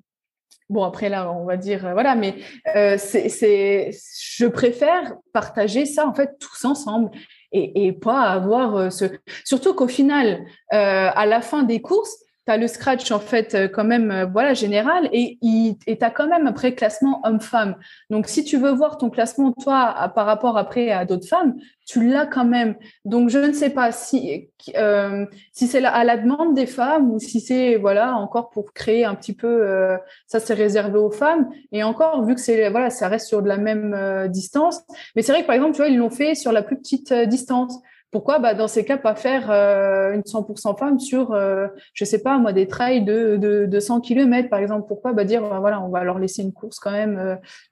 bon 0.70 0.84
après 0.84 1.08
là 1.08 1.32
on 1.32 1.46
va 1.46 1.56
dire 1.56 1.80
voilà 1.94 2.14
mais 2.14 2.34
euh, 2.76 2.96
c'est 2.98 3.90
je 3.90 4.46
préfère 4.46 5.14
partager 5.32 5.86
ça 5.86 6.06
en 6.06 6.12
fait 6.12 6.38
tous 6.38 6.66
ensemble 6.66 7.10
et, 7.52 7.92
pas 7.92 8.22
avoir 8.22 8.76
euh, 8.76 8.90
ce. 8.90 9.06
Surtout 9.44 9.74
qu'au 9.74 9.88
final, 9.88 10.44
euh, 10.72 11.10
à 11.14 11.26
la 11.26 11.40
fin 11.40 11.62
des 11.62 11.80
courses, 11.80 12.16
tu 12.54 12.60
le 12.60 12.66
scratch 12.66 13.10
en 13.10 13.20
fait 13.20 13.54
euh, 13.54 13.68
quand 13.68 13.84
même 13.84 14.28
voilà 14.32 14.54
général 14.54 15.08
et 15.12 15.38
tu 15.40 15.96
as 16.00 16.10
quand 16.10 16.28
même 16.28 16.46
un 16.46 16.52
pré-classement 16.52 17.20
homme-femme. 17.24 17.76
Donc 18.10 18.28
si 18.28 18.44
tu 18.44 18.56
veux 18.56 18.70
voir 18.70 18.98
ton 18.98 19.10
classement 19.10 19.52
toi 19.52 20.10
par 20.14 20.26
rapport 20.26 20.56
après 20.56 20.90
à 20.90 21.04
d'autres 21.04 21.28
femmes, 21.28 21.54
tu 21.88 22.06
l'as 22.06 22.26
quand 22.26 22.44
même. 22.44 22.76
Donc 23.06 23.30
je 23.30 23.38
ne 23.38 23.52
sais 23.52 23.70
pas 23.70 23.92
si 23.92 24.50
euh, 24.76 25.24
si 25.52 25.66
c'est 25.66 25.82
à 25.84 26.04
la 26.04 26.16
demande 26.18 26.54
des 26.54 26.66
femmes 26.66 27.10
ou 27.10 27.18
si 27.18 27.40
c'est 27.40 27.76
voilà 27.76 28.14
encore 28.16 28.50
pour 28.50 28.72
créer 28.74 29.04
un 29.06 29.14
petit 29.14 29.32
peu 29.32 29.46
euh, 29.46 29.96
ça 30.26 30.38
c'est 30.38 30.54
réservé 30.54 30.98
aux 30.98 31.10
femmes 31.10 31.48
et 31.72 31.82
encore 31.82 32.24
vu 32.24 32.34
que 32.34 32.40
c'est 32.40 32.68
voilà 32.68 32.90
ça 32.90 33.08
reste 33.08 33.26
sur 33.26 33.42
de 33.42 33.48
la 33.48 33.56
même 33.56 33.94
euh, 33.94 34.28
distance. 34.28 34.82
Mais 35.16 35.22
c'est 35.22 35.32
vrai 35.32 35.42
que 35.42 35.46
par 35.46 35.56
exemple 35.56 35.72
tu 35.72 35.78
vois 35.78 35.88
ils 35.88 35.96
l'ont 35.96 36.10
fait 36.10 36.34
sur 36.34 36.52
la 36.52 36.62
plus 36.62 36.76
petite 36.76 37.12
euh, 37.12 37.24
distance. 37.24 37.78
Pourquoi 38.10 38.38
bah, 38.38 38.54
Dans 38.54 38.68
ces 38.68 38.86
cas, 38.86 38.96
pas 38.96 39.14
faire 39.14 39.50
euh, 39.50 40.14
une 40.14 40.22
100% 40.22 40.78
femme 40.78 40.98
sur, 40.98 41.32
euh, 41.32 41.66
je 41.92 42.06
sais 42.06 42.22
pas, 42.22 42.38
moi, 42.38 42.54
des 42.54 42.66
trails 42.66 43.04
de, 43.04 43.36
de, 43.36 43.66
de 43.66 43.80
100 43.80 44.00
km, 44.00 44.48
par 44.48 44.60
exemple? 44.60 44.86
Pourquoi 44.88 45.12
bah, 45.12 45.24
Dire, 45.24 45.42
bah, 45.42 45.58
voilà, 45.60 45.82
on 45.82 45.90
va 45.90 46.04
leur 46.04 46.18
laisser 46.18 46.42
une 46.42 46.54
course 46.54 46.78
quand 46.78 46.90
même, 46.90 47.18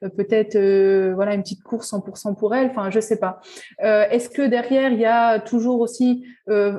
euh, 0.04 0.08
peut-être, 0.10 0.56
euh, 0.56 1.12
voilà, 1.14 1.34
une 1.34 1.42
petite 1.42 1.62
course 1.62 1.90
100% 1.90 2.34
pour 2.36 2.54
elle. 2.54 2.68
Enfin, 2.68 2.90
je 2.90 3.00
sais 3.00 3.18
pas. 3.18 3.40
Est-ce 3.78 4.28
que 4.28 4.42
derrière, 4.42 4.92
il 4.92 5.00
y 5.00 5.06
a 5.06 5.38
toujours 5.40 5.80
aussi, 5.80 6.24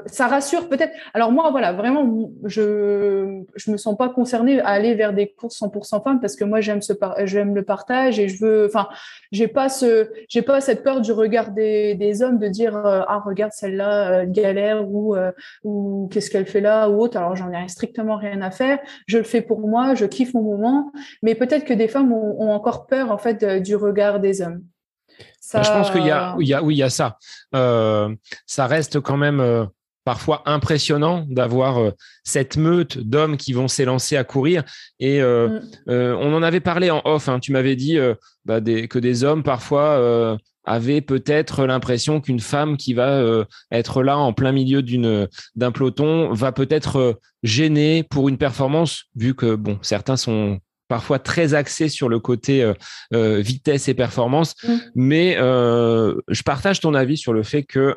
ça 0.05 0.27
rassure 0.27 0.69
peut-être? 0.69 0.93
Alors 1.13 1.31
moi, 1.31 1.49
voilà, 1.51 1.73
vraiment, 1.73 2.29
je 2.45 3.41
je 3.55 3.71
me 3.71 3.77
sens 3.77 3.97
pas 3.97 4.09
concernée 4.09 4.59
à 4.61 4.67
aller 4.67 4.93
vers 4.93 5.13
des 5.13 5.27
courses 5.27 5.59
100% 5.59 6.03
femmes 6.03 6.19
parce 6.19 6.35
que 6.35 6.43
moi, 6.43 6.61
j'aime 6.61 6.81
ce, 6.81 6.93
j'aime 7.23 7.55
le 7.55 7.63
partage 7.63 8.19
et 8.19 8.27
je 8.27 8.43
veux, 8.43 8.65
enfin, 8.65 8.87
j'ai 9.31 9.47
pas 9.47 9.69
ce, 9.69 10.09
j'ai 10.29 10.41
pas 10.41 10.61
cette 10.61 10.83
peur 10.83 11.01
du 11.01 11.11
regard 11.11 11.51
des, 11.51 11.95
des 11.95 12.21
hommes 12.21 12.37
de 12.37 12.47
dire, 12.47 12.75
ah, 12.75 13.21
regarde 13.25 13.46
celle-là 13.53 14.11
euh, 14.11 14.25
galère 14.27 14.87
ou 14.89 15.15
euh, 15.15 15.31
ou 15.63 16.09
qu'est-ce 16.11 16.29
qu'elle 16.29 16.45
fait 16.45 16.61
là 16.61 16.89
ou 16.89 17.01
autre. 17.01 17.17
Alors 17.17 17.35
j'en 17.35 17.51
ai 17.51 17.67
strictement 17.67 18.17
rien 18.17 18.41
à 18.41 18.51
faire. 18.51 18.79
Je 19.07 19.17
le 19.17 19.23
fais 19.23 19.41
pour 19.41 19.59
moi, 19.59 19.95
je 19.95 20.05
kiffe 20.05 20.33
mon 20.33 20.43
moment. 20.43 20.91
Mais 21.21 21.35
peut-être 21.35 21.65
que 21.65 21.73
des 21.73 21.87
femmes 21.87 22.11
ont, 22.11 22.51
encore 22.51 22.87
peur 22.87 23.11
en 23.11 23.17
fait 23.17 23.43
du 23.61 23.75
regard 23.75 24.19
des 24.19 24.41
hommes. 24.41 24.63
Ça... 25.39 25.61
Je 25.61 25.69
pense 25.69 25.91
qu'il 25.91 26.05
y 26.05 26.11
a, 26.11 26.35
il 26.39 26.47
y 26.47 26.53
a, 26.53 26.63
oui, 26.63 26.75
il 26.75 26.79
y 26.79 26.83
a 26.83 26.89
ça. 26.89 27.17
Euh, 27.55 28.15
ça 28.45 28.67
reste 28.67 28.99
quand 28.99 29.17
même 29.17 29.69
parfois 30.07 30.41
impressionnant 30.45 31.25
d'avoir 31.29 31.91
cette 32.23 32.55
meute 32.55 32.97
d'hommes 32.97 33.35
qui 33.35 33.51
vont 33.51 33.67
s'élancer 33.67 34.15
à 34.15 34.23
courir. 34.23 34.63
Et 35.01 35.21
mm. 35.21 35.61
on 35.87 36.33
en 36.33 36.43
avait 36.43 36.61
parlé 36.61 36.89
en 36.89 37.01
off. 37.03 37.27
Hein. 37.27 37.41
tu 37.41 37.51
m'avais 37.51 37.75
dit 37.75 37.97
bah, 38.45 38.61
des, 38.61 38.87
que 38.87 38.99
des 38.99 39.25
hommes 39.25 39.43
parfois 39.43 40.39
avait 40.67 41.01
peut-être 41.01 41.65
l'impression 41.65 42.19
qu'une 42.21 42.41
femme 42.41 42.77
qui 42.77 42.93
va 42.93 43.19
euh, 43.19 43.45
être 43.71 44.03
là 44.03 44.17
en 44.17 44.33
plein 44.33 44.51
milieu 44.51 44.83
d'une 44.83 45.27
d'un 45.55 45.71
peloton 45.71 46.31
va 46.33 46.51
peut-être 46.51 46.97
euh, 46.97 47.13
gêner 47.41 48.03
pour 48.03 48.27
une 48.27 48.37
performance 48.37 49.05
vu 49.15 49.33
que 49.33 49.55
bon 49.55 49.79
certains 49.81 50.17
sont 50.17 50.59
parfois 50.87 51.19
très 51.19 51.53
axés 51.53 51.89
sur 51.89 52.09
le 52.09 52.19
côté 52.19 52.73
euh, 53.13 53.39
vitesse 53.39 53.87
et 53.87 53.93
performance 53.93 54.55
mmh. 54.63 54.75
mais 54.95 55.35
je 55.37 56.43
partage 56.43 56.79
ton 56.79 56.93
avis 56.93 57.17
sur 57.17 57.33
le 57.33 57.43
fait 57.43 57.63
que 57.63 57.95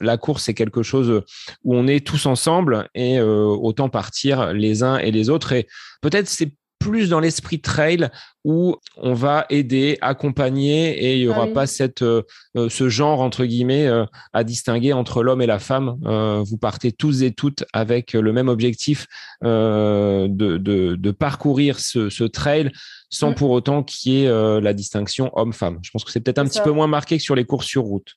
la 0.00 0.16
course 0.16 0.44
c'est 0.44 0.54
quelque 0.54 0.82
chose 0.82 1.22
où 1.64 1.76
on 1.76 1.86
est 1.86 2.06
tous 2.06 2.26
ensemble 2.26 2.88
et 2.94 3.20
autant 3.20 3.88
partir 3.88 4.52
les 4.52 4.82
uns 4.82 4.98
et 4.98 5.10
les 5.10 5.30
autres 5.30 5.52
et 5.52 5.66
peut-être 6.00 6.28
c'est 6.28 6.52
plus 6.82 7.08
dans 7.08 7.20
l'esprit 7.20 7.60
trail 7.60 8.10
où 8.44 8.76
on 8.96 9.14
va 9.14 9.46
aider, 9.50 9.98
accompagner 10.00 10.90
et 10.90 11.14
il 11.16 11.22
y 11.22 11.28
aura 11.28 11.44
ah 11.44 11.54
pas 11.54 11.66
cette 11.66 12.02
euh, 12.02 12.22
euh, 12.56 12.68
ce 12.68 12.88
genre 12.88 13.20
entre 13.20 13.44
guillemets 13.44 13.86
euh, 13.86 14.04
à 14.32 14.42
distinguer 14.42 14.92
entre 14.92 15.22
l'homme 15.22 15.42
et 15.42 15.46
la 15.46 15.60
femme. 15.60 15.96
vous 16.44 16.58
partez 16.58 16.90
tous 16.90 17.22
et 17.22 17.32
toutes 17.32 17.64
avec 17.72 18.14
le 18.14 18.32
même 18.32 18.48
objectif 18.48 19.06
de, 19.42 20.26
de, 20.28 20.96
de, 20.96 21.10
parcourir 21.10 21.78
ce, 21.78 22.10
ce 22.10 22.24
trail 22.24 22.70
sans 23.10 23.30
mm. 23.30 23.34
pour 23.34 23.50
autant 23.50 23.82
qu'il 23.82 24.12
y 24.12 24.24
ait 24.24 24.60
la 24.60 24.72
distinction 24.72 25.30
homme-femme. 25.34 25.78
Je 25.82 25.90
pense 25.90 26.04
que 26.04 26.10
c'est 26.10 26.20
peut-être 26.20 26.38
un 26.38 26.46
petit 26.46 26.60
peu 26.60 26.72
moins 26.72 26.88
marqué 26.88 27.16
que 27.16 27.22
sur 27.22 27.34
les 27.34 27.44
courses 27.44 27.66
sur 27.66 27.82
route. 27.82 28.16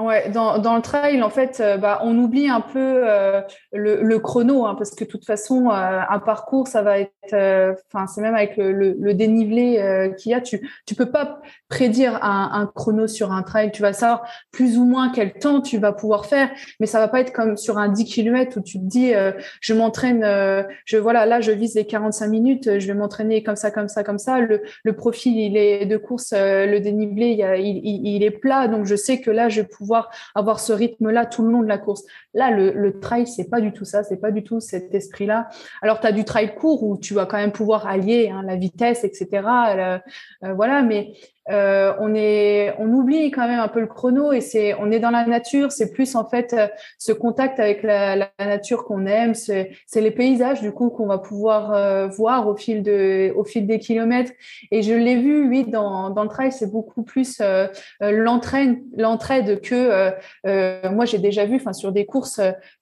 Ouais, 0.00 0.30
dans, 0.30 0.76
le 0.76 0.80
trail, 0.80 1.22
en 1.22 1.28
fait, 1.28 1.60
euh, 1.60 1.76
bah, 1.76 2.00
on 2.04 2.16
oublie 2.16 2.48
un 2.48 2.62
peu 2.62 3.02
euh, 3.06 3.42
le, 3.72 4.18
chrono, 4.18 4.64
hein, 4.64 4.74
parce 4.74 4.92
que 4.92 5.04
de 5.04 5.10
toute 5.10 5.26
façon, 5.26 5.68
euh, 5.68 6.00
un 6.08 6.18
parcours, 6.18 6.68
ça 6.68 6.80
va 6.80 7.00
être, 7.00 7.76
enfin, 7.92 8.06
c'est 8.06 8.22
même 8.22 8.34
avec 8.34 8.56
le, 8.56 9.12
dénivelé 9.12 10.12
qu'il 10.18 10.32
y 10.32 10.34
a, 10.34 10.40
tu 10.40 10.68
tu 10.86 10.94
peux 10.94 11.10
pas 11.10 11.40
prédire 11.68 12.18
un, 12.22 12.70
chrono 12.74 13.06
sur 13.06 13.32
un 13.32 13.42
trail. 13.42 13.72
Tu 13.72 13.82
vas 13.82 13.92
savoir 13.92 14.22
plus 14.52 14.78
ou 14.78 14.84
moins 14.84 15.10
quel 15.10 15.34
temps 15.34 15.60
tu 15.60 15.78
vas 15.78 15.92
pouvoir 15.92 16.26
faire, 16.26 16.50
mais 16.80 16.86
ça 16.86 16.98
va 16.98 17.08
pas 17.08 17.20
être 17.20 17.32
comme 17.32 17.56
sur 17.56 17.78
un 17.78 17.88
10 17.88 18.04
km 18.06 18.58
où 18.58 18.62
tu 18.62 18.78
te 18.78 18.84
dis, 18.84 19.12
je 19.60 19.74
m'entraîne, 19.74 20.24
je 20.84 20.96
voilà, 20.96 21.26
là, 21.26 21.40
je 21.40 21.52
vise 21.52 21.74
les 21.74 21.86
45 21.86 22.26
minutes, 22.28 22.78
je 22.78 22.86
vais 22.86 22.94
m'entraîner 22.94 23.42
comme 23.42 23.56
ça, 23.56 23.70
comme 23.70 23.88
ça, 23.88 24.02
comme 24.02 24.18
ça. 24.18 24.40
Le, 24.40 24.92
profil, 24.92 25.38
il 25.38 25.56
est 25.56 25.86
de 25.86 25.96
course, 25.96 26.32
le 26.32 26.78
dénivelé, 26.78 27.38
il, 27.58 28.22
est 28.22 28.30
plat, 28.30 28.68
donc 28.68 28.86
je 28.86 28.96
sais 28.96 29.20
que 29.20 29.30
là, 29.30 29.48
je 29.48 29.60
vais 29.60 29.68
avoir 30.34 30.60
ce 30.60 30.72
rythme-là 30.72 31.26
tout 31.26 31.42
le 31.42 31.52
long 31.52 31.62
de 31.62 31.68
la 31.68 31.78
course. 31.78 32.04
Là, 32.34 32.50
le, 32.50 32.72
le 32.72 33.00
trail, 33.00 33.26
c'est 33.26 33.48
pas 33.50 33.60
du 33.60 33.72
tout 33.72 33.84
ça, 33.84 34.02
c'est 34.02 34.20
pas 34.20 34.30
du 34.30 34.42
tout 34.42 34.60
cet 34.60 34.94
esprit-là. 34.94 35.48
Alors, 35.82 36.00
tu 36.00 36.06
as 36.06 36.12
du 36.12 36.24
trail 36.24 36.54
court 36.54 36.82
où 36.82 36.96
tu 36.98 37.14
vas 37.14 37.26
quand 37.26 37.38
même 37.38 37.52
pouvoir 37.52 37.86
allier 37.86 38.30
hein, 38.32 38.42
la 38.44 38.56
vitesse, 38.56 39.04
etc. 39.04 39.28
Euh, 40.42 40.54
voilà, 40.54 40.82
mais 40.82 41.12
euh, 41.50 41.92
on 41.98 42.14
est, 42.14 42.74
on 42.78 42.92
oublie 42.92 43.30
quand 43.30 43.48
même 43.48 43.58
un 43.58 43.68
peu 43.68 43.80
le 43.80 43.86
chrono 43.86 44.32
et 44.32 44.40
c'est, 44.40 44.74
on 44.74 44.92
est 44.92 45.00
dans 45.00 45.10
la 45.10 45.26
nature. 45.26 45.72
C'est 45.72 45.90
plus 45.92 46.14
en 46.14 46.28
fait 46.28 46.52
euh, 46.52 46.68
ce 46.98 47.12
contact 47.12 47.58
avec 47.58 47.82
la, 47.82 48.30
nature 48.38 48.84
qu'on 48.84 49.06
aime. 49.06 49.34
C'est, 49.34 49.72
les 49.96 50.10
paysages 50.10 50.60
du 50.60 50.72
coup 50.72 50.90
qu'on 50.90 51.06
va 51.06 51.18
pouvoir 51.18 52.08
voir 52.10 52.48
au 52.48 52.56
fil 52.56 52.82
de, 52.82 53.32
au 53.36 53.44
fil 53.44 53.66
des 53.66 53.78
kilomètres. 53.78 54.32
Et 54.70 54.82
je 54.82 54.94
l'ai 54.94 55.16
vu, 55.16 55.48
oui, 55.48 55.64
dans, 55.64 56.10
dans 56.10 56.22
le 56.22 56.28
trail, 56.28 56.52
c'est 56.52 56.70
beaucoup 56.70 57.02
plus 57.02 57.42
l'entraîne, 58.00 58.82
l'entraide 58.96 59.60
que 59.60 60.12
moi 60.88 61.04
j'ai 61.04 61.18
déjà 61.18 61.44
vu. 61.44 61.60
Sur 61.72 61.92
des 61.92 62.06
courses, 62.06 62.19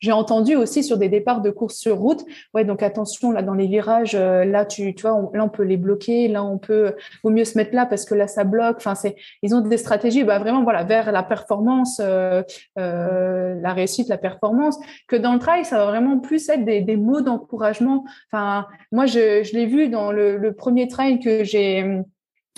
j'ai 0.01 0.13
entendu 0.13 0.57
aussi 0.57 0.83
sur 0.85 0.99
des 0.99 1.09
départs 1.09 1.41
de 1.41 1.51
courses 1.51 1.77
sur 1.77 1.99
route. 1.99 2.25
Ouais, 2.55 2.65
donc 2.65 2.83
attention 2.83 3.31
là 3.31 3.43
dans 3.43 3.55
les 3.55 3.67
virages, 3.67 4.15
là 4.17 4.65
tu, 4.65 4.95
tu 4.95 5.03
vois, 5.03 5.31
là 5.35 5.45
on 5.45 5.49
peut 5.49 5.63
les 5.63 5.77
bloquer, 5.77 6.29
là 6.29 6.45
on 6.45 6.59
peut, 6.59 6.95
vaut 7.23 7.31
mieux 7.31 7.45
se 7.45 7.59
mettre 7.59 7.75
là 7.75 7.87
parce 7.87 8.05
que 8.05 8.15
là 8.15 8.27
ça 8.27 8.45
bloque 8.45 8.79
Enfin, 8.79 8.95
c'est, 8.95 9.17
ils 9.43 9.55
ont 9.55 9.61
des 9.61 9.77
stratégies, 9.77 10.25
bah, 10.25 10.39
vraiment, 10.39 10.63
voilà, 10.63 10.85
vers 10.85 11.13
la 11.13 11.23
performance, 11.23 12.01
euh, 12.03 12.43
euh, 12.79 13.55
la 13.61 13.73
réussite, 13.73 14.09
la 14.09 14.19
performance. 14.19 14.79
Que 15.07 15.17
dans 15.17 15.33
le 15.35 15.39
trail, 15.39 15.65
ça 15.65 15.79
va 15.79 15.87
vraiment 15.87 16.19
plus 16.19 16.49
être 16.49 16.65
des, 16.65 16.97
mots 16.97 17.21
d'encouragement. 17.21 18.05
Enfin, 18.31 18.67
moi, 18.93 19.07
je, 19.07 19.43
je 19.43 19.53
l'ai 19.53 19.67
vu 19.67 19.89
dans 19.89 20.13
le, 20.13 20.37
le 20.37 20.53
premier 20.53 20.89
trail 20.89 21.21
que 21.21 21.45
j'ai 21.45 22.03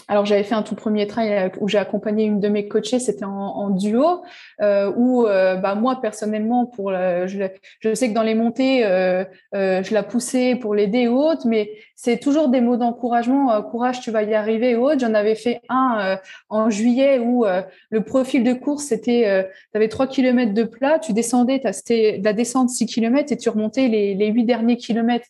alors 0.09 0.27
j'avais 0.27 0.43
fait 0.43 0.55
un 0.55 0.62
tout 0.62 0.74
premier 0.74 1.06
trail 1.06 1.32
euh, 1.32 1.48
où 1.60 1.68
j'ai 1.68 1.78
accompagné 1.78 2.24
une 2.24 2.40
de 2.40 2.48
mes 2.48 2.68
coachées, 2.68 2.98
c'était 2.98 3.24
en, 3.24 3.70
duo, 3.70 4.22
euh, 4.60 4.93
où 4.97 5.27
euh, 5.27 5.56
bah, 5.56 5.74
moi 5.74 6.01
personnellement, 6.01 6.66
pour 6.66 6.90
je, 6.90 7.94
sais 7.94 8.09
que 8.09 8.14
dans 8.14 8.22
les 8.22 8.35
montées, 8.35 8.85
euh, 8.85 9.24
je 9.52 9.94
la 9.94 10.02
poussais 10.02 10.56
pour 10.56 10.74
l'aider 10.74 11.09
ou 11.09 11.18
autre, 11.18 11.47
mais 11.47 11.70
c'est 11.94 12.18
toujours 12.18 12.48
des 12.48 12.60
mots 12.60 12.77
d'encouragement, 12.77 13.62
courage, 13.62 14.01
tu 14.01 14.10
vas 14.10 14.22
y 14.22 14.35
arriver 14.35 14.74
ou 14.77 14.86
autre. 14.86 15.01
J'en 15.01 15.14
avais 15.14 15.35
fait 15.35 15.60
un 15.68 16.18
en 16.48 16.70
juillet 16.70 17.18
où 17.18 17.44
le 17.90 18.01
profil 18.02 18.43
de 18.43 18.52
course 18.52 18.85
c'était, 18.85 19.48
tu 19.72 19.77
avais 19.77 19.89
3 19.89 20.06
km 20.06 20.55
de 20.55 20.64
plat, 20.64 20.98
tu 20.98 21.12
descendais, 21.12 21.60
c'était 21.72 22.18
de 22.18 22.24
la 22.24 22.32
descente 22.32 22.70
6 22.70 22.86
km 22.86 23.32
et 23.32 23.36
tu 23.36 23.48
remontais 23.48 23.89
les, 23.89 24.14
les 24.14 24.28
8 24.28 24.44
derniers 24.44 24.77
kilomètres 24.77 25.28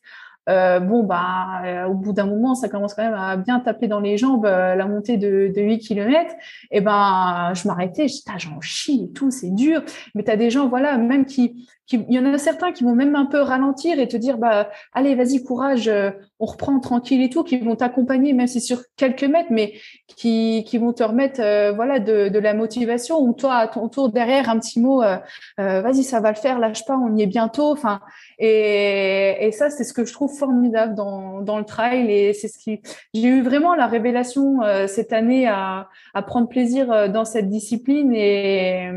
euh, 0.50 0.80
bon, 0.80 1.04
bah, 1.04 1.62
euh, 1.64 1.86
au 1.86 1.94
bout 1.94 2.12
d'un 2.12 2.26
moment, 2.26 2.54
ça 2.54 2.68
commence 2.68 2.94
quand 2.94 3.04
même 3.04 3.14
à 3.14 3.36
bien 3.36 3.60
taper 3.60 3.86
dans 3.86 4.00
les 4.00 4.18
jambes 4.18 4.46
euh, 4.46 4.74
la 4.74 4.86
montée 4.86 5.16
de, 5.16 5.52
de 5.54 5.62
8 5.62 5.78
km. 5.78 6.34
Et 6.70 6.80
ben, 6.80 7.52
je 7.54 7.68
m'arrêtais, 7.68 8.06
j'en 8.38 8.60
chie 8.60 9.08
et 9.08 9.12
tout, 9.12 9.30
c'est 9.30 9.54
dur. 9.54 9.82
Mais 10.14 10.24
tu 10.24 10.30
as 10.30 10.36
des 10.36 10.50
gens, 10.50 10.68
voilà, 10.68 10.98
même 10.98 11.24
qui 11.24 11.68
il 11.92 12.12
y 12.12 12.18
en 12.18 12.32
a 12.32 12.38
certains 12.38 12.72
qui 12.72 12.84
vont 12.84 12.94
même 12.94 13.16
un 13.16 13.26
peu 13.26 13.40
ralentir 13.40 13.98
et 13.98 14.06
te 14.06 14.16
dire 14.16 14.38
bah 14.38 14.70
allez 14.92 15.14
vas-y 15.14 15.42
courage 15.42 15.88
euh, 15.88 16.10
on 16.38 16.46
reprend 16.46 16.78
tranquille 16.78 17.22
et 17.22 17.28
tout 17.28 17.42
qui 17.42 17.58
vont 17.58 17.74
t'accompagner 17.74 18.32
même 18.32 18.46
si 18.46 18.60
sur 18.60 18.82
quelques 18.96 19.24
mètres 19.24 19.50
mais 19.50 19.74
qui, 20.06 20.64
qui 20.66 20.78
vont 20.78 20.92
te 20.92 21.02
remettre 21.02 21.40
euh, 21.40 21.72
voilà 21.72 21.98
de, 21.98 22.28
de, 22.28 22.38
la 22.38 22.54
motivation 22.54 23.20
ou 23.20 23.32
toi 23.32 23.54
à 23.56 23.68
ton 23.68 23.88
tour 23.88 24.10
derrière 24.10 24.48
un 24.48 24.58
petit 24.58 24.80
mot 24.80 25.02
euh, 25.02 25.18
vas-y 25.56 26.04
ça 26.04 26.20
va 26.20 26.30
le 26.30 26.36
faire 26.36 26.58
lâche 26.58 26.84
pas 26.84 26.96
on 26.96 27.16
y 27.16 27.22
est 27.22 27.26
bientôt 27.26 27.72
enfin 27.72 28.00
et, 28.38 29.36
et 29.40 29.52
ça 29.52 29.68
c'est 29.70 29.84
ce 29.84 29.92
que 29.92 30.04
je 30.04 30.12
trouve 30.12 30.32
formidable 30.32 30.94
dans, 30.94 31.40
dans 31.40 31.58
le 31.58 31.64
trail 31.64 32.10
et 32.10 32.32
c'est 32.32 32.48
ce 32.48 32.58
qui 32.58 32.80
j'ai 33.14 33.28
eu 33.28 33.42
vraiment 33.42 33.74
la 33.74 33.86
révélation 33.86 34.60
cette 34.86 35.12
année 35.12 35.46
à, 35.46 35.88
à 36.14 36.22
prendre 36.22 36.48
plaisir 36.48 37.10
dans 37.10 37.24
cette 37.24 37.48
discipline 37.48 38.14
et, 38.14 38.90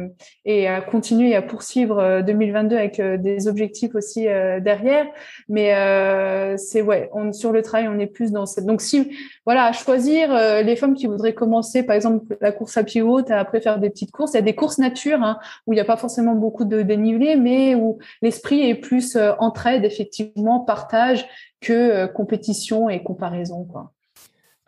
et 0.46 0.68
à 0.68 0.82
continuer 0.82 1.36
à 1.36 1.42
poursuivre 1.42 2.22
2022 2.22 2.83
avec 2.84 3.00
euh, 3.00 3.18
des 3.18 3.48
objectifs 3.48 3.96
aussi 3.96 4.28
euh, 4.28 4.60
derrière. 4.60 5.06
Mais 5.50 5.74
euh, 5.74 6.58
c'est 6.58 6.82
ouais, 6.82 7.10
on, 7.14 7.32
sur 7.32 7.52
le 7.52 7.62
trail, 7.62 7.88
on 7.88 7.98
est 8.00 8.08
plus 8.08 8.32
dans 8.32 8.46
cette. 8.46 8.66
Donc 8.66 8.82
si 8.82 9.16
voilà, 9.46 9.66
à 9.66 9.72
choisir 9.72 10.34
les 10.64 10.76
femmes 10.76 10.94
qui 10.94 11.08
voudraient 11.08 11.34
commencer, 11.34 11.84
par 11.84 11.96
exemple 11.96 12.38
la 12.42 12.52
course 12.52 12.78
à 12.78 12.84
pied 12.84 13.02
haute, 13.02 13.32
après 13.32 13.62
faire 13.62 13.80
des 13.80 13.90
petites 13.90 14.12
courses. 14.12 14.34
Il 14.34 14.36
y 14.36 14.40
a 14.40 14.44
des 14.44 14.56
courses 14.56 14.78
nature 14.78 15.22
hein, 15.22 15.40
où 15.68 15.74
il 15.74 15.76
n'y 15.76 15.82
a 15.82 15.86
pas 15.86 15.98
forcément 15.98 16.36
beaucoup 16.36 16.66
de 16.66 16.82
dénivelé, 16.82 17.36
mais 17.36 17.76
où 17.76 18.00
l'esprit 18.22 18.70
est 18.70 18.76
plus 18.76 19.18
entraide, 19.40 19.86
effectivement, 19.86 20.60
partage 20.60 21.26
que 21.62 22.06
compétition 22.08 22.90
et 22.90 23.04
comparaison. 23.04 23.66
Quoi. 23.66 23.93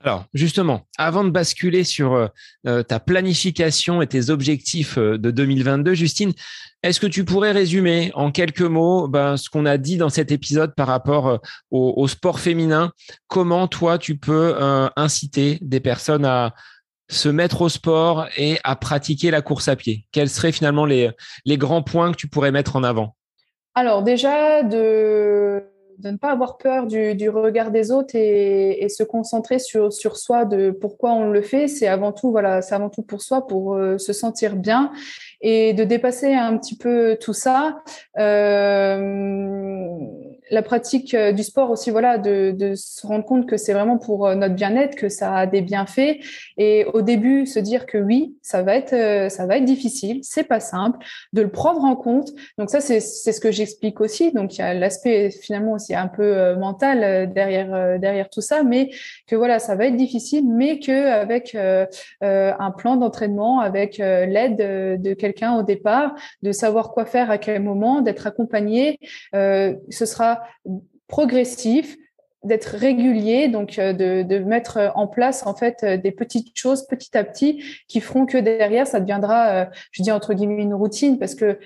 Alors, 0.03 0.25
justement, 0.33 0.81
avant 0.97 1.23
de 1.23 1.29
basculer 1.29 1.83
sur 1.83 2.13
euh, 2.13 2.27
euh, 2.67 2.83
ta 2.83 2.99
planification 2.99 4.01
et 4.01 4.07
tes 4.07 4.29
objectifs 4.29 4.97
euh, 4.97 5.17
de 5.17 5.31
2022, 5.31 5.93
Justine, 5.93 6.33
est-ce 6.83 6.99
que 6.99 7.07
tu 7.07 7.25
pourrais 7.25 7.51
résumer 7.51 8.11
en 8.13 8.31
quelques 8.31 8.61
mots 8.61 9.07
ben, 9.07 9.37
ce 9.37 9.49
qu'on 9.49 9.65
a 9.65 9.77
dit 9.77 9.97
dans 9.97 10.09
cet 10.09 10.31
épisode 10.31 10.75
par 10.75 10.87
rapport 10.87 11.39
au, 11.71 12.07
sport 12.07 12.39
féminin? 12.39 12.91
Comment 13.27 13.67
toi, 13.67 13.97
tu 13.97 14.17
peux 14.17 14.55
inciter 14.95 15.57
des 15.61 15.79
personnes 15.79 16.25
à 16.25 16.53
se 17.09 17.27
mettre 17.27 17.63
au 17.63 17.69
sport 17.69 18.27
et 18.37 18.59
à 18.63 18.75
pratiquer 18.75 19.31
la 19.31 19.41
course 19.41 19.67
à 19.67 19.75
pied? 19.75 20.05
Quels 20.11 20.29
seraient 20.29 20.51
finalement 20.51 20.85
les, 20.85 21.09
les 21.45 21.57
grands 21.57 21.81
points 21.81 22.11
que 22.11 22.17
tu 22.17 22.27
pourrais 22.27 22.51
mettre 22.51 22.75
en 22.75 22.83
avant? 22.83 23.15
Alors 23.73 24.03
déjà, 24.03 24.61
de 24.61 25.63
de 25.97 26.11
ne 26.11 26.17
pas 26.17 26.31
avoir 26.31 26.57
peur 26.57 26.87
du, 26.87 27.15
du 27.15 27.29
regard 27.29 27.71
des 27.71 27.91
autres 27.91 28.15
et, 28.15 28.83
et, 28.83 28.89
se 28.89 29.03
concentrer 29.03 29.59
sur, 29.59 29.91
sur 29.93 30.17
soi 30.17 30.45
de 30.45 30.71
pourquoi 30.71 31.13
on 31.13 31.29
le 31.29 31.41
fait. 31.41 31.67
C'est 31.67 31.87
avant 31.87 32.11
tout, 32.11 32.31
voilà, 32.31 32.61
c'est 32.61 32.75
avant 32.75 32.89
tout 32.89 33.01
pour 33.01 33.21
soi, 33.21 33.47
pour 33.47 33.75
euh, 33.75 33.97
se 33.97 34.13
sentir 34.13 34.55
bien 34.55 34.91
et 35.41 35.73
de 35.73 35.83
dépasser 35.83 36.33
un 36.33 36.57
petit 36.57 36.77
peu 36.77 37.17
tout 37.19 37.33
ça. 37.33 37.77
Euh, 38.17 39.55
la 40.51 40.61
pratique 40.61 41.13
euh, 41.13 41.31
du 41.31 41.43
sport 41.43 41.71
aussi, 41.71 41.89
voilà, 41.89 42.17
de, 42.17 42.51
de 42.51 42.75
se 42.75 43.05
rendre 43.05 43.25
compte 43.25 43.47
que 43.47 43.57
c'est 43.57 43.73
vraiment 43.73 43.97
pour 43.97 44.27
euh, 44.27 44.35
notre 44.35 44.53
bien-être, 44.53 44.95
que 44.95 45.09
ça 45.09 45.33
a 45.33 45.45
des 45.47 45.61
bienfaits. 45.61 46.17
Et 46.57 46.85
au 46.93 47.01
début, 47.01 47.45
se 47.45 47.59
dire 47.59 47.85
que 47.85 47.97
oui, 47.97 48.35
ça 48.41 48.61
va 48.61 48.75
être, 48.75 48.93
euh, 48.93 49.29
ça 49.29 49.45
va 49.45 49.57
être 49.57 49.65
difficile, 49.65 50.19
c'est 50.23 50.43
pas 50.43 50.59
simple, 50.59 50.99
de 51.33 51.41
le 51.41 51.49
prendre 51.49 51.83
en 51.83 51.95
compte. 51.95 52.29
Donc 52.57 52.69
ça, 52.69 52.79
c'est 52.79 52.99
ce 52.99 53.39
que 53.39 53.51
j'explique 53.51 54.01
aussi. 54.01 54.31
Donc 54.31 54.55
il 54.55 54.59
y 54.59 54.63
a 54.63 54.73
l'aspect 54.73 55.31
finalement 55.31 55.73
aussi 55.73 55.95
un 55.95 56.07
peu 56.07 56.55
mental 56.55 57.31
derrière 57.33 57.99
derrière 57.99 58.29
tout 58.29 58.41
ça, 58.41 58.63
mais 58.63 58.89
que 59.27 59.35
voilà, 59.35 59.59
ça 59.59 59.75
va 59.75 59.85
être 59.85 59.95
difficile, 59.95 60.45
mais 60.47 60.79
que 60.79 61.07
avec 61.07 61.55
un 62.21 62.71
plan 62.71 62.95
d'entraînement, 62.95 63.59
avec 63.59 63.97
l'aide 63.97 64.57
de, 65.01 65.13
quelqu'un 65.25 65.55
au 65.55 65.63
départ, 65.63 66.13
de 66.41 66.51
savoir 66.51 66.91
quoi 66.91 67.05
faire 67.05 67.29
à 67.31 67.37
quel 67.37 67.61
moment, 67.61 68.01
d'être 68.01 68.27
accompagné, 68.27 68.99
ce 69.33 70.05
sera 70.05 70.41
progressif, 71.07 71.97
d'être 72.45 72.75
régulier, 72.77 73.47
donc 73.47 73.79
euh, 73.79 73.91
de, 73.91 74.39
mettre 74.39 74.91
en 74.95 75.07
place 75.07 75.45
en 75.45 75.55
fait 75.55 75.77
euh, 75.83 75.97
des 75.97 76.11
petites 76.11 76.55
choses 76.55 76.85
petit 76.85 77.17
à 77.17 77.23
petit 77.23 77.63
qui 77.87 77.99
feront 77.99 78.25
que 78.25 78.37
derrière 78.37 78.85
ça 78.85 78.99
deviendra, 78.99 79.49
euh, 79.49 79.65
je 79.91 80.03
dis 80.03 80.11
entre 80.11 80.33
guillemets 80.33 80.61
une 80.61 80.75
routine 80.75 81.17
parce 81.17 81.33
que 81.33 81.59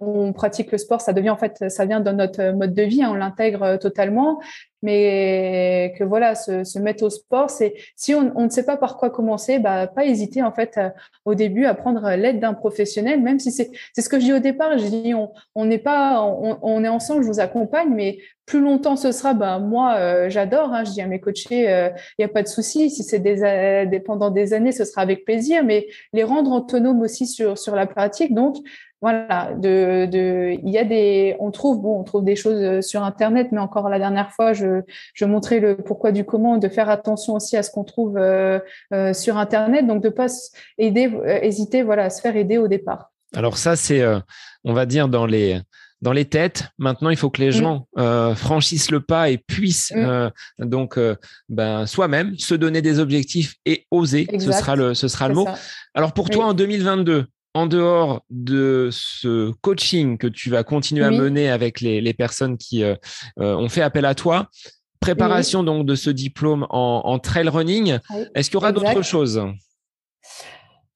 on 0.00 0.32
pratique 0.32 0.72
le 0.72 0.78
sport, 0.78 1.00
ça 1.00 1.12
devient 1.12 1.30
en 1.30 1.36
fait, 1.36 1.64
ça 1.68 1.86
vient 1.86 2.00
dans 2.00 2.12
notre 2.12 2.52
mode 2.52 2.74
de 2.74 2.82
vie, 2.82 3.02
hein, 3.02 3.10
on 3.12 3.14
l'intègre 3.14 3.76
totalement 3.76 4.40
mais 4.84 5.94
que 5.98 6.04
voilà, 6.04 6.34
se, 6.34 6.62
se 6.62 6.78
mettre 6.78 7.04
au 7.04 7.10
sport, 7.10 7.48
c'est 7.48 7.74
si 7.96 8.14
on, 8.14 8.30
on, 8.36 8.44
ne 8.44 8.50
sait 8.50 8.66
pas 8.66 8.76
par 8.76 8.98
quoi 8.98 9.08
commencer, 9.08 9.58
bah 9.58 9.86
pas 9.86 10.04
hésiter 10.04 10.42
en 10.42 10.52
fait 10.52 10.74
euh, 10.76 10.90
au 11.24 11.34
début 11.34 11.64
à 11.64 11.72
prendre 11.74 12.06
l'aide 12.10 12.38
d'un 12.38 12.52
professionnel, 12.52 13.22
même 13.22 13.38
si 13.38 13.50
c'est 13.50 13.70
c'est 13.94 14.02
ce 14.02 14.10
que 14.10 14.20
je 14.20 14.26
dis 14.26 14.32
au 14.34 14.40
départ. 14.40 14.76
Je 14.76 14.86
dis 14.86 15.14
on 15.14 15.32
on 15.54 15.64
n'est 15.64 15.78
pas 15.78 16.22
on, 16.22 16.58
on, 16.60 16.84
est 16.84 16.88
ensemble, 16.88 17.22
je 17.22 17.28
vous 17.28 17.40
accompagne, 17.40 17.88
mais 17.94 18.18
plus 18.44 18.60
longtemps 18.60 18.96
ce 18.96 19.10
sera, 19.10 19.32
bah 19.32 19.58
moi 19.58 19.94
euh, 19.96 20.28
j'adore. 20.28 20.74
Hein, 20.74 20.84
je 20.84 20.90
dis 20.90 21.00
à 21.00 21.06
mes 21.06 21.18
coachés, 21.18 21.62
il 21.62 21.66
euh, 21.66 21.88
n'y 22.18 22.24
a 22.26 22.28
pas 22.28 22.42
de 22.42 22.48
souci. 22.48 22.90
Si 22.90 23.04
c'est 23.04 23.20
des, 23.20 23.86
des 23.86 24.00
pendant 24.00 24.30
des 24.30 24.52
années, 24.52 24.72
ce 24.72 24.84
sera 24.84 25.00
avec 25.00 25.24
plaisir, 25.24 25.64
mais 25.64 25.86
les 26.12 26.24
rendre 26.24 26.52
autonomes 26.52 27.00
aussi 27.00 27.26
sur 27.26 27.56
sur 27.56 27.74
la 27.74 27.86
pratique. 27.86 28.34
Donc 28.34 28.56
voilà, 29.04 29.52
de, 29.54 30.06
de, 30.06 30.58
il 30.64 30.70
y 30.70 30.78
a 30.78 30.84
des, 30.84 31.36
on 31.38 31.50
trouve, 31.50 31.82
bon, 31.82 32.00
on 32.00 32.04
trouve 32.04 32.24
des 32.24 32.36
choses 32.36 32.62
euh, 32.62 32.80
sur 32.80 33.02
Internet, 33.02 33.48
mais 33.52 33.58
encore 33.58 33.90
la 33.90 33.98
dernière 33.98 34.32
fois, 34.32 34.54
je, 34.54 34.80
je 35.12 35.26
montrais 35.26 35.60
le 35.60 35.76
pourquoi 35.76 36.10
du 36.10 36.24
comment, 36.24 36.56
de 36.56 36.68
faire 36.70 36.88
attention 36.88 37.34
aussi 37.34 37.54
à 37.58 37.62
ce 37.62 37.70
qu'on 37.70 37.84
trouve 37.84 38.16
euh, 38.16 38.60
euh, 38.94 39.12
sur 39.12 39.36
Internet, 39.36 39.86
donc 39.86 40.02
de 40.02 40.08
pas 40.08 40.28
aider, 40.78 41.12
hésiter, 41.42 41.82
voilà, 41.82 42.04
à 42.04 42.10
se 42.10 42.22
faire 42.22 42.34
aider 42.34 42.56
au 42.56 42.66
départ. 42.66 43.10
Alors 43.34 43.58
ça, 43.58 43.76
c'est, 43.76 44.02
on 44.64 44.72
va 44.72 44.86
dire 44.86 45.08
dans 45.08 45.26
les 45.26 45.60
dans 46.00 46.12
les 46.12 46.24
têtes. 46.24 46.64
Maintenant, 46.78 47.10
il 47.10 47.16
faut 47.16 47.30
que 47.30 47.42
les 47.42 47.48
mm. 47.48 47.52
gens 47.52 47.86
franchissent 48.36 48.90
le 48.90 49.00
pas 49.00 49.28
et 49.28 49.36
puissent 49.36 49.92
mm. 49.94 50.30
donc 50.60 50.98
ben, 51.50 51.84
soi-même 51.84 52.38
se 52.38 52.54
donner 52.54 52.80
des 52.80 53.00
objectifs 53.00 53.56
et 53.66 53.86
oser. 53.90 54.26
Ce 54.38 54.50
sera 54.50 54.76
le, 54.76 54.94
ce 54.94 55.08
sera 55.08 55.28
le 55.28 55.34
mot. 55.34 55.46
Alors 55.92 56.14
pour 56.14 56.30
toi, 56.30 56.46
en 56.46 56.54
2022, 56.54 57.26
en 57.54 57.66
dehors 57.66 58.22
de 58.30 58.88
ce 58.92 59.52
coaching 59.62 60.18
que 60.18 60.26
tu 60.26 60.50
vas 60.50 60.64
continuer 60.64 61.04
à 61.04 61.10
mener 61.10 61.48
avec 61.48 61.80
les, 61.80 62.14
personnes 62.14 62.58
qui 62.58 62.82
euh, 62.82 62.94
euh, 63.40 63.56
ont 63.56 63.68
fait 63.68 63.82
appel 63.82 64.04
à 64.04 64.14
toi, 64.14 64.48
préparation 65.00 65.62
donc 65.62 65.86
de 65.86 65.94
ce 65.94 66.10
diplôme 66.10 66.66
en, 66.70 67.18
trail 67.18 67.48
running, 67.48 67.98
est-ce 68.34 68.50
qu'il 68.50 68.54
y 68.54 68.56
aura 68.56 68.72
d'autres 68.72 69.02
choses? 69.02 69.42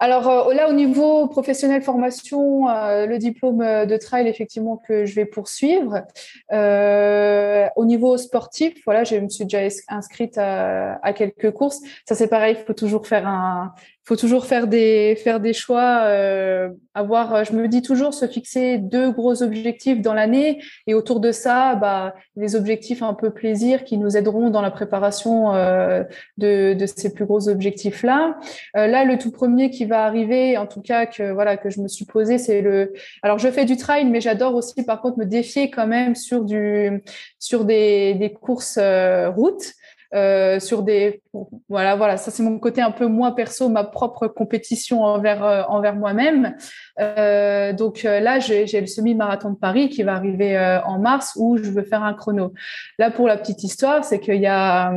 Alors 0.01 0.29
euh, 0.29 0.55
là, 0.55 0.69
au 0.69 0.73
niveau 0.73 1.27
professionnel 1.27 1.83
formation, 1.83 2.67
le 2.67 3.17
diplôme 3.19 3.59
de 3.59 3.97
trail, 3.97 4.29
effectivement, 4.29 4.77
que 4.77 5.05
je 5.05 5.15
vais 5.15 5.27
poursuivre. 5.27 6.03
au 6.51 7.85
niveau 7.85 8.17
sportif, 8.17 8.75
voilà, 8.85 9.05
je 9.05 9.17
me 9.17 9.29
suis 9.29 9.45
déjà 9.45 9.67
inscrite 9.89 10.39
à, 10.39 10.99
à 11.03 11.13
quelques 11.13 11.53
courses. 11.53 11.81
Ça, 12.09 12.15
c'est 12.15 12.29
pareil, 12.29 12.57
il 12.59 12.65
faut 12.65 12.75
toujours 12.75 13.07
faire 13.07 13.27
un, 13.27 13.75
faut 14.09 14.17
toujours 14.17 14.47
faire 14.47 14.69
des 14.69 15.17
faire 15.23 15.39
des 15.39 15.53
choix, 15.53 16.05
euh, 16.05 16.71
avoir. 16.95 17.45
Je 17.45 17.53
me 17.53 17.69
dis 17.69 17.83
toujours 17.83 18.15
se 18.15 18.27
fixer 18.27 18.79
deux 18.79 19.13
gros 19.13 19.43
objectifs 19.43 20.01
dans 20.01 20.15
l'année 20.15 20.63
et 20.87 20.95
autour 20.95 21.21
de 21.21 21.31
ça, 21.31 21.75
bah 21.75 22.15
les 22.35 22.57
objectifs 22.57 23.03
un 23.03 23.13
peu 23.13 23.31
plaisir 23.31 23.85
qui 23.85 23.99
nous 23.99 24.17
aideront 24.17 24.49
dans 24.49 24.63
la 24.63 24.71
préparation 24.71 25.55
euh, 25.55 26.05
de, 26.39 26.73
de 26.73 26.87
ces 26.87 27.13
plus 27.13 27.27
gros 27.27 27.51
objectifs 27.51 28.03
là. 28.03 28.39
Euh, 28.79 28.87
là, 28.87 29.05
le 29.05 29.19
tout 29.19 29.31
premier 29.31 29.69
qui 29.69 29.85
va 29.85 30.05
arriver, 30.05 30.57
en 30.57 30.67
tout 30.67 30.81
cas 30.81 31.05
que 31.05 31.31
voilà 31.31 31.59
que 31.59 31.69
je 31.69 31.83
me 31.83 31.89
suis 31.89 32.07
posé, 32.07 32.39
c'est 32.39 32.63
le. 32.63 32.95
Alors 33.23 33.39
je 33.39 33.49
fais 33.51 33.67
du 33.67 33.77
trail, 33.77 34.07
mais 34.07 34.23
j'adore 34.23 34.55
aussi 34.55 34.87
par 34.87 35.03
contre 35.03 35.19
me 35.19 35.27
défier 35.27 35.71
quand 35.71 35.87
même 35.87 36.15
sur 36.15 36.45
du 36.45 37.03
sur 37.39 37.67
des 37.67 38.15
des 38.15 38.33
courses 38.33 38.79
euh, 38.81 39.29
route. 39.29 39.75
Euh, 40.15 40.59
sur 40.59 40.85
des 40.85 41.21
voilà 41.69 41.95
voilà 41.95 42.17
ça 42.17 42.31
c'est 42.31 42.43
mon 42.43 42.59
côté 42.59 42.81
un 42.81 42.91
peu 42.91 43.07
moins 43.07 43.31
perso 43.33 43.69
ma 43.69 43.85
propre 43.85 44.27
compétition 44.27 45.05
envers 45.05 45.45
euh, 45.45 45.63
envers 45.69 45.97
moi-même. 45.97 46.57
Euh, 46.99 47.75
donc 47.75 48.07
euh, 48.07 48.19
là 48.19 48.39
j'ai 48.39 48.65
le 48.81 48.87
semi-marathon 48.87 49.51
de 49.51 49.57
Paris 49.57 49.91
qui 49.91 50.03
va 50.03 50.15
arriver 50.15 50.59
en 50.87 50.99
mars 50.99 51.35
où 51.37 51.59
je 51.59 51.71
veux 51.71 51.83
faire 51.83 52.03
un 52.05 52.15
chrono. 52.15 52.55
Là 52.99 53.11
pour 53.11 53.29
la 53.29 53.37
petite 53.37 53.63
histoire 53.63 54.03
c'est 54.03 54.19
qu'il 54.19 54.37
y 54.37 54.39
y 54.39 54.47
a 54.47 54.93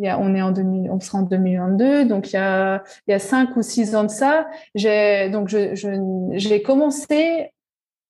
on 0.00 0.34
est 0.34 0.42
en 0.42 0.50
2000 0.50 0.90
on 0.90 0.98
sera 0.98 1.18
en 1.18 1.22
2022 1.22 2.06
donc 2.06 2.30
il 2.30 2.34
y 2.34 2.38
a 2.38 2.82
il 3.06 3.12
y 3.12 3.14
a 3.14 3.20
cinq 3.20 3.56
ou 3.56 3.62
six 3.62 3.94
ans 3.94 4.04
de 4.04 4.10
ça 4.10 4.48
j'ai 4.74 5.30
donc 5.30 5.48
je 5.48 5.74
j'ai 6.32 6.62
commencé 6.62 7.52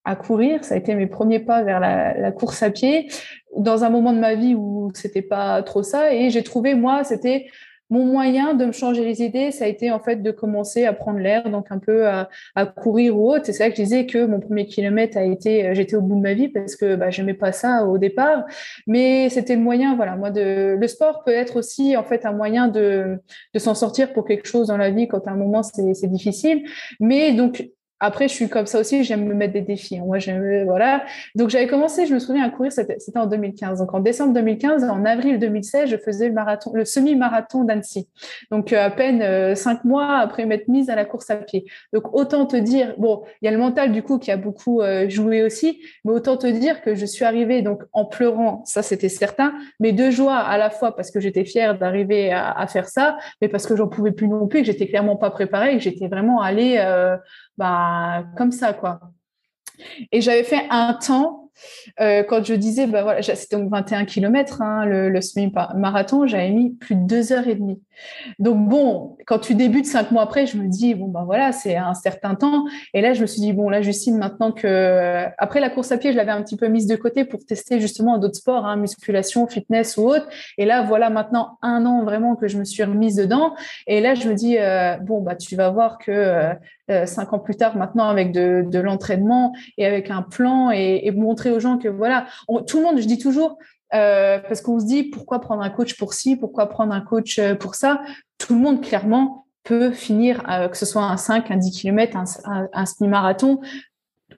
à 0.09 0.17
courir. 0.17 0.65
Ça 0.65 0.75
a 0.75 0.79
été 0.79 0.95
mes 0.95 1.07
premiers 1.07 1.39
pas 1.39 1.63
vers 1.63 1.81
la, 1.81 2.33
course 2.33 2.63
à 2.63 2.71
pied 2.71 3.09
dans 3.57 3.85
un 3.85 3.91
moment 3.91 4.13
de 4.13 4.19
ma 4.19 4.35
vie 4.35 4.55
où 4.55 4.91
c'était 4.95 5.23
pas 5.23 5.63
trop 5.63 5.83
ça. 5.83 6.15
Et 6.15 6.31
j'ai 6.31 6.43
trouvé, 6.43 6.75
moi, 6.75 7.05
c'était 7.05 7.47
mon 7.91 8.05
moyen 8.05 8.53
de 8.53 8.67
me 8.67 8.73
changer 8.73 9.03
les 9.03 9.23
idées, 9.23 9.51
ça 9.51 9.65
a 9.65 9.67
été 9.67 9.91
en 9.91 9.99
fait 9.99 10.23
de 10.23 10.31
commencer 10.31 10.85
à 10.85 10.93
prendre 10.93 11.21
l'air, 11.21 11.49
donc 11.49 11.69
un 11.71 11.79
peu 11.79 12.07
à, 12.07 12.29
à 12.55 12.67
courir 12.67 13.17
ou 13.17 13.31
autre. 13.31 13.49
Et 13.49 13.53
c'est 13.53 13.65
ça 13.65 13.71
que 13.71 13.77
je 13.77 13.83
disais 13.83 14.05
que 14.05 14.27
mon 14.27 14.41
premier 14.41 14.67
kilomètre 14.67 15.17
a 15.17 15.25
été, 15.25 15.75
j'étais 15.75 15.97
au 15.97 16.03
bout 16.03 16.17
de 16.17 16.21
ma 16.21 16.35
vie 16.35 16.49
parce 16.49 16.77
que 16.77 16.97
bah, 16.97 17.09
j'aimais 17.09 17.33
pas 17.33 17.53
ça 17.53 17.87
au 17.87 17.97
départ, 17.97 18.45
mais 18.87 19.31
c'était 19.31 19.57
le 19.57 19.63
moyen, 19.63 19.97
voilà, 19.97 20.17
moi 20.17 20.31
de, 20.31 20.77
le 20.79 20.87
sport 20.87 21.25
peut 21.25 21.33
être 21.33 21.57
aussi 21.57 21.97
en 21.97 22.05
fait 22.05 22.27
un 22.27 22.33
moyen 22.33 22.69
de, 22.69 23.19
de 23.55 23.59
s'en 23.59 23.75
sortir 23.75 24.13
pour 24.13 24.27
quelque 24.27 24.47
chose 24.47 24.67
dans 24.67 24.77
la 24.77 24.91
vie 24.91 25.09
quand 25.09 25.27
à 25.27 25.31
un 25.31 25.37
moment 25.37 25.63
c'est 25.63 26.11
difficile. 26.11 26.65
Mais 27.01 27.33
donc 27.33 27.71
après, 28.01 28.29
je 28.29 28.35
suis 28.35 28.49
comme 28.49 28.67
ça 28.67 28.79
aussi, 28.79 29.03
j'aime 29.03 29.25
me 29.25 29.35
mettre 29.35 29.53
des 29.53 29.61
défis. 29.61 30.01
Moi, 30.01 30.19
j'aime, 30.19 30.65
voilà. 30.65 31.05
Donc, 31.35 31.51
j'avais 31.51 31.67
commencé, 31.67 32.07
je 32.07 32.15
me 32.15 32.21
souviens, 32.21 32.45
à 32.45 32.51
courir, 32.51 32.71
c'était 32.71 32.97
en 33.17 33.27
2015. 33.27 33.81
Donc, 33.81 33.93
en 33.93 34.01
décembre 34.01 34.35
2015, 34.35 34.85
en 34.85 35.05
avril 35.05 35.39
2016, 35.39 35.91
je 35.91 35.97
faisais 35.97 36.29
le 36.29 36.35
marathon, 36.35 36.71
le 36.75 36.85
semi-marathon 36.85 37.65
d'Annecy. 37.65 38.09
Donc, 38.51 38.73
euh, 38.73 38.85
à 38.85 38.91
peine 38.91 39.23
euh, 39.23 39.55
cinq 39.57 39.85
mois 39.85 40.19
après 40.19 40.47
m'être 40.47 40.69
mise 40.69 40.91
à 40.91 40.95
la 40.95 41.05
course 41.05 41.31
à 41.31 41.37
pied. 41.37 41.67
Donc, 41.93 42.15
autant 42.15 42.47
te 42.47 42.57
dire, 42.57 42.95
bon, 42.99 43.23
il 43.43 43.47
y 43.47 43.49
a 43.49 43.51
le 43.51 43.59
mental, 43.59 43.91
du 43.91 44.03
coup, 44.03 44.19
qui 44.19 44.31
a 44.31 44.37
beaucoup 44.37 44.81
euh, 44.81 45.09
joué 45.09 45.43
aussi, 45.43 45.81
mais 46.05 46.13
autant 46.13 46.37
te 46.37 46.47
dire 46.47 46.83
que 46.83 46.95
je 46.95 47.05
suis 47.05 47.25
arrivée, 47.25 47.63
donc, 47.63 47.83
en 47.93 48.05
pleurant, 48.05 48.63
ça, 48.65 48.83
c'était 48.83 49.09
certain, 49.09 49.55
mais 49.81 49.93
de 49.93 50.11
joie 50.11 50.37
à 50.37 50.57
la 50.57 50.71
fois 50.71 50.95
parce 50.95 51.11
que 51.11 51.19
j'étais 51.19 51.45
fière 51.45 51.77
d'arriver 51.77 52.31
à, 52.31 52.53
à, 52.53 52.67
faire 52.69 52.89
ça, 52.89 53.19
mais 53.43 53.49
parce 53.49 53.67
que 53.67 53.75
j'en 53.75 53.89
pouvais 53.89 54.13
plus 54.13 54.29
non 54.29 54.47
plus, 54.47 54.61
que 54.61 54.67
j'étais 54.67 54.87
clairement 54.87 55.17
pas 55.17 55.31
préparée, 55.31 55.73
que 55.75 55.83
j'étais 55.83 56.07
vraiment 56.07 56.41
allée, 56.41 56.79
bah, 57.59 58.25
comme 58.37 58.53
ça, 58.53 58.73
quoi. 58.73 59.01
Et 60.13 60.21
j'avais 60.21 60.45
fait 60.45 60.67
un 60.71 60.95
temps 60.95 61.49
euh, 62.01 62.23
quand 62.23 62.45
je 62.45 62.55
disais, 62.55 62.87
bah 62.87 63.03
voilà, 63.03 63.23
c'était 63.23 63.57
donc 63.57 63.71
21 63.71 64.05
km, 64.05 64.63
hein, 64.63 64.85
le, 64.85 65.09
le 65.09 65.21
semi-marathon, 65.21 66.27
j'avais 66.27 66.51
mis 66.51 66.71
plus 66.71 66.95
de 66.95 67.07
deux 67.07 67.33
heures 67.33 67.49
et 67.49 67.55
demie. 67.55 67.83
Donc 68.39 68.69
bon, 68.69 69.17
quand 69.27 69.39
tu 69.41 69.55
débutes 69.55 69.87
cinq 69.87 70.11
mois 70.13 70.23
après, 70.23 70.47
je 70.47 70.57
me 70.57 70.69
dis, 70.69 70.95
bon, 70.95 71.09
ben 71.09 71.25
voilà, 71.25 71.53
c'est 71.53 71.77
un 71.77 71.95
certain 71.95 72.35
temps. 72.35 72.65
Et 72.95 73.01
là, 73.01 73.13
je 73.13 73.21
me 73.21 73.27
suis 73.27 73.41
dit, 73.41 73.53
bon, 73.53 73.69
là, 73.69 73.83
Justine, 73.83 74.17
maintenant 74.17 74.53
que, 74.53 75.27
après 75.39 75.61
la 75.61 75.71
course 75.71 75.91
à 75.93 75.99
pied, 75.99 76.13
je 76.13 76.17
l'avais 76.17 76.31
un 76.31 76.43
petit 76.43 76.57
peu 76.57 76.69
mise 76.69 76.87
de 76.87 76.97
côté 76.97 77.25
pour 77.25 77.45
tester 77.45 77.81
justement 77.81 78.19
d'autres 78.19 78.37
sports, 78.37 78.67
hein, 78.67 78.77
musculation, 78.77 79.47
fitness 79.49 79.97
ou 79.97 80.09
autre. 80.09 80.29
Et 80.59 80.65
là, 80.65 80.83
voilà, 80.83 81.11
maintenant 81.11 81.59
un 81.63 81.85
an 81.87 82.05
vraiment 82.05 82.37
que 82.37 82.47
je 82.47 82.59
me 82.59 82.65
suis 82.65 82.85
remise 82.85 83.17
dedans. 83.17 83.55
Et 83.87 84.01
là, 84.01 84.15
je 84.15 84.29
me 84.29 84.35
dis, 84.35 84.59
euh, 84.59 84.97
bon, 84.99 85.21
bah, 85.21 85.35
tu 85.35 85.57
vas 85.57 85.71
voir 85.71 85.99
que 85.99 86.13
euh, 86.13 86.55
euh, 86.91 87.07
cinq 87.07 87.33
ans 87.33 87.39
plus 87.39 87.57
tard, 87.57 87.77
maintenant, 87.77 88.09
avec 88.09 88.33
de, 88.33 88.79
l'entraînement 88.79 89.53
et 89.77 89.87
avec 89.87 90.11
un 90.11 90.23
plan 90.23 90.71
et, 90.71 91.11
montrer 91.15 91.51
aux 91.51 91.61
gens 91.61 91.79
que 91.79 91.89
voilà, 91.89 92.27
tout 92.67 92.79
le 92.79 92.85
monde, 92.85 92.99
je 92.99 93.07
dis 93.07 93.19
toujours, 93.19 93.59
euh, 93.95 94.39
parce 94.39 94.61
qu'on 94.61 94.81
se 94.81 94.87
dit 94.87 95.05
pourquoi 95.05 95.41
prendre 95.41 95.63
un 95.63 95.71
coach 95.71 95.97
pour 95.97 96.15
ci, 96.15 96.37
pourquoi 96.37 96.67
prendre 96.69 96.93
un 96.93 97.01
coach 97.01 97.39
euh, 97.39 97.55
pour 97.55 97.75
ça? 97.75 98.03
Tout 98.39 98.55
le 98.55 98.61
monde 98.61 98.83
clairement 98.83 99.47
peut 99.65 99.91
finir, 99.91 100.45
que 100.71 100.79
ce 100.79 100.87
soit 100.87 101.03
un 101.03 101.19
5, 101.19 101.51
un 101.51 101.57
10 101.57 101.73
km, 101.73 102.17
un, 102.17 102.69
un, 102.73 102.87
semi-marathon. 102.87 103.61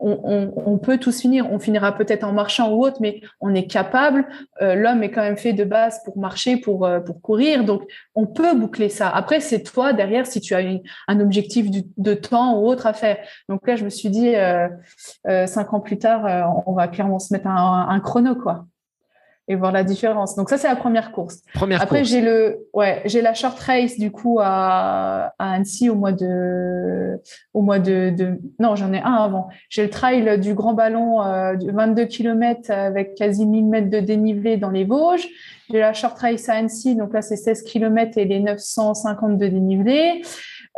On, 0.00 0.18
on, 0.24 0.52
on, 0.66 0.78
peut 0.78 0.98
tous 0.98 1.20
finir. 1.20 1.50
On 1.52 1.58
finira 1.58 1.92
peut-être 1.96 2.24
en 2.24 2.32
marchant 2.32 2.72
ou 2.72 2.84
autre, 2.84 2.98
mais 3.00 3.20
on 3.40 3.54
est 3.54 3.66
capable. 3.66 4.26
L'homme 4.60 5.02
est 5.02 5.10
quand 5.10 5.22
même 5.22 5.36
fait 5.36 5.52
de 5.52 5.64
base 5.64 6.02
pour 6.04 6.18
marcher, 6.18 6.56
pour 6.56 6.88
pour 7.04 7.20
courir, 7.20 7.64
donc 7.64 7.82
on 8.14 8.26
peut 8.26 8.54
boucler 8.54 8.88
ça. 8.88 9.08
Après, 9.08 9.40
c'est 9.40 9.62
toi 9.62 9.92
derrière 9.92 10.26
si 10.26 10.40
tu 10.40 10.54
as 10.54 10.62
un 11.08 11.20
objectif 11.20 11.70
de 11.70 12.14
temps 12.14 12.58
ou 12.58 12.66
autre 12.66 12.86
à 12.86 12.92
faire. 12.92 13.18
Donc 13.48 13.66
là, 13.66 13.76
je 13.76 13.84
me 13.84 13.90
suis 13.90 14.10
dit 14.10 14.34
cinq 15.46 15.74
ans 15.74 15.80
plus 15.80 15.98
tard, 15.98 16.62
on 16.66 16.72
va 16.72 16.88
clairement 16.88 17.18
se 17.18 17.32
mettre 17.32 17.46
un, 17.46 17.86
un 17.88 18.00
chrono, 18.00 18.34
quoi 18.34 18.66
et 19.50 19.56
voir 19.56 19.72
la 19.72 19.82
différence. 19.82 20.36
Donc 20.36 20.48
ça 20.48 20.58
c'est 20.58 20.68
la 20.68 20.76
première 20.76 21.10
course. 21.10 21.42
Première 21.54 21.82
Après 21.82 22.04
j'ai 22.04 22.20
le 22.20 22.68
ouais, 22.72 23.02
j'ai 23.04 23.20
la 23.20 23.34
short 23.34 23.58
race 23.58 23.98
du 23.98 24.12
coup 24.12 24.38
à, 24.40 25.34
à 25.40 25.54
Annecy 25.54 25.90
au 25.90 25.96
mois 25.96 26.12
de 26.12 27.20
au 27.52 27.60
mois 27.60 27.80
de, 27.80 28.10
de... 28.16 28.38
non, 28.60 28.76
j'en 28.76 28.92
ai 28.92 29.00
un 29.00 29.12
avant. 29.12 29.48
J'ai 29.68 29.82
le 29.82 29.90
trail 29.90 30.38
du 30.38 30.54
Grand 30.54 30.74
Ballon 30.74 31.20
euh, 31.24 31.56
de 31.56 31.68
22 31.72 32.04
km 32.04 32.70
avec 32.70 33.16
quasi 33.16 33.44
1000 33.44 33.66
mètres 33.66 33.90
de 33.90 33.98
dénivelé 33.98 34.56
dans 34.56 34.70
les 34.70 34.84
Vosges. 34.84 35.26
J'ai 35.68 35.80
la 35.80 35.94
short 35.94 36.16
race 36.16 36.48
à 36.48 36.54
Annecy, 36.54 36.94
donc 36.94 37.12
là 37.12 37.20
c'est 37.20 37.36
16 37.36 37.64
km 37.64 38.18
et 38.18 38.26
les 38.26 38.38
950 38.38 39.36
de 39.36 39.48
dénivelé. 39.48 40.22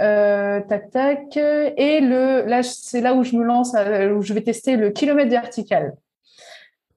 Euh, 0.01 0.61
tac 0.67 0.91
tac 0.91 1.37
et 1.37 2.01
le 2.01 2.47
là 2.47 2.63
c'est 2.63 3.03
là 3.03 3.13
où 3.13 3.23
je 3.23 3.37
me 3.37 3.45
lance 3.45 3.75
euh, 3.77 4.15
où 4.15 4.23
je 4.23 4.33
vais 4.33 4.41
tester 4.41 4.77
le 4.77 4.89
kilomètre 4.89 5.31
vertical. 5.31 5.93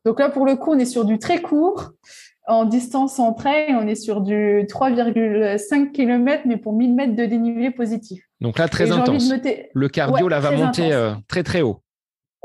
Donc 0.06 0.20
là, 0.20 0.30
pour 0.30 0.46
le 0.46 0.56
coup, 0.56 0.72
on 0.74 0.80
est 0.80 0.86
sur 0.86 1.04
du 1.04 1.18
très 1.18 1.42
court. 1.42 1.92
En 2.48 2.66
distance 2.66 3.18
en 3.18 3.34
train, 3.34 3.66
on 3.72 3.88
est 3.88 3.96
sur 3.96 4.22
du 4.22 4.66
3,5 4.70 5.92
km, 5.92 6.44
mais 6.46 6.58
pour 6.58 6.74
1000 6.74 6.94
mètres 6.94 7.16
de 7.16 7.26
dénivelé 7.26 7.72
positif. 7.72 8.24
Donc 8.40 8.60
là, 8.60 8.68
très 8.68 8.92
intense. 8.92 9.34
Le 9.74 9.90
cardio, 9.90 10.28
là, 10.28 10.40
va 10.40 10.52
monter 10.52 10.94
euh, 10.94 11.14
très, 11.28 11.42
très 11.42 11.62
haut. 11.62 11.82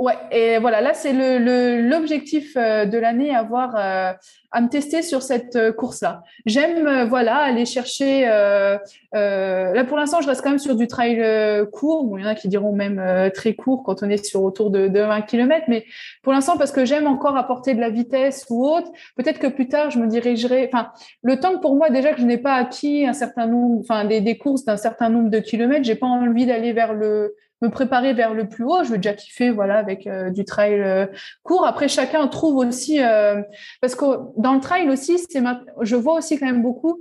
Ouais, 0.01 0.14
et 0.31 0.56
voilà, 0.56 0.81
là, 0.81 0.94
c'est 0.94 1.12
l'objectif 1.12 2.56
euh, 2.56 2.86
de 2.86 2.97
l'année, 2.97 3.35
avoir 3.36 3.77
euh, 3.77 4.12
à 4.51 4.60
me 4.62 4.68
tester 4.70 5.02
sur 5.02 5.20
cette 5.20 5.56
euh, 5.56 5.72
course-là. 5.74 6.22
J'aime, 6.47 7.06
voilà, 7.06 7.36
aller 7.36 7.66
chercher. 7.66 8.22
Là, 8.22 9.85
pour 9.85 9.98
l'instant, 9.98 10.22
je 10.22 10.27
reste 10.27 10.40
quand 10.40 10.48
même 10.48 10.59
sur 10.59 10.74
du 10.74 10.86
trail 10.86 11.22
court. 11.70 12.05
Bon, 12.05 12.16
il 12.16 12.22
y 12.22 12.27
en 12.27 12.31
a 12.31 12.35
qui 12.35 12.48
diront 12.48 12.74
même 12.74 13.31
très 13.35 13.52
court 13.52 13.82
quand 13.85 14.02
on 14.02 14.09
est 14.09 14.24
sur 14.24 14.43
autour 14.43 14.70
de, 14.70 14.89
de 14.89 15.01
20 15.01 15.20
km, 15.22 15.66
mais 15.68 15.85
pour 16.22 16.32
l'instant, 16.32 16.56
parce 16.56 16.72
que 16.72 16.86
j'aime 16.86 17.06
encore 17.06 17.36
apporter 17.36 17.74
de 17.74 17.81
la 17.81 17.90
vitesse 17.90 18.47
ou 18.48 18.64
autre. 18.64 18.90
Peut-être 19.16 19.39
que 19.39 19.48
plus 19.48 19.68
tard, 19.68 19.90
je 19.90 19.98
me 19.98 20.06
dirigerai. 20.06 20.70
Enfin, 20.72 20.93
le 21.22 21.39
temps 21.39 21.52
que 21.52 21.60
pour 21.60 21.77
moi, 21.77 21.90
déjà 21.90 22.14
que 22.14 22.22
je 22.22 22.27
n'ai 22.27 22.39
pas 22.39 22.55
acquis 22.55 23.05
un 23.06 23.12
certain 23.12 23.47
nombre, 23.47 23.81
enfin, 23.81 24.06
des, 24.06 24.22
des 24.22 24.39
courses 24.39 24.64
d'un 24.64 24.78
certain 24.78 25.10
nombre 25.10 25.28
de 25.28 25.40
kilomètres, 25.40 25.85
j'ai 25.85 25.94
pas 25.94 26.06
envie 26.06 26.47
d'aller 26.47 26.72
vers 26.72 26.94
le 26.94 27.35
me 27.61 27.69
préparer 27.69 28.15
vers 28.15 28.35
le 28.35 28.49
plus 28.49 28.65
haut. 28.65 28.82
Je 28.85 28.91
veux 28.91 28.97
déjà 28.97 29.15
kiffer, 29.15 29.51
voilà, 29.51 29.78
avec 29.78 30.07
euh, 30.07 30.31
du 30.31 30.45
trail 30.45 30.81
euh, 30.81 31.07
court. 31.43 31.66
Après, 31.66 31.89
chacun 31.89 32.27
trouve 32.28 32.57
aussi, 32.57 33.03
euh, 33.03 33.43
parce 33.81 33.95
que 33.95 34.05
dans 34.37 34.55
le 34.55 34.61
trail 34.61 34.89
aussi, 34.89 35.19
c'est 35.19 35.43
je 35.82 35.97
vois 35.97 36.15
aussi 36.15 36.39
quand 36.39 36.47
même 36.47 36.62
beaucoup 36.62 37.01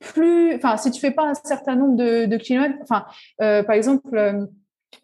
plus, 0.00 0.54
enfin, 0.54 0.76
si 0.76 0.90
tu 0.90 1.00
fais 1.00 1.10
pas 1.10 1.24
un 1.24 1.34
certain 1.34 1.74
nombre 1.74 1.96
de, 1.96 2.26
de 2.26 2.36
kilomètres, 2.36 2.76
enfin, 2.82 3.06
par 3.38 3.74
exemple 3.74 4.48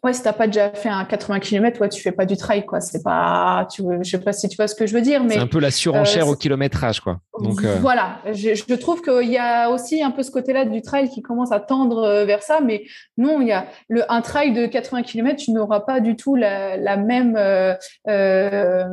Ouais, 0.03 0.11
si 0.11 0.21
t'as 0.21 0.33
pas 0.33 0.47
déjà 0.47 0.69
fait 0.71 0.89
un 0.89 1.05
80 1.05 1.39
km, 1.39 1.79
ouais, 1.79 1.87
tu 1.87 2.01
fais 2.01 2.11
pas 2.11 2.25
du 2.25 2.35
trail, 2.35 2.65
quoi. 2.65 2.81
C'est 2.81 3.03
pas, 3.03 3.67
tu, 3.71 3.83
je 4.01 4.09
sais 4.09 4.19
pas 4.19 4.33
si 4.33 4.49
tu 4.49 4.57
vois 4.57 4.67
ce 4.67 4.75
que 4.75 4.85
je 4.85 4.93
veux 4.93 5.01
dire, 5.01 5.23
mais 5.23 5.35
c'est 5.35 5.39
un 5.39 5.47
peu 5.47 5.61
la 5.61 5.71
surenchère 5.71 6.27
euh, 6.27 6.31
au 6.31 6.35
kilométrage, 6.35 6.99
quoi. 6.99 7.19
Donc 7.39 7.63
euh, 7.63 7.77
voilà, 7.81 8.19
je, 8.31 8.53
je 8.53 8.75
trouve 8.75 9.01
qu'il 9.01 9.29
y 9.29 9.37
a 9.37 9.69
aussi 9.69 10.03
un 10.03 10.11
peu 10.11 10.21
ce 10.21 10.29
côté-là 10.29 10.65
du 10.65 10.81
trail 10.81 11.09
qui 11.09 11.21
commence 11.21 11.51
à 11.51 11.59
tendre 11.59 12.03
euh, 12.03 12.25
vers 12.25 12.43
ça, 12.43 12.59
mais 12.61 12.83
non, 13.17 13.41
il 13.41 13.47
y 13.47 13.51
a 13.51 13.65
le 13.87 14.09
un 14.11 14.21
trail 14.21 14.53
de 14.53 14.67
80 14.67 15.03
km, 15.03 15.37
tu 15.37 15.51
n'auras 15.51 15.79
pas 15.79 15.99
du 15.99 16.15
tout 16.15 16.35
la, 16.35 16.77
la 16.77 16.95
même 16.95 17.35
euh, 17.35 18.83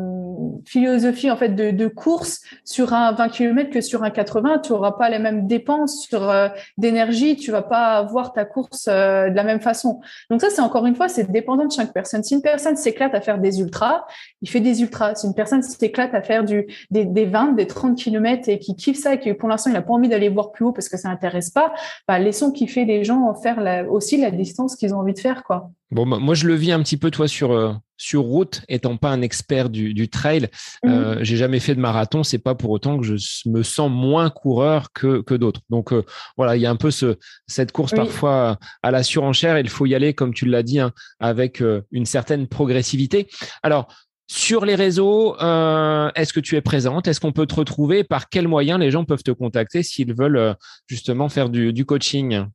philosophie 0.64 1.30
en 1.30 1.36
fait 1.36 1.50
de, 1.50 1.70
de, 1.70 1.86
course 1.88 2.40
sur 2.64 2.94
un 2.94 3.12
20 3.12 3.28
km 3.28 3.70
que 3.70 3.80
sur 3.80 4.04
un 4.04 4.10
80. 4.10 4.60
Tu 4.60 4.72
auras 4.72 4.92
pas 4.92 5.10
les 5.10 5.18
mêmes 5.18 5.46
dépenses 5.46 6.06
sur 6.08 6.32
d'énergie, 6.78 7.36
tu 7.36 7.50
vas 7.50 7.62
pas 7.62 8.02
voir 8.02 8.32
ta 8.32 8.44
course 8.44 8.86
de 8.86 9.34
la 9.34 9.44
même 9.44 9.60
façon. 9.60 10.00
Donc 10.30 10.40
ça, 10.40 10.48
c'est 10.50 10.62
encore 10.62 10.79
une 10.86 10.94
fois, 10.94 11.08
c'est 11.08 11.30
dépendant 11.30 11.66
de 11.66 11.72
chaque 11.72 11.92
personne. 11.92 12.22
Si 12.22 12.34
une 12.34 12.42
personne 12.42 12.76
s'éclate 12.76 13.14
à 13.14 13.20
faire 13.20 13.38
des 13.38 13.60
ultras, 13.60 14.04
il 14.42 14.48
fait 14.48 14.60
des 14.60 14.82
ultras. 14.82 15.14
Si 15.14 15.26
une 15.26 15.34
personne 15.34 15.62
s'éclate 15.62 16.14
à 16.14 16.22
faire 16.22 16.44
des, 16.44 16.66
des 16.90 17.24
20, 17.24 17.52
des 17.52 17.66
30 17.66 17.96
km 17.96 18.48
et 18.48 18.58
qui 18.58 18.76
kiffe 18.76 18.98
ça 18.98 19.14
et 19.14 19.20
qui 19.20 19.32
pour 19.34 19.48
l'instant 19.48 19.70
il 19.70 19.74
n'a 19.74 19.82
pas 19.82 19.92
envie 19.92 20.08
d'aller 20.08 20.28
voir 20.28 20.52
plus 20.52 20.64
haut 20.64 20.72
parce 20.72 20.88
que 20.88 20.96
ça 20.96 21.08
n'intéresse 21.08 21.50
pas, 21.50 21.72
bah, 22.06 22.18
laissons 22.18 22.52
kiffer 22.52 22.84
les 22.84 23.04
gens 23.04 23.34
faire 23.34 23.60
la, 23.60 23.88
aussi 23.90 24.16
la 24.16 24.30
distance 24.30 24.76
qu'ils 24.76 24.94
ont 24.94 24.98
envie 24.98 25.14
de 25.14 25.18
faire. 25.18 25.44
quoi. 25.44 25.70
Bon, 25.90 26.06
bah, 26.06 26.18
moi 26.20 26.34
je 26.34 26.46
le 26.46 26.54
vis 26.54 26.72
un 26.72 26.82
petit 26.82 26.96
peu 26.96 27.10
toi 27.10 27.26
sur 27.26 27.52
euh, 27.52 27.72
sur 27.96 28.22
route, 28.22 28.62
étant 28.68 28.96
pas 28.96 29.10
un 29.10 29.20
expert 29.20 29.68
du, 29.68 29.92
du 29.92 30.08
trail, 30.08 30.48
euh, 30.86 31.18
j'ai 31.20 31.36
jamais 31.36 31.60
fait 31.60 31.74
de 31.74 31.80
marathon. 31.80 32.22
C'est 32.22 32.38
pas 32.38 32.54
pour 32.54 32.70
autant 32.70 32.98
que 32.98 33.04
je 33.04 33.16
me 33.48 33.62
sens 33.62 33.90
moins 33.90 34.30
coureur 34.30 34.92
que, 34.92 35.20
que 35.20 35.34
d'autres. 35.34 35.60
Donc 35.68 35.92
euh, 35.92 36.04
voilà, 36.38 36.56
il 36.56 36.62
y 36.62 36.66
a 36.66 36.70
un 36.70 36.76
peu 36.76 36.90
ce, 36.90 37.16
cette 37.46 37.72
course 37.72 37.92
parfois 37.92 38.58
à 38.82 38.90
la 38.90 39.02
surenchère. 39.02 39.58
Il 39.58 39.68
faut 39.68 39.84
y 39.84 39.94
aller, 39.94 40.14
comme 40.14 40.32
tu 40.32 40.46
l'as 40.46 40.62
dit, 40.62 40.78
hein, 40.80 40.92
avec 41.18 41.60
euh, 41.60 41.82
une 41.90 42.06
certaine 42.06 42.46
progressivité. 42.46 43.28
Alors 43.62 43.92
sur 44.28 44.64
les 44.64 44.76
réseaux, 44.76 45.36
euh, 45.42 46.08
est-ce 46.14 46.32
que 46.32 46.40
tu 46.40 46.56
es 46.56 46.60
présente? 46.62 47.08
Est-ce 47.08 47.20
qu'on 47.20 47.32
peut 47.32 47.46
te 47.46 47.56
retrouver? 47.56 48.04
Par 48.04 48.28
quels 48.28 48.48
moyens 48.48 48.78
les 48.78 48.92
gens 48.92 49.04
peuvent 49.04 49.24
te 49.24 49.32
contacter 49.32 49.82
s'ils 49.82 50.14
veulent 50.14 50.54
justement 50.86 51.28
faire 51.28 51.50
du, 51.50 51.72
du 51.72 51.84
coaching? 51.84 52.46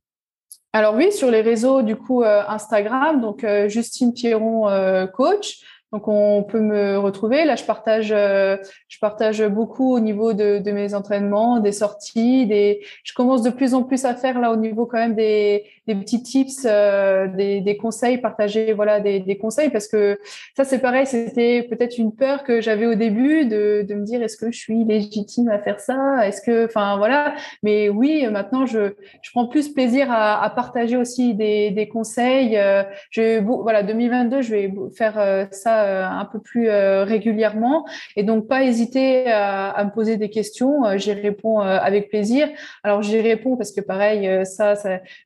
Alors 0.75 0.93
oui, 0.93 1.09
sur 1.13 1.31
les 1.31 1.39
réseaux 1.39 1.83
du 1.83 1.95
coup 1.95 2.21
euh, 2.21 2.43
Instagram, 2.49 3.21
donc 3.21 3.45
euh, 3.45 3.69
Justine 3.69 4.11
Pierron 4.11 4.67
euh, 4.67 5.07
coach. 5.07 5.59
Donc 5.91 6.07
on 6.07 6.43
peut 6.43 6.59
me 6.59 6.97
retrouver. 6.97 7.45
Là, 7.45 7.55
je 7.55 7.63
partage, 7.63 8.07
je 8.09 8.99
partage 8.99 9.43
beaucoup 9.47 9.93
au 9.93 9.99
niveau 9.99 10.33
de, 10.33 10.71
mes 10.71 10.93
entraînements, 10.93 11.59
des 11.59 11.71
sorties, 11.71 12.45
des. 12.45 12.81
Je 13.03 13.13
commence 13.13 13.41
de 13.41 13.49
plus 13.49 13.73
en 13.73 13.83
plus 13.83 14.05
à 14.05 14.15
faire 14.15 14.39
là 14.39 14.51
au 14.51 14.55
niveau 14.55 14.85
quand 14.85 14.97
même 14.97 15.15
des, 15.15 15.65
petits 15.87 16.23
tips, 16.23 16.65
euh, 16.65 17.27
des, 17.27 17.77
conseils, 17.77 18.17
partager 18.17 18.73
voilà 18.73 18.99
des, 18.99 19.37
conseils 19.37 19.69
parce 19.69 19.87
que 19.87 20.19
ça 20.55 20.63
c'est 20.63 20.79
pareil, 20.79 21.05
c'était 21.05 21.63
peut-être 21.63 21.97
une 21.97 22.13
peur 22.13 22.43
que 22.43 22.61
j'avais 22.61 22.85
au 22.85 22.95
début 22.95 23.45
de, 23.45 23.85
de 23.87 23.95
me 23.95 24.05
dire 24.05 24.21
est-ce 24.21 24.37
que 24.37 24.51
je 24.51 24.57
suis 24.57 24.83
légitime 24.83 25.49
à 25.49 25.59
faire 25.59 25.79
ça, 25.79 26.27
est-ce 26.27 26.41
que, 26.41 26.65
enfin 26.65 26.97
voilà, 26.97 27.35
mais 27.63 27.89
oui 27.89 28.27
maintenant 28.27 28.65
je, 28.65 28.93
je 29.21 29.31
prends 29.31 29.47
plus 29.47 29.69
plaisir 29.69 30.11
à, 30.11 30.43
à 30.43 30.49
partager 30.49 30.97
aussi 30.97 31.33
des, 31.33 31.71
des 31.71 31.87
conseils. 31.87 32.57
Euh, 32.57 32.83
je 33.11 33.41
voilà 33.41 33.83
2022 33.83 34.41
je 34.41 34.51
vais 34.51 34.73
faire 34.97 35.17
euh, 35.17 35.45
ça 35.51 35.74
ça 35.75 36.09
un 36.11 36.25
peu 36.25 36.39
plus 36.39 36.69
régulièrement. 36.69 37.85
Et 38.15 38.23
donc, 38.23 38.47
pas 38.47 38.63
hésiter 38.63 39.31
à, 39.31 39.83
me 39.85 39.91
poser 39.91 40.17
des 40.17 40.29
questions. 40.29 40.83
J'y 40.97 41.13
réponds 41.13 41.59
avec 41.59 42.09
plaisir. 42.09 42.47
Alors, 42.83 43.01
j'y 43.01 43.19
réponds 43.19 43.55
parce 43.57 43.71
que 43.71 43.81
pareil, 43.81 44.45
ça, 44.45 44.75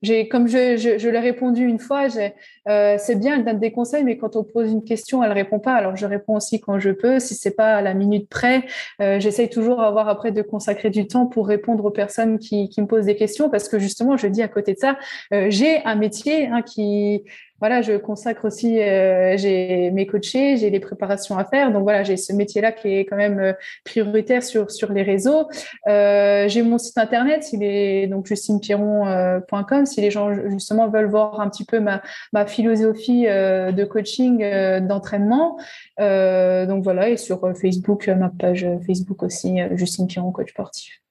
j'ai 0.01 0.27
comme 0.27 0.47
je, 0.47 0.77
je, 0.77 1.09
l'ai 1.09 1.19
répondu 1.19 1.65
une 1.65 1.79
fois, 1.79 2.07
c'est 2.09 3.15
bien, 3.15 3.35
elle 3.35 3.45
donne 3.45 3.59
des 3.59 3.71
conseils, 3.71 4.03
mais 4.03 4.17
quand 4.17 4.35
on 4.35 4.43
pose 4.43 4.71
une 4.71 4.83
question, 4.83 5.23
elle 5.23 5.31
répond 5.31 5.59
pas. 5.59 5.73
Alors, 5.73 5.95
je 5.95 6.05
réponds 6.05 6.35
aussi 6.35 6.59
quand 6.59 6.79
je 6.79 6.91
peux. 6.91 7.19
Si 7.19 7.35
c'est 7.35 7.55
pas 7.55 7.75
à 7.75 7.81
la 7.81 7.93
minute 7.93 8.29
près, 8.29 8.63
j'essaye 8.99 9.49
toujours 9.49 9.81
avoir 9.81 10.09
après 10.09 10.31
de 10.31 10.41
consacrer 10.41 10.89
du 10.89 11.07
temps 11.07 11.25
pour 11.25 11.47
répondre 11.47 11.85
aux 11.85 11.91
personnes 11.91 12.39
qui, 12.39 12.69
qui 12.69 12.81
me 12.81 12.87
posent 12.87 13.05
des 13.05 13.15
questions 13.15 13.49
parce 13.49 13.69
que 13.69 13.79
justement, 13.79 14.17
je 14.17 14.27
dis 14.27 14.41
à 14.41 14.47
côté 14.47 14.73
de 14.73 14.79
ça, 14.79 14.97
j'ai 15.31 15.83
un 15.85 15.95
métier 15.95 16.47
hein, 16.47 16.61
qui 16.61 17.23
voilà, 17.59 17.81
je 17.81 17.93
consacre 17.93 18.45
aussi, 18.45 18.79
euh, 18.79 19.37
j'ai 19.37 19.91
mes 19.91 20.07
coachés, 20.07 20.57
j'ai 20.57 20.69
les 20.69 20.79
préparations 20.79 21.37
à 21.37 21.45
faire. 21.45 21.71
Donc 21.71 21.83
voilà, 21.83 22.03
j'ai 22.03 22.17
ce 22.17 22.33
métier-là 22.33 22.71
qui 22.71 22.89
est 22.89 23.05
quand 23.05 23.17
même 23.17 23.39
euh, 23.39 23.53
prioritaire 23.83 24.43
sur 24.43 24.71
sur 24.71 24.91
les 24.91 25.03
réseaux. 25.03 25.47
Euh, 25.87 26.47
j'ai 26.47 26.61
mon 26.61 26.77
site 26.77 26.97
internet, 26.97 27.51
il 27.53 27.63
est 27.63 28.07
donc 28.07 28.27
justinepiron.com. 28.27 29.85
Si 29.85 30.01
les 30.01 30.11
gens 30.11 30.33
justement 30.49 30.89
veulent 30.89 31.09
voir 31.09 31.41
un 31.41 31.49
petit 31.49 31.65
peu 31.65 31.79
ma 31.79 32.45
philosophie 32.45 33.23
de 33.25 33.83
coaching, 33.83 34.39
d'entraînement. 34.87 35.57
donc 35.97 36.83
voilà, 36.83 37.09
et 37.09 37.17
sur 37.17 37.41
Facebook, 37.57 38.07
ma 38.07 38.29
page 38.29 38.65
Facebook 38.85 39.23
aussi, 39.23 39.59
Justine 39.75 40.07
Piron, 40.07 40.31
coach 40.31 40.51
sportif. 40.51 41.01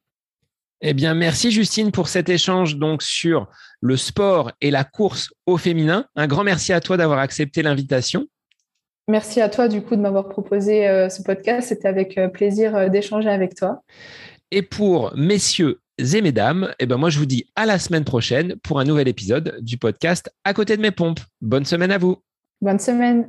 Eh 0.81 0.95
bien, 0.95 1.15
merci 1.15 1.51
Justine 1.51 1.91
pour 1.91 2.09
cet 2.09 2.29
échange 2.29 2.77
donc 2.77 3.03
sur 3.03 3.49
le 3.81 3.97
sport 3.97 4.53
et 4.61 4.71
la 4.71 4.85
course 4.85 5.31
au 5.47 5.57
féminin. 5.57 6.07
Un 6.15 6.27
grand 6.27 6.45
merci 6.45 6.73
à 6.73 6.81
toi 6.81 6.97
d'avoir 6.97 7.19
accepté 7.19 7.63
l'invitation. 7.63 8.27
Merci 9.09 9.41
à 9.41 9.49
toi 9.49 9.69
du 9.69 9.83
coup 9.83 9.97
de 9.97 10.01
m'avoir 10.01 10.29
proposé 10.29 10.87
euh, 10.87 11.09
ce 11.09 11.23
podcast. 11.23 11.69
C'était 11.69 11.89
avec 11.89 12.19
euh, 12.19 12.29
plaisir 12.29 12.77
euh, 12.77 12.89
d'échanger 12.89 13.31
avec 13.31 13.55
toi. 13.55 13.83
Et 14.51 14.63
pour 14.63 15.13
messieurs 15.17 15.81
et 15.99 16.23
mesdames, 16.23 16.73
eh 16.79 16.87
ben 16.87 16.97
moi 16.97 17.11
je 17.11 17.19
vous 17.19 17.27
dis 17.27 17.51
à 17.57 17.67
la 17.67 17.79
semaine 17.79 18.05
prochaine 18.05 18.55
pour 18.63 18.79
un 18.79 18.85
nouvel 18.85 19.09
épisode 19.09 19.57
du 19.61 19.79
podcast 19.79 20.31
À 20.45 20.55
côté 20.55 20.77
de 20.77 20.83
mes 20.83 20.93
pompes. 20.93 21.21
Bonne 21.41 21.65
semaine 21.65 21.91
à 21.91 21.99
vous. 21.99 22.19
Bonne 22.61 22.79
semaine. 22.79 23.29